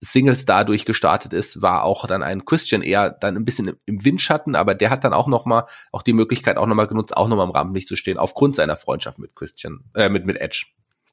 Singles 0.00 0.46
dadurch 0.46 0.86
gestartet 0.86 1.32
ist, 1.32 1.60
war 1.60 1.84
auch 1.84 2.06
dann 2.06 2.22
ein 2.22 2.44
Christian 2.46 2.82
eher 2.82 3.10
dann 3.10 3.36
ein 3.36 3.44
bisschen 3.44 3.76
im 3.84 4.04
Windschatten, 4.04 4.56
aber 4.56 4.74
der 4.74 4.90
hat 4.90 5.04
dann 5.04 5.12
auch 5.12 5.26
noch 5.26 5.44
mal 5.44 5.66
auch 5.92 6.02
die 6.02 6.14
Möglichkeit 6.14 6.56
auch 6.56 6.66
noch 6.66 6.74
mal 6.74 6.86
genutzt, 6.86 7.16
auch 7.16 7.28
noch 7.28 7.36
mal 7.36 7.44
im 7.44 7.50
Rampenlicht 7.50 7.88
zu 7.88 7.96
stehen 7.96 8.16
aufgrund 8.16 8.56
seiner 8.56 8.76
Freundschaft 8.76 9.18
mit 9.18 9.34
Christian, 9.36 9.84
äh, 9.94 10.08
mit 10.08 10.24
mit 10.24 10.40
Edge. 10.40 10.66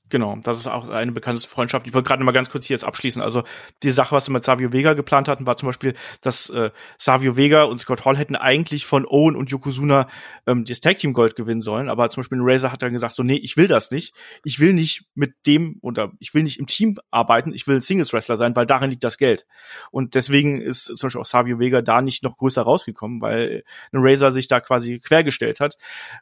Genau, 0.10 0.38
das 0.42 0.58
ist 0.58 0.68
auch 0.68 0.88
eine 0.88 1.12
bekannte 1.12 1.46
Freundschaft. 1.48 1.86
Ich 1.86 1.94
wollte 1.94 2.08
gerade 2.08 2.24
mal 2.24 2.32
ganz 2.32 2.50
kurz 2.50 2.66
hier 2.66 2.76
jetzt 2.76 2.86
abschließen. 2.86 3.22
Also 3.22 3.44
die 3.84 3.92
Sache, 3.92 4.16
was 4.16 4.30
wir 4.30 4.34
mit 4.34 4.44
Savio 4.44 4.72
Vega 4.72 4.94
geplant 4.94 5.28
hatten, 5.28 5.46
war 5.46 5.58
zum 5.58 5.68
Beispiel, 5.68 5.96
dass 6.22 6.50
äh, 6.50 6.72
Savio 6.98 7.36
Vega 7.36 7.64
und 7.64 7.78
Scott 7.78 8.06
Hall 8.06 8.16
hätten 8.16 8.38
eigentlich 8.38 8.86
von 8.86 9.06
Owen 9.06 9.36
und 9.36 9.50
Yokozuna 9.50 10.08
ähm, 10.46 10.64
das 10.64 10.80
Tag 10.80 11.00
Team 11.00 11.12
Gold 11.12 11.36
gewinnen 11.36 11.62
sollen. 11.62 11.90
Aber 11.90 12.10
zum 12.10 12.22
Beispiel 12.22 12.38
Razor 12.42 12.72
hat 12.72 12.82
dann 12.84 12.94
gesagt, 12.94 13.16
so 13.16 13.24
nee, 13.24 13.36
ich 13.36 13.58
will 13.58 13.68
das 13.68 13.92
nicht. 13.92 14.14
Ich 14.46 14.62
will 14.62 14.74
nicht 14.74 15.04
mit 15.14 15.34
dem 15.46 15.78
oder 15.82 16.14
ich 16.20 16.34
will 16.34 16.44
nicht 16.44 16.60
im 16.60 16.68
Team 16.68 16.98
arbeiten. 17.12 17.54
Ich 17.54 17.68
will 17.68 17.76
ein 17.76 17.82
Singles 17.82 18.14
Wrestler 18.14 18.38
sein, 18.38 18.56
weil 18.56 18.66
darin 18.66 18.90
liegt 18.90 19.04
das 19.04 19.18
Geld. 19.18 19.46
Und 19.92 20.16
deswegen 20.16 20.62
ist 20.62 20.86
zum 20.86 21.08
Beispiel 21.08 21.22
auch 21.22 21.26
Savio 21.26 21.60
Vega 21.60 21.82
da 21.82 22.02
nicht 22.02 22.24
noch 22.24 22.38
größer 22.38 22.62
rausgekommen, 22.62 23.22
weil 23.22 23.64
ein 23.92 24.00
Razor 24.02 24.32
sich 24.32 24.48
da 24.48 24.62
quasi 24.62 25.00
quergestellt 25.00 25.60
hat. 25.60 25.76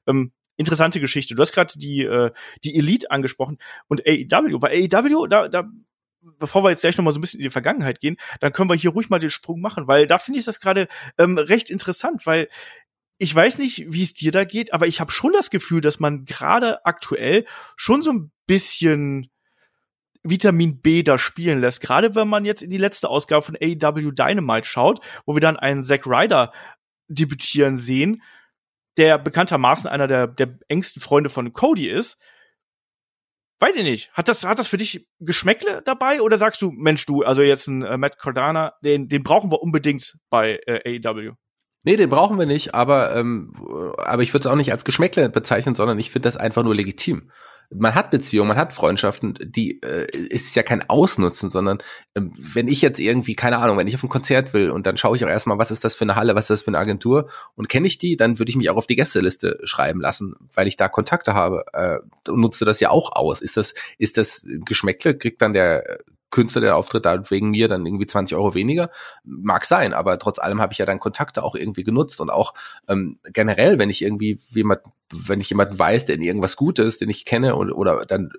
Ähm, 0.07 0.31
interessante 0.57 0.99
Geschichte. 0.99 1.35
Du 1.35 1.41
hast 1.41 1.53
gerade 1.53 1.77
die, 1.77 2.03
äh, 2.03 2.31
die 2.63 2.75
Elite 2.75 3.11
angesprochen 3.11 3.57
und 3.87 4.01
AEW. 4.05 4.59
Bei 4.59 4.71
AEW, 4.71 5.27
da, 5.27 5.47
da 5.47 5.69
bevor 6.39 6.63
wir 6.63 6.71
jetzt 6.71 6.81
gleich 6.81 6.97
noch 6.97 7.05
mal 7.05 7.11
so 7.11 7.19
ein 7.19 7.21
bisschen 7.21 7.39
in 7.39 7.45
die 7.45 7.51
Vergangenheit 7.51 7.99
gehen, 7.99 8.17
dann 8.39 8.51
können 8.51 8.69
wir 8.69 8.75
hier 8.75 8.91
ruhig 8.91 9.09
mal 9.09 9.19
den 9.19 9.29
Sprung 9.29 9.61
machen, 9.61 9.87
weil 9.87 10.07
da 10.07 10.17
finde 10.17 10.39
ich 10.39 10.45
das 10.45 10.59
gerade 10.59 10.87
ähm, 11.17 11.37
recht 11.37 11.69
interessant, 11.69 12.25
weil 12.25 12.47
ich 13.17 13.33
weiß 13.33 13.59
nicht, 13.59 13.85
wie 13.93 14.03
es 14.03 14.13
dir 14.13 14.31
da 14.31 14.43
geht, 14.43 14.73
aber 14.73 14.87
ich 14.87 14.99
habe 14.99 15.11
schon 15.11 15.31
das 15.31 15.49
Gefühl, 15.49 15.81
dass 15.81 15.99
man 15.99 16.25
gerade 16.25 16.85
aktuell 16.85 17.45
schon 17.77 18.01
so 18.01 18.11
ein 18.11 18.31
bisschen 18.45 19.29
Vitamin 20.21 20.81
B 20.81 21.03
da 21.03 21.17
spielen 21.17 21.61
lässt. 21.61 21.81
Gerade 21.81 22.15
wenn 22.15 22.27
man 22.27 22.45
jetzt 22.45 22.63
in 22.63 22.69
die 22.69 22.77
letzte 22.77 23.09
Ausgabe 23.09 23.43
von 23.43 23.55
AEW 23.55 24.11
Dynamite 24.11 24.67
schaut, 24.67 24.99
wo 25.25 25.35
wir 25.35 25.39
dann 25.39 25.55
einen 25.55 25.83
Zack 25.83 26.07
Ryder 26.07 26.51
debütieren 27.07 27.77
sehen, 27.77 28.21
der 28.97 29.17
bekanntermaßen 29.17 29.89
einer 29.89 30.07
der, 30.07 30.27
der 30.27 30.57
engsten 30.67 31.01
Freunde 31.01 31.29
von 31.29 31.53
Cody 31.53 31.87
ist. 31.87 32.19
Weiß 33.59 33.75
ich 33.75 33.83
nicht. 33.83 34.11
Hat 34.11 34.27
das, 34.27 34.43
hat 34.43 34.59
das 34.59 34.67
für 34.67 34.77
dich 34.77 35.07
Geschmäckle 35.19 35.81
dabei 35.85 36.21
oder 36.21 36.37
sagst 36.37 36.61
du, 36.61 36.71
Mensch, 36.71 37.05
du, 37.05 37.23
also 37.23 37.41
jetzt 37.41 37.67
ein 37.67 37.83
äh, 37.83 37.97
Matt 37.97 38.19
Cardana, 38.19 38.73
den, 38.83 39.07
den 39.07 39.23
brauchen 39.23 39.51
wir 39.51 39.61
unbedingt 39.61 40.17
bei 40.29 40.59
äh, 40.65 40.99
AEW? 40.99 41.33
Nee, 41.83 41.95
den 41.95 42.09
brauchen 42.09 42.39
wir 42.39 42.47
nicht, 42.47 42.73
aber, 42.73 43.15
ähm, 43.15 43.53
aber 43.97 44.23
ich 44.23 44.33
würde 44.33 44.47
es 44.47 44.51
auch 44.51 44.57
nicht 44.57 44.71
als 44.71 44.85
Geschmäckle 44.85 45.29
bezeichnen, 45.29 45.75
sondern 45.75 45.99
ich 45.99 46.09
finde 46.09 46.27
das 46.27 46.35
einfach 46.35 46.63
nur 46.63 46.75
legitim 46.75 47.31
man 47.69 47.95
hat 47.95 48.11
Beziehungen, 48.11 48.49
man 48.49 48.57
hat 48.57 48.73
Freundschaften, 48.73 49.37
die 49.41 49.81
äh, 49.81 50.07
ist 50.11 50.55
ja 50.55 50.63
kein 50.63 50.89
Ausnutzen, 50.89 51.49
sondern 51.49 51.79
ähm, 52.15 52.33
wenn 52.37 52.67
ich 52.67 52.81
jetzt 52.81 52.99
irgendwie, 52.99 53.35
keine 53.35 53.57
Ahnung, 53.59 53.77
wenn 53.77 53.87
ich 53.87 53.95
auf 53.95 54.03
ein 54.03 54.09
Konzert 54.09 54.53
will 54.53 54.69
und 54.69 54.85
dann 54.85 54.97
schaue 54.97 55.17
ich 55.17 55.25
auch 55.25 55.29
erstmal, 55.29 55.57
was 55.57 55.71
ist 55.71 55.83
das 55.83 55.95
für 55.95 56.05
eine 56.05 56.15
Halle, 56.15 56.35
was 56.35 56.45
ist 56.45 56.49
das 56.49 56.61
für 56.63 56.69
eine 56.69 56.79
Agentur 56.79 57.29
und 57.55 57.69
kenne 57.69 57.87
ich 57.87 57.97
die, 57.97 58.17
dann 58.17 58.39
würde 58.39 58.49
ich 58.49 58.55
mich 58.55 58.69
auch 58.69 58.77
auf 58.77 58.87
die 58.87 58.95
Gästeliste 58.95 59.59
schreiben 59.63 60.01
lassen, 60.01 60.35
weil 60.53 60.67
ich 60.67 60.77
da 60.77 60.89
Kontakte 60.89 61.33
habe 61.33 61.65
äh, 61.73 61.97
und 62.29 62.39
nutze 62.39 62.65
das 62.65 62.79
ja 62.79 62.89
auch 62.89 63.11
aus. 63.11 63.41
Ist 63.41 63.57
das, 63.57 63.73
ist 63.97 64.17
das 64.17 64.45
Geschmäckle, 64.65 65.17
kriegt 65.17 65.41
dann 65.41 65.53
der 65.53 65.99
Künstler, 66.31 66.61
der 66.61 66.75
auftritt, 66.75 67.05
da 67.05 67.29
wegen 67.29 67.51
mir 67.51 67.67
dann 67.67 67.85
irgendwie 67.85 68.07
20 68.07 68.35
Euro 68.35 68.53
weniger. 68.53 68.89
Mag 69.23 69.65
sein, 69.65 69.93
aber 69.93 70.19
trotz 70.19 70.39
allem 70.39 70.61
habe 70.61 70.73
ich 70.73 70.79
ja 70.79 70.85
dann 70.85 70.99
Kontakte 70.99 71.43
auch 71.43 71.55
irgendwie 71.55 71.83
genutzt 71.83 72.19
und 72.19 72.29
auch 72.29 72.53
ähm, 72.87 73.19
generell, 73.31 73.79
wenn 73.79 73.89
ich 73.89 74.01
irgendwie 74.01 74.39
jemand, 74.49 74.81
wenn 75.11 75.39
ich 75.39 75.49
jemanden 75.49 75.77
weiß, 75.77 76.05
der 76.05 76.15
in 76.15 76.21
irgendwas 76.21 76.55
gut 76.55 76.79
ist, 76.79 77.01
den 77.01 77.09
ich 77.09 77.25
kenne 77.25 77.55
und, 77.55 77.71
oder 77.71 78.05
dann 78.05 78.31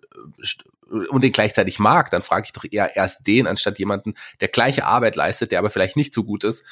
äh, 0.43 1.07
und 1.09 1.22
den 1.22 1.32
gleichzeitig 1.32 1.78
mag, 1.78 2.11
dann 2.11 2.22
frage 2.22 2.47
ich 2.47 2.53
doch 2.53 2.64
eher 2.70 2.97
erst 2.97 3.26
den, 3.26 3.47
anstatt 3.47 3.78
jemanden, 3.78 4.14
der 4.41 4.49
gleiche 4.49 4.84
Arbeit 4.84 5.16
leistet, 5.16 5.51
der 5.51 5.59
aber 5.59 5.70
vielleicht 5.70 5.97
nicht 5.97 6.14
so 6.14 6.22
gut 6.22 6.45
ist, 6.45 6.64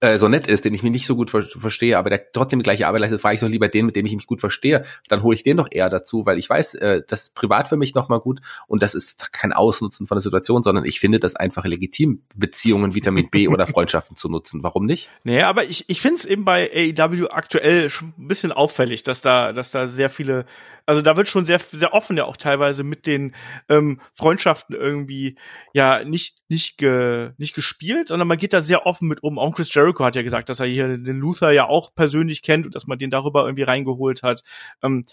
äh, 0.00 0.18
so 0.18 0.28
nett 0.28 0.46
ist, 0.46 0.64
den 0.64 0.74
ich 0.74 0.82
mich 0.82 0.92
nicht 0.92 1.06
so 1.06 1.16
gut 1.16 1.30
ver 1.30 1.42
verstehe, 1.42 1.96
aber 1.96 2.10
der 2.10 2.32
trotzdem 2.32 2.58
die 2.58 2.64
gleiche 2.64 2.86
Arbeit 2.86 3.02
leistet, 3.02 3.20
frage 3.20 3.36
ich 3.36 3.40
doch 3.40 3.48
lieber 3.48 3.68
den, 3.68 3.86
mit 3.86 3.96
dem 3.96 4.06
ich 4.06 4.14
mich 4.14 4.26
gut 4.26 4.40
verstehe. 4.40 4.84
Dann 5.08 5.22
hole 5.22 5.34
ich 5.34 5.42
den 5.42 5.56
doch 5.56 5.68
eher 5.70 5.88
dazu, 5.88 6.26
weil 6.26 6.38
ich 6.38 6.48
weiß, 6.48 6.74
äh, 6.74 7.02
das 7.06 7.22
ist 7.22 7.34
privat 7.34 7.68
für 7.68 7.76
mich 7.76 7.94
nochmal 7.94 8.20
gut 8.20 8.40
und 8.66 8.82
das 8.82 8.94
ist 8.94 9.32
kein 9.32 9.52
Ausnutzen 9.52 10.06
von 10.06 10.16
der 10.16 10.22
Situation, 10.22 10.62
sondern 10.62 10.84
ich 10.84 11.00
finde 11.00 11.20
das 11.20 11.36
einfach 11.36 11.64
legitim, 11.64 12.22
Beziehungen, 12.34 12.94
Vitamin 12.94 13.30
B 13.30 13.48
oder 13.48 13.66
Freundschaften 13.66 14.16
zu 14.16 14.28
nutzen. 14.28 14.62
Warum 14.62 14.84
nicht? 14.84 15.08
Nee, 15.22 15.42
aber 15.42 15.64
ich, 15.64 15.88
ich 15.88 16.00
finde 16.00 16.16
es 16.16 16.24
eben 16.24 16.44
bei 16.44 16.70
AEW 16.72 17.28
aktuell 17.30 17.88
schon 17.88 18.14
ein 18.18 18.28
bisschen 18.28 18.52
auffällig, 18.52 19.02
dass 19.02 19.20
da, 19.20 19.52
dass 19.52 19.70
da 19.70 19.86
sehr 19.86 20.10
viele 20.10 20.46
also 20.86 21.00
da 21.00 21.16
wird 21.16 21.28
schon 21.28 21.46
sehr, 21.46 21.58
sehr 21.58 21.94
offen 21.94 22.16
ja 22.16 22.24
auch 22.24 22.36
teilweise 22.36 22.84
mit 22.84 23.06
den 23.06 23.34
ähm, 23.68 24.00
Freundschaften 24.12 24.74
irgendwie 24.76 25.36
ja 25.72 26.04
nicht, 26.04 26.38
nicht, 26.48 26.76
ge, 26.76 27.30
nicht 27.38 27.54
gespielt, 27.54 28.08
sondern 28.08 28.28
man 28.28 28.38
geht 28.38 28.52
da 28.52 28.60
sehr 28.60 28.86
offen 28.86 29.08
mit 29.08 29.22
um. 29.22 29.38
Auch 29.38 29.54
Chris 29.54 29.72
Jericho 29.72 29.83
hat 29.92 30.16
ja 30.16 30.22
gesagt, 30.22 30.48
dass 30.48 30.60
er 30.60 30.66
hier 30.66 30.96
den 30.98 31.18
Luther 31.18 31.50
ja 31.52 31.66
auch 31.66 31.94
persönlich 31.94 32.42
kennt 32.42 32.66
und 32.66 32.74
dass 32.74 32.86
man 32.86 32.98
den 32.98 33.10
darüber 33.10 33.44
irgendwie 33.44 33.64
reingeholt 33.64 34.22
hat. 34.22 34.42
Ähm, 34.82 35.04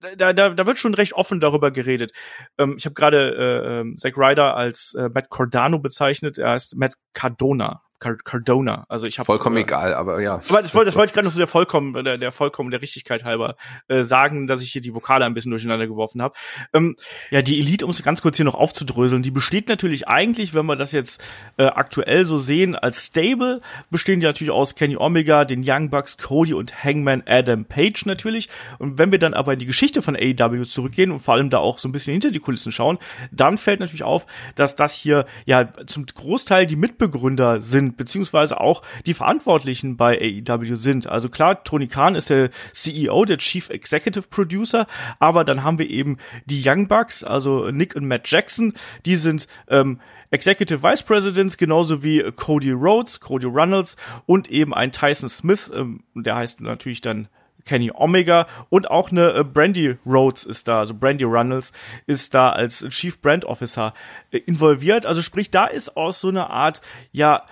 da, 0.00 0.32
da, 0.32 0.50
da 0.50 0.66
wird 0.66 0.78
schon 0.78 0.94
recht 0.94 1.14
offen 1.14 1.40
darüber 1.40 1.70
geredet. 1.70 2.12
Ähm, 2.58 2.76
ich 2.78 2.84
habe 2.84 2.94
gerade 2.94 3.34
äh, 3.34 3.80
ähm, 3.80 3.96
Zack 3.96 4.16
Ryder 4.16 4.56
als 4.56 4.94
äh, 4.94 5.08
Matt 5.08 5.28
Cordano 5.28 5.78
bezeichnet. 5.78 6.38
Er 6.38 6.50
heißt 6.50 6.76
Matt 6.76 6.94
Cardona. 7.14 7.82
Cardona. 7.98 8.84
Also 8.88 9.06
ich 9.06 9.18
habe 9.18 9.26
vollkommen 9.26 9.56
äh, 9.56 9.62
egal, 9.62 9.94
aber 9.94 10.20
ja. 10.20 10.40
Aber 10.48 10.62
das 10.62 10.74
wollte, 10.74 10.86
das 10.86 10.96
wollte 10.96 11.10
ich 11.10 11.14
gerade 11.14 11.26
noch 11.26 11.32
so 11.32 11.38
der 11.38 11.46
vollkommen, 11.46 12.04
der, 12.04 12.16
der 12.16 12.32
vollkommen 12.32 12.70
der 12.70 12.80
Richtigkeit 12.80 13.24
halber 13.24 13.56
äh, 13.88 14.02
sagen, 14.02 14.46
dass 14.46 14.62
ich 14.62 14.70
hier 14.72 14.82
die 14.82 14.94
Vokale 14.94 15.24
ein 15.24 15.34
bisschen 15.34 15.50
durcheinander 15.50 15.86
geworfen 15.86 16.22
habe. 16.22 16.34
Ähm, 16.72 16.96
ja, 17.30 17.42
die 17.42 17.58
Elite, 17.58 17.84
um 17.84 17.90
es 17.90 18.02
ganz 18.02 18.22
kurz 18.22 18.36
hier 18.36 18.44
noch 18.44 18.54
aufzudröseln, 18.54 19.22
die 19.22 19.30
besteht 19.30 19.68
natürlich 19.68 20.08
eigentlich, 20.08 20.54
wenn 20.54 20.66
wir 20.66 20.76
das 20.76 20.92
jetzt 20.92 21.22
äh, 21.56 21.64
aktuell 21.64 22.24
so 22.24 22.38
sehen, 22.38 22.76
als 22.76 23.04
Stable 23.06 23.60
bestehen 23.90 24.20
die 24.20 24.26
natürlich 24.26 24.52
aus 24.52 24.74
Kenny 24.74 24.96
Omega, 24.96 25.44
den 25.44 25.62
Young 25.66 25.90
Bucks, 25.90 26.18
Cody 26.18 26.54
und 26.54 26.84
Hangman 26.84 27.22
Adam 27.26 27.64
Page 27.64 28.06
natürlich. 28.06 28.48
Und 28.78 28.98
wenn 28.98 29.10
wir 29.10 29.18
dann 29.18 29.34
aber 29.34 29.54
in 29.54 29.58
die 29.58 29.66
Geschichte 29.66 30.02
von 30.02 30.16
AEW 30.16 30.64
zurückgehen 30.64 31.10
und 31.10 31.20
vor 31.20 31.34
allem 31.34 31.50
da 31.50 31.58
auch 31.58 31.78
so 31.78 31.88
ein 31.88 31.92
bisschen 31.92 32.12
hinter 32.12 32.30
die 32.30 32.38
Kulissen 32.38 32.70
schauen, 32.72 32.98
dann 33.32 33.58
fällt 33.58 33.80
natürlich 33.80 34.04
auf, 34.04 34.26
dass 34.54 34.76
das 34.76 34.94
hier 34.94 35.26
ja 35.46 35.68
zum 35.86 36.06
Großteil 36.06 36.66
die 36.66 36.76
Mitbegründer 36.76 37.60
sind 37.60 37.87
sind, 37.88 37.96
beziehungsweise 37.96 38.60
auch 38.60 38.82
die 39.06 39.14
Verantwortlichen 39.14 39.96
bei 39.96 40.18
AEW 40.18 40.76
sind. 40.76 41.06
Also 41.06 41.28
klar, 41.28 41.64
Tony 41.64 41.86
Khan 41.86 42.14
ist 42.14 42.30
der 42.30 42.50
CEO, 42.72 43.24
der 43.24 43.38
Chief 43.38 43.70
Executive 43.70 44.28
Producer, 44.28 44.86
aber 45.18 45.44
dann 45.44 45.62
haben 45.62 45.78
wir 45.78 45.88
eben 45.88 46.18
die 46.46 46.62
Young 46.64 46.88
Bucks, 46.88 47.24
also 47.24 47.70
Nick 47.70 47.96
und 47.96 48.06
Matt 48.06 48.28
Jackson, 48.30 48.74
die 49.06 49.16
sind 49.16 49.46
ähm, 49.68 50.00
Executive 50.30 50.82
Vice 50.82 51.02
Presidents, 51.02 51.56
genauso 51.56 52.02
wie 52.02 52.22
Cody 52.32 52.72
Rhodes, 52.72 53.20
Cody 53.20 53.46
Runnels 53.46 53.96
und 54.26 54.50
eben 54.50 54.74
ein 54.74 54.92
Tyson 54.92 55.28
Smith, 55.28 55.70
ähm, 55.74 56.04
der 56.14 56.36
heißt 56.36 56.60
natürlich 56.60 57.00
dann 57.00 57.28
Kenny 57.68 57.92
Omega 57.94 58.46
und 58.70 58.90
auch 58.90 59.10
eine 59.10 59.34
äh, 59.34 59.44
Brandy 59.44 59.96
Rhodes 60.06 60.44
ist 60.44 60.66
da, 60.68 60.80
also 60.80 60.94
Brandy 60.94 61.24
Runnels 61.24 61.72
ist 62.06 62.34
da 62.34 62.50
als 62.50 62.88
Chief 62.88 63.20
Brand 63.20 63.44
Officer 63.44 63.92
äh, 64.30 64.38
involviert. 64.38 65.06
Also 65.06 65.22
sprich, 65.22 65.50
da 65.50 65.66
ist 65.66 65.96
aus 65.96 66.20
so 66.20 66.28
einer 66.28 66.50
Art, 66.50 66.80
ja, 67.12 67.44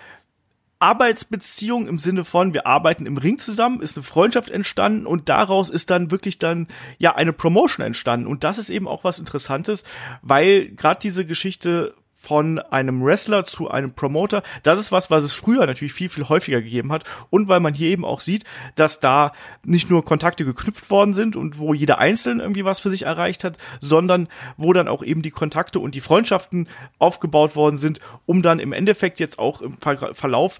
Arbeitsbeziehung 0.79 1.87
im 1.89 1.99
Sinne 1.99 2.25
von, 2.25 2.53
wir 2.53 2.67
arbeiten 2.67 3.07
im 3.07 3.17
Ring 3.17 3.39
zusammen, 3.39 3.81
ist 3.81 3.97
eine 3.97 4.05
Freundschaft 4.05 4.51
entstanden 4.51 5.07
und 5.07 5.29
daraus 5.29 5.71
ist 5.71 5.91
dann 5.91 6.11
wirklich 6.11 6.39
dann 6.39 6.69
ja 6.99 7.15
eine 7.15 7.33
Promotion 7.33 7.85
entstanden. 7.85 8.27
Und 8.27 8.45
das 8.45 8.59
ist 8.59 8.71
eben 8.71 8.87
auch 8.87 9.03
was 9.05 9.19
Interessantes, 9.19 9.85
weil 10.23 10.69
gerade 10.69 11.01
diese 11.03 11.25
Geschichte 11.25 11.95
von 12.27 12.59
einem 12.59 13.05
Wrestler 13.05 13.45
zu 13.45 13.71
einem 13.71 13.93
Promoter, 13.93 14.43
das 14.65 14.81
ist 14.81 14.91
was, 14.91 15.11
was 15.11 15.23
es 15.23 15.33
früher 15.33 15.65
natürlich 15.65 15.93
viel, 15.93 16.09
viel 16.09 16.29
häufiger 16.29 16.61
gegeben 16.61 16.91
hat. 16.91 17.05
Und 17.31 17.47
weil 17.47 17.61
man 17.61 17.73
hier 17.73 17.89
eben 17.91 18.05
auch 18.05 18.19
sieht, 18.19 18.43
dass 18.75 18.99
da 18.99 19.33
nicht 19.65 19.91
nur 19.91 20.05
Kontakte 20.05 20.45
geknüpft 20.45 20.91
worden 20.91 21.15
sind 21.15 21.37
und 21.37 21.59
wo 21.59 21.73
jeder 21.73 21.99
Einzelne 21.99 22.43
irgendwie 22.43 22.65
was 22.65 22.81
für 22.81 22.91
sich 22.91 23.05
erreicht 23.05 23.45
hat, 23.45 23.59
sondern 23.81 24.27
wo 24.57 24.73
dann 24.73 24.89
auch 24.89 25.05
eben 25.05 25.23
die 25.23 25.31
Kontakte 25.31 25.79
und 25.79 25.95
die 25.95 26.01
Freundschaften 26.01 26.69
aufgebaut 26.99 27.55
worden 27.55 27.77
sind, 27.77 28.01
um 28.27 28.43
dann 28.43 28.59
im 28.59 28.73
Endeffekt 28.73 29.21
jetzt 29.21 29.39
auch 29.39 29.63
im 29.63 29.79
Verlauf 29.79 30.59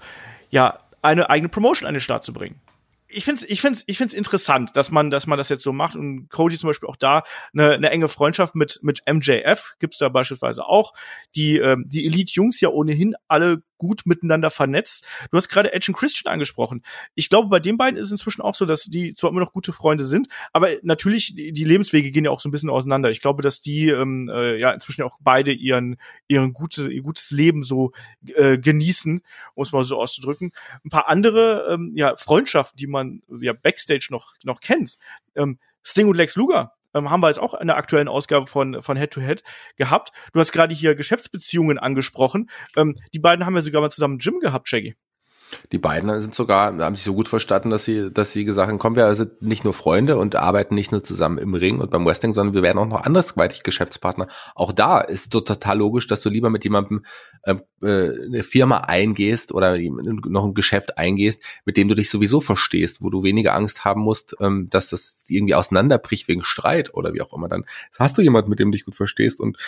ja 0.51 0.79
eine 1.03 1.31
eigene 1.31 1.49
Promotion 1.49 1.89
an 1.89 1.95
den 1.95 2.01
Start 2.01 2.23
zu 2.23 2.33
bringen 2.33 2.61
ich 3.09 3.25
finde 3.25 3.43
es 3.45 3.51
ich 3.51 3.61
find's, 3.61 3.85
ich 3.87 3.99
find's 3.99 4.15
interessant, 4.15 4.77
dass 4.77 4.91
man, 4.91 5.11
dass 5.11 5.27
man 5.27 5.39
das 5.39 5.49
jetzt 5.49 5.63
so 5.63 5.73
macht. 5.73 5.97
Und 5.97 6.29
Cody 6.29 6.57
zum 6.57 6.69
Beispiel 6.69 6.89
auch 6.89 6.97
da 6.97 7.23
eine, 7.53 7.73
eine 7.73 7.91
enge 7.91 8.09
Freundschaft 8.09 8.55
mit, 8.55 8.81
mit 8.83 9.03
MJF 9.11 9.75
gibt's 9.79 9.99
da 9.99 10.09
beispielsweise 10.09 10.65
auch. 10.65 10.93
Die, 11.35 11.59
ähm, 11.59 11.85
die 11.87 12.07
Elite-Jungs 12.07 12.61
ja 12.61 12.69
ohnehin 12.69 13.15
alle 13.29 13.63
gut 13.79 14.03
miteinander 14.05 14.51
vernetzt. 14.51 15.07
Du 15.31 15.37
hast 15.37 15.49
gerade 15.49 15.73
Edge 15.73 15.87
und 15.91 15.97
Christian 15.97 16.33
angesprochen. 16.33 16.83
Ich 17.15 17.29
glaube, 17.29 17.49
bei 17.49 17.61
den 17.61 17.77
beiden 17.77 17.99
ist 17.99 18.07
es 18.07 18.13
inzwischen 18.13 18.43
auch 18.43 18.55
so, 18.55 18.65
dass 18.65 18.85
die 18.85 19.15
zwar 19.15 19.31
immer 19.31 19.41
noch 19.41 19.53
gute 19.53 19.73
Freunde 19.73 20.05
sind, 20.05 20.29
aber 20.53 20.71
natürlich, 20.83 21.35
die 21.35 21.65
Lebenswege 21.65 22.11
gehen 22.11 22.25
ja 22.25 22.31
auch 22.31 22.41
so 22.41 22.49
ein 22.49 22.53
bisschen 22.53 22.71
auseinander. 22.71 23.11
Ich 23.11 23.21
glaube, 23.21 23.43
dass 23.43 23.61
die 23.61 23.89
ähm, 23.89 24.31
äh, 24.33 24.59
ja 24.59 24.73
inzwischen 24.73 25.03
auch 25.03 25.19
beide 25.21 25.53
ihren, 25.53 25.97
ihren 26.29 26.53
gute, 26.53 26.91
ihr 26.91 27.03
gutes 27.03 27.31
Leben 27.31 27.63
so 27.63 27.93
äh, 28.35 28.59
genießen, 28.59 29.21
um 29.55 29.63
es 29.63 29.73
mal 29.73 29.85
so 29.85 30.01
auszudrücken. 30.01 30.53
Ein 30.85 30.91
paar 30.91 31.09
andere 31.09 31.69
ähm, 31.71 31.93
ja, 31.95 32.17
Freundschaften, 32.17 32.77
die 32.77 32.87
man 32.87 33.23
ja 33.41 33.53
Backstage 33.53 34.09
noch, 34.11 34.35
noch 34.45 34.61
kennt. 34.61 34.99
Ähm, 35.35 35.59
Sting 35.83 36.09
und 36.09 36.17
Lex 36.17 36.37
Luger 36.37 36.73
ähm, 36.97 37.11
haben 37.11 37.21
wir 37.23 37.29
jetzt 37.29 37.39
auch 37.39 37.55
in 37.55 37.67
der 37.67 37.77
aktuellen 37.77 38.09
Ausgabe 38.09 38.47
von, 38.47 38.83
von 38.83 38.97
Head 38.97 39.13
to 39.13 39.21
Head 39.21 39.43
gehabt. 39.77 40.11
Du 40.33 40.41
hast 40.41 40.53
gerade 40.53 40.75
hier 40.75 40.95
Geschäftsbeziehungen 40.95 41.79
angesprochen. 41.79 42.51
Ähm, 42.77 42.97
die 43.15 43.19
beiden 43.19 43.45
haben 43.45 43.55
ja 43.55 43.63
sogar 43.63 43.83
mal 43.83 43.91
zusammen 43.91 44.19
Gym 44.19 44.41
gehabt, 44.41 44.69
Shaggy. 44.69 44.97
Die 45.73 45.79
beiden 45.79 46.21
sind 46.21 46.35
sogar, 46.35 46.77
haben 46.77 46.97
sich 46.97 47.05
so 47.05 47.15
gut 47.15 47.29
verstanden, 47.29 47.71
dass 47.71 47.85
sie, 47.85 48.11
dass 48.11 48.33
sie 48.33 48.45
gesagt 48.45 48.69
haben, 48.69 48.79
komm, 48.79 48.97
wir 48.97 49.15
sind 49.15 49.43
nicht 49.43 49.65
nur 49.65 49.75
Freunde 49.75 50.17
und 50.17 50.37
arbeiten 50.37 50.75
nicht 50.75 50.93
nur 50.93 51.03
zusammen 51.03 51.39
im 51.39 51.55
Ring 51.55 51.81
und 51.81 51.91
beim 51.91 52.05
Wrestling, 52.07 52.35
sondern 52.35 52.55
wir 52.55 52.63
werden 52.63 52.79
auch 52.79 52.87
noch 52.87 53.05
andersweitig 53.05 53.63
Geschäftspartner. 53.63 54.29
Auch 54.55 54.73
da 54.73 55.01
ist 55.01 55.31
total 55.31 55.79
logisch, 55.79 56.07
dass 56.07 56.21
du 56.21 56.29
lieber 56.29 56.51
mit 56.51 56.65
jemandem 56.65 57.05
ähm, 57.45 57.63
äh, 57.83 58.27
eine 58.27 58.43
Firma 58.43 58.79
eingehst 58.79 59.53
oder 59.53 59.79
noch 59.79 60.45
ein 60.45 60.55
Geschäft 60.55 60.99
eingehst, 60.99 61.43
mit 61.65 61.77
dem 61.77 61.89
du 61.89 61.95
dich 61.95 62.11
sowieso 62.11 62.41
verstehst, 62.41 63.03
wo 63.03 63.11
du 63.11 63.23
weniger 63.23 63.55
Angst 63.55 63.85
haben 63.85 64.01
musst, 64.01 64.37
ähm, 64.41 64.69
dass 64.71 64.89
das 64.89 65.25
irgendwie 65.29 65.55
auseinanderbricht 65.55 66.29
wegen 66.29 66.45
Streit 66.45 66.95
oder 66.95 67.13
wie 67.13 67.23
auch 67.23 67.33
immer. 67.33 67.49
Dann 67.49 67.65
hast 67.99 68.17
du 68.19 68.23
jemanden, 68.23 68.51
mit 68.51 68.59
dem 68.59 68.71
du 68.71 68.77
dich 68.77 68.85
gut 68.85 68.97
verstehst 68.97 69.41
und 69.41 69.59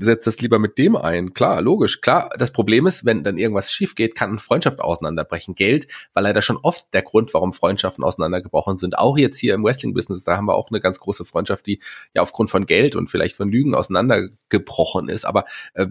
setzt 0.00 0.26
das 0.26 0.40
lieber 0.40 0.58
mit 0.58 0.78
dem 0.78 0.96
ein. 0.96 1.34
Klar, 1.34 1.62
logisch. 1.62 2.00
Klar, 2.00 2.30
das 2.38 2.52
Problem 2.52 2.86
ist, 2.86 3.04
wenn 3.04 3.24
dann 3.24 3.38
irgendwas 3.38 3.72
schief 3.72 3.94
geht, 3.94 4.14
kann 4.14 4.30
eine 4.30 4.38
Freundschaft 4.38 4.80
auseinanderbrechen. 5.28 5.54
Geld 5.54 5.88
war 6.14 6.22
leider 6.22 6.42
schon 6.42 6.56
oft 6.56 6.86
der 6.92 7.02
Grund, 7.02 7.32
warum 7.34 7.52
Freundschaften 7.52 8.04
auseinandergebrochen 8.04 8.78
sind. 8.78 8.98
Auch 8.98 9.16
jetzt 9.16 9.38
hier 9.38 9.54
im 9.54 9.64
Wrestling-Business, 9.64 10.24
da 10.24 10.36
haben 10.36 10.46
wir 10.46 10.54
auch 10.54 10.70
eine 10.70 10.80
ganz 10.80 10.98
große 10.98 11.24
Freundschaft, 11.24 11.66
die 11.66 11.80
ja 12.14 12.22
aufgrund 12.22 12.50
von 12.50 12.66
Geld 12.66 12.96
und 12.96 13.08
vielleicht 13.08 13.36
von 13.36 13.50
Lügen 13.50 13.74
auseinandergebrochen 13.74 15.08
ist. 15.08 15.24
Aber 15.24 15.44
äh, 15.74 15.86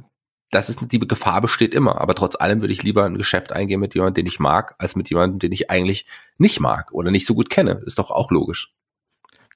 das 0.49 0.69
ist 0.69 0.79
die 0.81 0.99
Gefahr 0.99 1.41
besteht 1.41 1.73
immer. 1.73 1.99
Aber 1.99 2.15
trotz 2.15 2.35
allem 2.35 2.61
würde 2.61 2.73
ich 2.73 2.83
lieber 2.83 3.03
ein 3.03 3.17
Geschäft 3.17 3.51
eingehen 3.51 3.81
mit 3.81 3.95
jemandem, 3.95 4.23
den 4.23 4.27
ich 4.27 4.39
mag, 4.39 4.75
als 4.77 4.95
mit 4.95 5.09
jemandem, 5.09 5.39
den 5.39 5.51
ich 5.51 5.69
eigentlich 5.69 6.05
nicht 6.37 6.59
mag 6.59 6.93
oder 6.93 7.11
nicht 7.11 7.25
so 7.25 7.35
gut 7.35 7.49
kenne. 7.49 7.81
Ist 7.85 7.99
doch 7.99 8.11
auch 8.11 8.31
logisch. 8.31 8.73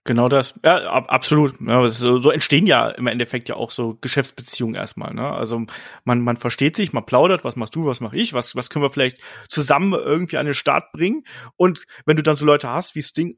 Genau 0.04 0.30
das. 0.30 0.60
Ja, 0.64 0.90
ab, 0.90 1.06
absolut. 1.10 1.54
Ja, 1.62 1.88
so, 1.88 2.20
so 2.20 2.32
entstehen 2.32 2.66
ja 2.66 2.90
im 2.90 3.06
Endeffekt 3.06 3.50
ja 3.50 3.56
auch 3.56 3.70
so 3.70 3.98
Geschäftsbeziehungen 4.02 4.74
erstmal. 4.74 5.14
Ne? 5.14 5.30
Also 5.32 5.62
man, 6.06 6.22
man 6.22 6.38
versteht 6.38 6.76
sich, 6.76 6.92
man 6.92 7.06
plaudert, 7.06 7.44
was 7.44 7.56
machst 7.56 7.76
du, 7.76 7.86
was 7.86 8.00
mache 8.00 8.18
ich, 8.18 8.34
was, 8.34 8.56
was 8.56 8.72
können 8.72 8.84
wir 8.84 8.90
vielleicht 8.90 9.20
zusammen 9.48 9.94
irgendwie 9.94 10.38
an 10.38 10.48
den 10.48 10.56
Start 10.56 10.92
bringen. 10.92 11.24
Und 11.56 11.84
wenn 12.08 12.18
du 12.18 12.24
dann 12.24 12.36
so 12.36 12.46
Leute 12.46 12.68
hast 12.70 12.96
wie 12.96 13.04
Sting, 13.04 13.38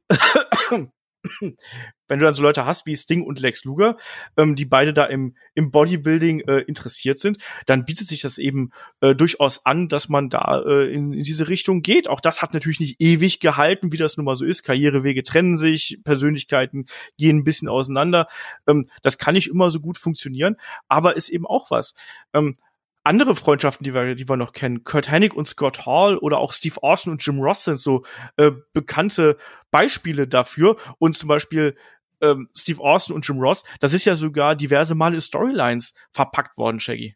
wenn 1.40 2.20
du 2.20 2.26
dann 2.26 2.34
so 2.34 2.44
Leute 2.44 2.66
hast 2.66 2.86
wie 2.86 2.96
Sting 2.96 3.24
und 3.24 3.40
Lex 3.40 3.64
Luger, 3.64 3.98
ähm, 4.38 4.56
die 4.56 4.66
beide 4.66 4.94
da 4.94 5.06
im, 5.06 5.36
im 5.56 5.72
Bodybuilding 5.72 6.42
äh, 6.42 6.60
interessiert 6.60 7.20
sind, 7.20 7.38
dann 7.66 7.86
bietet 7.86 8.08
sich 8.08 8.22
das 8.22 8.38
eben 8.38 8.72
äh, 9.02 9.16
durchaus 9.16 9.66
an, 9.66 9.88
dass 9.88 10.10
man 10.10 10.30
da 10.30 10.62
äh, 10.66 10.94
in, 10.94 11.14
in 11.14 11.24
diese 11.24 11.48
Richtung 11.48 11.82
geht. 11.82 12.08
Auch 12.08 12.20
das 12.20 12.42
hat 12.42 12.54
natürlich 12.54 12.80
nicht 12.80 13.02
ewig 13.02 13.40
gehalten, 13.40 13.92
wie 13.92 13.98
das 13.98 14.18
nun 14.18 14.26
mal 14.26 14.36
so 14.36 14.46
ist. 14.46 14.64
Karrierewege 14.64 15.24
trennen 15.24 15.58
sich, 15.58 16.00
Persönlichkeiten 16.04 16.86
gehen 17.18 17.38
ein 17.38 17.44
bisschen 17.44 17.70
auseinander. 17.70 18.28
Ähm, 18.68 18.90
das 19.02 19.18
kann 19.18 19.34
nicht 19.34 19.50
immer 19.50 19.72
so 19.72 19.80
gut 19.80 19.98
funktionieren, 19.98 20.58
aber 20.88 21.16
ist 21.16 21.30
eben 21.30 21.48
auch 21.48 21.72
was. 21.72 21.94
Ähm, 22.34 22.56
andere 23.04 23.36
Freundschaften, 23.36 23.84
die 23.84 23.94
wir, 23.94 24.16
die 24.16 24.28
wir 24.28 24.38
noch 24.38 24.54
kennen, 24.54 24.84
Kurt 24.84 25.12
Hennig 25.12 25.34
und 25.34 25.46
Scott 25.46 25.86
Hall 25.86 26.18
oder 26.18 26.40
auch 26.40 26.54
Steve 26.54 26.82
Austin 26.82 27.12
und 27.12 27.26
Jim 27.26 27.40
Ross 27.40 27.66
sind 27.66 27.80
so 27.80 28.04
äh, 28.38 28.52
bekannte 28.74 29.38
Beispiele 29.72 30.28
dafür. 30.28 30.78
Und 31.00 31.18
zum 31.18 31.28
Beispiel 31.28 31.76
ähm, 32.22 32.50
Steve 32.56 32.82
Austin 32.82 33.16
und 33.16 33.28
Jim 33.28 33.40
Ross, 33.40 33.64
das 33.80 33.94
ist 33.94 34.06
ja 34.06 34.16
sogar 34.16 34.56
diverse 34.56 34.96
Male 34.96 35.16
in 35.16 35.22
Storylines 35.22 35.94
verpackt 36.12 36.58
worden, 36.58 36.80
Shaggy. 36.80 37.16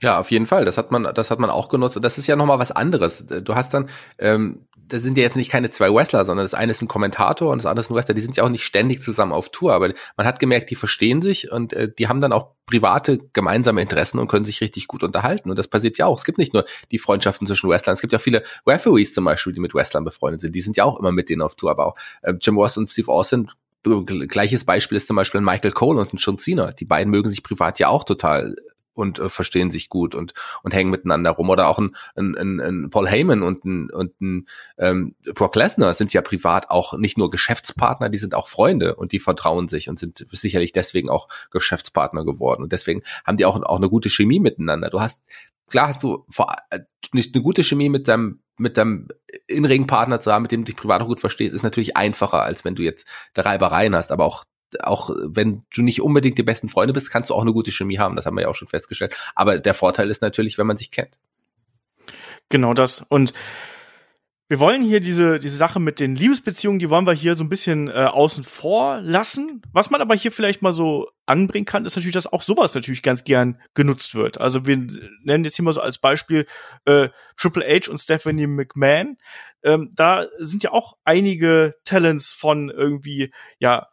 Ja, 0.00 0.18
auf 0.18 0.30
jeden 0.30 0.46
Fall. 0.46 0.64
Das 0.64 0.78
hat 0.78 0.90
man, 0.90 1.04
das 1.14 1.30
hat 1.30 1.38
man 1.38 1.50
auch 1.50 1.68
genutzt. 1.68 1.96
Und 1.96 2.02
das 2.02 2.18
ist 2.18 2.26
ja 2.26 2.36
nochmal 2.36 2.58
was 2.58 2.72
anderes. 2.72 3.24
Du 3.26 3.54
hast 3.54 3.72
dann, 3.72 3.88
ähm, 4.18 4.66
das 4.88 5.02
sind 5.02 5.18
ja 5.18 5.24
jetzt 5.24 5.36
nicht 5.36 5.50
keine 5.50 5.70
zwei 5.70 5.92
Wrestler, 5.92 6.24
sondern 6.24 6.44
das 6.44 6.54
eine 6.54 6.70
ist 6.70 6.82
ein 6.82 6.88
Kommentator 6.88 7.50
und 7.50 7.58
das 7.58 7.66
andere 7.66 7.82
ist 7.82 7.90
ein 7.90 7.94
Wrestler. 7.94 8.14
Die 8.14 8.20
sind 8.20 8.36
ja 8.36 8.44
auch 8.44 8.48
nicht 8.48 8.64
ständig 8.64 9.02
zusammen 9.02 9.32
auf 9.32 9.50
Tour, 9.50 9.72
aber 9.72 9.92
man 10.16 10.26
hat 10.26 10.38
gemerkt, 10.38 10.70
die 10.70 10.74
verstehen 10.74 11.22
sich 11.22 11.50
und 11.50 11.72
äh, 11.72 11.92
die 11.92 12.08
haben 12.08 12.20
dann 12.20 12.32
auch 12.32 12.52
private 12.66 13.18
gemeinsame 13.32 13.80
Interessen 13.80 14.18
und 14.18 14.28
können 14.28 14.44
sich 14.44 14.60
richtig 14.60 14.86
gut 14.88 15.02
unterhalten. 15.02 15.50
Und 15.50 15.58
das 15.58 15.68
passiert 15.68 15.98
ja 15.98 16.06
auch. 16.06 16.18
Es 16.18 16.24
gibt 16.24 16.38
nicht 16.38 16.54
nur 16.54 16.64
die 16.90 16.98
Freundschaften 16.98 17.46
zwischen 17.46 17.68
Wrestlern, 17.68 17.94
es 17.94 18.00
gibt 18.00 18.12
ja 18.12 18.18
viele 18.18 18.42
Referees 18.66 19.14
zum 19.14 19.24
Beispiel, 19.24 19.52
die 19.52 19.60
mit 19.60 19.74
Wrestlern 19.74 20.04
befreundet 20.04 20.40
sind. 20.40 20.54
Die 20.54 20.60
sind 20.60 20.76
ja 20.76 20.84
auch 20.84 20.98
immer 20.98 21.12
mit 21.12 21.30
denen 21.30 21.42
auf 21.42 21.56
Tour, 21.56 21.70
aber 21.70 21.86
auch 21.86 21.96
äh, 22.22 22.34
Jim 22.40 22.56
Ross 22.56 22.76
und 22.76 22.88
Steve 22.88 23.10
Austin 23.10 23.50
gleiches 24.28 24.64
Beispiel 24.64 24.96
ist 24.96 25.06
zum 25.06 25.14
Beispiel 25.14 25.40
Michael 25.40 25.70
Cole 25.70 26.00
und 26.00 26.12
ein 26.12 26.16
John 26.16 26.38
Cena. 26.38 26.72
Die 26.72 26.84
beiden 26.84 27.08
mögen 27.08 27.30
sich 27.30 27.44
privat 27.44 27.78
ja 27.78 27.86
auch 27.86 28.02
total 28.02 28.56
und 28.96 29.18
äh, 29.18 29.28
verstehen 29.28 29.70
sich 29.70 29.88
gut 29.88 30.14
und 30.14 30.34
und 30.62 30.74
hängen 30.74 30.90
miteinander 30.90 31.30
rum. 31.30 31.50
Oder 31.50 31.68
auch 31.68 31.78
ein, 31.78 31.94
ein, 32.16 32.36
ein, 32.36 32.60
ein 32.60 32.90
Paul 32.90 33.08
Heyman 33.08 33.42
und 33.42 33.64
ein, 33.64 33.90
und 33.90 34.20
ein 34.20 34.48
ähm, 34.78 35.14
Brock 35.34 35.56
Lesnar 35.56 35.94
sind 35.94 36.12
ja 36.12 36.22
privat 36.22 36.70
auch 36.70 36.96
nicht 36.96 37.18
nur 37.18 37.30
Geschäftspartner, 37.30 38.08
die 38.08 38.18
sind 38.18 38.34
auch 38.34 38.48
Freunde 38.48 38.96
und 38.96 39.12
die 39.12 39.18
vertrauen 39.18 39.68
sich 39.68 39.88
und 39.88 39.98
sind 39.98 40.26
sicherlich 40.30 40.72
deswegen 40.72 41.10
auch 41.10 41.28
Geschäftspartner 41.50 42.24
geworden. 42.24 42.62
Und 42.62 42.72
deswegen 42.72 43.02
haben 43.24 43.36
die 43.36 43.44
auch 43.44 43.62
auch 43.62 43.78
eine 43.78 43.88
gute 43.88 44.10
Chemie 44.10 44.40
miteinander. 44.40 44.90
Du 44.90 45.00
hast 45.00 45.22
klar 45.68 45.88
hast 45.88 46.02
du 46.02 46.24
vor, 46.28 46.54
äh, 46.70 46.80
nicht 47.12 47.34
eine 47.34 47.42
gute 47.42 47.62
Chemie 47.64 47.88
mit 47.88 48.08
deinem 48.08 48.40
mit 48.58 48.76
deinem 48.76 49.08
Inring-Partner 49.48 50.20
zu 50.20 50.32
haben, 50.32 50.42
mit 50.42 50.52
dem 50.52 50.64
du 50.64 50.72
dich 50.72 50.76
privat 50.76 51.02
auch 51.02 51.08
gut 51.08 51.20
verstehst, 51.20 51.54
ist 51.54 51.62
natürlich 51.62 51.96
einfacher, 51.96 52.42
als 52.42 52.64
wenn 52.64 52.74
du 52.74 52.82
jetzt 52.82 53.06
Reibereien 53.36 53.94
hast, 53.94 54.12
aber 54.12 54.24
auch 54.24 54.44
auch 54.80 55.10
wenn 55.10 55.64
du 55.74 55.82
nicht 55.82 56.02
unbedingt 56.02 56.38
die 56.38 56.42
besten 56.42 56.68
Freunde 56.68 56.92
bist, 56.92 57.10
kannst 57.10 57.30
du 57.30 57.34
auch 57.34 57.42
eine 57.42 57.52
gute 57.52 57.72
Chemie 57.72 57.98
haben. 57.98 58.16
Das 58.16 58.26
haben 58.26 58.36
wir 58.36 58.42
ja 58.42 58.48
auch 58.48 58.54
schon 58.54 58.68
festgestellt. 58.68 59.14
Aber 59.34 59.58
der 59.58 59.74
Vorteil 59.74 60.10
ist 60.10 60.22
natürlich, 60.22 60.58
wenn 60.58 60.66
man 60.66 60.76
sich 60.76 60.90
kennt. 60.90 61.18
Genau 62.48 62.74
das. 62.74 63.04
Und 63.08 63.32
wir 64.48 64.60
wollen 64.60 64.82
hier 64.82 65.00
diese, 65.00 65.40
diese 65.40 65.56
Sache 65.56 65.80
mit 65.80 65.98
den 65.98 66.14
Liebesbeziehungen, 66.14 66.78
die 66.78 66.88
wollen 66.88 67.06
wir 67.06 67.12
hier 67.12 67.34
so 67.34 67.42
ein 67.42 67.48
bisschen 67.48 67.88
äh, 67.88 68.04
außen 68.04 68.44
vor 68.44 69.00
lassen. 69.00 69.60
Was 69.72 69.90
man 69.90 70.00
aber 70.00 70.14
hier 70.14 70.30
vielleicht 70.30 70.62
mal 70.62 70.72
so 70.72 71.08
anbringen 71.26 71.66
kann, 71.66 71.84
ist 71.84 71.96
natürlich, 71.96 72.14
dass 72.14 72.32
auch 72.32 72.42
sowas 72.42 72.72
natürlich 72.72 73.02
ganz 73.02 73.24
gern 73.24 73.60
genutzt 73.74 74.14
wird. 74.14 74.40
Also 74.40 74.64
wir 74.64 74.76
nennen 75.24 75.42
jetzt 75.42 75.56
hier 75.56 75.64
mal 75.64 75.72
so 75.74 75.80
als 75.80 75.98
Beispiel 75.98 76.46
äh, 76.84 77.08
Triple 77.36 77.64
H 77.66 77.90
und 77.90 77.98
Stephanie 77.98 78.46
McMahon. 78.46 79.16
Ähm, 79.64 79.90
da 79.96 80.26
sind 80.38 80.62
ja 80.62 80.70
auch 80.70 80.96
einige 81.04 81.72
Talents 81.82 82.32
von 82.32 82.70
irgendwie, 82.70 83.32
ja, 83.58 83.88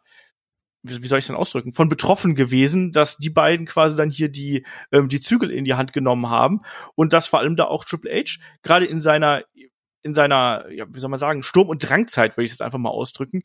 wie 0.84 1.06
soll 1.06 1.18
ich 1.18 1.24
es 1.24 1.28
denn 1.28 1.36
ausdrücken, 1.36 1.72
von 1.72 1.88
betroffen 1.88 2.34
gewesen, 2.34 2.92
dass 2.92 3.16
die 3.16 3.30
beiden 3.30 3.66
quasi 3.66 3.96
dann 3.96 4.10
hier 4.10 4.28
die, 4.28 4.66
ähm, 4.92 5.08
die 5.08 5.20
Zügel 5.20 5.50
in 5.50 5.64
die 5.64 5.74
Hand 5.74 5.92
genommen 5.92 6.28
haben 6.28 6.60
und 6.94 7.12
dass 7.12 7.26
vor 7.26 7.40
allem 7.40 7.56
da 7.56 7.64
auch 7.64 7.84
Triple 7.84 8.12
H 8.12 8.38
gerade 8.62 8.84
in 8.84 9.00
seiner, 9.00 9.42
in 10.02 10.14
seiner, 10.14 10.70
ja, 10.70 10.84
wie 10.88 11.00
soll 11.00 11.10
man 11.10 11.18
sagen, 11.18 11.42
Sturm- 11.42 11.70
und 11.70 11.78
Drangzeit, 11.88 12.36
würde 12.36 12.44
ich 12.44 12.52
es 12.52 12.60
einfach 12.60 12.78
mal 12.78 12.90
ausdrücken, 12.90 13.42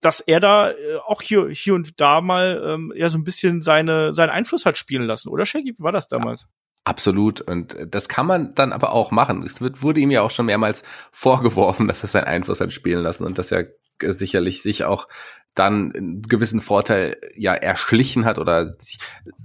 dass 0.00 0.20
er 0.20 0.40
da 0.40 0.70
äh, 0.70 0.74
auch 1.06 1.22
hier, 1.22 1.48
hier 1.48 1.74
und 1.74 2.00
da 2.00 2.20
mal 2.20 2.62
ähm, 2.66 2.92
ja 2.96 3.10
so 3.10 3.18
ein 3.18 3.24
bisschen 3.24 3.62
seine, 3.62 4.12
seinen 4.14 4.30
Einfluss 4.30 4.64
hat 4.64 4.78
spielen 4.78 5.06
lassen, 5.06 5.28
oder 5.28 5.44
Shaggy? 5.44 5.74
Wie 5.76 5.82
war 5.82 5.92
das 5.92 6.08
damals? 6.08 6.42
Ja. 6.42 6.48
Absolut. 6.86 7.40
Und 7.40 7.76
das 7.88 8.08
kann 8.08 8.26
man 8.26 8.54
dann 8.54 8.72
aber 8.72 8.92
auch 8.92 9.10
machen. 9.10 9.42
Es 9.42 9.60
wird, 9.60 9.82
wurde 9.82 9.98
ihm 9.98 10.12
ja 10.12 10.22
auch 10.22 10.30
schon 10.30 10.46
mehrmals 10.46 10.84
vorgeworfen, 11.10 11.88
dass 11.88 12.04
er 12.04 12.08
seinen 12.08 12.26
Einfluss 12.26 12.60
hat 12.60 12.72
spielen 12.72 13.02
lassen 13.02 13.24
und 13.24 13.38
dass 13.38 13.50
er 13.50 13.66
sicherlich 14.00 14.62
sich 14.62 14.84
auch 14.84 15.08
dann 15.56 15.92
einen 15.92 16.22
gewissen 16.22 16.60
Vorteil 16.60 17.16
ja 17.34 17.54
erschlichen 17.54 18.26
hat 18.26 18.38
oder 18.38 18.76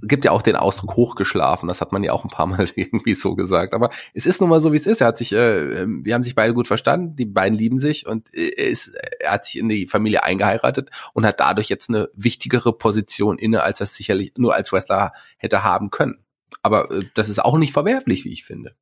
gibt 0.02 0.26
ja 0.26 0.30
auch 0.30 0.42
den 0.42 0.56
Ausdruck 0.56 0.94
hochgeschlafen. 0.94 1.68
Das 1.68 1.80
hat 1.80 1.90
man 1.90 2.04
ja 2.04 2.12
auch 2.12 2.24
ein 2.24 2.30
paar 2.30 2.46
Mal 2.46 2.68
irgendwie 2.76 3.14
so 3.14 3.34
gesagt. 3.34 3.74
Aber 3.74 3.90
es 4.12 4.26
ist 4.26 4.40
nun 4.40 4.50
mal 4.50 4.60
so, 4.60 4.72
wie 4.72 4.76
es 4.76 4.86
ist. 4.86 5.00
Er 5.00 5.06
hat 5.08 5.16
sich, 5.16 5.32
äh, 5.32 5.86
wir 5.86 6.14
haben 6.14 6.22
sich 6.22 6.34
beide 6.34 6.52
gut 6.52 6.68
verstanden. 6.68 7.16
Die 7.16 7.24
beiden 7.24 7.56
lieben 7.56 7.80
sich 7.80 8.06
und 8.06 8.32
er 8.34 8.68
ist, 8.68 8.92
er 9.20 9.32
hat 9.32 9.46
sich 9.46 9.58
in 9.58 9.70
die 9.70 9.86
Familie 9.86 10.22
eingeheiratet 10.22 10.90
und 11.14 11.24
hat 11.24 11.40
dadurch 11.40 11.70
jetzt 11.70 11.88
eine 11.88 12.10
wichtigere 12.14 12.74
Position 12.74 13.38
inne, 13.38 13.62
als 13.62 13.80
er 13.80 13.86
sicherlich 13.86 14.34
nur 14.36 14.54
als 14.54 14.70
Wrestler 14.70 15.12
hätte 15.38 15.64
haben 15.64 15.88
können. 15.88 16.18
Aber 16.62 16.90
äh, 16.90 17.04
das 17.14 17.30
ist 17.30 17.42
auch 17.42 17.56
nicht 17.56 17.72
verwerflich, 17.72 18.26
wie 18.26 18.32
ich 18.32 18.44
finde. 18.44 18.74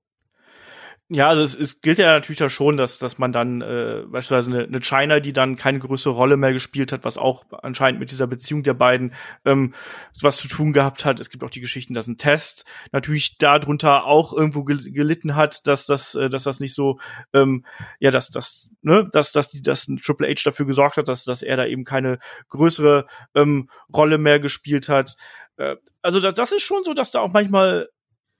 Ja, 1.12 1.28
also 1.28 1.42
es, 1.42 1.56
es 1.56 1.80
gilt 1.80 1.98
ja 1.98 2.06
natürlich 2.06 2.38
da 2.38 2.48
schon, 2.48 2.76
dass, 2.76 2.98
dass 2.98 3.18
man 3.18 3.32
dann 3.32 3.62
äh, 3.62 4.04
beispielsweise 4.06 4.52
eine, 4.52 4.64
eine 4.68 4.80
China, 4.80 5.18
die 5.18 5.32
dann 5.32 5.56
keine 5.56 5.80
größere 5.80 6.14
Rolle 6.14 6.36
mehr 6.36 6.52
gespielt 6.52 6.92
hat, 6.92 7.04
was 7.04 7.18
auch 7.18 7.44
anscheinend 7.50 7.98
mit 7.98 8.12
dieser 8.12 8.28
Beziehung 8.28 8.62
der 8.62 8.74
beiden 8.74 9.12
ähm, 9.44 9.74
was 10.22 10.36
zu 10.36 10.46
tun 10.46 10.72
gehabt 10.72 11.04
hat. 11.04 11.18
Es 11.18 11.28
gibt 11.28 11.42
auch 11.42 11.50
die 11.50 11.60
Geschichten, 11.60 11.94
dass 11.94 12.06
ein 12.06 12.16
Test 12.16 12.64
natürlich 12.92 13.38
darunter 13.38 14.04
auch 14.04 14.32
irgendwo 14.32 14.62
gelitten 14.62 15.34
hat, 15.34 15.66
dass 15.66 15.84
das, 15.84 16.14
äh, 16.14 16.28
dass 16.28 16.44
das 16.44 16.60
nicht 16.60 16.76
so, 16.76 17.00
ähm, 17.32 17.64
ja, 17.98 18.12
dass 18.12 18.30
das, 18.30 18.68
ne, 18.82 19.08
dass, 19.10 19.32
dass 19.32 19.48
die, 19.48 19.62
dass 19.62 19.88
ein 19.88 19.96
Triple 19.96 20.28
H 20.28 20.42
dafür 20.44 20.66
gesorgt 20.66 20.96
hat, 20.96 21.08
dass, 21.08 21.24
dass 21.24 21.42
er 21.42 21.56
da 21.56 21.66
eben 21.66 21.82
keine 21.82 22.20
größere 22.50 23.08
ähm, 23.34 23.68
Rolle 23.92 24.18
mehr 24.18 24.38
gespielt 24.38 24.88
hat. 24.88 25.16
Äh, 25.56 25.74
also 26.02 26.20
das, 26.20 26.34
das 26.34 26.52
ist 26.52 26.62
schon 26.62 26.84
so, 26.84 26.94
dass 26.94 27.10
da 27.10 27.18
auch 27.18 27.32
manchmal 27.32 27.88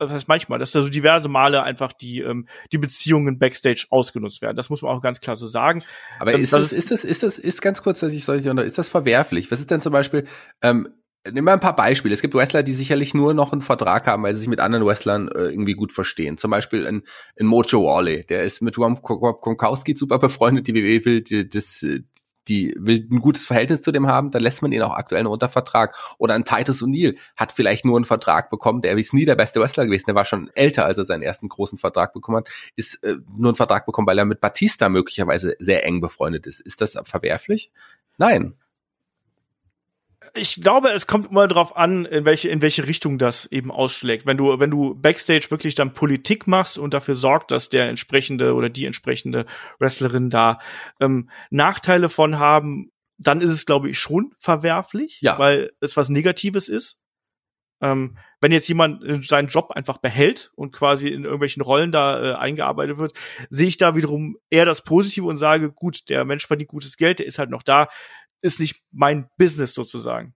das 0.00 0.12
heißt 0.12 0.28
manchmal, 0.28 0.58
dass 0.58 0.72
da 0.72 0.82
so 0.82 0.88
diverse 0.88 1.28
Male 1.28 1.62
einfach 1.62 1.92
die, 1.92 2.20
ähm, 2.20 2.46
die 2.72 2.78
Beziehungen 2.78 3.38
backstage 3.38 3.86
ausgenutzt 3.90 4.42
werden. 4.42 4.56
Das 4.56 4.70
muss 4.70 4.82
man 4.82 4.96
auch 4.96 5.02
ganz 5.02 5.20
klar 5.20 5.36
so 5.36 5.46
sagen. 5.46 5.82
Aber 6.18 6.32
ähm, 6.32 6.42
ist, 6.42 6.52
das, 6.52 6.72
ist 6.72 6.90
das, 6.90 7.04
ist 7.04 7.22
das, 7.22 7.38
ist 7.38 7.60
ganz 7.62 7.82
kurz, 7.82 8.00
dass 8.00 8.12
ich 8.12 8.24
solche, 8.24 8.50
ist 8.50 8.78
das 8.78 8.88
verwerflich? 8.88 9.50
Was 9.50 9.60
ist 9.60 9.70
denn 9.70 9.82
zum 9.82 9.92
Beispiel, 9.92 10.26
ähm, 10.62 10.88
Nimm 11.30 11.44
mal 11.44 11.52
ein 11.52 11.60
paar 11.60 11.76
Beispiele. 11.76 12.14
Es 12.14 12.22
gibt 12.22 12.32
Wrestler, 12.32 12.62
die 12.62 12.72
sicherlich 12.72 13.12
nur 13.12 13.34
noch 13.34 13.52
einen 13.52 13.60
Vertrag 13.60 14.06
haben, 14.06 14.22
weil 14.22 14.32
sie 14.32 14.40
sich 14.40 14.48
mit 14.48 14.58
anderen 14.58 14.86
Wrestlern 14.86 15.28
äh, 15.28 15.48
irgendwie 15.48 15.74
gut 15.74 15.92
verstehen. 15.92 16.38
Zum 16.38 16.50
Beispiel 16.50 16.86
ein, 16.86 17.02
ein 17.38 17.44
Mojo 17.44 17.84
Wally, 17.84 18.24
der 18.24 18.44
ist 18.44 18.62
mit 18.62 18.78
Rob 18.78 19.02
Gronkowski 19.02 19.94
super 19.94 20.18
befreundet. 20.18 20.66
Die 20.66 20.74
WWE 20.74 21.04
will 21.04 21.20
die, 21.20 21.46
das, 21.46 21.84
die 22.48 22.74
will 22.78 23.06
ein 23.10 23.20
gutes 23.20 23.46
Verhältnis 23.46 23.82
zu 23.82 23.92
dem 23.92 24.06
haben, 24.06 24.30
dann 24.30 24.42
lässt 24.42 24.62
man 24.62 24.72
ihn 24.72 24.82
auch 24.82 24.94
aktuell 24.94 25.22
noch 25.22 25.32
unter 25.32 25.48
Vertrag. 25.48 25.94
Oder 26.18 26.34
ein 26.34 26.44
Titus 26.44 26.82
O'Neill 26.82 27.16
hat 27.36 27.52
vielleicht 27.52 27.84
nur 27.84 27.96
einen 27.96 28.04
Vertrag 28.04 28.50
bekommen, 28.50 28.82
der 28.82 28.96
ist 28.96 29.14
nie 29.14 29.24
der 29.24 29.36
beste 29.36 29.60
Wrestler 29.60 29.86
gewesen, 29.86 30.06
der 30.06 30.14
war 30.14 30.24
schon 30.24 30.50
älter, 30.54 30.84
als 30.84 30.98
er 30.98 31.04
seinen 31.04 31.22
ersten 31.22 31.48
großen 31.48 31.78
Vertrag 31.78 32.12
bekommen 32.12 32.38
hat, 32.38 32.48
ist 32.76 33.02
äh, 33.04 33.16
nur 33.36 33.50
einen 33.50 33.56
Vertrag 33.56 33.86
bekommen, 33.86 34.06
weil 34.06 34.18
er 34.18 34.24
mit 34.24 34.40
Batista 34.40 34.88
möglicherweise 34.88 35.54
sehr 35.58 35.84
eng 35.84 36.00
befreundet 36.00 36.46
ist. 36.46 36.60
Ist 36.60 36.80
das 36.80 36.98
verwerflich? 37.04 37.70
Nein 38.18 38.54
ich 40.34 40.60
glaube, 40.60 40.90
es 40.90 41.06
kommt 41.06 41.30
immer 41.30 41.48
darauf 41.48 41.76
an, 41.76 42.04
in 42.04 42.24
welche, 42.24 42.48
in 42.48 42.62
welche 42.62 42.86
Richtung 42.86 43.18
das 43.18 43.46
eben 43.46 43.70
ausschlägt. 43.70 44.26
Wenn 44.26 44.36
du, 44.36 44.58
wenn 44.58 44.70
du 44.70 44.94
Backstage 44.94 45.50
wirklich 45.50 45.74
dann 45.74 45.94
Politik 45.94 46.46
machst 46.46 46.78
und 46.78 46.94
dafür 46.94 47.14
sorgt, 47.14 47.50
dass 47.50 47.68
der 47.68 47.88
entsprechende 47.88 48.54
oder 48.54 48.68
die 48.68 48.86
entsprechende 48.86 49.46
Wrestlerin 49.78 50.30
da 50.30 50.58
ähm, 51.00 51.30
Nachteile 51.50 52.08
von 52.08 52.38
haben, 52.38 52.90
dann 53.18 53.40
ist 53.40 53.50
es, 53.50 53.66
glaube 53.66 53.90
ich, 53.90 53.98
schon 53.98 54.32
verwerflich, 54.38 55.20
ja. 55.20 55.38
weil 55.38 55.72
es 55.80 55.96
was 55.96 56.08
Negatives 56.08 56.68
ist. 56.68 57.02
Ähm, 57.82 58.18
wenn 58.42 58.52
jetzt 58.52 58.68
jemand 58.68 59.26
seinen 59.26 59.48
Job 59.48 59.70
einfach 59.70 59.98
behält 59.98 60.50
und 60.54 60.72
quasi 60.72 61.08
in 61.08 61.24
irgendwelchen 61.24 61.62
Rollen 61.62 61.92
da 61.92 62.22
äh, 62.22 62.34
eingearbeitet 62.34 62.98
wird, 62.98 63.12
sehe 63.48 63.68
ich 63.68 63.78
da 63.78 63.96
wiederum 63.96 64.36
eher 64.50 64.66
das 64.66 64.82
Positive 64.82 65.26
und 65.26 65.38
sage, 65.38 65.72
gut, 65.72 66.08
der 66.08 66.24
Mensch 66.24 66.46
verdient 66.46 66.70
gutes 66.70 66.96
Geld, 66.96 67.18
der 67.18 67.26
ist 67.26 67.38
halt 67.38 67.50
noch 67.50 67.62
da, 67.62 67.88
ist 68.42 68.60
nicht 68.60 68.82
mein 68.90 69.28
Business 69.36 69.74
sozusagen. 69.74 70.34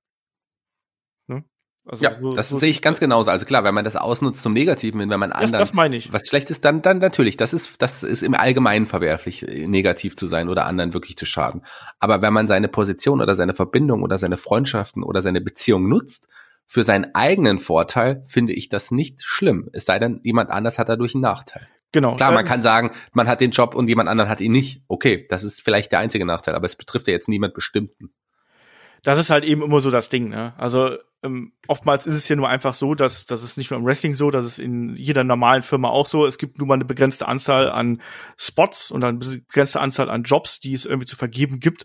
Ne? 1.27 1.45
Also 1.87 2.05
ja, 2.05 2.15
so, 2.15 2.35
das 2.35 2.49
so 2.49 2.59
sehe 2.59 2.71
ich 2.71 2.83
ganz 2.83 3.01
genauso. 3.01 3.31
Also 3.31 3.45
klar, 3.47 3.65
wenn 3.65 3.75
man 3.75 3.85
das 3.85 3.97
ausnutzt 3.97 4.43
zum 4.43 4.53
Negativen, 4.53 5.01
wenn 5.01 5.21
man 5.21 5.33
anderen 5.33 5.53
das, 5.53 5.69
das 5.71 5.75
meine 5.75 5.97
ich. 5.97 6.13
was 6.13 6.27
schlecht 6.27 6.51
ist, 6.51 6.65
dann 6.65 6.83
dann 6.83 6.99
natürlich, 6.99 7.37
das 7.37 7.53
ist 7.53 7.81
das 7.83 8.03
ist 8.03 8.23
im 8.23 8.35
Allgemeinen 8.35 8.87
verwerflich, 8.87 9.47
äh, 9.47 9.67
negativ 9.67 10.17
zu 10.17 10.27
sein 10.27 10.49
oder 10.49 10.67
anderen 10.67 10.95
wirklich 10.95 11.17
zu 11.17 11.27
schaden. 11.27 11.63
Aber 11.99 12.23
wenn 12.23 12.33
man 12.33 12.49
seine 12.49 12.69
Position 12.69 13.21
oder 13.21 13.35
seine 13.35 13.55
Verbindung 13.55 14.03
oder 14.03 14.19
seine 14.19 14.37
Freundschaften 14.37 15.03
oder 15.03 15.23
seine 15.23 15.41
Beziehung 15.41 15.89
nutzt 15.89 16.29
für 16.67 16.85
seinen 16.85 17.15
eigenen 17.15 17.59
Vorteil, 17.59 18.23
finde 18.27 18.55
ich 18.55 18.71
das 18.71 18.91
nicht 18.91 19.23
schlimm. 19.23 19.69
Es 19.73 19.85
sei 19.85 19.99
denn, 19.99 20.21
jemand 20.25 20.51
anders 20.51 20.79
hat 20.79 20.89
dadurch 20.89 21.15
einen 21.15 21.23
Nachteil. 21.23 21.69
Genau. 21.95 22.17
Klar, 22.17 22.33
man 22.33 22.41
ähm, 22.45 22.49
kann 22.49 22.61
sagen, 22.61 22.91
man 23.13 23.29
hat 23.29 23.41
den 23.41 23.53
Job 23.53 23.77
und 23.77 23.87
jemand 23.87 24.09
anderen 24.09 24.29
hat 24.29 24.41
ihn 24.41 24.51
nicht. 24.51 24.83
Okay, 24.89 25.27
das 25.31 25.45
ist 25.45 25.63
vielleicht 25.63 25.93
der 25.93 26.01
einzige 26.01 26.27
Nachteil, 26.27 26.57
aber 26.57 26.67
es 26.67 26.75
betrifft 26.75 27.07
ja 27.07 27.13
jetzt 27.13 27.29
niemand 27.29 27.55
Bestimmten. 27.55 28.11
Das 29.05 29.17
ist 29.17 29.31
halt 29.31 29.45
eben 29.45 29.63
immer 29.63 29.79
so 29.79 29.93
das 29.93 30.09
Ding. 30.09 30.29
Ne? 30.29 30.55
Also 30.59 30.97
ähm, 31.23 31.53
oftmals 31.69 32.09
ist 32.09 32.17
es 32.17 32.29
ja 32.29 32.35
nur 32.35 32.49
einfach 32.49 32.75
so, 32.75 32.97
dass 32.97 33.27
das 33.27 33.45
ist 33.45 33.59
nicht 33.59 33.71
nur 33.71 33.79
im 33.79 33.87
Wrestling 33.87 34.15
so, 34.15 34.33
dass 34.33 34.45
es 34.45 34.59
in 34.59 34.97
jeder 34.97 35.23
normalen 35.23 35.63
Firma 35.63 35.89
auch 35.89 36.07
so. 36.07 36.27
Es 36.27 36.37
gibt 36.37 36.59
nur 36.59 36.67
mal 36.67 36.75
eine 36.75 36.85
begrenzte 36.85 37.29
Anzahl 37.29 37.71
an 37.71 38.03
Spots 38.37 38.91
und 38.91 39.05
eine 39.05 39.19
begrenzte 39.19 39.81
Anzahl 39.81 40.11
an 40.11 40.25
Jobs, 40.25 40.59
die 40.59 40.73
es 40.73 40.87
irgendwie 40.87 41.07
zu 41.07 41.15
vergeben 41.15 41.61
gibt. 41.61 41.85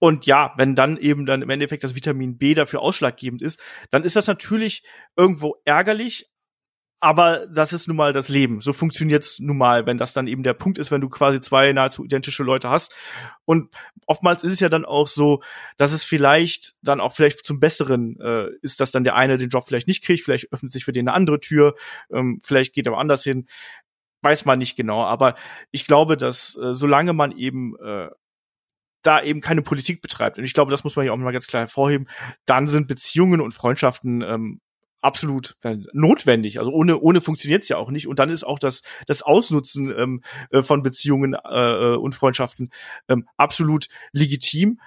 Und 0.00 0.26
ja, 0.26 0.54
wenn 0.56 0.74
dann 0.74 0.96
eben 0.96 1.24
dann 1.24 1.40
im 1.40 1.50
Endeffekt 1.50 1.84
das 1.84 1.94
Vitamin 1.94 2.36
B 2.36 2.54
dafür 2.54 2.80
ausschlaggebend 2.80 3.42
ist, 3.42 3.62
dann 3.90 4.02
ist 4.02 4.16
das 4.16 4.26
natürlich 4.26 4.82
irgendwo 5.14 5.54
ärgerlich, 5.64 6.33
aber 7.04 7.46
das 7.48 7.74
ist 7.74 7.86
nun 7.86 7.98
mal 7.98 8.14
das 8.14 8.30
Leben. 8.30 8.62
So 8.62 8.72
funktioniert's 8.72 9.38
nun 9.38 9.58
mal, 9.58 9.84
wenn 9.84 9.98
das 9.98 10.14
dann 10.14 10.26
eben 10.26 10.42
der 10.42 10.54
Punkt 10.54 10.78
ist, 10.78 10.90
wenn 10.90 11.02
du 11.02 11.10
quasi 11.10 11.38
zwei 11.38 11.70
nahezu 11.74 12.02
identische 12.02 12.42
Leute 12.42 12.70
hast. 12.70 12.94
Und 13.44 13.68
oftmals 14.06 14.42
ist 14.42 14.52
es 14.54 14.60
ja 14.60 14.70
dann 14.70 14.86
auch 14.86 15.06
so, 15.06 15.42
dass 15.76 15.92
es 15.92 16.02
vielleicht 16.02 16.72
dann 16.80 17.00
auch 17.00 17.12
vielleicht 17.12 17.44
zum 17.44 17.60
Besseren 17.60 18.18
äh, 18.20 18.46
ist, 18.62 18.80
dass 18.80 18.90
dann 18.90 19.04
der 19.04 19.16
eine 19.16 19.36
den 19.36 19.50
Job 19.50 19.64
vielleicht 19.66 19.86
nicht 19.86 20.02
kriegt, 20.02 20.24
vielleicht 20.24 20.50
öffnet 20.50 20.72
sich 20.72 20.86
für 20.86 20.92
den 20.92 21.06
eine 21.06 21.14
andere 21.14 21.40
Tür, 21.40 21.74
ähm, 22.10 22.40
vielleicht 22.42 22.72
geht 22.72 22.86
er 22.86 22.94
woanders 22.94 23.22
hin. 23.22 23.48
Weiß 24.22 24.46
man 24.46 24.58
nicht 24.58 24.74
genau, 24.74 25.04
aber 25.04 25.34
ich 25.72 25.84
glaube, 25.86 26.16
dass 26.16 26.56
äh, 26.56 26.72
solange 26.72 27.12
man 27.12 27.32
eben 27.32 27.76
äh, 27.84 28.08
da 29.02 29.22
eben 29.22 29.42
keine 29.42 29.60
Politik 29.60 30.00
betreibt. 30.00 30.38
Und 30.38 30.44
ich 30.44 30.54
glaube, 30.54 30.70
das 30.70 30.84
muss 30.84 30.96
man 30.96 31.02
hier 31.02 31.12
auch 31.12 31.18
mal 31.18 31.32
ganz 31.32 31.48
klar 31.48 31.60
hervorheben. 31.60 32.08
Dann 32.46 32.66
sind 32.66 32.88
Beziehungen 32.88 33.42
und 33.42 33.52
Freundschaften 33.52 34.22
ähm, 34.22 34.60
absolut 35.04 35.56
notwendig. 35.92 36.58
Also 36.58 36.72
ohne 36.72 36.98
ohne 36.98 37.20
funktioniert's 37.20 37.68
ja 37.68 37.76
auch 37.76 37.90
nicht. 37.90 38.08
Und 38.08 38.18
dann 38.18 38.30
ist 38.30 38.44
auch 38.44 38.58
das 38.58 38.82
das 39.06 39.22
Ausnutzen 39.22 39.94
ähm, 39.96 40.22
äh, 40.50 40.62
von 40.62 40.82
Beziehungen 40.82 41.34
äh, 41.34 41.94
äh, 41.94 41.96
und 41.96 42.14
Freundschaften 42.14 42.70
ähm, 43.08 43.28
absolut 43.36 43.88
legitim. 44.12 44.80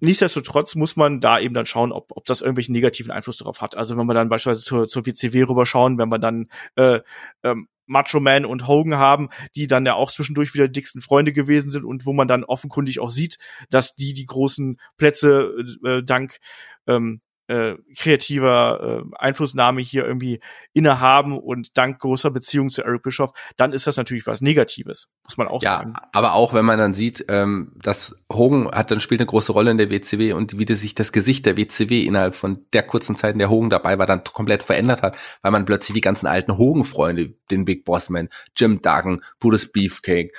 Nichtsdestotrotz 0.00 0.74
muss 0.74 0.96
man 0.96 1.20
da 1.20 1.38
eben 1.38 1.54
dann 1.54 1.66
schauen, 1.66 1.92
ob, 1.92 2.12
ob 2.16 2.24
das 2.24 2.40
irgendwelchen 2.40 2.72
negativen 2.72 3.12
Einfluss 3.12 3.36
darauf 3.36 3.60
hat. 3.60 3.76
Also 3.76 3.98
wenn 3.98 4.06
wir 4.06 4.14
dann 4.14 4.30
beispielsweise 4.30 4.64
zur, 4.64 4.88
zur 4.88 5.06
WCW 5.06 5.42
rüberschauen, 5.42 5.98
wenn 5.98 6.08
wir 6.08 6.18
dann 6.18 6.48
äh, 6.76 7.00
ähm, 7.42 7.68
Macho 7.86 8.18
Man 8.18 8.46
und 8.46 8.66
Hogan 8.66 8.96
haben, 8.96 9.28
die 9.54 9.66
dann 9.66 9.84
ja 9.84 9.94
auch 9.94 10.10
zwischendurch 10.10 10.54
wieder 10.54 10.68
die 10.68 10.72
dicksten 10.72 11.02
Freunde 11.02 11.32
gewesen 11.32 11.70
sind 11.70 11.84
und 11.84 12.06
wo 12.06 12.12
man 12.12 12.28
dann 12.28 12.44
offenkundig 12.44 13.00
auch 13.00 13.10
sieht, 13.10 13.36
dass 13.68 13.94
die 13.94 14.14
die 14.14 14.24
großen 14.24 14.80
Plätze 14.96 15.54
äh, 15.84 16.02
dank 16.02 16.38
ähm, 16.86 17.20
äh, 17.50 17.76
kreativer 17.96 19.02
äh, 19.02 19.16
Einflussnahme 19.18 19.80
hier 19.80 20.06
irgendwie 20.06 20.38
innehaben 20.72 21.36
und 21.36 21.76
dank 21.76 21.98
großer 21.98 22.30
Beziehung 22.30 22.68
zu 22.68 22.82
Eric 22.82 23.02
Bischoff, 23.02 23.32
dann 23.56 23.72
ist 23.72 23.88
das 23.88 23.96
natürlich 23.96 24.26
was 24.28 24.40
Negatives, 24.40 25.10
muss 25.24 25.36
man 25.36 25.48
auch 25.48 25.60
ja, 25.62 25.78
sagen. 25.78 25.94
Aber 26.12 26.34
auch 26.34 26.54
wenn 26.54 26.64
man 26.64 26.78
dann 26.78 26.94
sieht, 26.94 27.24
ähm, 27.28 27.72
dass 27.82 28.14
Hogan 28.32 28.70
hat 28.70 28.92
dann 28.92 29.00
spielt 29.00 29.20
eine 29.20 29.26
große 29.26 29.50
Rolle 29.50 29.72
in 29.72 29.78
der 29.78 29.90
WCW 29.90 30.32
und 30.32 30.58
wie 30.58 30.64
das 30.64 30.80
sich 30.80 30.94
das 30.94 31.10
Gesicht 31.10 31.44
der 31.44 31.56
WCW 31.56 32.04
innerhalb 32.04 32.36
von 32.36 32.66
der 32.72 32.84
kurzen 32.84 33.16
Zeit, 33.16 33.32
in 33.32 33.40
der 33.40 33.50
Hogan 33.50 33.68
dabei 33.68 33.98
war, 33.98 34.06
dann 34.06 34.22
komplett 34.22 34.62
verändert 34.62 35.02
hat, 35.02 35.16
weil 35.42 35.50
man 35.50 35.64
plötzlich 35.64 35.94
die 35.94 36.00
ganzen 36.00 36.28
alten 36.28 36.56
Hogan-Freunde, 36.56 37.34
den 37.50 37.64
Big 37.64 37.84
Boss 37.84 38.10
Man, 38.10 38.28
Jim 38.56 38.80
Duggan, 38.80 39.24
Brutus 39.40 39.72
Beefcake, 39.72 40.32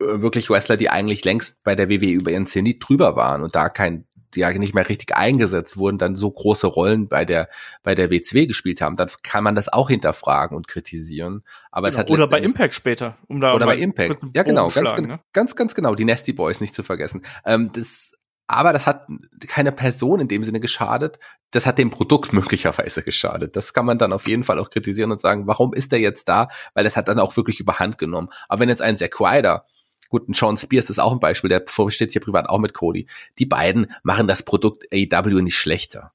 äh, 0.00 0.20
wirklich 0.20 0.50
Wrestler, 0.50 0.76
die 0.76 0.90
eigentlich 0.90 1.24
längst 1.24 1.62
bei 1.64 1.74
der 1.74 1.88
WWE 1.88 2.10
über 2.10 2.30
ihren 2.30 2.46
Zenit 2.46 2.84
drüber 2.86 3.16
waren 3.16 3.42
und 3.42 3.54
da 3.54 3.70
kein 3.70 4.04
die 4.38 4.42
ja 4.42 4.52
nicht 4.52 4.74
mehr 4.74 4.88
richtig 4.88 5.16
eingesetzt 5.16 5.76
wurden, 5.76 5.98
dann 5.98 6.14
so 6.14 6.30
große 6.30 6.68
Rollen 6.68 7.08
bei 7.08 7.24
der 7.24 7.48
bei 7.82 7.94
der 7.94 8.10
WCW 8.10 8.46
gespielt 8.46 8.80
haben, 8.80 8.96
dann 8.96 9.10
kann 9.22 9.42
man 9.42 9.56
das 9.56 9.68
auch 9.68 9.90
hinterfragen 9.90 10.56
und 10.56 10.68
kritisieren. 10.68 11.42
Aber 11.72 11.88
genau. 11.88 11.94
es 11.94 11.98
hat 11.98 12.10
oder 12.10 12.28
bei 12.28 12.38
Impact 12.40 12.74
später, 12.74 13.18
um 13.26 13.40
da 13.40 13.52
oder 13.52 13.66
bei 13.66 13.76
Impact, 13.76 14.18
ja 14.34 14.44
genau, 14.44 14.68
ganz, 14.68 14.92
ne? 15.00 15.20
ganz 15.32 15.56
ganz 15.56 15.74
genau, 15.74 15.94
die 15.94 16.04
Nasty 16.04 16.32
Boys 16.32 16.60
nicht 16.60 16.74
zu 16.74 16.84
vergessen. 16.84 17.22
Ähm, 17.44 17.70
das 17.72 18.14
aber 18.50 18.72
das 18.72 18.86
hat 18.86 19.06
keine 19.46 19.72
Person 19.72 20.20
in 20.20 20.28
dem 20.28 20.42
Sinne 20.42 20.60
geschadet. 20.60 21.18
Das 21.50 21.66
hat 21.66 21.76
dem 21.76 21.90
Produkt 21.90 22.32
möglicherweise 22.32 23.02
geschadet. 23.02 23.56
Das 23.56 23.74
kann 23.74 23.84
man 23.84 23.98
dann 23.98 24.12
auf 24.12 24.26
jeden 24.28 24.44
Fall 24.44 24.58
auch 24.58 24.70
kritisieren 24.70 25.10
und 25.10 25.20
sagen, 25.20 25.46
warum 25.46 25.74
ist 25.74 25.92
der 25.92 26.00
jetzt 26.00 26.28
da? 26.28 26.48
Weil 26.74 26.84
das 26.84 26.96
hat 26.96 27.08
dann 27.08 27.18
auch 27.18 27.36
wirklich 27.36 27.60
überhand 27.60 27.98
genommen. 27.98 28.28
Aber 28.48 28.60
wenn 28.60 28.68
jetzt 28.68 28.82
ein 28.82 28.96
Zack 28.96 29.20
Ryder 29.20 29.66
Gut, 30.08 30.28
ein 30.28 30.34
Sean 30.34 30.56
Spears 30.56 30.90
ist 30.90 30.98
auch 30.98 31.12
ein 31.12 31.20
Beispiel, 31.20 31.48
der 31.48 31.64
versteht 31.66 32.10
sich 32.10 32.20
ja 32.20 32.24
privat 32.24 32.48
auch 32.48 32.58
mit 32.58 32.74
Cody. 32.74 33.06
Die 33.38 33.46
beiden 33.46 33.92
machen 34.02 34.26
das 34.26 34.42
Produkt 34.42 34.86
AEW 34.92 35.42
nicht 35.42 35.56
schlechter. 35.56 36.12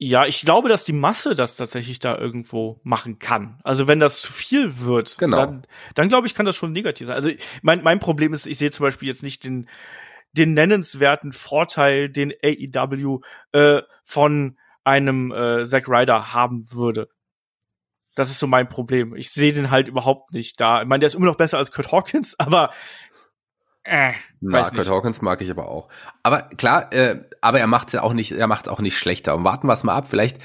Ja, 0.00 0.26
ich 0.26 0.42
glaube, 0.42 0.68
dass 0.68 0.84
die 0.84 0.92
Masse 0.92 1.34
das 1.34 1.56
tatsächlich 1.56 1.98
da 1.98 2.16
irgendwo 2.16 2.80
machen 2.84 3.18
kann. 3.18 3.58
Also 3.64 3.88
wenn 3.88 3.98
das 3.98 4.20
zu 4.20 4.32
viel 4.32 4.78
wird, 4.78 5.18
genau. 5.18 5.38
dann, 5.38 5.66
dann 5.96 6.08
glaube 6.08 6.28
ich, 6.28 6.34
kann 6.34 6.46
das 6.46 6.54
schon 6.54 6.72
negativ 6.72 7.08
sein. 7.08 7.16
Also 7.16 7.30
mein, 7.62 7.82
mein 7.82 7.98
Problem 7.98 8.32
ist, 8.32 8.46
ich 8.46 8.58
sehe 8.58 8.70
zum 8.70 8.84
Beispiel 8.84 9.08
jetzt 9.08 9.24
nicht 9.24 9.42
den, 9.42 9.68
den 10.32 10.54
nennenswerten 10.54 11.32
Vorteil, 11.32 12.08
den 12.08 12.32
AEW 12.44 13.22
äh, 13.50 13.82
von 14.04 14.56
einem 14.84 15.32
äh, 15.32 15.64
Zack 15.64 15.88
Ryder 15.88 16.32
haben 16.32 16.70
würde. 16.70 17.08
Das 18.18 18.30
ist 18.30 18.38
so 18.38 18.46
mein 18.46 18.68
Problem. 18.68 19.14
Ich 19.14 19.30
sehe 19.30 19.52
den 19.52 19.70
halt 19.70 19.88
überhaupt 19.88 20.32
nicht 20.32 20.60
da. 20.60 20.82
Ich 20.82 20.88
meine, 20.88 21.00
der 21.00 21.06
ist 21.06 21.14
immer 21.14 21.26
noch 21.26 21.36
besser 21.36 21.58
als 21.58 21.70
Kurt 21.70 21.92
Hawkins, 21.92 22.34
aber 22.38 22.70
äh, 23.84 24.12
Na, 24.40 24.62
Kurt 24.62 24.74
nicht. 24.74 24.90
Hawkins 24.90 25.22
mag 25.22 25.40
ich 25.40 25.50
aber 25.50 25.68
auch. 25.68 25.88
Aber 26.22 26.42
klar, 26.42 26.92
äh, 26.92 27.24
aber 27.40 27.60
er 27.60 27.66
macht 27.66 27.92
ja 27.92 28.02
auch 28.02 28.12
nicht, 28.12 28.32
er 28.32 28.46
macht 28.46 28.68
auch 28.68 28.80
nicht 28.80 28.98
schlechter. 28.98 29.36
Und 29.36 29.44
warten 29.44 29.68
wir 29.68 29.72
es 29.72 29.84
mal 29.84 29.94
ab. 29.94 30.08
Vielleicht 30.08 30.38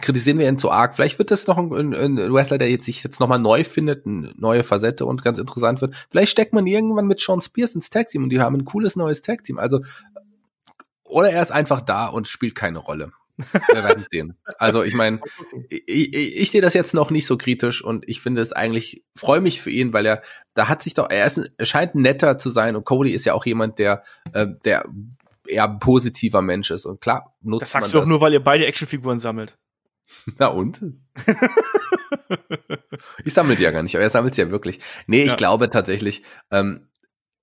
kritisieren 0.00 0.38
wir 0.38 0.48
ihn 0.48 0.58
zu 0.58 0.70
arg. 0.70 0.94
Vielleicht 0.94 1.18
wird 1.18 1.30
das 1.30 1.46
noch 1.46 1.58
ein, 1.58 1.72
ein, 1.72 1.94
ein 1.94 2.32
Wrestler, 2.32 2.58
der 2.58 2.70
jetzt 2.70 2.86
sich 2.86 3.02
jetzt 3.04 3.20
nochmal 3.20 3.38
neu 3.38 3.64
findet, 3.64 4.06
eine 4.06 4.32
neue 4.36 4.64
Facette 4.64 5.04
und 5.04 5.22
ganz 5.22 5.38
interessant 5.38 5.80
wird. 5.80 5.94
Vielleicht 6.10 6.32
steckt 6.32 6.52
man 6.52 6.66
irgendwann 6.66 7.06
mit 7.06 7.20
Sean 7.20 7.40
Spears 7.40 7.74
ins 7.74 7.90
Tag 7.90 8.08
Team 8.08 8.24
und 8.24 8.30
die 8.30 8.40
haben 8.40 8.56
ein 8.56 8.64
cooles 8.64 8.96
neues 8.96 9.22
Tag 9.22 9.44
Team. 9.44 9.58
Also 9.58 9.80
oder 11.04 11.30
er 11.30 11.42
ist 11.42 11.50
einfach 11.50 11.80
da 11.80 12.06
und 12.06 12.28
spielt 12.28 12.54
keine 12.54 12.78
Rolle. 12.78 13.12
Wir 13.68 13.84
werden 13.84 14.04
sehen. 14.10 14.36
Also 14.58 14.82
ich 14.82 14.94
meine, 14.94 15.20
ich, 15.70 15.82
ich, 15.86 16.36
ich 16.36 16.50
sehe 16.50 16.60
das 16.60 16.74
jetzt 16.74 16.92
noch 16.92 17.10
nicht 17.10 17.26
so 17.26 17.38
kritisch 17.38 17.82
und 17.82 18.08
ich 18.08 18.20
finde 18.20 18.40
es 18.40 18.52
eigentlich, 18.52 19.04
freue 19.16 19.40
mich 19.40 19.60
für 19.60 19.70
ihn, 19.70 19.92
weil 19.92 20.06
er, 20.06 20.22
da 20.54 20.68
hat 20.68 20.82
sich 20.82 20.94
doch, 20.94 21.08
er, 21.08 21.24
ist, 21.26 21.50
er 21.56 21.66
scheint 21.66 21.94
netter 21.94 22.38
zu 22.38 22.50
sein 22.50 22.74
und 22.74 22.84
Cody 22.84 23.12
ist 23.12 23.24
ja 23.24 23.34
auch 23.34 23.46
jemand, 23.46 23.78
der, 23.78 24.02
äh, 24.32 24.46
der 24.64 24.86
eher 25.46 25.68
positiver 25.68 26.42
Mensch 26.42 26.70
ist 26.70 26.84
und 26.84 27.00
klar 27.00 27.34
nutzt 27.40 27.62
Das 27.62 27.70
sagst 27.70 27.94
du 27.94 27.98
doch 27.98 28.06
nur, 28.06 28.20
weil 28.20 28.32
ihr 28.32 28.42
beide 28.42 28.66
Actionfiguren 28.66 29.18
sammelt. 29.18 29.56
Na 30.38 30.48
und? 30.48 30.80
ich 33.24 33.32
sammle 33.32 33.56
die 33.56 33.62
ja 33.62 33.70
gar 33.70 33.82
nicht, 33.82 33.94
aber 33.94 34.02
er 34.02 34.10
sammelt 34.10 34.34
sie 34.34 34.42
ja 34.42 34.50
wirklich. 34.50 34.80
Nee, 35.06 35.22
ich 35.22 35.30
ja. 35.30 35.36
glaube 35.36 35.70
tatsächlich, 35.70 36.22
ähm, 36.50 36.88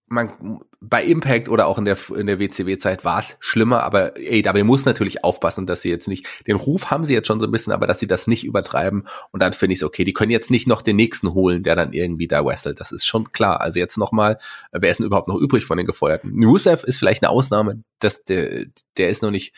man 0.07 0.59
bei 0.79 1.03
Impact 1.03 1.49
oder 1.49 1.65
auch 1.65 1.79
in 1.79 1.85
der 1.85 1.97
in 2.15 2.27
der 2.27 2.39
WCW-Zeit 2.39 3.03
war 3.03 3.19
es 3.19 3.37
schlimmer, 3.39 3.81
aber 3.83 4.13
AEW 4.15 4.63
muss 4.63 4.85
natürlich 4.85 5.23
aufpassen, 5.23 5.65
dass 5.65 5.81
sie 5.81 5.89
jetzt 5.89 6.07
nicht 6.07 6.27
den 6.45 6.55
Ruf 6.55 6.91
haben 6.91 7.05
sie 7.05 7.13
jetzt 7.13 7.27
schon 7.27 7.39
so 7.39 7.47
ein 7.47 7.51
bisschen, 7.51 7.73
aber 7.73 7.87
dass 7.87 7.99
sie 7.99 8.07
das 8.07 8.27
nicht 8.27 8.43
übertreiben 8.43 9.07
und 9.31 9.41
dann 9.41 9.53
finde 9.53 9.73
ich 9.73 9.79
es 9.79 9.83
okay. 9.83 10.03
Die 10.03 10.13
können 10.13 10.31
jetzt 10.31 10.51
nicht 10.51 10.67
noch 10.67 10.83
den 10.83 10.95
nächsten 10.95 11.33
holen, 11.33 11.63
der 11.63 11.75
dann 11.75 11.91
irgendwie 11.91 12.27
da 12.27 12.45
wrestelt. 12.45 12.79
Das 12.79 12.91
ist 12.91 13.05
schon 13.05 13.31
klar. 13.31 13.61
Also 13.61 13.79
jetzt 13.79 13.97
noch 13.97 14.11
mal, 14.11 14.37
wer 14.71 14.91
ist 14.91 14.97
denn 14.97 15.07
überhaupt 15.07 15.27
noch 15.27 15.39
übrig 15.39 15.65
von 15.65 15.77
den 15.77 15.87
Gefeuerten? 15.87 16.43
Rusev 16.43 16.83
ist 16.83 16.97
vielleicht 16.97 17.23
eine 17.23 17.31
Ausnahme, 17.31 17.83
dass 17.99 18.23
der 18.23 18.65
der 18.97 19.09
ist 19.09 19.23
noch 19.23 19.31
nicht 19.31 19.55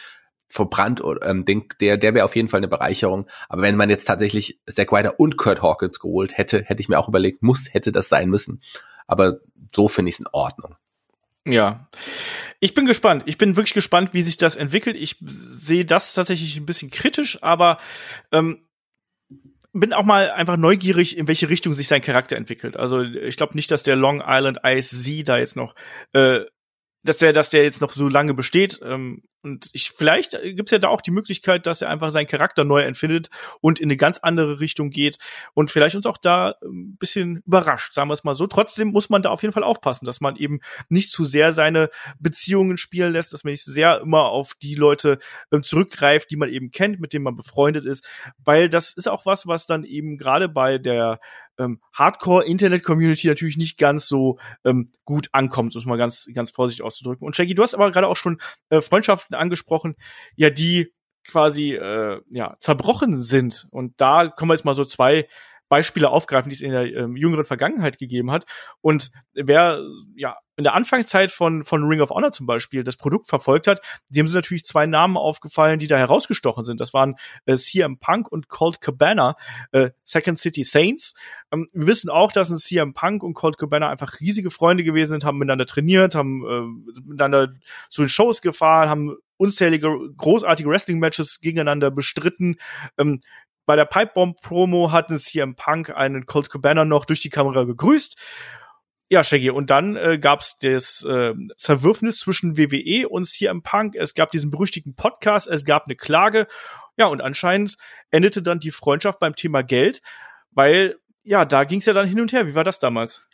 verbrannt 0.47 1.03
oder 1.03 1.27
ähm, 1.27 1.43
den, 1.43 1.65
der 1.81 1.97
der 1.97 2.13
wäre 2.13 2.23
auf 2.23 2.37
jeden 2.37 2.47
Fall 2.47 2.59
eine 2.59 2.69
Bereicherung. 2.69 3.27
Aber 3.49 3.63
wenn 3.63 3.75
man 3.75 3.89
jetzt 3.89 4.05
tatsächlich 4.05 4.61
Zack 4.65 4.93
Ryder 4.93 5.19
und 5.19 5.35
Kurt 5.35 5.61
Hawkins 5.61 5.99
geholt 5.99 6.37
hätte, 6.37 6.63
hätte 6.63 6.81
ich 6.81 6.87
mir 6.87 6.99
auch 6.99 7.09
überlegt, 7.09 7.43
muss 7.43 7.73
hätte 7.73 7.91
das 7.91 8.07
sein 8.07 8.29
müssen. 8.29 8.61
Aber 9.07 9.39
so 9.73 9.87
finde 9.87 10.09
ich 10.09 10.15
es 10.15 10.19
in 10.19 10.27
Ordnung. 10.31 10.75
Ja. 11.45 11.89
Ich 12.59 12.73
bin 12.73 12.85
gespannt. 12.85 13.23
Ich 13.25 13.37
bin 13.37 13.55
wirklich 13.55 13.73
gespannt, 13.73 14.13
wie 14.13 14.21
sich 14.21 14.37
das 14.37 14.55
entwickelt. 14.55 14.95
Ich 14.95 15.15
sehe 15.21 15.85
das 15.85 16.13
tatsächlich 16.13 16.57
ein 16.57 16.65
bisschen 16.65 16.91
kritisch, 16.91 17.41
aber 17.41 17.79
ähm, 18.31 18.61
bin 19.73 19.93
auch 19.93 20.03
mal 20.03 20.31
einfach 20.31 20.57
neugierig, 20.57 21.17
in 21.17 21.27
welche 21.27 21.49
Richtung 21.49 21.73
sich 21.73 21.87
sein 21.87 22.01
Charakter 22.01 22.35
entwickelt. 22.35 22.77
Also 22.77 23.01
ich 23.01 23.37
glaube 23.37 23.55
nicht, 23.55 23.71
dass 23.71 23.83
der 23.83 23.95
Long 23.95 24.23
Island 24.25 24.59
Ice 24.63 24.95
Z 24.95 25.27
da 25.27 25.37
jetzt 25.37 25.55
noch 25.55 25.75
äh, 26.13 26.41
dass 27.07 27.17
der, 27.17 27.33
dass 27.33 27.49
der 27.49 27.63
jetzt 27.63 27.81
noch 27.81 27.91
so 27.91 28.07
lange 28.09 28.33
besteht. 28.33 28.79
Ähm, 28.83 29.23
und 29.47 29.69
ich, 29.73 29.91
vielleicht 29.91 30.37
gibt's 30.43 30.71
ja 30.71 30.79
da 30.79 30.89
auch 30.89 31.01
die 31.01 31.11
Möglichkeit, 31.11 31.65
dass 31.65 31.81
er 31.81 31.89
einfach 31.89 32.11
seinen 32.11 32.27
Charakter 32.27 32.63
neu 32.63 32.81
empfindet 32.81 33.29
und 33.61 33.79
in 33.79 33.87
eine 33.87 33.97
ganz 33.97 34.17
andere 34.19 34.59
Richtung 34.59 34.89
geht 34.89 35.17
und 35.53 35.71
vielleicht 35.71 35.95
uns 35.95 36.05
auch 36.05 36.17
da 36.17 36.55
ein 36.63 36.97
bisschen 36.97 37.43
überrascht, 37.45 37.93
sagen 37.93 38.09
wir 38.09 38.13
es 38.13 38.23
mal 38.23 38.35
so. 38.35 38.47
Trotzdem 38.47 38.89
muss 38.89 39.09
man 39.09 39.21
da 39.21 39.29
auf 39.29 39.41
jeden 39.41 39.53
Fall 39.53 39.63
aufpassen, 39.63 40.05
dass 40.05 40.21
man 40.21 40.35
eben 40.35 40.59
nicht 40.89 41.11
zu 41.11 41.25
sehr 41.25 41.53
seine 41.53 41.89
Beziehungen 42.19 42.77
spielen 42.77 43.13
lässt, 43.13 43.33
dass 43.33 43.43
man 43.43 43.51
nicht 43.51 43.63
sehr 43.63 44.01
immer 44.01 44.25
auf 44.25 44.53
die 44.55 44.75
Leute 44.75 45.19
ähm, 45.51 45.63
zurückgreift, 45.63 46.29
die 46.29 46.37
man 46.37 46.49
eben 46.49 46.71
kennt, 46.71 46.99
mit 46.99 47.13
denen 47.13 47.23
man 47.23 47.35
befreundet 47.35 47.85
ist, 47.85 48.05
weil 48.43 48.69
das 48.69 48.93
ist 48.93 49.07
auch 49.07 49.25
was, 49.25 49.47
was 49.47 49.65
dann 49.65 49.83
eben 49.83 50.17
gerade 50.17 50.49
bei 50.49 50.77
der 50.77 51.19
ähm, 51.59 51.79
Hardcore-Internet-Community 51.93 53.27
natürlich 53.27 53.57
nicht 53.57 53.77
ganz 53.77 54.07
so 54.07 54.37
ähm, 54.63 54.89
gut 55.05 55.29
ankommt, 55.31 55.75
um 55.75 55.79
es 55.79 55.85
mal 55.85 55.97
ganz, 55.97 56.27
ganz 56.33 56.51
vorsichtig 56.51 56.85
auszudrücken. 56.85 57.25
Und 57.25 57.35
Shaggy, 57.35 57.53
du 57.53 57.63
hast 57.63 57.73
aber 57.73 57.91
gerade 57.91 58.07
auch 58.07 58.17
schon 58.17 58.39
äh, 58.69 58.81
Freundschaften 58.81 59.35
angesprochen, 59.37 59.95
ja, 60.35 60.49
die 60.49 60.93
quasi 61.27 61.73
äh, 61.73 62.21
ja 62.29 62.55
zerbrochen 62.59 63.21
sind. 63.21 63.67
Und 63.71 63.99
da 63.99 64.27
kommen 64.27 64.49
wir 64.49 64.55
jetzt 64.55 64.65
mal 64.65 64.75
so 64.75 64.85
zwei 64.85 65.27
Beispiele 65.69 66.09
aufgreifen, 66.09 66.49
die 66.49 66.55
es 66.55 66.61
in 66.61 66.71
der 66.71 66.93
ähm, 66.95 67.15
jüngeren 67.15 67.45
Vergangenheit 67.45 67.97
gegeben 67.97 68.31
hat. 68.31 68.45
Und 68.81 69.11
wer 69.33 69.81
ja 70.15 70.37
in 70.57 70.63
der 70.63 70.73
Anfangszeit 70.73 71.31
von, 71.31 71.63
von 71.63 71.83
Ring 71.83 72.01
of 72.01 72.09
Honor 72.09 72.31
zum 72.31 72.47
Beispiel 72.47 72.83
das 72.83 72.97
Produkt 72.97 73.27
verfolgt 73.27 73.67
hat, 73.67 73.79
dem 74.09 74.27
sind 74.27 74.35
natürlich 74.35 74.65
zwei 74.65 74.87
Namen 74.87 75.15
aufgefallen, 75.15 75.77
die 75.77 75.85
da 75.85 75.97
herausgestochen 75.97 76.65
sind. 76.65 76.81
Das 76.81 76.95
waren 76.95 77.15
äh, 77.45 77.55
CM 77.55 77.99
Punk 77.99 78.31
und 78.31 78.49
Colt 78.49 78.81
Cabana, 78.81 79.35
äh, 79.71 79.91
Second 80.03 80.39
City 80.39 80.63
Saints. 80.63 81.13
Ähm, 81.51 81.67
wir 81.73 81.85
wissen 81.85 82.09
auch, 82.09 82.31
dass 82.31 82.49
ein 82.49 82.57
CM 82.57 82.93
Punk 82.93 83.21
und 83.21 83.35
Colt 83.35 83.59
Cabana 83.59 83.89
einfach 83.89 84.19
riesige 84.19 84.49
Freunde 84.49 84.83
gewesen 84.83 85.11
sind, 85.11 85.25
haben 85.25 85.37
miteinander 85.37 85.67
trainiert, 85.67 86.15
haben 86.15 86.43
äh, 86.43 87.01
miteinander 87.01 87.53
zu 87.89 88.01
den 88.01 88.09
Shows 88.09 88.41
gefahren, 88.41 88.89
haben 88.89 89.15
unzählige 89.37 89.95
großartige 90.17 90.67
Wrestling-Matches 90.67 91.39
gegeneinander 91.41 91.91
bestritten. 91.91 92.57
Ähm, 92.97 93.21
bei 93.67 93.75
der 93.75 93.85
Pipebomb-Promo 93.85 94.93
hat 94.93 95.11
es 95.11 95.25
CM 95.25 95.55
Punk 95.55 95.89
einen 95.91 96.25
Colt 96.25 96.49
Cabana 96.49 96.85
noch 96.85 97.03
durch 97.03 97.19
die 97.19 97.29
Kamera 97.29 97.65
gegrüßt. 97.65 98.17
Ja, 99.09 99.23
Shaggy, 99.23 99.49
und 99.49 99.69
dann 99.69 99.97
äh, 99.97 100.17
gab 100.17 100.39
es 100.39 100.57
das 100.57 101.03
äh, 101.03 101.33
Zerwürfnis 101.57 102.17
zwischen 102.17 102.57
WWE 102.57 103.09
und 103.09 103.27
CM 103.27 103.61
Punk. 103.61 103.95
Es 103.95 104.13
gab 104.13 104.31
diesen 104.31 104.51
berüchtigten 104.51 104.95
Podcast, 104.95 105.47
es 105.47 105.65
gab 105.65 105.85
eine 105.85 105.97
Klage. 105.97 106.47
Ja, 106.95 107.07
und 107.07 107.21
anscheinend 107.21 107.75
endete 108.09 108.41
dann 108.41 108.59
die 108.59 108.71
Freundschaft 108.71 109.19
beim 109.19 109.35
Thema 109.35 109.63
Geld, 109.63 110.01
weil 110.51 110.97
ja, 111.23 111.43
da 111.43 111.65
ging 111.65 111.79
es 111.79 111.85
ja 111.85 111.93
dann 111.93 112.07
hin 112.07 112.21
und 112.21 112.31
her. 112.31 112.47
Wie 112.47 112.55
war 112.55 112.63
das 112.63 112.79
damals? 112.79 113.26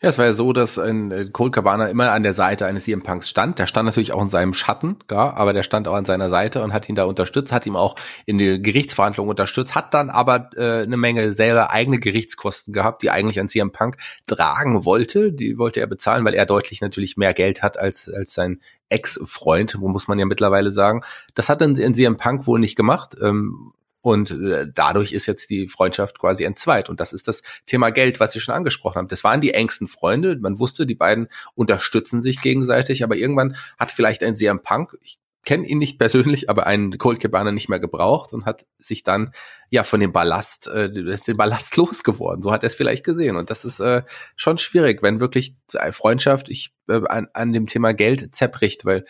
Ja, 0.00 0.08
es 0.08 0.18
war 0.18 0.26
ja 0.26 0.32
so, 0.32 0.52
dass 0.52 0.78
ein 0.78 1.10
äh, 1.10 1.26
Colt 1.30 1.52
Cabana 1.52 1.86
immer 1.86 2.12
an 2.12 2.22
der 2.22 2.32
Seite 2.32 2.66
eines 2.66 2.84
CM 2.84 3.02
Punks 3.02 3.28
stand. 3.28 3.58
Der 3.58 3.66
stand 3.66 3.86
natürlich 3.86 4.12
auch 4.12 4.22
in 4.22 4.28
seinem 4.28 4.54
Schatten, 4.54 4.96
ja, 5.10 5.34
aber 5.34 5.52
der 5.52 5.62
stand 5.62 5.88
auch 5.88 5.94
an 5.94 6.04
seiner 6.04 6.30
Seite 6.30 6.62
und 6.62 6.72
hat 6.72 6.88
ihn 6.88 6.94
da 6.94 7.04
unterstützt, 7.04 7.52
hat 7.52 7.66
ihm 7.66 7.76
auch 7.76 7.96
in 8.26 8.38
die 8.38 8.60
Gerichtsverhandlungen 8.60 9.30
unterstützt, 9.30 9.74
hat 9.74 9.94
dann 9.94 10.10
aber 10.10 10.50
äh, 10.56 10.82
eine 10.82 10.96
Menge 10.96 11.32
selber 11.32 11.70
eigene 11.70 11.98
Gerichtskosten 11.98 12.72
gehabt, 12.72 13.02
die 13.02 13.10
eigentlich 13.10 13.40
an 13.40 13.48
CM 13.48 13.72
Punk 13.72 13.96
tragen 14.26 14.84
wollte. 14.84 15.32
Die 15.32 15.58
wollte 15.58 15.80
er 15.80 15.86
bezahlen, 15.86 16.24
weil 16.24 16.34
er 16.34 16.46
deutlich 16.46 16.80
natürlich 16.80 17.16
mehr 17.16 17.34
Geld 17.34 17.62
hat 17.62 17.78
als, 17.78 18.08
als 18.08 18.34
sein 18.34 18.60
Ex-Freund, 18.88 19.76
muss 19.80 20.08
man 20.08 20.18
ja 20.18 20.26
mittlerweile 20.26 20.70
sagen. 20.70 21.02
Das 21.34 21.48
hat 21.48 21.60
dann 21.60 21.76
in 21.76 21.94
CM 21.94 22.16
Punk 22.16 22.46
wohl 22.46 22.60
nicht 22.60 22.76
gemacht. 22.76 23.16
Ähm, 23.20 23.72
und 24.04 24.32
äh, 24.32 24.66
dadurch 24.70 25.12
ist 25.12 25.24
jetzt 25.24 25.48
die 25.48 25.66
Freundschaft 25.66 26.18
quasi 26.18 26.44
entzweit. 26.44 26.90
Und 26.90 27.00
das 27.00 27.14
ist 27.14 27.26
das 27.26 27.40
Thema 27.64 27.88
Geld, 27.88 28.20
was 28.20 28.32
Sie 28.32 28.40
schon 28.40 28.54
angesprochen 28.54 28.96
haben. 28.96 29.08
Das 29.08 29.24
waren 29.24 29.40
die 29.40 29.54
engsten 29.54 29.88
Freunde. 29.88 30.36
Man 30.38 30.58
wusste, 30.58 30.84
die 30.84 30.94
beiden 30.94 31.28
unterstützen 31.54 32.20
sich 32.20 32.42
gegenseitig. 32.42 33.02
Aber 33.02 33.16
irgendwann 33.16 33.56
hat 33.78 33.90
vielleicht 33.90 34.22
ein 34.22 34.36
CM 34.36 34.60
Punk, 34.60 34.94
ich 35.00 35.16
kenne 35.46 35.66
ihn 35.66 35.78
nicht 35.78 35.98
persönlich, 35.98 36.50
aber 36.50 36.66
einen 36.66 36.98
Cold 36.98 37.18
Cabana 37.18 37.50
nicht 37.50 37.70
mehr 37.70 37.80
gebraucht 37.80 38.34
und 38.34 38.44
hat 38.44 38.66
sich 38.76 39.04
dann 39.04 39.32
ja 39.70 39.84
von 39.84 40.00
dem 40.00 40.12
Ballast, 40.12 40.66
äh, 40.66 40.90
ist 40.90 41.26
den 41.26 41.38
Ballast 41.38 41.74
losgeworden. 41.78 42.42
So 42.42 42.52
hat 42.52 42.62
er 42.62 42.66
es 42.66 42.74
vielleicht 42.74 43.06
gesehen. 43.06 43.36
Und 43.36 43.48
das 43.48 43.64
ist 43.64 43.80
äh, 43.80 44.02
schon 44.36 44.58
schwierig, 44.58 45.02
wenn 45.02 45.18
wirklich 45.18 45.56
Freundschaft 45.92 46.50
ich 46.50 46.74
äh, 46.90 47.00
an, 47.08 47.28
an 47.32 47.54
dem 47.54 47.68
Thema 47.68 47.94
Geld 47.94 48.34
zerbricht, 48.34 48.84
weil 48.84 49.06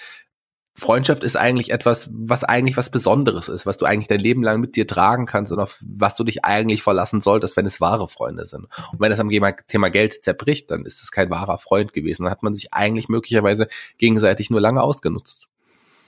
Freundschaft 0.76 1.22
ist 1.22 1.36
eigentlich 1.36 1.70
etwas, 1.70 2.10
was 2.12 2.42
eigentlich 2.42 2.76
was 2.76 2.90
Besonderes 2.90 3.48
ist, 3.48 3.64
was 3.64 3.76
du 3.76 3.86
eigentlich 3.86 4.08
dein 4.08 4.18
Leben 4.18 4.42
lang 4.42 4.60
mit 4.60 4.74
dir 4.74 4.88
tragen 4.88 5.24
kannst 5.24 5.52
und 5.52 5.60
auf 5.60 5.78
was 5.86 6.16
du 6.16 6.24
dich 6.24 6.44
eigentlich 6.44 6.82
verlassen 6.82 7.20
solltest, 7.20 7.56
wenn 7.56 7.64
es 7.64 7.80
wahre 7.80 8.08
Freunde 8.08 8.44
sind. 8.46 8.66
Und 8.92 8.98
wenn 9.00 9.12
es 9.12 9.20
am 9.20 9.30
Thema 9.68 9.90
Geld 9.90 10.24
zerbricht, 10.24 10.70
dann 10.72 10.84
ist 10.84 11.00
es 11.00 11.12
kein 11.12 11.30
wahrer 11.30 11.58
Freund 11.58 11.92
gewesen. 11.92 12.24
Dann 12.24 12.32
hat 12.32 12.42
man 12.42 12.54
sich 12.54 12.74
eigentlich 12.74 13.08
möglicherweise 13.08 13.68
gegenseitig 13.98 14.50
nur 14.50 14.60
lange 14.60 14.82
ausgenutzt, 14.82 15.46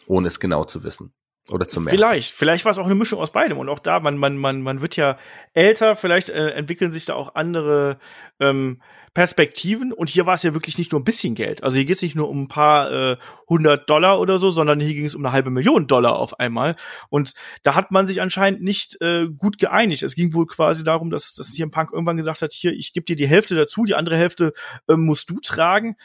ohne 0.08 0.26
es 0.26 0.40
genau 0.40 0.64
zu 0.64 0.82
wissen. 0.82 1.12
Oder 1.48 1.68
zu 1.68 1.80
merken. 1.80 1.96
Vielleicht, 1.96 2.34
vielleicht 2.34 2.64
war 2.64 2.72
es 2.72 2.78
auch 2.78 2.86
eine 2.86 2.96
Mischung 2.96 3.20
aus 3.20 3.30
beidem. 3.30 3.58
Und 3.58 3.68
auch 3.68 3.78
da, 3.78 4.00
man, 4.00 4.18
man, 4.18 4.36
man, 4.36 4.62
man 4.62 4.80
wird 4.80 4.96
ja 4.96 5.16
älter, 5.54 5.94
vielleicht 5.94 6.28
äh, 6.30 6.50
entwickeln 6.50 6.90
sich 6.90 7.04
da 7.04 7.14
auch 7.14 7.36
andere 7.36 7.98
ähm, 8.40 8.82
Perspektiven. 9.14 9.92
Und 9.92 10.10
hier 10.10 10.26
war 10.26 10.34
es 10.34 10.42
ja 10.42 10.54
wirklich 10.54 10.76
nicht 10.76 10.90
nur 10.90 11.00
ein 11.00 11.04
bisschen 11.04 11.36
Geld. 11.36 11.62
Also 11.62 11.76
hier 11.76 11.84
geht 11.84 11.96
es 11.96 12.02
nicht 12.02 12.16
nur 12.16 12.28
um 12.28 12.42
ein 12.42 12.48
paar 12.48 12.90
äh, 12.90 13.16
hundert 13.48 13.88
Dollar 13.88 14.18
oder 14.18 14.40
so, 14.40 14.50
sondern 14.50 14.80
hier 14.80 14.94
ging 14.94 15.04
es 15.04 15.14
um 15.14 15.24
eine 15.24 15.32
halbe 15.32 15.50
Million 15.50 15.86
Dollar 15.86 16.16
auf 16.16 16.40
einmal. 16.40 16.74
Und 17.10 17.34
da 17.62 17.76
hat 17.76 17.92
man 17.92 18.08
sich 18.08 18.20
anscheinend 18.20 18.62
nicht 18.62 19.00
äh, 19.00 19.28
gut 19.28 19.58
geeinigt. 19.58 20.02
Es 20.02 20.16
ging 20.16 20.34
wohl 20.34 20.46
quasi 20.46 20.82
darum, 20.82 21.10
dass, 21.10 21.32
dass 21.32 21.48
hier 21.48 21.64
ein 21.64 21.70
Punk 21.70 21.92
irgendwann 21.92 22.16
gesagt 22.16 22.42
hat, 22.42 22.52
hier, 22.52 22.72
ich 22.72 22.92
gebe 22.92 23.06
dir 23.06 23.16
die 23.16 23.28
Hälfte 23.28 23.54
dazu, 23.54 23.84
die 23.84 23.94
andere 23.94 24.16
Hälfte 24.16 24.52
äh, 24.88 24.96
musst 24.96 25.30
du 25.30 25.38
tragen. 25.40 25.96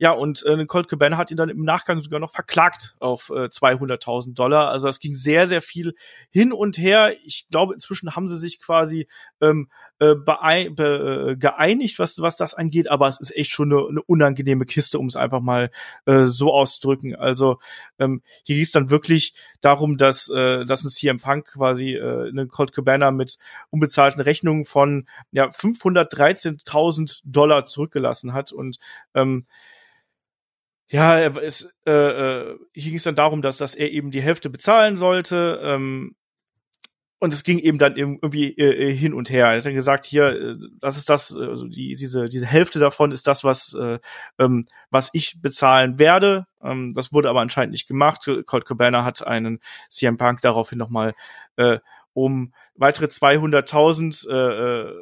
Ja, 0.00 0.12
und 0.12 0.44
äh, 0.46 0.64
Colt 0.66 0.88
Cabana 0.88 1.16
hat 1.16 1.32
ihn 1.32 1.36
dann 1.36 1.48
im 1.48 1.64
Nachgang 1.64 2.00
sogar 2.00 2.20
noch 2.20 2.30
verklagt 2.30 2.94
auf 3.00 3.30
äh, 3.30 3.46
200.000 3.46 4.34
Dollar. 4.34 4.70
Also 4.70 4.86
es 4.86 5.00
ging 5.00 5.14
sehr, 5.14 5.48
sehr 5.48 5.60
viel 5.60 5.94
hin 6.30 6.52
und 6.52 6.78
her. 6.78 7.16
Ich 7.24 7.48
glaube, 7.50 7.74
inzwischen 7.74 8.14
haben 8.14 8.28
sie 8.28 8.36
sich 8.36 8.60
quasi 8.60 9.08
ähm, 9.40 9.68
äh, 9.98 10.14
be 10.14 10.38
äh, 10.38 11.36
geeinigt, 11.36 11.98
was, 11.98 12.20
was 12.22 12.36
das 12.36 12.54
angeht, 12.54 12.88
aber 12.88 13.08
es 13.08 13.18
ist 13.18 13.34
echt 13.34 13.50
schon 13.50 13.72
eine, 13.72 13.88
eine 13.88 14.02
unangenehme 14.02 14.66
Kiste, 14.66 15.00
um 15.00 15.06
es 15.06 15.16
einfach 15.16 15.40
mal 15.40 15.70
äh, 16.06 16.26
so 16.26 16.52
auszudrücken. 16.52 17.16
Also 17.16 17.58
ähm, 17.98 18.22
hier 18.44 18.54
ging 18.54 18.62
es 18.62 18.70
dann 18.70 18.90
wirklich 18.90 19.34
darum, 19.60 19.96
dass, 19.96 20.28
äh, 20.30 20.64
dass 20.64 20.84
ein 20.84 20.90
CM 20.90 21.18
Punk 21.18 21.46
quasi 21.54 21.94
äh, 21.94 22.28
eine 22.28 22.46
Colt 22.46 22.72
Cabana 22.72 23.10
mit 23.10 23.36
unbezahlten 23.70 24.20
Rechnungen 24.20 24.64
von 24.64 25.08
ja, 25.32 25.48
513.000 25.48 27.20
Dollar 27.24 27.64
zurückgelassen 27.64 28.32
hat 28.32 28.52
und 28.52 28.78
ähm, 29.14 29.46
ja, 30.90 31.18
es, 31.20 31.68
äh, 31.86 31.90
äh, 31.90 32.58
hier 32.72 32.90
ging 32.90 32.96
es 32.96 33.02
dann 33.02 33.14
darum, 33.14 33.42
dass, 33.42 33.58
dass 33.58 33.74
er 33.74 33.90
eben 33.90 34.10
die 34.10 34.22
Hälfte 34.22 34.48
bezahlen 34.48 34.96
sollte. 34.96 35.60
Ähm, 35.62 36.16
und 37.20 37.32
es 37.32 37.42
ging 37.42 37.58
eben 37.58 37.78
dann 37.78 37.96
irgendwie 37.96 38.56
äh, 38.56 38.90
äh, 38.90 38.94
hin 38.94 39.12
und 39.12 39.28
her. 39.28 39.48
Er 39.48 39.56
hat 39.56 39.66
dann 39.66 39.74
gesagt, 39.74 40.06
hier, 40.06 40.28
äh, 40.28 40.56
das 40.80 40.96
ist 40.96 41.10
das, 41.10 41.36
also 41.36 41.66
die, 41.66 41.94
diese, 41.96 42.28
diese 42.28 42.46
Hälfte 42.46 42.78
davon 42.78 43.10
ist 43.12 43.26
das, 43.26 43.44
was, 43.44 43.74
äh, 43.74 43.98
ähm, 44.38 44.66
was 44.90 45.10
ich 45.12 45.42
bezahlen 45.42 45.98
werde. 45.98 46.46
Ähm, 46.62 46.94
das 46.94 47.12
wurde 47.12 47.28
aber 47.28 47.40
anscheinend 47.40 47.72
nicht 47.72 47.88
gemacht. 47.88 48.30
Colt 48.46 48.64
Cabana 48.64 49.04
hat 49.04 49.26
einen 49.26 49.58
CM 49.90 50.16
Punk 50.16 50.40
daraufhin 50.42 50.78
nochmal 50.78 51.14
äh, 51.56 51.80
um 52.14 52.54
weitere 52.76 53.06
200.000 53.06 54.28
äh, 54.28 54.88
äh, 54.88 54.94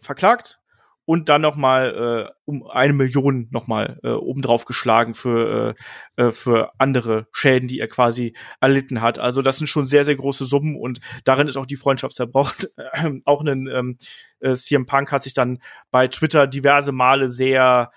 verklagt 0.00 0.61
und 1.04 1.28
dann 1.28 1.42
noch 1.42 1.56
mal 1.56 2.28
äh, 2.28 2.32
um 2.44 2.66
eine 2.66 2.92
Million 2.92 3.48
noch 3.50 3.66
mal 3.66 3.98
äh, 4.02 4.10
obendrauf 4.10 4.64
geschlagen 4.64 5.14
für 5.14 5.74
äh, 6.16 6.22
äh, 6.22 6.30
für 6.30 6.72
andere 6.78 7.26
Schäden, 7.32 7.68
die 7.68 7.80
er 7.80 7.88
quasi 7.88 8.34
erlitten 8.60 9.00
hat. 9.00 9.18
Also 9.18 9.42
das 9.42 9.58
sind 9.58 9.66
schon 9.66 9.86
sehr 9.86 10.04
sehr 10.04 10.16
große 10.16 10.44
Summen 10.44 10.76
und 10.76 11.00
darin 11.24 11.48
ist 11.48 11.56
auch 11.56 11.66
die 11.66 11.76
Freundschaft 11.76 12.14
zerbrochen. 12.14 12.68
auch 13.24 13.44
ein 13.44 13.66
ähm, 13.66 13.96
äh, 14.40 14.52
CM 14.52 14.86
Punk 14.86 15.12
hat 15.12 15.22
sich 15.22 15.34
dann 15.34 15.58
bei 15.90 16.06
Twitter 16.08 16.46
diverse 16.46 16.92
Male 16.92 17.28
sehr 17.28 17.90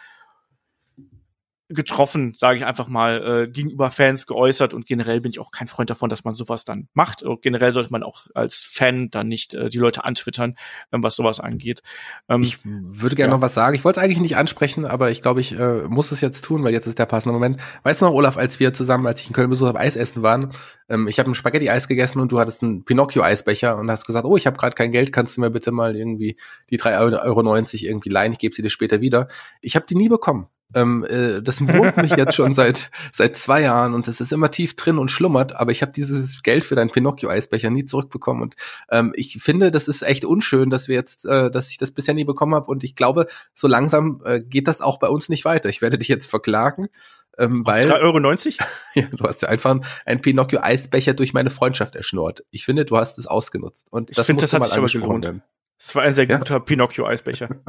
getroffen, 1.67 2.33
sage 2.33 2.57
ich 2.57 2.65
einfach 2.65 2.87
mal, 2.87 3.45
äh, 3.45 3.47
gegenüber 3.47 3.89
Fans 3.89 4.27
geäußert 4.27 4.75
und 4.75 4.85
generell 4.85 5.19
bin 5.19 5.31
ich 5.31 5.39
auch 5.39 5.49
kein 5.49 5.65
Freund 5.65 5.89
davon, 5.89 6.09
dass 6.09 6.23
man 6.23 6.31
sowas 6.31 6.63
dann 6.63 6.87
macht. 6.93 7.23
Und 7.23 7.41
generell 7.41 7.73
sollte 7.73 7.91
man 7.91 8.03
auch 8.03 8.27
als 8.35 8.63
Fan 8.69 9.09
dann 9.09 9.27
nicht 9.27 9.55
äh, 9.55 9.69
die 9.69 9.79
Leute 9.79 10.05
antwittern, 10.05 10.55
ähm, 10.91 11.01
was 11.01 11.15
sowas 11.15 11.39
angeht. 11.39 11.81
Ähm, 12.29 12.43
ich 12.43 12.59
würde 12.63 13.15
gerne 13.15 13.31
ja. 13.31 13.37
noch 13.37 13.41
was 13.41 13.55
sagen. 13.55 13.75
Ich 13.75 13.83
wollte 13.83 13.99
es 13.99 14.03
eigentlich 14.03 14.19
nicht 14.19 14.37
ansprechen, 14.37 14.85
aber 14.85 15.09
ich 15.09 15.23
glaube, 15.23 15.41
ich 15.41 15.57
äh, 15.57 15.87
muss 15.87 16.11
es 16.11 16.21
jetzt 16.21 16.45
tun, 16.45 16.63
weil 16.63 16.73
jetzt 16.73 16.85
ist 16.85 16.99
der 16.99 17.07
passende 17.07 17.33
Moment. 17.33 17.59
Weißt 17.81 18.01
du 18.01 18.05
noch, 18.05 18.13
Olaf, 18.13 18.37
als 18.37 18.59
wir 18.59 18.73
zusammen, 18.75 19.07
als 19.07 19.21
ich 19.21 19.27
in 19.27 19.33
Köln 19.33 19.49
besucht 19.49 19.69
habe, 19.69 19.79
Eis 19.79 19.95
essen 19.95 20.21
waren, 20.21 20.51
ähm, 20.87 21.07
ich 21.07 21.17
habe 21.17 21.31
ein 21.31 21.35
Spaghetti-Eis 21.35 21.87
gegessen 21.87 22.19
und 22.19 22.31
du 22.31 22.39
hattest 22.39 22.61
einen 22.61 22.85
Pinocchio-Eisbecher 22.85 23.77
und 23.77 23.89
hast 23.89 24.05
gesagt, 24.05 24.25
oh, 24.25 24.37
ich 24.37 24.45
habe 24.45 24.57
gerade 24.57 24.75
kein 24.75 24.91
Geld, 24.91 25.11
kannst 25.11 25.37
du 25.37 25.41
mir 25.41 25.49
bitte 25.49 25.71
mal 25.71 25.95
irgendwie 25.95 26.37
die 26.69 26.79
3,90 26.79 27.23
Euro 27.23 27.55
irgendwie 27.55 28.09
leihen, 28.09 28.33
ich 28.33 28.39
gebe 28.39 28.53
sie 28.53 28.61
dir 28.61 28.69
später 28.69 29.01
wieder. 29.01 29.27
Ich 29.61 29.75
habe 29.75 29.87
die 29.87 29.95
nie 29.95 30.09
bekommen. 30.09 30.47
Ähm, 30.75 31.05
äh, 31.05 31.41
das 31.41 31.61
wurmt 31.61 31.97
mich 31.97 32.11
jetzt 32.11 32.35
schon 32.35 32.53
seit 32.53 32.91
seit 33.13 33.37
zwei 33.37 33.61
Jahren 33.61 33.93
und 33.93 34.07
es 34.07 34.21
ist 34.21 34.33
immer 34.33 34.51
tief 34.51 34.75
drin 34.75 34.97
und 34.97 35.09
schlummert, 35.09 35.55
aber 35.55 35.71
ich 35.71 35.81
habe 35.81 35.93
dieses 35.93 36.43
Geld 36.43 36.65
für 36.65 36.75
deinen 36.75 36.91
Pinocchio-Eisbecher 36.91 37.69
nie 37.69 37.85
zurückbekommen 37.85 38.43
und 38.43 38.55
ähm, 38.89 39.13
ich 39.15 39.41
finde, 39.41 39.71
das 39.71 39.87
ist 39.87 40.01
echt 40.01 40.25
unschön, 40.25 40.69
dass 40.69 40.87
wir 40.87 40.95
jetzt, 40.95 41.25
äh, 41.25 41.49
dass 41.49 41.69
ich 41.69 41.77
das 41.77 41.91
bisher 41.91 42.13
nie 42.13 42.25
bekommen 42.25 42.53
habe 42.53 42.69
und 42.69 42.83
ich 42.83 42.95
glaube, 42.95 43.27
so 43.53 43.67
langsam 43.67 44.21
äh, 44.25 44.41
geht 44.41 44.67
das 44.67 44.81
auch 44.81 44.99
bei 44.99 45.07
uns 45.07 45.29
nicht 45.29 45.45
weiter. 45.45 45.69
Ich 45.69 45.81
werde 45.81 45.97
dich 45.97 46.09
jetzt 46.09 46.27
verklagen. 46.27 46.89
Ähm, 47.37 47.65
weil 47.65 47.91
3,90 47.91 47.95
Euro? 48.01 48.69
ja, 48.95 49.03
du 49.11 49.23
hast 49.25 49.41
ja 49.41 49.49
einfach 49.49 49.77
einen 50.05 50.21
Pinocchio-Eisbecher 50.21 51.13
durch 51.13 51.33
meine 51.33 51.49
Freundschaft 51.49 51.95
erschnort. 51.95 52.43
Ich 52.51 52.65
finde, 52.65 52.85
du 52.85 52.97
hast 52.97 53.17
es 53.17 53.27
ausgenutzt. 53.27 53.87
Und 53.91 54.09
ich 54.09 54.19
finde, 54.19 54.41
das 54.41 54.53
hat 54.53 54.65
sich 54.65 54.77
aber 54.77 54.87
gelohnt. 54.87 55.33
Das 55.77 55.95
war 55.95 56.03
ein 56.03 56.13
sehr 56.13 56.27
guter 56.27 56.55
ja? 56.55 56.59
Pinocchio-Eisbecher. 56.59 57.49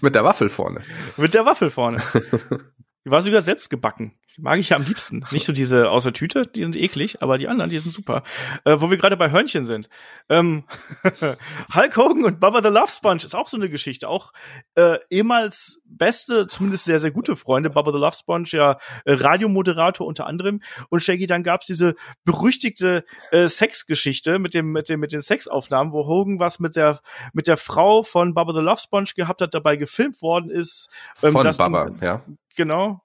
Mit 0.00 0.14
der 0.14 0.24
Waffel 0.24 0.48
vorne. 0.48 0.82
Mit 1.16 1.34
der 1.34 1.44
Waffel 1.46 1.70
vorne. 1.70 2.02
Die 3.04 3.10
war 3.10 3.20
sogar 3.20 3.42
selbst 3.42 3.68
gebacken. 3.68 4.14
Die 4.34 4.40
mag 4.40 4.58
ich 4.58 4.70
ja 4.70 4.76
am 4.76 4.84
liebsten. 4.84 5.24
Nicht 5.30 5.44
so 5.44 5.52
diese 5.52 5.90
aus 5.90 6.04
der 6.04 6.14
Tüte, 6.14 6.42
die 6.42 6.62
sind 6.64 6.74
eklig, 6.74 7.20
aber 7.20 7.36
die 7.36 7.48
anderen, 7.48 7.70
die 7.70 7.78
sind 7.78 7.90
super. 7.90 8.22
Äh, 8.64 8.76
wo 8.80 8.90
wir 8.90 8.96
gerade 8.96 9.16
bei 9.16 9.30
Hörnchen 9.30 9.64
sind. 9.64 9.88
Ähm, 10.30 10.64
Hulk 11.74 11.96
Hogan 11.96 12.24
und 12.24 12.40
Bubba 12.40 12.62
the 12.62 12.68
Love 12.68 12.90
Sponge 12.90 13.24
ist 13.24 13.34
auch 13.34 13.48
so 13.48 13.58
eine 13.58 13.68
Geschichte. 13.68 14.08
Auch 14.08 14.32
äh, 14.74 14.98
ehemals 15.10 15.82
beste, 15.84 16.46
zumindest 16.46 16.84
sehr, 16.84 16.98
sehr 16.98 17.10
gute 17.10 17.36
Freunde. 17.36 17.68
Bubba 17.68 17.92
the 17.92 17.98
Love 17.98 18.16
Sponge, 18.16 18.48
ja 18.52 18.78
äh, 19.04 19.12
Radiomoderator 19.12 20.06
unter 20.06 20.26
anderem. 20.26 20.62
Und 20.88 21.00
Shaggy, 21.00 21.26
dann 21.26 21.42
gab's 21.42 21.66
diese 21.66 21.94
berüchtigte 22.24 23.04
äh, 23.32 23.48
Sexgeschichte 23.48 24.38
mit 24.38 24.54
dem, 24.54 24.72
mit 24.72 24.88
dem, 24.88 25.00
mit 25.00 25.12
den 25.12 25.20
Sexaufnahmen, 25.20 25.92
wo 25.92 26.06
Hogan 26.06 26.38
was 26.38 26.58
mit 26.58 26.74
der, 26.74 27.00
mit 27.34 27.48
der 27.48 27.58
Frau 27.58 28.02
von 28.02 28.32
Bubba 28.32 28.54
the 28.54 28.60
Love 28.60 28.80
Sponge 28.80 29.10
gehabt 29.14 29.42
hat, 29.42 29.52
dabei 29.52 29.76
gefilmt 29.76 30.22
worden 30.22 30.48
ist. 30.48 30.88
Ähm, 31.22 31.32
von 31.32 31.44
Bubba, 31.44 31.90
ja 32.00 32.22
genau. 32.56 33.02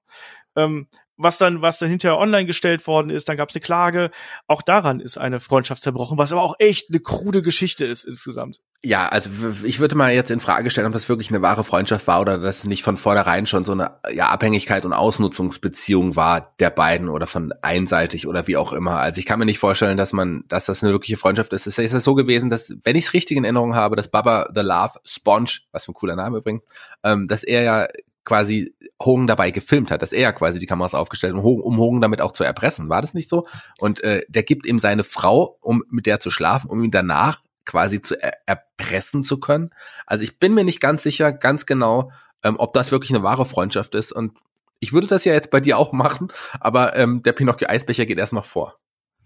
Ähm, 0.55 0.87
was 1.19 1.37
dann, 1.37 1.61
was 1.61 1.77
dann 1.79 1.89
hinterher 1.89 2.17
online 2.17 2.45
gestellt 2.45 2.87
worden 2.87 3.09
ist, 3.09 3.27
dann 3.27 3.35
gab 3.35 3.49
es 3.49 3.55
eine 3.55 3.61
Klage. 3.61 4.09
Auch 4.47 4.61
daran 4.61 5.01
ist 5.01 5.17
eine 5.17 5.41
Freundschaft 5.41 5.81
zerbrochen, 5.81 6.17
was 6.17 6.31
aber 6.31 6.41
auch 6.41 6.55
echt 6.59 6.89
eine 6.89 7.01
krude 7.01 7.41
Geschichte 7.41 7.85
ist 7.85 8.05
insgesamt. 8.05 8.61
Ja, 8.85 9.09
also 9.09 9.29
ich 9.65 9.81
würde 9.81 9.95
mal 9.95 10.13
jetzt 10.13 10.31
in 10.31 10.39
Frage 10.39 10.71
stellen, 10.71 10.87
ob 10.87 10.93
das 10.93 11.09
wirklich 11.09 11.29
eine 11.29 11.41
wahre 11.41 11.65
Freundschaft 11.65 12.07
war 12.07 12.21
oder 12.21 12.37
dass 12.37 12.63
nicht 12.63 12.83
von 12.83 12.95
vornherein 12.95 13.45
schon 13.47 13.65
so 13.65 13.73
eine 13.73 13.99
ja, 14.13 14.29
Abhängigkeit 14.29 14.85
und 14.85 14.93
Ausnutzungsbeziehung 14.93 16.15
war 16.15 16.55
der 16.59 16.69
beiden 16.69 17.09
oder 17.09 17.27
von 17.27 17.51
einseitig 17.61 18.25
oder 18.25 18.47
wie 18.47 18.55
auch 18.55 18.71
immer. 18.71 18.99
Also 18.99 19.19
ich 19.19 19.25
kann 19.25 19.39
mir 19.39 19.45
nicht 19.45 19.59
vorstellen, 19.59 19.97
dass 19.97 20.13
man, 20.13 20.45
dass 20.47 20.63
das 20.63 20.81
eine 20.81 20.93
wirkliche 20.93 21.17
Freundschaft 21.17 21.51
ist. 21.51 21.67
Es 21.67 21.77
ist 21.77 21.91
ja 21.91 21.99
so 21.99 22.15
gewesen, 22.15 22.49
dass, 22.49 22.73
wenn 22.85 22.95
ich 22.95 23.07
es 23.07 23.13
richtig 23.13 23.35
in 23.35 23.43
Erinnerung 23.43 23.75
habe, 23.75 23.97
dass 23.97 24.07
Baba 24.07 24.47
the 24.55 24.61
Love 24.61 24.93
Sponge, 25.03 25.59
was 25.73 25.83
für 25.83 25.91
ein 25.91 25.95
cooler 25.95 26.15
Name 26.15 26.37
übrigens, 26.37 26.63
ähm, 27.03 27.27
dass 27.27 27.43
er 27.43 27.63
ja 27.63 27.87
quasi 28.29 28.75
Hogan 29.01 29.25
dabei 29.25 29.49
gefilmt 29.49 29.89
hat, 29.89 30.03
dass 30.03 30.11
er 30.11 30.33
quasi 30.33 30.59
die 30.59 30.67
Kameras 30.67 30.93
aufgestellt 30.93 31.33
hat, 31.33 31.43
um 31.43 31.77
Hogan 31.77 31.99
damit 31.99 32.21
auch 32.21 32.31
zu 32.31 32.43
erpressen. 32.43 32.87
War 32.87 33.01
das 33.01 33.15
nicht 33.15 33.27
so? 33.27 33.47
Und 33.79 34.03
äh, 34.03 34.21
der 34.29 34.43
gibt 34.43 34.67
ihm 34.67 34.77
seine 34.77 35.03
Frau, 35.03 35.57
um 35.61 35.83
mit 35.89 36.05
der 36.05 36.19
zu 36.19 36.29
schlafen, 36.29 36.69
um 36.69 36.83
ihn 36.83 36.91
danach 36.91 37.41
quasi 37.65 38.03
zu 38.03 38.21
er 38.21 38.33
erpressen 38.45 39.23
zu 39.23 39.39
können. 39.39 39.71
Also 40.05 40.23
ich 40.23 40.37
bin 40.37 40.53
mir 40.53 40.63
nicht 40.63 40.79
ganz 40.79 41.01
sicher, 41.01 41.33
ganz 41.33 41.65
genau, 41.65 42.11
ähm, 42.43 42.57
ob 42.59 42.73
das 42.73 42.91
wirklich 42.91 43.09
eine 43.09 43.23
wahre 43.23 43.47
Freundschaft 43.47 43.95
ist. 43.95 44.11
Und 44.11 44.37
ich 44.79 44.93
würde 44.93 45.07
das 45.07 45.25
ja 45.25 45.33
jetzt 45.33 45.49
bei 45.49 45.59
dir 45.59 45.79
auch 45.79 45.91
machen, 45.91 46.31
aber 46.59 46.95
ähm, 46.95 47.23
der 47.23 47.33
Pinocchio 47.33 47.67
Eisbecher 47.67 48.05
geht 48.05 48.19
erstmal 48.19 48.43
vor. 48.43 48.77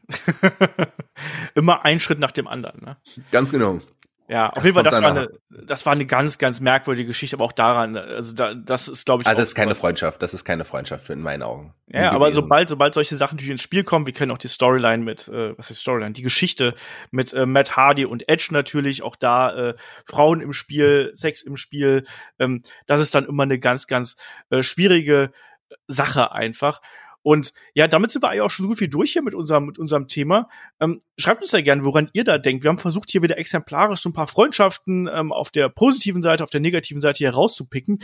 Immer 1.56 1.84
ein 1.84 2.00
Schritt 2.00 2.20
nach 2.20 2.32
dem 2.32 2.48
anderen. 2.48 2.86
Ne? 2.86 2.98
Ganz 3.32 3.52
genau. 3.52 3.82
Ja, 4.30 4.48
auf 4.48 4.56
das 4.56 4.64
jeden 4.64 4.76
Fall, 4.76 4.84
das 4.84 5.02
war, 5.02 5.10
eine, 5.10 5.28
das 5.50 5.86
war 5.86 5.94
eine 5.94 6.06
ganz, 6.06 6.38
ganz 6.38 6.62
merkwürdige 6.62 7.08
Geschichte, 7.08 7.36
aber 7.36 7.44
auch 7.46 7.52
daran, 7.52 7.98
also 7.98 8.34
da, 8.34 8.54
das 8.54 8.88
ist, 8.88 9.06
glaube 9.06 9.22
ich. 9.22 9.28
Also 9.28 9.40
das 9.40 9.50
ist 9.50 9.56
keine 9.56 9.76
Freundschaft, 9.76 10.22
das 10.22 10.34
ist 10.34 10.46
keine 10.46 10.64
Freundschaft 10.64 11.10
in 11.10 11.22
meinen 11.22 11.44
Augen. 11.44 11.74
Ja, 11.88 12.12
aber 12.12 12.32
sobald, 12.32 12.70
sobald 12.70 12.94
solche 12.94 13.16
Sachen 13.16 13.36
natürlich 13.36 13.52
ins 13.52 13.62
Spiel 13.62 13.84
kommen, 13.84 14.06
wir 14.06 14.14
kennen 14.14 14.32
auch 14.32 14.38
die 14.38 14.48
Storyline 14.48 15.04
mit, 15.04 15.28
äh, 15.28 15.58
was 15.58 15.72
ist 15.72 15.82
Storyline, 15.82 16.14
die 16.14 16.22
Geschichte 16.22 16.74
mit 17.12 17.34
äh, 17.34 17.46
Matt 17.46 17.76
Hardy 17.76 18.06
und 18.06 18.30
Edge 18.30 18.48
natürlich, 18.52 19.04
auch 19.04 19.18
da 19.18 19.54
äh, 19.54 19.76
Frauen 20.06 20.40
im 20.40 20.54
Spiel, 20.54 21.12
Sex 21.14 21.44
im 21.44 21.58
Spiel, 21.58 22.06
ähm, 22.40 22.64
das 22.86 23.02
ist 23.02 23.14
dann 23.14 23.26
immer 23.26 23.44
eine 23.44 23.60
ganz, 23.60 23.88
ganz 23.88 24.16
äh, 24.50 24.64
schwierige 24.64 25.32
Sache 25.88 26.32
einfach. 26.32 26.82
Und 27.24 27.54
ja, 27.74 27.88
damit 27.88 28.12
sind 28.12 28.22
wir 28.22 28.30
eigentlich 28.30 28.42
auch 28.42 28.50
schon 28.52 28.68
so 28.68 28.80
wie 28.80 28.88
durch 28.88 29.14
hier 29.14 29.24
mit 29.24 29.34
unserem, 29.34 29.66
mit 29.66 29.80
unserem 29.80 30.08
Thema. 30.08 30.50
Ähm, 30.80 31.02
schreibt 31.18 31.42
uns 31.42 31.52
ja 31.52 31.62
gerne, 31.62 31.86
woran 31.86 32.10
ihr 32.14 32.24
da 32.24 32.38
denkt. 32.38 32.64
Wir 32.64 32.70
haben 32.70 32.78
versucht, 32.78 33.10
hier 33.10 33.24
wieder 33.24 33.38
exemplarisch 33.38 34.02
so 34.02 34.10
ein 34.10 34.14
paar 34.14 34.28
Freundschaften 34.28 35.10
ähm, 35.12 35.32
auf 35.32 35.50
der 35.50 35.70
positiven 35.70 36.22
Seite, 36.22 36.44
auf 36.44 36.50
der 36.50 36.62
negativen 36.62 37.02
Seite 37.02 37.20
hier 37.20 37.32
rauszupicken 37.32 38.00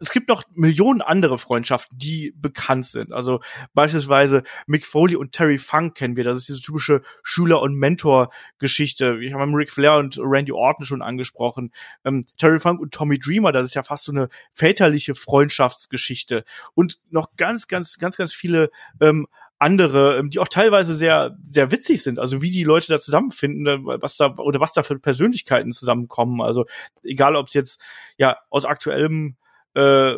es 0.00 0.10
gibt 0.10 0.28
noch 0.28 0.42
Millionen 0.54 1.00
andere 1.00 1.38
Freundschaften, 1.38 1.96
die 1.96 2.34
bekannt 2.36 2.86
sind. 2.86 3.12
Also 3.12 3.40
beispielsweise 3.74 4.42
Mick 4.66 4.86
Foley 4.86 5.16
und 5.16 5.32
Terry 5.32 5.58
Funk 5.58 5.94
kennen 5.94 6.16
wir. 6.16 6.24
Das 6.24 6.38
ist 6.38 6.48
diese 6.48 6.60
typische 6.60 7.02
Schüler- 7.22 7.62
und 7.62 7.74
Mentor-Geschichte. 7.76 9.18
Ich 9.22 9.32
habe 9.32 9.44
Ric 9.52 9.70
Flair 9.70 9.96
und 9.96 10.18
Randy 10.18 10.52
Orton 10.52 10.84
schon 10.84 11.02
angesprochen. 11.02 11.70
Ähm, 12.04 12.26
Terry 12.36 12.58
Funk 12.58 12.80
und 12.80 12.92
Tommy 12.92 13.18
Dreamer, 13.18 13.52
das 13.52 13.68
ist 13.68 13.74
ja 13.74 13.82
fast 13.82 14.04
so 14.04 14.12
eine 14.12 14.28
väterliche 14.52 15.14
Freundschaftsgeschichte. 15.14 16.44
Und 16.74 16.98
noch 17.10 17.36
ganz, 17.36 17.68
ganz, 17.68 17.98
ganz, 17.98 18.16
ganz 18.16 18.32
viele 18.32 18.70
ähm, 19.00 19.26
andere, 19.58 20.18
ähm, 20.18 20.30
die 20.30 20.40
auch 20.40 20.48
teilweise 20.48 20.94
sehr, 20.94 21.38
sehr 21.48 21.70
witzig 21.70 22.02
sind. 22.02 22.18
Also 22.18 22.42
wie 22.42 22.50
die 22.50 22.64
Leute 22.64 22.88
da 22.88 22.98
zusammenfinden, 22.98 23.66
äh, 23.66 23.78
was 24.02 24.16
da 24.16 24.34
oder 24.36 24.60
was 24.60 24.72
da 24.72 24.82
für 24.82 24.98
Persönlichkeiten 24.98 25.72
zusammenkommen. 25.72 26.40
Also 26.40 26.66
egal, 27.02 27.36
ob 27.36 27.46
es 27.48 27.54
jetzt 27.54 27.80
ja 28.18 28.36
aus 28.50 28.64
aktuellem 28.64 29.36
äh, 29.74 30.14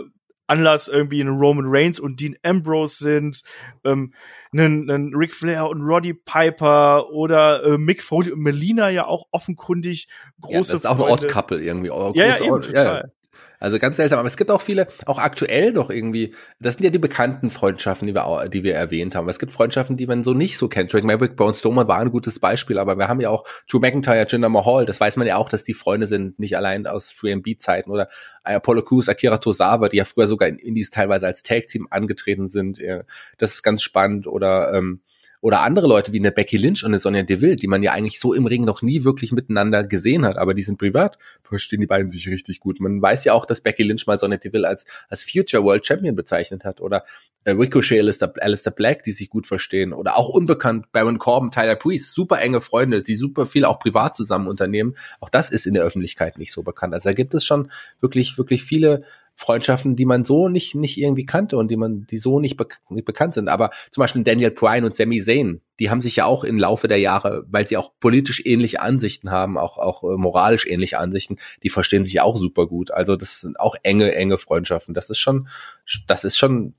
Anlass 0.47 0.89
irgendwie 0.89 1.21
ein 1.21 1.29
Roman 1.29 1.67
Reigns 1.69 1.99
und 1.99 2.21
Dean 2.21 2.37
Ambrose 2.43 2.97
sind, 3.03 3.43
ähm, 3.85 4.13
einen, 4.53 4.91
einen 4.91 5.15
Ric 5.15 5.35
Flair 5.35 5.69
und 5.69 5.83
Roddy 5.83 6.15
Piper 6.15 7.11
oder 7.11 7.65
äh, 7.65 7.79
Mick 7.79 8.03
Foley 8.03 8.33
und 8.33 8.41
Melina 8.41 8.89
ja 8.89 9.07
auch 9.07 9.27
offenkundig 9.33 10.09
große 10.41 10.55
ja, 10.55 10.61
das 10.61 10.71
ist 10.71 10.87
auch 10.87 10.99
ein 10.99 11.13
Odd-Couple 11.13 11.61
irgendwie. 11.61 11.89
Ja, 11.89 12.13
ja, 12.27 12.39
eben, 12.39 12.61
total. 12.61 12.85
Ja, 12.85 12.97
ja. 12.99 13.05
Also 13.61 13.79
ganz 13.79 13.97
seltsam. 13.97 14.19
Aber 14.19 14.29
es 14.29 14.37
gibt 14.37 14.51
auch 14.51 14.61
viele, 14.61 14.89
auch 15.07 15.19
aktuell 15.19 15.73
noch 15.73 15.91
irgendwie, 15.91 16.35
das 16.61 16.75
sind 16.75 16.85
ja 16.85 16.91
die 16.91 16.99
bekannten 16.99 17.51
Freundschaften, 17.51 18.07
die 18.07 18.15
wir, 18.15 18.49
die 18.49 18.63
wir 18.63 18.75
erwähnt 18.75 19.15
haben. 19.15 19.29
Es 19.29 19.39
gibt 19.39 19.53
Freundschaften, 19.53 19.97
die 19.97 20.07
man 20.07 20.25
so 20.25 20.35
nicht 20.35 20.59
so 20.59 20.69
kennt. 20.69 20.93
Drake 20.93 21.07
Maverick, 21.07 21.37
Braun 21.37 21.55
Strowman 21.55 21.89
war 21.89 21.99
ein 21.99 22.11
gutes 22.11 22.39
Beispiel, 22.39 22.79
aber 22.79 22.97
wir 22.99 23.09
haben 23.09 23.21
ja 23.21 23.31
auch 23.31 23.45
Drew 23.71 23.79
McIntyre, 23.79 24.27
Jinder 24.29 24.49
Mahal, 24.49 24.87
das 24.87 25.01
weiß 25.01 25.17
man 25.17 25.27
ja 25.27 25.37
auch, 25.37 25.49
dass 25.49 25.65
die 25.65 25.75
Freunde 25.75 26.07
sind, 26.07 26.39
nicht 26.39 26.57
allein 26.57 26.87
aus 26.87 27.11
3MB-Zeiten 27.11 27.91
oder 27.91 28.09
Apollo 28.45 28.83
Crews, 28.83 29.09
Akira 29.09 29.39
Tozawa, 29.39 29.89
die 29.89 29.97
ja 29.97 30.05
früher 30.05 30.29
sogar 30.29 30.49
in 30.49 30.59
Indies 30.59 30.91
teilweise 30.91 31.27
als 31.27 31.43
Tag-Team 31.43 31.89
angetreten 31.91 32.49
sind. 32.49 32.81
Das 33.39 33.55
ist 33.55 33.63
ganz 33.63 33.83
spannend. 33.83 34.27
Oder 34.27 34.73
ähm, 34.75 35.01
oder 35.41 35.61
andere 35.63 35.87
Leute 35.87 36.13
wie 36.13 36.19
eine 36.19 36.33
Becky 36.33 36.57
Lynch 36.57 36.83
und 36.85 36.91
eine 36.91 36.99
Sonja 36.99 37.23
Deville, 37.23 37.57
die 37.57 37.67
man 37.67 37.83
ja 37.83 37.93
eigentlich 37.93 38.21
so 38.21 38.35
im 38.35 38.47
Ring 38.47 38.65
noch 38.65 38.83
nie 38.83 39.05
wirklich 39.05 39.33
miteinander 39.33 39.85
gesehen 39.85 40.25
hat, 40.25 40.37
aber 40.37 40.55
die 40.55 40.63
sind 40.63 40.79
privat, 40.79 41.19
verstehen 41.43 41.81
die 41.81 41.87
beiden 41.87 42.11
sich 42.11 42.29
richtig 42.29 42.61
gut. 42.61 42.81
Man 42.81 43.01
weiß 43.01 43.25
ja 43.25 43.33
auch, 43.33 43.47
dass 43.47 43.61
Becky 43.61 43.83
Lynch 43.83 44.07
mal 44.07 44.19
Sonja 44.19 44.39
Deville 44.39 44.67
als, 44.67 44.87
als 45.09 45.25
Future 45.25 45.65
World 45.65 45.87
Champion 45.87 46.17
bezeichnet 46.17 46.65
hat 46.65 46.81
oder 46.81 47.05
äh, 47.45 47.53
Ricochet, 47.53 48.01
Alistair, 48.01 48.33
Alistair 48.41 48.73
Black, 48.73 49.05
die 49.05 49.13
sich 49.13 49.31
gut 49.31 49.47
verstehen 49.47 49.93
oder 49.93 50.19
auch 50.19 50.29
unbekannt 50.29 50.91
Baron 50.93 51.19
Corbin, 51.19 51.51
Tyler 51.51 51.77
Priest, 51.77 52.13
super 52.13 52.41
enge 52.41 52.61
Freunde, 52.61 53.03
die 53.03 53.15
super 53.15 53.47
viel 53.47 53.65
auch 53.65 53.79
privat 53.79 54.17
zusammen 54.17 54.49
unternehmen. 54.49 54.97
Auch 55.21 55.31
das 55.31 55.51
ist 55.51 55.67
in 55.67 55.75
der 55.75 55.85
Öffentlichkeit 55.85 56.39
nicht 56.39 56.53
so 56.53 56.63
bekannt. 56.63 56.93
Also 56.93 57.09
da 57.09 57.13
gibt 57.13 57.35
es 57.35 57.45
schon 57.45 57.71
wirklich, 58.01 58.37
wirklich 58.37 58.65
viele 58.65 59.05
Freundschaften, 59.37 59.97
die 59.97 60.07
man 60.07 60.25
so 60.25 60.49
nicht, 60.49 60.75
nicht 60.75 60.97
irgendwie 60.97 61.27
kannte 61.27 61.59
und 61.59 61.71
die 61.71 61.77
man, 61.77 62.07
die 62.07 62.17
so 62.17 62.41
nicht, 62.41 62.57
be 62.57 62.67
nicht 62.89 63.05
bekannt 63.05 63.35
sind. 63.35 63.49
Aber 63.49 63.71
zum 63.91 64.01
Beispiel 64.01 64.25
Daniel 64.25 64.51
Bryan 64.51 64.85
und 64.85 64.97
Sami 64.97 65.21
Zayn, 65.21 65.61
die 65.79 65.91
haben 65.91 66.01
sich 66.01 66.17
ja 66.17 66.25
auch 66.25 66.43
im 66.43 66.59
Laufe 66.59 66.89
der 66.89 66.99
Jahre, 66.99 67.45
weil 67.49 67.67
sie 67.67 67.77
auch 67.77 67.93
politisch 68.01 68.43
ähnliche 68.47 68.81
Ansichten 68.81 69.31
haben, 69.31 69.59
auch, 69.59 69.77
auch 69.77 70.03
äh, 70.05 70.17
moralisch 70.17 70.67
ähnliche 70.67 70.99
Ansichten, 70.99 71.37
die 71.63 71.69
verstehen 71.69 72.07
sich 72.07 72.21
auch 72.21 72.39
super 72.39 72.67
gut. 72.67 72.91
Also 72.91 73.15
das 73.15 73.43
sind 73.43 73.61
auch 73.61 73.77
enge, 73.83 74.15
enge 74.15 74.39
Freundschaften. 74.39 74.95
Das 74.95 75.11
ist 75.11 75.19
schon, 75.19 75.49
das 76.07 76.25
ist 76.25 76.39
schon 76.39 76.75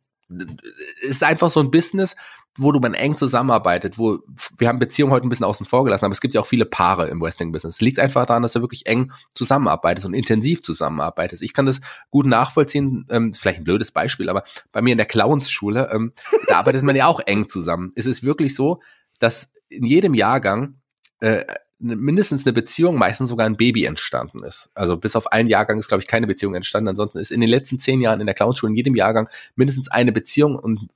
ist 1.01 1.23
einfach 1.23 1.49
so 1.49 1.61
ein 1.61 1.71
Business, 1.71 2.17
wo 2.57 2.71
du 2.71 2.79
man 2.79 2.93
eng 2.93 3.15
zusammenarbeitet, 3.15 3.97
wo 3.97 4.19
wir 4.57 4.67
haben 4.67 4.79
Beziehungen 4.79 5.13
heute 5.13 5.25
ein 5.25 5.29
bisschen 5.29 5.45
außen 5.45 5.65
vor 5.65 5.83
gelassen, 5.83 6.05
aber 6.05 6.13
es 6.13 6.21
gibt 6.21 6.33
ja 6.33 6.41
auch 6.41 6.45
viele 6.45 6.65
Paare 6.65 7.07
im 7.07 7.21
Wrestling-Business. 7.21 7.75
Es 7.75 7.81
liegt 7.81 7.99
einfach 7.99 8.25
daran, 8.25 8.43
dass 8.43 8.53
du 8.53 8.61
wirklich 8.61 8.87
eng 8.87 9.11
zusammenarbeitest 9.33 10.05
und 10.05 10.13
intensiv 10.13 10.63
zusammenarbeitest. 10.63 11.41
Ich 11.43 11.53
kann 11.53 11.65
das 11.65 11.81
gut 12.09 12.25
nachvollziehen, 12.25 13.05
ähm, 13.09 13.33
vielleicht 13.33 13.59
ein 13.59 13.63
blödes 13.63 13.91
Beispiel, 13.91 14.29
aber 14.29 14.43
bei 14.71 14.81
mir 14.81 14.91
in 14.91 14.97
der 14.97 15.07
Clowns-Schule, 15.07 15.89
ähm, 15.93 16.13
da 16.47 16.57
arbeitet 16.57 16.83
man 16.83 16.95
ja 16.95 17.05
auch 17.07 17.19
eng 17.25 17.47
zusammen. 17.47 17.91
Es 17.95 18.05
ist 18.05 18.23
wirklich 18.23 18.55
so, 18.55 18.81
dass 19.19 19.51
in 19.69 19.85
jedem 19.85 20.13
Jahrgang 20.13 20.75
äh, 21.19 21.45
mindestens 21.79 22.45
eine 22.45 22.53
Beziehung, 22.53 22.95
meistens 22.95 23.29
sogar 23.29 23.45
ein 23.45 23.57
Baby 23.57 23.85
entstanden 23.85 24.43
ist. 24.43 24.69
Also 24.73 24.97
bis 24.97 25.15
auf 25.15 25.31
einen 25.31 25.47
Jahrgang 25.47 25.77
ist, 25.77 25.87
glaube 25.87 26.01
ich, 26.01 26.07
keine 26.07 26.25
Beziehung 26.25 26.55
entstanden. 26.55 26.89
Ansonsten 26.89 27.19
ist 27.19 27.31
in 27.31 27.39
den 27.39 27.49
letzten 27.49 27.77
zehn 27.77 28.01
Jahren 28.01 28.19
in 28.19 28.25
der 28.25 28.35
Clownschule 28.35 28.71
in 28.71 28.75
jedem 28.75 28.95
Jahrgang 28.95 29.29
mindestens 29.55 29.89
eine 29.89 30.11
Beziehung 30.11 30.55
und 30.55 30.87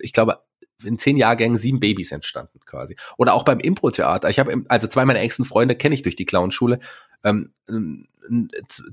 ich 0.00 0.12
glaube, 0.12 0.40
in 0.84 0.98
zehn 0.98 1.16
Jahrgängen 1.16 1.58
sieben 1.58 1.80
Babys 1.80 2.12
entstanden 2.12 2.60
quasi. 2.64 2.96
Oder 3.16 3.34
auch 3.34 3.44
beim 3.44 3.60
Impro-Theater. 3.60 4.28
Ich 4.30 4.38
habe 4.38 4.64
also 4.68 4.86
zwei 4.86 5.04
meiner 5.04 5.20
engsten 5.20 5.44
Freunde 5.44 5.76
kenne 5.76 5.94
ich 5.94 6.02
durch 6.02 6.16
die 6.16 6.26
Clownschule. 6.26 6.80
Ähm, 7.24 7.52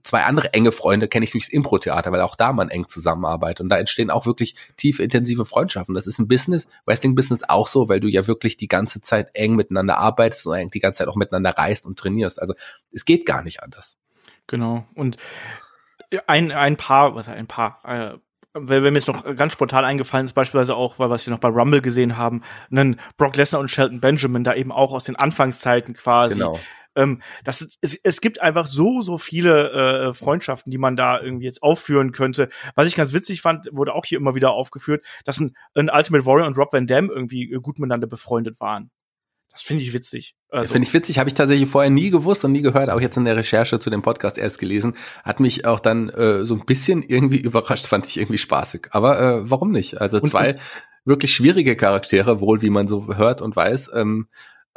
zwei 0.03 0.23
andere 0.23 0.53
enge 0.53 0.71
Freunde 0.71 1.07
kenne 1.07 1.23
ich 1.23 1.31
durchs 1.31 1.49
Impro-Theater, 1.49 2.11
weil 2.11 2.21
auch 2.21 2.35
da 2.35 2.53
man 2.53 2.69
eng 2.69 2.87
zusammenarbeitet 2.87 3.61
und 3.61 3.69
da 3.69 3.77
entstehen 3.77 4.09
auch 4.09 4.25
wirklich 4.25 4.55
tief 4.77 4.99
intensive 4.99 5.45
Freundschaften. 5.45 5.95
Das 5.95 6.07
ist 6.07 6.19
ein 6.19 6.27
Business, 6.27 6.67
Wrestling-Business 6.85 7.43
auch 7.47 7.67
so, 7.67 7.89
weil 7.89 7.99
du 7.99 8.07
ja 8.07 8.27
wirklich 8.27 8.57
die 8.57 8.67
ganze 8.67 9.01
Zeit 9.01 9.29
eng 9.33 9.55
miteinander 9.55 9.97
arbeitest 9.97 10.47
und 10.47 10.73
die 10.73 10.79
ganze 10.79 10.99
Zeit 10.99 11.07
auch 11.07 11.15
miteinander 11.15 11.51
reist 11.51 11.85
und 11.85 11.99
trainierst. 11.99 12.41
Also 12.41 12.53
es 12.91 13.05
geht 13.05 13.25
gar 13.25 13.43
nicht 13.43 13.61
anders. 13.61 13.97
Genau. 14.47 14.87
Und 14.95 15.17
ein, 16.25 16.51
ein 16.51 16.77
paar, 16.77 17.15
was 17.15 17.27
ein 17.27 17.47
paar, 17.47 17.81
äh, 17.83 18.17
wenn 18.61 18.83
mir 18.83 18.93
jetzt 18.93 19.07
noch 19.07 19.23
ganz 19.35 19.53
spontan 19.53 19.85
eingefallen 19.85 20.25
ist, 20.25 20.33
beispielsweise 20.33 20.75
auch, 20.75 20.99
weil 20.99 21.09
wir 21.09 21.15
es 21.15 21.23
hier 21.23 21.33
noch 21.33 21.39
bei 21.39 21.49
Rumble 21.49 21.81
gesehen 21.81 22.17
haben, 22.17 22.43
einen 22.71 22.99
Brock 23.17 23.35
Lesnar 23.35 23.61
und 23.61 23.69
Shelton 23.69 23.99
Benjamin 23.99 24.43
da 24.43 24.53
eben 24.53 24.71
auch 24.71 24.93
aus 24.93 25.03
den 25.03 25.15
Anfangszeiten 25.15 25.93
quasi. 25.93 26.35
Genau. 26.35 26.59
Ähm, 26.95 27.21
das, 27.43 27.77
es, 27.81 27.95
es 28.03 28.21
gibt 28.21 28.41
einfach 28.41 28.65
so, 28.65 29.01
so 29.01 29.17
viele 29.17 29.71
äh, 30.09 30.13
Freundschaften, 30.13 30.71
die 30.71 30.79
man 30.79 30.95
da 30.95 31.21
irgendwie 31.21 31.45
jetzt 31.45 31.61
aufführen 31.61 32.11
könnte. 32.11 32.49
Was 32.75 32.87
ich 32.87 32.95
ganz 32.95 33.13
witzig 33.13 33.41
fand, 33.41 33.69
wurde 33.71 33.93
auch 33.93 34.03
hier 34.03 34.17
immer 34.17 34.35
wieder 34.35 34.51
aufgeführt, 34.51 35.05
dass 35.23 35.39
ein, 35.39 35.55
ein 35.75 35.89
Ultimate 35.93 36.25
Warrior 36.25 36.47
und 36.47 36.57
Rob 36.57 36.73
Van 36.73 36.87
Dam 36.87 37.09
irgendwie 37.09 37.47
gut 37.61 37.77
miteinander 37.77 38.07
befreundet 38.07 38.59
waren. 38.59 38.89
Das 39.57 39.63
finde 39.63 39.83
ich 39.83 39.91
witzig. 39.91 40.35
Also. 40.49 40.71
Finde 40.71 40.87
ich 40.87 40.93
witzig, 40.93 41.17
habe 41.17 41.29
ich 41.29 41.33
tatsächlich 41.33 41.67
vorher 41.67 41.89
nie 41.89 42.11
gewusst 42.11 42.45
und 42.45 42.51
nie 42.51 42.61
gehört, 42.61 42.91
auch 42.91 43.01
jetzt 43.01 43.17
in 43.17 43.25
der 43.25 43.35
Recherche 43.35 43.79
zu 43.79 43.89
dem 43.89 44.03
Podcast 44.03 44.37
erst 44.37 44.59
gelesen. 44.59 44.95
Hat 45.23 45.39
mich 45.39 45.65
auch 45.65 45.79
dann 45.79 46.09
äh, 46.09 46.45
so 46.45 46.53
ein 46.53 46.63
bisschen 46.63 47.01
irgendwie 47.01 47.39
überrascht, 47.41 47.87
fand 47.87 48.05
ich 48.05 48.17
irgendwie 48.17 48.37
spaßig. 48.37 48.89
Aber 48.91 49.19
äh, 49.19 49.49
warum 49.49 49.71
nicht? 49.71 49.99
Also 49.99 50.19
und, 50.19 50.29
zwei 50.29 50.57
wirklich 51.05 51.33
schwierige 51.33 51.75
Charaktere, 51.75 52.39
wohl 52.39 52.61
wie 52.61 52.69
man 52.69 52.87
so 52.87 53.15
hört 53.15 53.41
und 53.41 53.55
weiß, 53.55 53.89
ähm, 53.95 54.27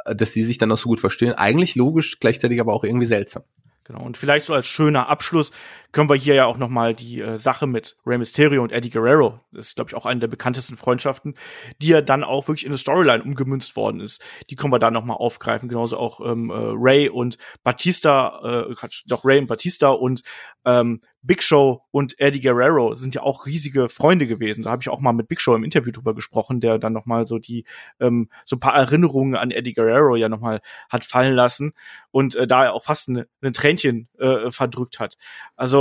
dass 0.03 0.31
die 0.31 0.41
sich 0.41 0.57
dann 0.57 0.71
auch 0.71 0.77
so 0.77 0.89
gut 0.89 0.99
verstehen. 0.99 1.33
Eigentlich 1.33 1.75
logisch, 1.75 2.19
gleichzeitig 2.19 2.59
aber 2.59 2.73
auch 2.73 2.83
irgendwie 2.83 3.05
seltsam. 3.05 3.43
Genau. 3.83 4.01
Und 4.01 4.17
vielleicht 4.17 4.47
so 4.47 4.55
als 4.55 4.65
schöner 4.65 5.09
Abschluss 5.09 5.51
können 5.91 6.09
wir 6.09 6.15
hier 6.15 6.35
ja 6.35 6.45
auch 6.45 6.57
noch 6.57 6.69
mal 6.69 6.93
die 6.93 7.21
äh, 7.21 7.37
Sache 7.37 7.67
mit 7.67 7.97
Rey 8.05 8.17
Mysterio 8.17 8.63
und 8.63 8.71
Eddie 8.71 8.89
Guerrero, 8.89 9.39
das 9.51 9.67
ist 9.67 9.75
glaube 9.75 9.89
ich 9.89 9.95
auch 9.95 10.05
eine 10.05 10.19
der 10.19 10.27
bekanntesten 10.27 10.77
Freundschaften, 10.77 11.35
die 11.81 11.89
ja 11.89 12.01
dann 12.01 12.23
auch 12.23 12.47
wirklich 12.47 12.65
in 12.65 12.71
eine 12.71 12.77
Storyline 12.77 13.23
umgemünzt 13.23 13.75
worden 13.75 13.99
ist. 13.99 14.23
Die 14.49 14.55
können 14.55 14.73
wir 14.73 14.79
da 14.79 14.91
noch 14.91 15.03
mal 15.03 15.15
aufgreifen, 15.15 15.69
genauso 15.69 15.97
auch 15.97 16.21
ähm, 16.21 16.49
äh, 16.49 16.53
Ray 16.55 17.09
und 17.09 17.37
Batista, 17.63 18.67
äh, 18.69 18.87
doch 19.07 19.25
Ray 19.25 19.39
und 19.39 19.47
Batista 19.47 19.89
und 19.89 20.21
ähm, 20.65 20.99
Big 21.23 21.43
Show 21.43 21.83
und 21.91 22.19
Eddie 22.19 22.41
Guerrero 22.41 22.93
sind 22.93 23.13
ja 23.13 23.21
auch 23.21 23.45
riesige 23.45 23.89
Freunde 23.89 24.25
gewesen. 24.25 24.63
Da 24.63 24.71
habe 24.71 24.81
ich 24.81 24.89
auch 24.89 24.99
mal 24.99 25.13
mit 25.13 25.27
Big 25.27 25.39
Show 25.39 25.55
im 25.55 25.63
Interview 25.63 25.91
drüber 25.91 26.15
gesprochen, 26.15 26.59
der 26.59 26.79
dann 26.79 26.93
noch 26.93 27.05
mal 27.05 27.25
so 27.25 27.37
die 27.37 27.65
ähm, 27.99 28.29
so 28.43 28.55
ein 28.55 28.59
paar 28.59 28.75
Erinnerungen 28.75 29.35
an 29.35 29.51
Eddie 29.51 29.73
Guerrero 29.73 30.15
ja 30.15 30.29
noch 30.29 30.39
mal 30.39 30.61
hat 30.89 31.03
fallen 31.03 31.35
lassen 31.35 31.73
und 32.09 32.35
äh, 32.35 32.47
da 32.47 32.65
er 32.65 32.73
auch 32.73 32.83
fast 32.83 33.09
ein, 33.09 33.25
ein 33.41 33.53
Tränchen 33.53 34.07
äh, 34.17 34.49
verdrückt 34.49 34.99
hat. 34.99 35.17
Also 35.55 35.80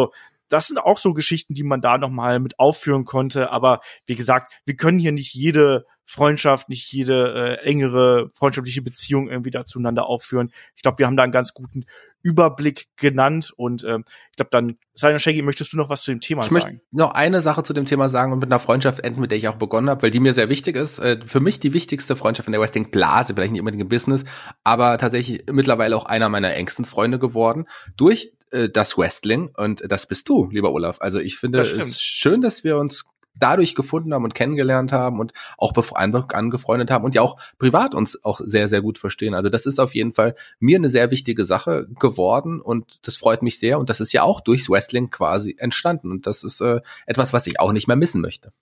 das 0.50 0.66
sind 0.66 0.78
auch 0.78 0.98
so 0.98 1.14
Geschichten, 1.14 1.54
die 1.54 1.62
man 1.62 1.80
da 1.80 1.96
noch 1.96 2.10
mal 2.10 2.40
mit 2.40 2.58
aufführen 2.58 3.04
konnte. 3.04 3.50
Aber 3.50 3.80
wie 4.06 4.16
gesagt, 4.16 4.52
wir 4.66 4.76
können 4.76 4.98
hier 4.98 5.12
nicht 5.12 5.32
jede 5.32 5.86
Freundschaft, 6.10 6.68
nicht 6.68 6.92
jede 6.92 7.58
äh, 7.62 7.64
engere 7.64 8.30
freundschaftliche 8.34 8.82
Beziehung 8.82 9.28
irgendwie 9.28 9.52
da 9.52 9.64
zueinander 9.64 10.06
aufführen. 10.06 10.50
Ich 10.74 10.82
glaube, 10.82 10.98
wir 10.98 11.06
haben 11.06 11.16
da 11.16 11.22
einen 11.22 11.30
ganz 11.30 11.54
guten 11.54 11.84
Überblick 12.22 12.88
genannt 12.96 13.52
und 13.56 13.84
ähm, 13.84 14.04
ich 14.30 14.36
glaube 14.36 14.50
dann, 14.50 14.76
Simon 14.92 15.20
Shaggy, 15.20 15.42
möchtest 15.42 15.72
du 15.72 15.76
noch 15.76 15.88
was 15.88 16.02
zu 16.02 16.10
dem 16.10 16.20
Thema 16.20 16.42
ich 16.42 16.48
sagen? 16.48 16.58
Ich 16.58 16.64
möchte 16.64 16.80
noch 16.90 17.12
eine 17.12 17.40
Sache 17.42 17.62
zu 17.62 17.72
dem 17.72 17.86
Thema 17.86 18.08
sagen 18.08 18.32
und 18.32 18.40
mit 18.40 18.48
einer 18.48 18.58
Freundschaft 18.58 18.98
enden, 19.00 19.20
mit 19.20 19.30
der 19.30 19.38
ich 19.38 19.46
auch 19.46 19.54
begonnen 19.54 19.88
habe, 19.88 20.02
weil 20.02 20.10
die 20.10 20.18
mir 20.18 20.34
sehr 20.34 20.48
wichtig 20.48 20.74
ist. 20.74 20.98
Äh, 20.98 21.20
für 21.24 21.38
mich 21.38 21.60
die 21.60 21.72
wichtigste 21.72 22.16
Freundschaft 22.16 22.48
in 22.48 22.52
der 22.52 22.60
Wrestling 22.60 22.90
Blase, 22.90 23.34
vielleicht 23.34 23.52
nicht 23.52 23.60
unbedingt 23.60 23.82
im 23.82 23.88
Business, 23.88 24.24
aber 24.64 24.98
tatsächlich 24.98 25.44
mittlerweile 25.48 25.96
auch 25.96 26.06
einer 26.06 26.28
meiner 26.28 26.52
engsten 26.54 26.84
Freunde 26.84 27.20
geworden 27.20 27.66
durch 27.96 28.32
äh, 28.50 28.68
das 28.68 28.96
Wrestling 28.96 29.50
und 29.56 29.82
das 29.88 30.06
bist 30.06 30.28
du, 30.28 30.48
lieber 30.50 30.72
Olaf. 30.72 30.98
Also 31.00 31.18
ich 31.18 31.38
finde 31.38 31.60
es 31.60 32.00
schön, 32.00 32.40
dass 32.40 32.64
wir 32.64 32.76
uns 32.78 33.04
dadurch 33.34 33.74
gefunden 33.74 34.12
haben 34.12 34.24
und 34.24 34.34
kennengelernt 34.34 34.92
haben 34.92 35.20
und 35.20 35.32
auch 35.56 35.72
angefreundet 35.94 36.90
haben 36.90 37.04
und 37.04 37.14
ja 37.14 37.22
auch 37.22 37.40
privat 37.58 37.94
uns 37.94 38.22
auch 38.24 38.40
sehr, 38.44 38.68
sehr 38.68 38.82
gut 38.82 38.98
verstehen. 38.98 39.34
Also 39.34 39.48
das 39.48 39.66
ist 39.66 39.78
auf 39.78 39.94
jeden 39.94 40.12
Fall 40.12 40.34
mir 40.58 40.76
eine 40.76 40.90
sehr 40.90 41.10
wichtige 41.10 41.44
Sache 41.44 41.86
geworden 41.98 42.60
und 42.60 42.98
das 43.02 43.16
freut 43.16 43.42
mich 43.42 43.58
sehr 43.58 43.78
und 43.78 43.88
das 43.88 44.00
ist 44.00 44.12
ja 44.12 44.22
auch 44.22 44.40
durchs 44.40 44.68
Wrestling 44.68 45.10
quasi 45.10 45.56
entstanden 45.58 46.10
und 46.10 46.26
das 46.26 46.44
ist 46.44 46.60
äh, 46.60 46.80
etwas, 47.06 47.32
was 47.32 47.46
ich 47.46 47.60
auch 47.60 47.72
nicht 47.72 47.88
mehr 47.88 47.96
missen 47.96 48.20
möchte. 48.20 48.52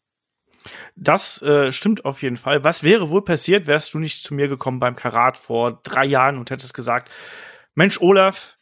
Das 0.97 1.41
äh, 1.43 1.73
stimmt 1.73 2.05
auf 2.05 2.23
jeden 2.23 2.37
Fall. 2.37 2.63
Was 2.63 2.83
wäre 2.83 3.11
wohl 3.11 3.25
passiert, 3.25 3.67
wärst 3.67 3.95
du 3.95 3.99
nicht 3.99 4.23
zu 4.23 4.35
mir 4.35 4.49
gekommen 4.49 4.81
beim 4.81 4.97
Karat 4.97 5.39
vor 5.39 5.81
drei 5.83 6.05
Jahren 6.05 6.37
und 6.37 6.51
hättest 6.51 6.75
gesagt, 6.75 7.11
Mensch, 7.75 8.01
Olaf, 8.01 8.58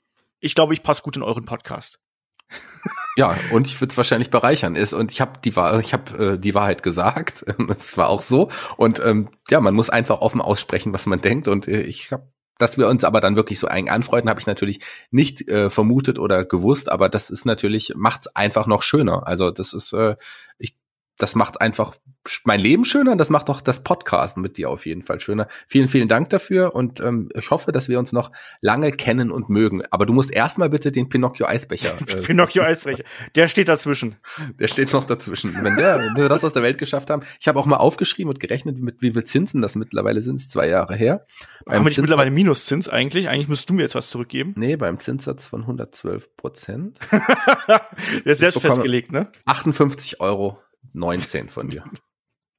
ich 0.47 0.55
glaube, 0.55 0.73
ich 0.73 0.83
passe 0.83 1.03
gut 1.03 1.17
in 1.17 1.23
euren 1.23 1.45
Podcast. 1.45 1.99
Ja, 3.19 3.35
und 3.51 3.67
ich 3.67 3.81
würde 3.81 3.93
es 3.93 3.97
wahrscheinlich 3.97 4.29
bereichern. 4.29 4.77
Ist 4.77 4.93
und 4.93 5.11
ich 5.11 5.23
habe 5.23 5.41
die 5.43 5.55
habe 5.55 6.35
äh, 6.35 6.39
die 6.39 6.55
Wahrheit 6.55 6.83
gesagt. 6.83 7.47
Es 7.79 7.97
war 7.97 8.11
auch 8.11 8.21
so. 8.21 8.51
Und 8.77 9.01
ähm, 9.01 9.31
ja, 9.49 9.59
man 9.63 9.75
muss 9.75 9.89
einfach 9.89 10.21
offen 10.21 10.43
aussprechen, 10.43 10.93
was 10.93 11.07
man 11.07 11.23
denkt. 11.23 11.49
Und 11.49 11.67
äh, 11.67 11.81
ich 11.81 12.13
habe 12.13 12.29
dass 12.59 12.79
wir 12.79 12.89
uns 12.89 13.05
aber 13.05 13.21
dann 13.21 13.37
wirklich 13.37 13.59
so 13.59 13.67
eng 13.67 13.89
anfreunden, 13.89 14.31
habe 14.31 14.41
ich 14.41 14.47
natürlich 14.47 14.81
nicht 15.11 15.49
äh, 15.49 15.71
vermutet 15.71 16.19
oder 16.19 16.45
gewusst, 16.45 16.91
aber 16.91 17.09
das 17.09 17.31
ist 17.31 17.45
natürlich, 17.45 17.93
macht's 17.97 18.29
einfach 18.29 18.67
noch 18.67 18.83
schöner. 18.83 19.27
Also 19.27 19.51
das 19.51 19.73
ist, 19.73 19.93
äh, 19.93 20.17
ich 20.59 20.75
das 21.19 21.35
macht 21.35 21.61
einfach 21.61 21.97
mein 22.45 22.61
Leben 22.61 22.85
schöner 22.85 23.13
und 23.13 23.19
das 23.19 23.31
macht 23.31 23.49
auch 23.51 23.61
das 23.61 23.83
Podcasten 23.83 24.43
mit 24.43 24.57
dir 24.57 24.71
auf 24.71 24.87
jeden 24.87 25.03
Fall 25.03 25.21
schöner. 25.21 25.47
Vielen, 25.67 25.89
vielen 25.89 26.09
Dank 26.09 26.31
dafür 26.31 26.75
und 26.75 27.01
ähm, 27.01 27.29
ich 27.35 27.51
hoffe, 27.51 27.73
dass 27.73 27.89
wir 27.89 27.99
uns 27.99 28.13
noch 28.13 28.33
lange 28.61 28.91
kennen 28.91 29.31
und 29.31 29.49
mögen. 29.49 29.83
Aber 29.91 30.07
du 30.07 30.13
musst 30.13 30.33
erstmal 30.33 30.71
bitte 30.71 30.93
den 30.93 31.09
Pinocchio 31.09 31.47
Eisbecher. 31.47 31.95
Äh, 32.07 32.23
Pinocchio 32.23 32.63
Eisbecher. 32.63 33.03
Der 33.35 33.49
steht 33.49 33.69
dazwischen. 33.69 34.17
Der 34.61 34.69
steht 34.69 34.93
noch 34.93 35.05
dazwischen. 35.05 35.53
Wenn, 35.63 35.77
der, 35.77 35.99
wenn 35.99 36.17
wir 36.17 36.29
das 36.29 36.45
aus 36.45 36.53
der 36.53 36.63
Welt 36.63 36.79
geschafft 36.79 37.11
haben. 37.11 37.23
Ich 37.41 37.49
habe 37.49 37.59
auch 37.59 37.67
mal 37.67 37.77
aufgeschrieben 37.77 38.31
und 38.31 38.39
gerechnet, 38.39 38.79
mit 38.79 39.03
wie 39.03 39.13
viel 39.13 39.25
Zinsen 39.25 39.61
das 39.61 39.75
mittlerweile 39.75 40.23
sind. 40.23 40.41
zwei 40.41 40.69
Jahre 40.69 40.95
her. 40.95 41.27
Beim 41.65 41.77
haben 41.77 41.85
wir 41.85 41.89
nicht 41.89 42.01
mittlerweile 42.01 42.31
Minuszins 42.31 42.89
eigentlich? 42.89 43.29
Eigentlich 43.29 43.49
müsstest 43.49 43.71
du 43.71 43.75
mir 43.75 43.83
jetzt 43.83 43.97
was 43.97 44.09
zurückgeben. 44.09 44.55
Nee, 44.57 44.77
beim 44.77 45.01
Zinssatz 45.01 45.49
von 45.49 45.63
112 45.63 46.37
Prozent. 46.37 46.99
Der 47.11 48.33
ist 48.33 48.39
selbst 48.39 48.61
festgelegt, 48.61 49.11
ne? 49.11 49.33
58 49.47 50.21
Euro 50.21 50.59
19 50.93 51.49
von 51.49 51.69
dir. 51.69 51.85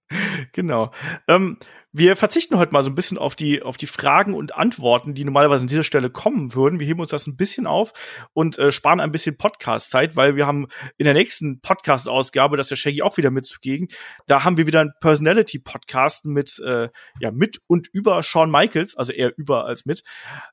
genau. 0.53 0.91
Ähm, 1.28 1.57
wir 1.91 2.15
verzichten 2.15 2.57
heute 2.57 2.73
mal 2.73 2.84
so 2.84 2.89
ein 2.89 2.95
bisschen 2.95 3.17
auf 3.17 3.36
die, 3.36 3.63
auf 3.63 3.78
die 3.78 3.88
Fragen 3.88 4.34
und 4.34 4.55
Antworten, 4.55 5.13
die 5.13 5.25
normalerweise 5.25 5.63
an 5.63 5.67
dieser 5.67 5.84
Stelle 5.84 6.09
kommen 6.09 6.53
würden. 6.53 6.80
Wir 6.80 6.88
heben 6.88 6.99
uns 6.99 7.09
das 7.09 7.28
ein 7.28 7.38
bisschen 7.38 7.65
auf 7.65 7.93
und 8.34 8.59
äh, 8.59 8.71
sparen 8.71 8.99
ein 8.99 9.11
bisschen 9.11 9.38
Podcast-Zeit, 9.38 10.15
weil 10.15 10.36
wir 10.36 10.45
haben 10.45 10.67
in 10.97 11.05
der 11.05 11.13
nächsten 11.13 11.59
Podcast-Ausgabe, 11.59 12.55
das 12.55 12.67
ist 12.67 12.69
der 12.71 12.75
Shaggy 12.75 13.01
auch 13.01 13.17
wieder 13.17 13.32
mitzugegen, 13.32 13.88
da 14.28 14.43
haben 14.43 14.57
wir 14.57 14.67
wieder 14.67 14.82
einen 14.82 14.93
Personality-Podcast 15.01 16.25
mit, 16.25 16.59
äh, 16.59 16.89
ja, 17.19 17.32
mit 17.32 17.61
und 17.67 17.88
über 17.88 18.21
Shawn 18.21 18.51
Michaels, 18.51 18.95
also 18.95 19.11
eher 19.11 19.34
über 19.38 19.65
als 19.65 19.86
mit. 19.86 20.03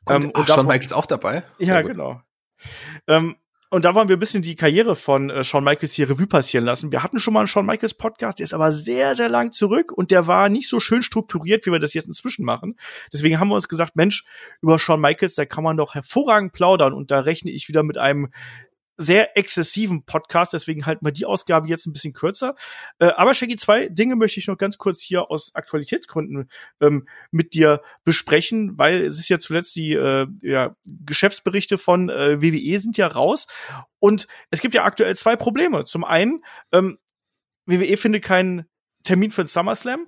Ähm, 0.08 0.30
und, 0.30 0.32
ach, 0.34 0.46
Shawn 0.46 0.66
Michaels 0.66 0.92
auch 0.92 1.06
dabei? 1.06 1.42
Ja, 1.58 1.82
genau. 1.82 2.22
Ähm, 3.06 3.36
und 3.70 3.84
da 3.84 3.94
wollen 3.94 4.08
wir 4.08 4.16
ein 4.16 4.20
bisschen 4.20 4.42
die 4.42 4.54
Karriere 4.54 4.94
von 4.96 5.30
äh, 5.30 5.42
Shawn 5.42 5.64
Michaels 5.64 5.92
hier 5.92 6.08
Revue 6.08 6.26
passieren 6.26 6.64
lassen. 6.64 6.92
Wir 6.92 7.02
hatten 7.02 7.18
schon 7.18 7.34
mal 7.34 7.40
einen 7.40 7.48
Shawn 7.48 7.66
Michaels 7.66 7.94
Podcast, 7.94 8.38
der 8.38 8.44
ist 8.44 8.54
aber 8.54 8.72
sehr, 8.72 9.16
sehr 9.16 9.28
lang 9.28 9.52
zurück 9.52 9.92
und 9.92 10.10
der 10.10 10.26
war 10.26 10.48
nicht 10.48 10.68
so 10.68 10.80
schön 10.80 11.02
strukturiert, 11.02 11.66
wie 11.66 11.72
wir 11.72 11.78
das 11.78 11.94
jetzt 11.94 12.06
inzwischen 12.06 12.44
machen. 12.44 12.76
Deswegen 13.12 13.40
haben 13.40 13.48
wir 13.48 13.56
uns 13.56 13.68
gesagt, 13.68 13.96
Mensch, 13.96 14.24
über 14.60 14.78
Shawn 14.78 15.00
Michaels, 15.00 15.34
da 15.34 15.44
kann 15.44 15.64
man 15.64 15.76
doch 15.76 15.94
hervorragend 15.94 16.52
plaudern 16.52 16.92
und 16.92 17.10
da 17.10 17.20
rechne 17.20 17.50
ich 17.50 17.68
wieder 17.68 17.82
mit 17.82 17.98
einem 17.98 18.28
sehr 18.96 19.36
exzessiven 19.36 20.04
Podcast, 20.04 20.52
deswegen 20.52 20.86
halten 20.86 21.04
wir 21.04 21.12
die 21.12 21.26
Ausgabe 21.26 21.68
jetzt 21.68 21.86
ein 21.86 21.92
bisschen 21.92 22.12
kürzer. 22.12 22.54
Äh, 22.98 23.06
aber 23.06 23.34
Shaggy, 23.34 23.56
zwei 23.56 23.88
Dinge 23.88 24.16
möchte 24.16 24.40
ich 24.40 24.46
noch 24.46 24.58
ganz 24.58 24.78
kurz 24.78 25.00
hier 25.00 25.30
aus 25.30 25.54
Aktualitätsgründen 25.54 26.48
ähm, 26.80 27.08
mit 27.30 27.54
dir 27.54 27.82
besprechen, 28.04 28.78
weil 28.78 29.02
es 29.04 29.18
ist 29.18 29.28
ja 29.28 29.38
zuletzt 29.38 29.76
die 29.76 29.92
äh, 29.92 30.26
ja, 30.42 30.76
Geschäftsberichte 30.84 31.78
von 31.78 32.08
äh, 32.08 32.40
WWE 32.40 32.80
sind 32.80 32.96
ja 32.96 33.06
raus 33.06 33.46
und 33.98 34.26
es 34.50 34.60
gibt 34.60 34.74
ja 34.74 34.84
aktuell 34.84 35.16
zwei 35.16 35.36
Probleme. 35.36 35.84
Zum 35.84 36.04
einen, 36.04 36.44
ähm, 36.72 36.98
WWE 37.66 37.96
findet 37.96 38.22
keinen 38.22 38.66
Termin 39.02 39.30
für 39.30 39.42
den 39.42 39.48
SummerSlam. 39.48 40.06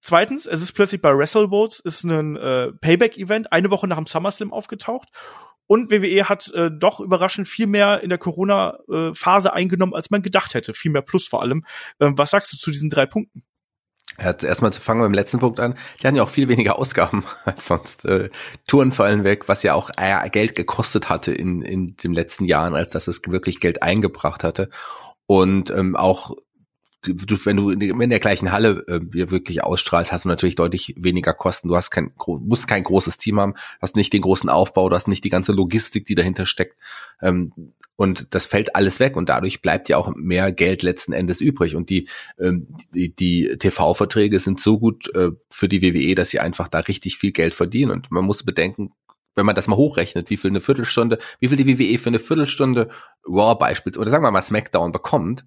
Zweitens, 0.00 0.46
es 0.46 0.62
ist 0.62 0.72
plötzlich 0.72 1.02
bei 1.02 1.16
WrestleVotes 1.16 1.80
ist 1.80 2.04
ein 2.04 2.36
äh, 2.36 2.72
Payback-Event 2.72 3.52
eine 3.52 3.70
Woche 3.70 3.86
nach 3.86 3.98
dem 3.98 4.06
SummerSlam 4.06 4.52
aufgetaucht. 4.52 5.08
Und 5.66 5.90
WWE 5.92 6.28
hat 6.28 6.52
äh, 6.52 6.70
doch 6.70 6.98
überraschend 6.98 7.46
viel 7.46 7.68
mehr 7.68 8.02
in 8.02 8.08
der 8.08 8.18
Corona-Phase 8.18 9.52
eingenommen, 9.52 9.94
als 9.94 10.10
man 10.10 10.20
gedacht 10.20 10.54
hätte. 10.54 10.74
Viel 10.74 10.90
mehr 10.90 11.02
Plus 11.02 11.28
vor 11.28 11.42
allem. 11.42 11.64
Ähm, 12.00 12.18
was 12.18 12.30
sagst 12.30 12.52
du 12.52 12.56
zu 12.56 12.72
diesen 12.72 12.90
drei 12.90 13.06
Punkten? 13.06 13.44
Ja, 14.18 14.32
erstmal 14.32 14.72
zu 14.72 14.80
fangen 14.80 15.00
mit 15.00 15.08
dem 15.08 15.14
letzten 15.14 15.38
Punkt 15.38 15.60
an. 15.60 15.76
Die 16.00 16.06
hatten 16.06 16.16
ja 16.16 16.24
auch 16.24 16.28
viel 16.28 16.48
weniger 16.48 16.78
Ausgaben 16.78 17.24
als 17.44 17.66
sonst. 17.66 18.04
Äh, 18.04 18.30
Touren 18.66 18.92
fallen 18.92 19.22
weg, 19.22 19.48
was 19.48 19.62
ja 19.62 19.74
auch 19.74 19.90
äh, 19.96 20.28
Geld 20.30 20.56
gekostet 20.56 21.08
hatte 21.08 21.32
in, 21.32 21.62
in 21.62 21.96
den 21.96 22.12
letzten 22.12 22.44
Jahren, 22.44 22.74
als 22.74 22.90
dass 22.90 23.06
es 23.06 23.22
wirklich 23.28 23.60
Geld 23.60 23.82
eingebracht 23.82 24.44
hatte. 24.44 24.70
Und 25.26 25.70
ähm, 25.70 25.94
auch 25.94 26.34
du, 27.02 27.36
wenn 27.44 27.56
du 27.56 27.70
in 27.70 28.10
der 28.10 28.20
gleichen 28.20 28.52
Halle 28.52 28.84
äh, 28.88 29.00
wirklich 29.30 29.64
ausstrahlst, 29.64 30.12
hast 30.12 30.24
du 30.24 30.28
natürlich 30.28 30.54
deutlich 30.54 30.94
weniger 30.96 31.32
Kosten. 31.32 31.68
Du 31.68 31.76
hast 31.76 31.90
kein, 31.90 32.12
musst 32.26 32.68
kein 32.68 32.84
großes 32.84 33.18
Team 33.18 33.40
haben, 33.40 33.54
hast 33.80 33.96
nicht 33.96 34.12
den 34.12 34.22
großen 34.22 34.50
Aufbau, 34.50 34.88
du 34.88 34.96
hast 34.96 35.08
nicht 35.08 35.24
die 35.24 35.30
ganze 35.30 35.52
Logistik, 35.52 36.06
die 36.06 36.14
dahinter 36.14 36.46
steckt. 36.46 36.76
Ähm, 37.22 37.52
und 37.96 38.34
das 38.34 38.46
fällt 38.46 38.76
alles 38.76 38.98
weg 38.98 39.14
und 39.16 39.28
dadurch 39.28 39.60
bleibt 39.60 39.90
ja 39.90 39.98
auch 39.98 40.14
mehr 40.14 40.52
Geld 40.52 40.82
letzten 40.82 41.12
Endes 41.12 41.42
übrig. 41.42 41.76
Und 41.76 41.90
die, 41.90 42.08
ähm, 42.38 42.68
die, 42.94 43.14
die 43.14 43.58
TV-Verträge 43.58 44.40
sind 44.40 44.58
so 44.58 44.78
gut 44.78 45.14
äh, 45.14 45.32
für 45.50 45.68
die 45.68 45.82
WWE, 45.82 46.14
dass 46.14 46.30
sie 46.30 46.40
einfach 46.40 46.68
da 46.68 46.78
richtig 46.78 47.18
viel 47.18 47.32
Geld 47.32 47.54
verdienen. 47.54 47.90
Und 47.90 48.10
man 48.10 48.24
muss 48.24 48.42
bedenken, 48.42 48.92
wenn 49.34 49.46
man 49.46 49.54
das 49.54 49.68
mal 49.68 49.76
hochrechnet, 49.76 50.30
wie 50.30 50.36
viel 50.36 50.50
eine 50.50 50.60
Viertelstunde, 50.60 51.18
wie 51.38 51.48
viel 51.48 51.56
die 51.56 51.78
WWE 51.78 51.98
für 51.98 52.10
eine 52.10 52.18
Viertelstunde 52.18 52.88
Raw 53.26 53.58
beispielsweise, 53.58 54.00
oder 54.00 54.10
sagen 54.10 54.24
wir 54.24 54.30
mal 54.30 54.42
SmackDown 54.42 54.92
bekommt, 54.92 55.44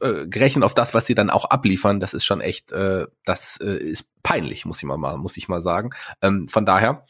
äh, 0.00 0.26
gerechnet 0.26 0.64
auf 0.64 0.74
das, 0.74 0.94
was 0.94 1.06
sie 1.06 1.14
dann 1.14 1.30
auch 1.30 1.46
abliefern, 1.46 2.00
das 2.00 2.14
ist 2.14 2.24
schon 2.24 2.40
echt, 2.40 2.72
äh, 2.72 3.06
das 3.24 3.58
äh, 3.60 3.76
ist 3.76 4.06
peinlich, 4.22 4.64
muss 4.64 4.78
ich 4.78 4.84
mal, 4.84 5.16
muss 5.18 5.36
ich 5.36 5.48
mal 5.48 5.62
sagen. 5.62 5.90
Ähm, 6.20 6.48
von 6.48 6.66
daher, 6.66 7.06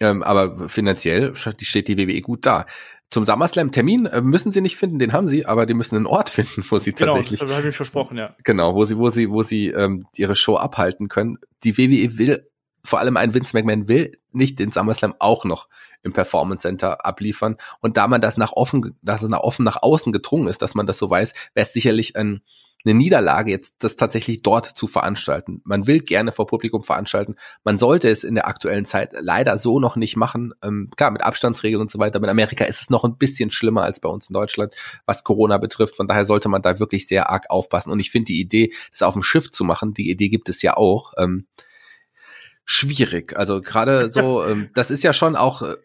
ähm, 0.00 0.22
aber 0.22 0.68
finanziell 0.68 1.34
steht 1.36 1.88
die 1.88 1.98
WWE 1.98 2.20
gut 2.20 2.46
da. 2.46 2.66
Zum 3.10 3.26
SummerSlam-Termin 3.26 4.06
äh, 4.06 4.20
müssen 4.22 4.50
sie 4.50 4.60
nicht 4.60 4.76
finden, 4.76 4.98
den 4.98 5.12
haben 5.12 5.28
sie, 5.28 5.46
aber 5.46 5.66
die 5.66 5.74
müssen 5.74 5.96
einen 5.96 6.06
Ort 6.06 6.30
finden, 6.30 6.64
wo 6.68 6.78
sie 6.78 6.92
genau, 6.92 7.12
tatsächlich. 7.12 7.40
Genau, 7.40 7.50
das 7.50 7.58
habe 7.58 7.68
ich 7.68 7.76
versprochen, 7.76 8.16
ja. 8.16 8.34
Genau, 8.42 8.74
wo 8.74 8.84
sie, 8.84 8.98
wo 8.98 9.10
sie, 9.10 9.30
wo 9.30 9.42
sie 9.42 9.68
ähm, 9.68 10.06
ihre 10.16 10.36
Show 10.36 10.56
abhalten 10.56 11.08
können. 11.08 11.38
Die 11.62 11.78
WWE 11.78 12.18
will 12.18 12.50
vor 12.84 12.98
allem 12.98 13.16
ein 13.16 13.34
Vince 13.34 13.56
McMahon 13.56 13.88
will 13.88 14.16
nicht 14.32 14.58
den 14.58 14.72
SummerSlam 14.72 15.14
auch 15.18 15.44
noch 15.44 15.68
im 16.02 16.12
Performance 16.12 16.62
Center 16.62 17.04
abliefern. 17.04 17.56
Und 17.80 17.96
da 17.96 18.08
man 18.08 18.20
das 18.20 18.36
nach 18.36 18.52
offen, 18.52 18.96
dass 19.02 19.22
es 19.22 19.30
nach 19.30 19.40
offen 19.40 19.64
nach 19.64 19.82
außen 19.82 20.12
gedrungen 20.12 20.48
ist, 20.48 20.60
dass 20.60 20.74
man 20.74 20.86
das 20.86 20.98
so 20.98 21.08
weiß, 21.08 21.32
wäre 21.54 21.64
es 21.64 21.72
sicherlich 21.72 22.16
ein, 22.16 22.42
eine 22.84 22.94
Niederlage, 22.94 23.50
jetzt 23.50 23.76
das 23.78 23.96
tatsächlich 23.96 24.42
dort 24.42 24.66
zu 24.66 24.86
veranstalten. 24.86 25.62
Man 25.64 25.86
will 25.86 26.00
gerne 26.00 26.32
vor 26.32 26.46
Publikum 26.46 26.82
veranstalten. 26.82 27.36
Man 27.62 27.78
sollte 27.78 28.10
es 28.10 28.24
in 28.24 28.34
der 28.34 28.46
aktuellen 28.46 28.84
Zeit 28.84 29.12
leider 29.18 29.56
so 29.56 29.80
noch 29.80 29.96
nicht 29.96 30.16
machen. 30.16 30.52
Ähm, 30.62 30.90
klar, 30.94 31.10
mit 31.10 31.22
Abstandsregeln 31.22 31.80
und 31.80 31.90
so 31.90 31.98
weiter. 31.98 32.16
Aber 32.16 32.26
in 32.26 32.30
Amerika 32.30 32.66
ist 32.66 32.82
es 32.82 32.90
noch 32.90 33.04
ein 33.04 33.16
bisschen 33.16 33.50
schlimmer 33.50 33.84
als 33.84 34.00
bei 34.00 34.10
uns 34.10 34.28
in 34.28 34.34
Deutschland, 34.34 34.74
was 35.06 35.24
Corona 35.24 35.56
betrifft. 35.56 35.96
Von 35.96 36.08
daher 36.08 36.26
sollte 36.26 36.50
man 36.50 36.60
da 36.60 36.78
wirklich 36.78 37.06
sehr 37.06 37.30
arg 37.30 37.48
aufpassen. 37.48 37.90
Und 37.90 38.00
ich 38.00 38.10
finde 38.10 38.26
die 38.26 38.40
Idee, 38.40 38.74
das 38.90 39.00
auf 39.00 39.14
dem 39.14 39.22
Schiff 39.22 39.50
zu 39.50 39.64
machen, 39.64 39.94
die 39.94 40.10
Idee 40.10 40.28
gibt 40.28 40.50
es 40.50 40.60
ja 40.60 40.76
auch. 40.76 41.14
Ähm, 41.16 41.46
schwierig. 42.64 43.36
Also 43.36 43.60
gerade 43.60 44.10
so, 44.12 44.44
ähm, 44.44 44.70
das 44.74 44.90
ist 44.90 45.02
ja 45.04 45.12
schon 45.12 45.36
auch, 45.36 45.62
äh, 45.62 45.76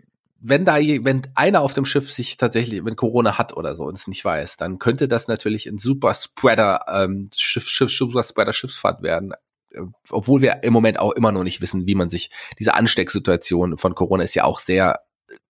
wenn 0.41 0.63
da, 0.63 0.77
wenn 0.77 1.23
einer 1.35 1.61
auf 1.61 1.73
dem 1.73 1.85
Schiff 1.85 2.09
sich 2.09 2.37
tatsächlich, 2.37 2.85
wenn 2.85 2.95
Corona 2.95 3.37
hat 3.37 3.55
oder 3.55 3.75
so 3.75 3.83
und 3.83 3.97
es 3.97 4.07
nicht 4.07 4.23
weiß, 4.23 4.57
dann 4.57 4.79
könnte 4.79 5.07
das 5.07 5.27
natürlich 5.27 5.67
ein 5.67 5.77
super 5.77 6.13
Spreader, 6.13 6.85
ähm, 6.87 7.29
Schiff, 7.35 7.67
Schiff, 7.67 7.91
super 7.91 8.23
Spreader 8.23 8.53
Schiffsfahrt 8.53 9.01
werden. 9.03 9.33
Äh, 9.71 9.81
obwohl 10.09 10.41
wir 10.41 10.63
im 10.63 10.73
Moment 10.73 10.99
auch 10.99 11.11
immer 11.11 11.31
noch 11.31 11.43
nicht 11.43 11.61
wissen, 11.61 11.87
wie 11.87 11.95
man 11.95 12.09
sich, 12.09 12.29
diese 12.57 12.73
Anstecksituation 12.73 13.77
von 13.77 13.95
Corona 13.95 14.23
ist 14.23 14.35
ja 14.35 14.45
auch 14.45 14.59
sehr, 14.59 15.01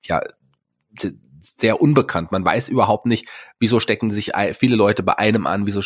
ja, 0.02 0.22
sehr 1.40 1.82
unbekannt. 1.82 2.32
Man 2.32 2.44
weiß 2.44 2.70
überhaupt 2.70 3.06
nicht, 3.06 3.28
wieso 3.60 3.80
stecken 3.80 4.12
sich 4.12 4.32
viele 4.54 4.76
Leute 4.76 5.04
bei 5.04 5.18
einem 5.18 5.48
an, 5.48 5.66
wieso 5.66 5.82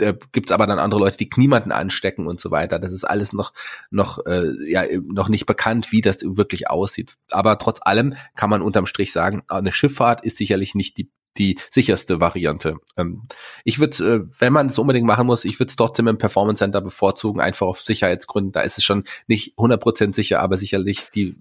äh, 0.00 0.14
gibt 0.32 0.50
es 0.50 0.52
aber 0.52 0.66
dann 0.66 0.78
andere 0.78 1.00
Leute, 1.00 1.16
die 1.16 1.30
niemanden 1.36 1.72
anstecken 1.72 2.26
und 2.26 2.40
so 2.40 2.50
weiter. 2.50 2.78
Das 2.78 2.92
ist 2.92 3.04
alles 3.04 3.32
noch 3.32 3.52
noch 3.90 4.24
äh, 4.26 4.52
ja 4.70 4.84
noch 5.02 5.28
nicht 5.28 5.46
bekannt, 5.46 5.92
wie 5.92 6.00
das 6.00 6.22
wirklich 6.22 6.70
aussieht. 6.70 7.16
Aber 7.30 7.58
trotz 7.58 7.80
allem 7.82 8.14
kann 8.34 8.50
man 8.50 8.62
unterm 8.62 8.86
Strich 8.86 9.12
sagen, 9.12 9.42
eine 9.48 9.72
Schifffahrt 9.72 10.24
ist 10.24 10.36
sicherlich 10.36 10.74
nicht 10.74 10.98
die 10.98 11.10
die 11.38 11.58
sicherste 11.70 12.20
Variante. 12.20 12.76
Ähm, 12.96 13.28
ich 13.64 13.78
würde, 13.78 14.04
äh, 14.04 14.24
wenn 14.38 14.52
man 14.52 14.68
es 14.68 14.78
unbedingt 14.78 15.06
machen 15.06 15.26
muss, 15.26 15.44
ich 15.44 15.58
würde 15.58 15.70
es 15.70 15.76
trotzdem 15.76 16.08
im 16.08 16.18
Performance 16.18 16.60
Center 16.60 16.80
bevorzugen, 16.80 17.40
einfach 17.40 17.66
auf 17.66 17.80
Sicherheitsgründen. 17.80 18.52
Da 18.52 18.62
ist 18.62 18.78
es 18.78 18.84
schon 18.84 19.04
nicht 19.26 19.56
100% 19.58 20.14
sicher, 20.14 20.40
aber 20.40 20.56
sicherlich 20.56 21.10
die 21.14 21.36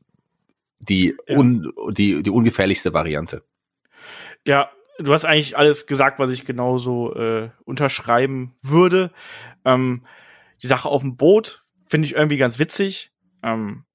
die, 0.79 1.15
ja. 1.27 1.37
un, 1.37 1.71
die 1.91 2.21
die 2.21 2.29
ungefährlichste 2.29 2.93
Variante. 2.93 3.43
Ja, 4.45 4.69
du 4.99 5.13
hast 5.13 5.25
eigentlich 5.25 5.57
alles 5.57 5.87
gesagt, 5.87 6.19
was 6.19 6.31
ich 6.31 6.45
genauso 6.45 7.13
äh, 7.15 7.49
unterschreiben 7.65 8.55
würde. 8.61 9.11
Ähm, 9.63 10.05
die 10.61 10.67
Sache 10.67 10.89
auf 10.89 11.01
dem 11.01 11.17
Boot 11.17 11.63
finde 11.87 12.07
ich 12.07 12.15
irgendwie 12.15 12.37
ganz 12.37 12.59
witzig. 12.59 13.11
Ähm, 13.43 13.85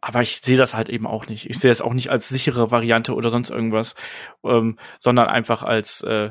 aber 0.00 0.20
ich 0.20 0.36
sehe 0.42 0.58
das 0.58 0.74
halt 0.74 0.90
eben 0.90 1.06
auch 1.06 1.28
nicht. 1.28 1.48
Ich 1.48 1.58
sehe 1.58 1.70
das 1.70 1.80
auch 1.80 1.94
nicht 1.94 2.10
als 2.10 2.28
sichere 2.28 2.70
Variante 2.70 3.14
oder 3.14 3.30
sonst 3.30 3.48
irgendwas, 3.48 3.94
ähm, 4.44 4.78
sondern 4.98 5.28
einfach 5.28 5.62
als 5.62 6.02
äh, 6.02 6.30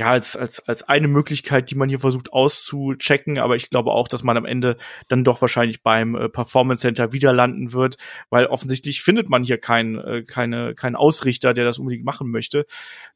ja 0.00 0.10
als 0.10 0.34
als 0.34 0.66
als 0.66 0.82
eine 0.82 1.08
Möglichkeit, 1.08 1.70
die 1.70 1.74
man 1.74 1.90
hier 1.90 2.00
versucht 2.00 2.32
auszuchecken. 2.32 3.38
Aber 3.38 3.54
ich 3.54 3.68
glaube 3.68 3.90
auch, 3.92 4.08
dass 4.08 4.22
man 4.22 4.36
am 4.38 4.46
Ende 4.46 4.76
dann 5.08 5.24
doch 5.24 5.42
wahrscheinlich 5.42 5.82
beim 5.82 6.14
äh, 6.14 6.28
Performance 6.30 6.80
Center 6.80 7.12
wieder 7.12 7.34
landen 7.34 7.72
wird, 7.74 7.96
weil 8.30 8.46
offensichtlich 8.46 9.02
findet 9.02 9.28
man 9.28 9.44
hier 9.44 9.58
keinen 9.58 9.98
äh, 9.98 10.22
keine 10.24 10.74
keinen 10.74 10.96
Ausrichter, 10.96 11.52
der 11.52 11.66
das 11.66 11.78
unbedingt 11.78 12.04
machen 12.04 12.30
möchte. 12.30 12.64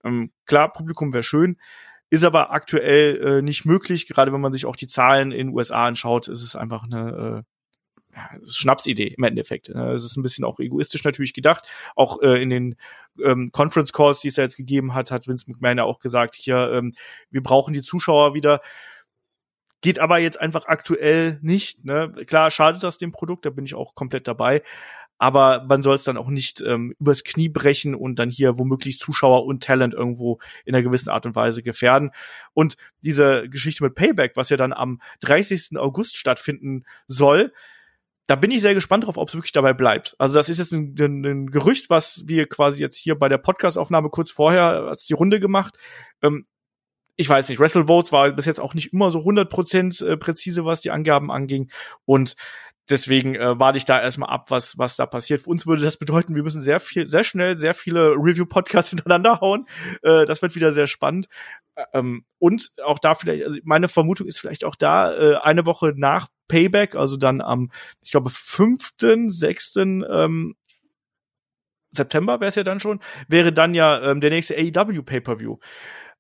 Ähm, 0.05 0.30
klar, 0.45 0.72
Publikum 0.72 1.14
wäre 1.14 1.22
schön. 1.22 1.57
Ist 2.11 2.22
aber 2.22 2.53
aktuell 2.53 3.39
äh, 3.39 3.43
nicht 3.43 3.64
möglich, 3.64 4.07
gerade 4.07 4.32
wenn 4.32 4.43
man 4.43 4.53
sich 4.53 4.66
auch 4.66 4.76
die 4.76 4.87
Zahlen 4.87 5.32
in 5.32 5.49
den 5.49 5.57
USA 5.57 5.87
anschaut, 5.87 6.28
ist 6.28 6.43
es 6.43 6.55
einfach 6.55 6.85
eine 6.85 7.45
äh, 7.47 7.53
ja, 8.14 8.30
Schnapsidee 8.48 9.14
im 9.16 9.24
Endeffekt. 9.24 9.68
Ne? 9.68 9.92
Es 9.92 10.04
ist 10.04 10.16
ein 10.16 10.22
bisschen 10.22 10.44
auch 10.44 10.60
egoistisch 10.60 11.04
natürlich 11.04 11.32
gedacht. 11.32 11.68
Auch 11.96 12.22
äh, 12.22 12.42
in 12.42 12.50
den 12.50 12.76
ähm, 13.22 13.50
Conference 13.52 13.92
Calls, 13.92 14.20
die 14.20 14.28
es 14.28 14.36
ja 14.36 14.44
jetzt 14.44 14.56
gegeben 14.56 14.94
hat, 14.94 15.10
hat 15.10 15.28
Vince 15.28 15.50
McMahon 15.50 15.78
ja 15.78 15.84
auch 15.84 16.00
gesagt, 16.00 16.34
hier, 16.34 16.72
ähm, 16.72 16.94
wir 17.30 17.42
brauchen 17.42 17.74
die 17.74 17.82
Zuschauer 17.82 18.34
wieder. 18.34 18.60
Geht 19.80 19.98
aber 19.98 20.18
jetzt 20.18 20.40
einfach 20.40 20.66
aktuell 20.66 21.38
nicht. 21.42 21.84
Ne? 21.84 22.12
Klar, 22.26 22.50
schadet 22.50 22.82
das 22.82 22.98
dem 22.98 23.12
Produkt, 23.12 23.44
da 23.44 23.50
bin 23.50 23.66
ich 23.66 23.74
auch 23.74 23.94
komplett 23.94 24.28
dabei. 24.28 24.62
Aber 25.18 25.64
man 25.68 25.82
soll 25.82 25.94
es 25.94 26.02
dann 26.02 26.16
auch 26.16 26.28
nicht 26.28 26.60
ähm, 26.60 26.94
übers 26.98 27.22
Knie 27.22 27.48
brechen 27.48 27.94
und 27.94 28.18
dann 28.18 28.30
hier 28.30 28.58
womöglich 28.58 28.98
Zuschauer 28.98 29.44
und 29.44 29.62
Talent 29.62 29.94
irgendwo 29.94 30.40
in 30.64 30.74
einer 30.74 30.82
gewissen 30.82 31.08
Art 31.08 31.24
und 31.24 31.36
Weise 31.36 31.62
gefährden. 31.62 32.10
Und 32.52 32.76
diese 33.02 33.48
Geschichte 33.48 33.84
mit 33.84 33.94
Payback, 33.94 34.36
was 34.36 34.48
ja 34.48 34.56
dann 34.56 34.72
am 34.72 35.00
30. 35.20 35.78
August 35.78 36.16
stattfinden 36.16 36.84
soll, 37.06 37.52
da 38.26 38.36
bin 38.36 38.50
ich 38.50 38.62
sehr 38.62 38.74
gespannt 38.74 39.04
drauf, 39.04 39.18
ob 39.18 39.28
es 39.28 39.34
wirklich 39.34 39.52
dabei 39.52 39.74
bleibt. 39.74 40.14
Also 40.18 40.36
das 40.36 40.48
ist 40.48 40.58
jetzt 40.58 40.72
ein, 40.72 40.94
ein, 40.98 41.24
ein, 41.24 41.46
Gerücht, 41.50 41.90
was 41.90 42.24
wir 42.26 42.46
quasi 42.48 42.80
jetzt 42.80 42.96
hier 42.96 43.18
bei 43.18 43.28
der 43.28 43.38
Podcastaufnahme 43.38 44.08
kurz 44.08 44.30
vorher 44.30 44.86
als 44.88 45.04
die 45.04 45.14
Runde 45.14 45.40
gemacht. 45.40 45.76
Ähm, 46.22 46.46
ich 47.16 47.28
weiß 47.28 47.48
nicht, 47.48 47.60
Wrestle 47.60 47.86
Votes 47.86 48.12
war 48.12 48.32
bis 48.32 48.46
jetzt 48.46 48.60
auch 48.60 48.74
nicht 48.74 48.92
immer 48.92 49.10
so 49.10 49.20
100% 49.20 50.04
äh, 50.04 50.16
präzise, 50.16 50.64
was 50.64 50.80
die 50.80 50.90
Angaben 50.90 51.30
anging. 51.30 51.70
Und 52.06 52.34
deswegen 52.91 53.35
äh, 53.35 53.59
warte 53.59 53.78
ich 53.78 53.85
da 53.85 54.01
erstmal 54.01 54.30
ab, 54.30 54.51
was, 54.51 54.78
was 54.78 54.97
da 54.97 55.07
passiert. 55.07 55.43
Für 55.43 55.51
uns 55.51 55.66
würde 55.66 55.82
das 55.82 55.97
bedeuten, 55.97 56.37
wir 56.37 56.43
müssen 56.43 56.62
sehr 56.62 56.80
viel, 56.80 57.09
sehr 57.09 57.24
schnell, 57.24 57.57
sehr 57.57 57.74
viele 57.74 58.11
Review-Podcasts 58.11 58.91
hintereinander 58.91 59.41
hauen. 59.41 59.66
Äh, 60.03 60.26
das 60.26 60.43
wird 60.43 60.55
wieder 60.55 60.72
sehr 60.72 60.87
spannend. 60.87 61.26
Ähm, 61.93 62.24
und 62.39 62.70
auch 62.85 62.99
da 62.99 63.14
vielleicht, 63.14 63.45
also 63.45 63.59
meine 63.64 63.89
Vermutung 63.89 64.26
ist 64.26 64.39
vielleicht 64.39 64.64
auch 64.64 64.76
da, 64.76 65.12
äh, 65.12 65.37
eine 65.37 65.66
Woche 65.66 65.93
nach 65.97 66.28
Payback, 66.49 66.95
also 66.95 67.16
dann 67.16 67.41
am, 67.41 67.70
ich 68.03 68.11
glaube, 68.11 68.30
fünften, 68.30 69.30
sechsten 69.30 70.05
ähm, 70.09 70.55
September 71.91 72.41
wäre 72.41 72.49
es 72.49 72.55
ja 72.55 72.64
dann 72.64 72.80
schon, 72.80 73.01
wäre 73.28 73.53
dann 73.53 73.74
ja 73.74 74.03
ähm, 74.03 74.20
der 74.20 74.30
nächste 74.30 74.57
AEW 74.57 75.03
Pay-Per-View. 75.03 75.57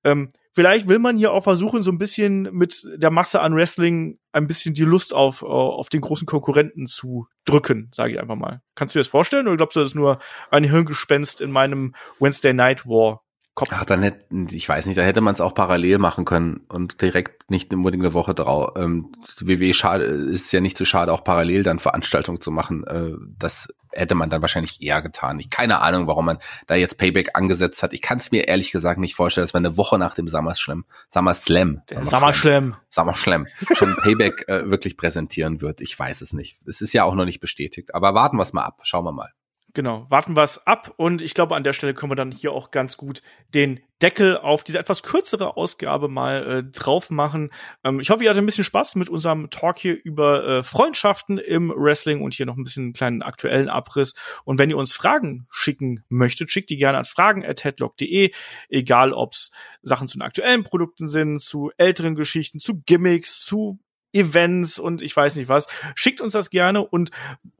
Ähm, 0.04 0.32
vielleicht 0.54 0.88
will 0.88 0.98
man 0.98 1.16
hier 1.16 1.32
auch 1.32 1.42
versuchen, 1.42 1.82
so 1.82 1.90
ein 1.90 1.98
bisschen 1.98 2.42
mit 2.52 2.86
der 2.96 3.10
Masse 3.10 3.40
an 3.40 3.54
Wrestling 3.54 4.18
ein 4.32 4.46
bisschen 4.46 4.74
die 4.74 4.84
Lust 4.84 5.12
auf, 5.12 5.42
auf 5.42 5.88
den 5.88 6.00
großen 6.00 6.26
Konkurrenten 6.26 6.86
zu 6.86 7.26
drücken, 7.44 7.90
sage 7.92 8.14
ich 8.14 8.20
einfach 8.20 8.36
mal. 8.36 8.62
Kannst 8.74 8.94
du 8.94 8.98
dir 8.98 9.02
das 9.02 9.08
vorstellen 9.08 9.46
oder 9.46 9.56
glaubst 9.56 9.76
du, 9.76 9.80
das 9.80 9.90
ist 9.90 9.94
nur 9.94 10.18
ein 10.50 10.64
Hirngespenst 10.64 11.40
in 11.40 11.50
meinem 11.50 11.94
Wednesday 12.18 12.54
Night 12.54 12.86
War 12.86 13.24
Kopf. 13.54 13.68
Ach, 13.70 13.84
dann 13.84 14.02
hätte, 14.02 14.26
ich 14.50 14.68
weiß 14.68 14.86
nicht, 14.86 14.98
da 14.98 15.02
hätte 15.02 15.20
man 15.20 15.34
es 15.34 15.40
auch 15.40 15.54
parallel 15.54 15.98
machen 15.98 16.24
können 16.24 16.62
und 16.68 17.00
direkt 17.00 17.52
nicht 17.52 17.72
unbedingt 17.72 18.02
eine 18.02 18.12
Woche 18.12 18.34
drauf. 18.34 18.72
Ähm, 18.76 19.12
WW 19.38 19.72
schade, 19.72 20.04
ist 20.04 20.52
ja 20.52 20.60
nicht 20.60 20.76
so 20.76 20.84
schade, 20.84 21.12
auch 21.12 21.22
parallel 21.22 21.62
dann 21.62 21.78
Veranstaltungen 21.78 22.40
zu 22.40 22.50
machen. 22.50 22.84
Äh, 22.84 23.12
das 23.38 23.68
hätte 23.94 24.14
man 24.14 24.30
dann 24.30 24.42
wahrscheinlich 24.42 24.82
eher 24.82 25.02
getan. 25.02 25.38
Ich 25.38 25.50
keine 25.50 25.80
Ahnung, 25.80 26.06
warum 26.06 26.26
man 26.26 26.38
da 26.66 26.74
jetzt 26.74 26.98
Payback 26.98 27.30
angesetzt 27.34 27.82
hat. 27.82 27.92
Ich 27.92 28.02
kann 28.02 28.18
es 28.18 28.30
mir 28.30 28.48
ehrlich 28.48 28.72
gesagt 28.72 28.98
nicht 28.98 29.14
vorstellen, 29.14 29.44
dass 29.44 29.54
man 29.54 29.64
eine 29.64 29.76
Woche 29.76 29.98
nach 29.98 30.14
dem 30.14 30.28
SummerSlam, 30.28 30.84
SummerSlam, 31.10 31.82
SummerSlam, 32.02 32.76
SummerSlam 32.90 33.46
schon 33.74 33.96
Payback 34.02 34.48
äh, 34.48 34.70
wirklich 34.70 34.96
präsentieren 34.96 35.60
wird. 35.60 35.80
Ich 35.80 35.98
weiß 35.98 36.20
es 36.20 36.32
nicht. 36.32 36.58
Es 36.66 36.80
ist 36.80 36.92
ja 36.92 37.04
auch 37.04 37.14
noch 37.14 37.24
nicht 37.24 37.40
bestätigt. 37.40 37.94
Aber 37.94 38.14
warten 38.14 38.36
wir 38.36 38.42
es 38.42 38.52
mal 38.52 38.64
ab. 38.64 38.80
Schauen 38.82 39.04
wir 39.04 39.12
mal. 39.12 39.32
Genau, 39.76 40.06
warten 40.08 40.36
wir 40.36 40.44
es 40.44 40.64
ab 40.68 40.94
und 40.98 41.20
ich 41.20 41.34
glaube, 41.34 41.56
an 41.56 41.64
der 41.64 41.72
Stelle 41.72 41.94
können 41.94 42.12
wir 42.12 42.16
dann 42.16 42.30
hier 42.30 42.52
auch 42.52 42.70
ganz 42.70 42.96
gut 42.96 43.22
den 43.54 43.80
Deckel 44.02 44.36
auf 44.36 44.62
diese 44.62 44.78
etwas 44.78 45.02
kürzere 45.02 45.56
Ausgabe 45.56 46.06
mal 46.06 46.46
äh, 46.46 46.62
drauf 46.62 47.10
machen. 47.10 47.50
Ähm, 47.82 47.98
ich 47.98 48.10
hoffe, 48.10 48.22
ihr 48.22 48.30
hattet 48.30 48.44
ein 48.44 48.46
bisschen 48.46 48.62
Spaß 48.62 48.94
mit 48.94 49.08
unserem 49.08 49.50
Talk 49.50 49.78
hier 49.78 49.98
über 50.04 50.46
äh, 50.46 50.62
Freundschaften 50.62 51.38
im 51.38 51.72
Wrestling 51.74 52.22
und 52.22 52.34
hier 52.34 52.46
noch 52.46 52.56
ein 52.56 52.62
bisschen 52.62 52.84
einen 52.84 52.92
kleinen 52.92 53.22
aktuellen 53.22 53.68
Abriss. 53.68 54.14
Und 54.44 54.60
wenn 54.60 54.70
ihr 54.70 54.76
uns 54.76 54.92
Fragen 54.92 55.48
schicken 55.50 56.04
möchtet, 56.08 56.52
schickt 56.52 56.70
die 56.70 56.76
gerne 56.76 56.98
an 56.98 57.04
fragen.headlock.de, 57.04 58.30
egal 58.68 59.12
ob's 59.12 59.50
Sachen 59.82 60.06
zu 60.06 60.18
den 60.18 60.22
aktuellen 60.22 60.62
Produkten 60.62 61.08
sind, 61.08 61.40
zu 61.40 61.72
älteren 61.78 62.14
Geschichten, 62.14 62.60
zu 62.60 62.80
Gimmicks, 62.86 63.40
zu 63.40 63.80
Events 64.14 64.78
und 64.78 65.02
ich 65.02 65.16
weiß 65.16 65.36
nicht 65.36 65.48
was. 65.48 65.66
Schickt 65.94 66.20
uns 66.20 66.32
das 66.32 66.50
gerne 66.50 66.84
und 66.84 67.10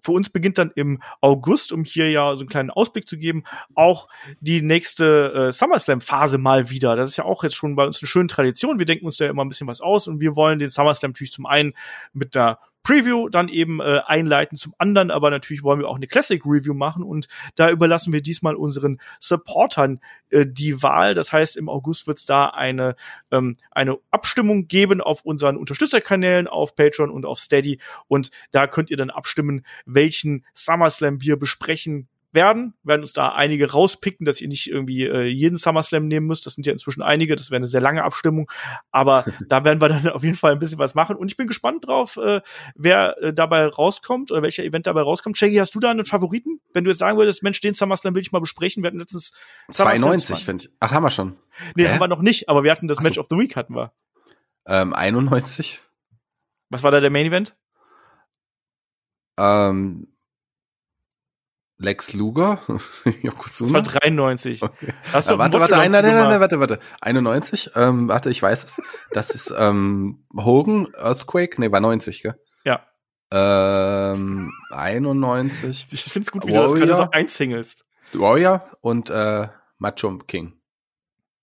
für 0.01 0.13
uns 0.13 0.31
beginnt 0.31 0.59
dann 0.59 0.73
im 0.75 1.03
August, 1.21 1.73
um 1.73 1.85
hier 1.85 2.11
ja 2.11 2.35
so 2.37 2.41
einen 2.41 2.49
kleinen 2.49 2.71
Ausblick 2.71 3.09
zu 3.09 3.19
geben, 3.19 3.45
auch 3.75 4.09
die 4.41 4.63
nächste 4.63 5.49
äh, 5.49 5.53
SummerSlam-Phase 5.53 6.39
mal 6.39 6.71
wieder. 6.71 6.97
Das 6.97 7.11
ist 7.11 7.17
ja 7.17 7.25
auch 7.25 7.43
jetzt 7.43 7.57
schon 7.57 7.77
bei 7.77 7.87
uns 7.87 8.03
eine 8.03 8.09
schöne 8.09 8.29
Tradition. 8.29 8.79
Wir 8.79 8.87
denken 8.87 9.07
uns 9.07 9.17
da 9.17 9.27
immer 9.27 9.45
ein 9.45 9.49
bisschen 9.49 9.67
was 9.67 9.81
aus 9.81 10.07
und 10.09 10.21
wir 10.21 10.37
wollen 10.37 10.59
den 10.59 10.69
SummerSlam 10.69 11.13
natürlich 11.13 11.33
zum 11.33 11.47
einen 11.47 11.75
mit 12.13 12.37
einer 12.37 12.59
Preview 12.85 13.29
dann 13.29 13.49
eben 13.49 13.81
äh, 13.81 14.01
einleiten. 14.07 14.57
Zum 14.57 14.75
anderen 14.79 15.11
aber 15.11 15.31
natürlich 15.31 15.65
wollen 15.65 15.81
wir 15.81 15.89
auch 15.89 15.97
eine 15.97 16.07
Classic 16.07 16.41
Review 16.47 16.75
machen 16.75 17.03
und 17.03 17.27
da 17.57 17.71
überlassen 17.71 18.13
wir 18.13 18.21
diesmal 18.21 18.55
unseren 18.55 19.01
Supportern 19.19 20.01
äh, 20.31 20.47
die 20.47 20.83
Wahl. 20.83 21.15
Das 21.15 21.33
heißt, 21.33 21.57
im 21.57 21.69
August 21.69 22.07
wird 22.07 22.19
es 22.19 22.27
da 22.27 22.47
eine, 22.47 22.95
ähm, 23.33 23.57
eine 23.73 23.99
Abstimmung 24.13 24.69
geben 24.69 25.01
auf 25.01 25.23
unseren 25.23 25.57
Unterstützerkanälen, 25.57 26.47
auf 26.47 26.77
Patreon 26.77 27.11
und 27.11 27.27
auf 27.27 27.41
Steady 27.41 27.81
und 28.07 28.31
da 28.53 28.69
könnt 28.69 28.91
ihr 28.91 28.97
dann 28.97 29.11
abstimmen, 29.11 29.65
welchen 29.87 30.45
SummerSlam 30.55 31.23
wir 31.23 31.37
besprechen 31.37 32.09
werden, 32.35 32.75
werden 32.83 33.03
uns 33.03 33.13
da 33.13 33.31
einige 33.31 33.71
rauspicken, 33.71 34.27
dass 34.27 34.41
ihr 34.41 34.49
nicht 34.49 34.71
irgendwie 34.71 35.05
äh, 35.05 35.23
jeden 35.23 35.57
SummerSlam 35.57 36.09
nehmen 36.09 36.27
müsst. 36.27 36.47
Das 36.47 36.55
sind 36.55 36.67
ja 36.67 36.73
inzwischen 36.73 37.03
einige, 37.03 37.37
das 37.37 37.51
wäre 37.51 37.59
eine 37.59 37.67
sehr 37.67 37.81
lange 37.81 38.03
Abstimmung, 38.03 38.51
aber 38.91 39.25
da 39.49 39.65
werden 39.65 39.81
wir 39.81 39.89
dann 39.89 40.09
auf 40.09 40.25
jeden 40.25 40.37
Fall 40.37 40.53
ein 40.53 40.59
bisschen 40.59 40.79
was 40.79 40.95
machen 40.95 41.17
und 41.17 41.31
ich 41.31 41.37
bin 41.37 41.47
gespannt 41.47 41.87
drauf, 41.87 42.17
äh, 42.17 42.41
wer 42.75 43.17
äh, 43.23 43.33
dabei 43.33 43.67
rauskommt 43.67 44.33
oder 44.33 44.43
welcher 44.43 44.65
Event 44.65 44.87
dabei 44.87 45.03
rauskommt. 45.03 45.39
Shaggy, 45.39 45.57
hast 45.57 45.75
du 45.75 45.81
da 45.81 45.91
einen 45.91 46.05
Favoriten? 46.05 46.61
Wenn 46.73 46.85
du 46.85 46.91
jetzt 46.91 46.99
sagen 46.99 47.17
würdest, 47.17 47.43
Mensch, 47.43 47.61
den 47.61 47.75
SummerSlam 47.75 48.15
will 48.15 48.23
ich 48.23 48.33
mal 48.33 48.41
besprechen, 48.41 48.83
wir 48.83 48.89
hatten 48.89 48.99
letztens 48.99 49.33
92, 49.71 50.45
finde 50.45 50.65
ich. 50.65 50.71
Ach, 50.81 50.91
haben 50.91 51.05
wir 51.05 51.11
schon. 51.11 51.37
Nee, 51.77 51.85
Hä? 51.85 51.93
haben 51.93 52.01
wir 52.01 52.09
noch 52.09 52.23
nicht, 52.23 52.49
aber 52.49 52.65
wir 52.65 52.73
hatten 52.73 52.89
das 52.89 52.99
so. 52.99 53.03
Match 53.03 53.19
of 53.19 53.27
the 53.31 53.37
Week 53.37 53.55
hatten 53.57 53.75
wir. 53.75 53.93
Ähm, 54.67 54.93
91. 54.93 55.81
Was 56.71 56.83
war 56.83 56.91
da 56.91 57.01
der 57.01 57.11
Main 57.11 57.27
Event? 57.27 57.57
Ähm, 59.39 60.09
Lex 61.77 62.13
Luger? 62.13 62.61
das 62.69 63.73
war 63.73 63.83
93. 63.83 64.63
Okay. 64.63 64.95
Hast 65.13 65.29
du 65.29 65.35
äh, 65.35 65.39
warte, 65.39 65.59
warte, 65.59 65.75
nein, 65.75 65.91
nein, 65.91 66.05
nein, 66.05 66.29
nein, 66.29 66.41
warte, 66.41 66.61
warte. 66.61 66.79
91? 67.01 67.73
Ähm, 67.75 68.09
warte, 68.09 68.31
ich 68.31 68.41
weiß 68.41 68.65
es. 68.65 68.83
Das 69.13 69.31
ist 69.31 69.53
ähm, 69.57 70.25
Hogan, 70.37 70.89
Earthquake? 70.97 71.61
Nee, 71.61 71.73
war 71.73 71.81
90, 71.81 72.23
gell? 72.23 72.35
Ja. 72.65 72.87
Ähm, 73.33 74.53
91. 74.71 75.89
Ich 75.91 76.05
find's 76.05 76.31
gut, 76.31 76.47
wie 76.47 76.53
Warrior, 76.53 76.75
du 76.75 76.81
das 76.81 76.89
gerade 76.89 77.05
so 77.05 77.11
einsingelst. 77.11 77.85
Warrior 78.13 78.71
und 78.81 79.11
äh, 79.11 79.49
Macho 79.79 80.19
King. 80.19 80.55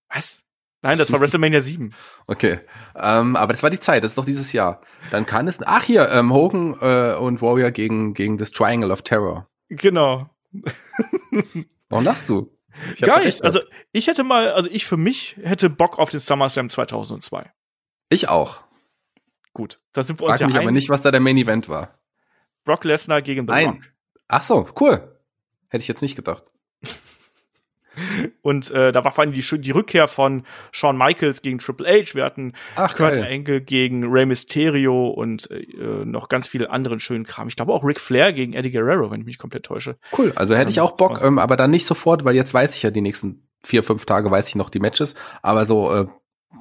Was? 0.08 0.42
Nein, 0.80 0.98
das 0.98 1.12
war 1.12 1.20
WrestleMania 1.20 1.60
7. 1.60 1.94
Okay, 2.26 2.60
ähm, 2.96 3.36
aber 3.36 3.52
das 3.52 3.62
war 3.62 3.70
die 3.70 3.80
Zeit, 3.80 4.02
das 4.02 4.12
ist 4.12 4.18
doch 4.18 4.24
dieses 4.24 4.52
Jahr. 4.52 4.80
Dann 5.10 5.26
kann 5.26 5.46
es, 5.48 5.58
ach 5.62 5.84
hier, 5.84 6.08
ähm, 6.10 6.32
Hogan 6.32 6.76
äh, 6.80 7.14
und 7.14 7.42
Warrior 7.42 7.70
gegen, 7.70 8.14
gegen 8.14 8.38
das 8.38 8.50
Triangle 8.50 8.90
of 8.90 9.02
Terror. 9.02 9.48
Genau. 9.76 10.28
Warum 11.88 12.04
lachst 12.04 12.28
du? 12.28 12.56
Gar 13.00 13.20
nicht. 13.24 13.42
Also 13.42 13.60
ich 13.92 14.06
hätte 14.06 14.22
mal, 14.24 14.52
also 14.52 14.68
ich 14.70 14.86
für 14.86 14.96
mich 14.96 15.36
hätte 15.42 15.70
Bock 15.70 15.98
auf 15.98 16.10
den 16.10 16.20
SummerSlam 16.20 16.68
2002. 16.68 17.50
Ich 18.08 18.28
auch. 18.28 18.62
Gut, 19.54 19.80
da 19.92 20.02
sind 20.02 20.18
wir 20.20 20.26
Frag 20.26 20.32
uns 20.32 20.40
ja 20.40 20.46
mich 20.46 20.56
ein. 20.56 20.62
aber 20.62 20.70
nicht, 20.72 20.88
was 20.88 21.02
da 21.02 21.10
der 21.10 21.20
Main 21.20 21.36
Event 21.36 21.68
war. 21.68 21.98
Brock 22.64 22.84
Lesnar 22.84 23.22
gegen 23.22 23.46
The 23.46 23.52
Nein. 23.52 23.66
Rock. 23.68 23.82
Ach 24.28 24.42
so, 24.42 24.66
cool. 24.80 25.18
Hätte 25.68 25.82
ich 25.82 25.88
jetzt 25.88 26.00
nicht 26.02 26.16
gedacht. 26.16 26.44
Und 28.42 28.70
äh, 28.70 28.92
da 28.92 29.04
war 29.04 29.12
vor 29.12 29.24
allem 29.24 29.32
die, 29.32 29.42
die 29.42 29.70
Rückkehr 29.70 30.08
von 30.08 30.44
Shawn 30.70 30.96
Michaels 30.96 31.42
gegen 31.42 31.58
Triple 31.58 31.86
H. 31.86 32.14
Wir 32.14 32.24
hatten 32.24 32.52
Ach, 32.76 32.94
Kurt. 32.94 33.12
Angle 33.14 33.60
gegen 33.60 34.10
Rey 34.10 34.26
Mysterio 34.26 35.08
und 35.08 35.50
äh, 35.50 36.04
noch 36.04 36.28
ganz 36.28 36.46
viele 36.46 36.70
anderen 36.70 37.00
schönen 37.00 37.24
Kram. 37.24 37.48
Ich 37.48 37.56
glaube 37.56 37.72
auch 37.72 37.84
Ric 37.84 38.00
Flair 38.00 38.32
gegen 38.32 38.52
Eddie 38.52 38.70
Guerrero, 38.70 39.10
wenn 39.10 39.20
ich 39.20 39.26
mich 39.26 39.38
komplett 39.38 39.64
täusche. 39.64 39.96
Cool, 40.16 40.32
also 40.36 40.54
hätte 40.54 40.64
ähm, 40.64 40.70
ich 40.70 40.80
auch 40.80 40.92
Bock, 40.92 41.22
ähm, 41.22 41.38
aber 41.38 41.56
dann 41.56 41.70
nicht 41.70 41.86
sofort, 41.86 42.24
weil 42.24 42.34
jetzt 42.34 42.54
weiß 42.54 42.76
ich 42.76 42.82
ja 42.82 42.90
die 42.90 43.00
nächsten 43.00 43.46
vier, 43.62 43.82
fünf 43.82 44.06
Tage 44.06 44.30
weiß 44.30 44.48
ich 44.48 44.54
noch 44.54 44.70
die 44.70 44.80
Matches. 44.80 45.14
Aber 45.40 45.66
so 45.66 45.94
äh, 45.94 46.06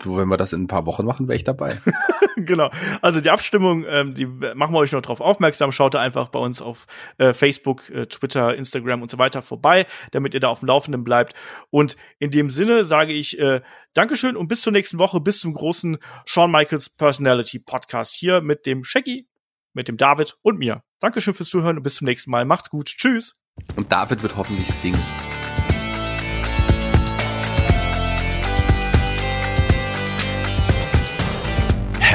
wenn 0.05 0.27
wir 0.27 0.37
das 0.37 0.53
in 0.53 0.63
ein 0.63 0.67
paar 0.67 0.85
Wochen 0.85 1.05
machen, 1.05 1.27
wäre 1.27 1.35
ich 1.35 1.43
dabei. 1.43 1.79
genau. 2.35 2.71
Also 3.01 3.21
die 3.21 3.29
Abstimmung, 3.29 3.85
ähm, 3.87 4.13
die 4.13 4.25
machen 4.25 4.73
wir 4.73 4.79
euch 4.79 4.91
noch 4.91 5.01
drauf 5.01 5.21
aufmerksam. 5.21 5.71
Schaut 5.71 5.93
da 5.93 5.99
einfach 5.99 6.29
bei 6.29 6.39
uns 6.39 6.61
auf 6.61 6.87
äh, 7.17 7.33
Facebook, 7.33 7.89
äh, 7.89 8.07
Twitter, 8.07 8.55
Instagram 8.55 9.01
und 9.01 9.11
so 9.11 9.17
weiter 9.17 9.41
vorbei, 9.41 9.85
damit 10.11 10.33
ihr 10.33 10.39
da 10.39 10.49
auf 10.49 10.59
dem 10.59 10.67
Laufenden 10.67 11.03
bleibt. 11.03 11.33
Und 11.69 11.95
in 12.19 12.31
dem 12.31 12.49
Sinne 12.49 12.85
sage 12.85 13.13
ich 13.13 13.39
äh, 13.39 13.61
Dankeschön 13.93 14.35
und 14.35 14.47
bis 14.47 14.61
zur 14.61 14.73
nächsten 14.73 14.99
Woche, 14.99 15.19
bis 15.19 15.39
zum 15.39 15.53
großen 15.53 15.97
Shawn 16.25 16.51
Michaels 16.51 16.89
Personality 16.89 17.59
Podcast 17.59 18.13
hier 18.13 18.41
mit 18.41 18.65
dem 18.65 18.83
Shaggy, 18.83 19.27
mit 19.73 19.87
dem 19.87 19.97
David 19.97 20.37
und 20.41 20.57
mir. 20.57 20.83
Dankeschön 20.99 21.33
fürs 21.33 21.49
Zuhören 21.49 21.77
und 21.77 21.83
bis 21.83 21.95
zum 21.95 22.05
nächsten 22.05 22.31
Mal. 22.31 22.45
Macht's 22.45 22.69
gut. 22.69 22.87
Tschüss. 22.87 23.37
Und 23.75 23.91
David 23.91 24.23
wird 24.23 24.37
hoffentlich 24.37 24.71
singen. 24.71 25.03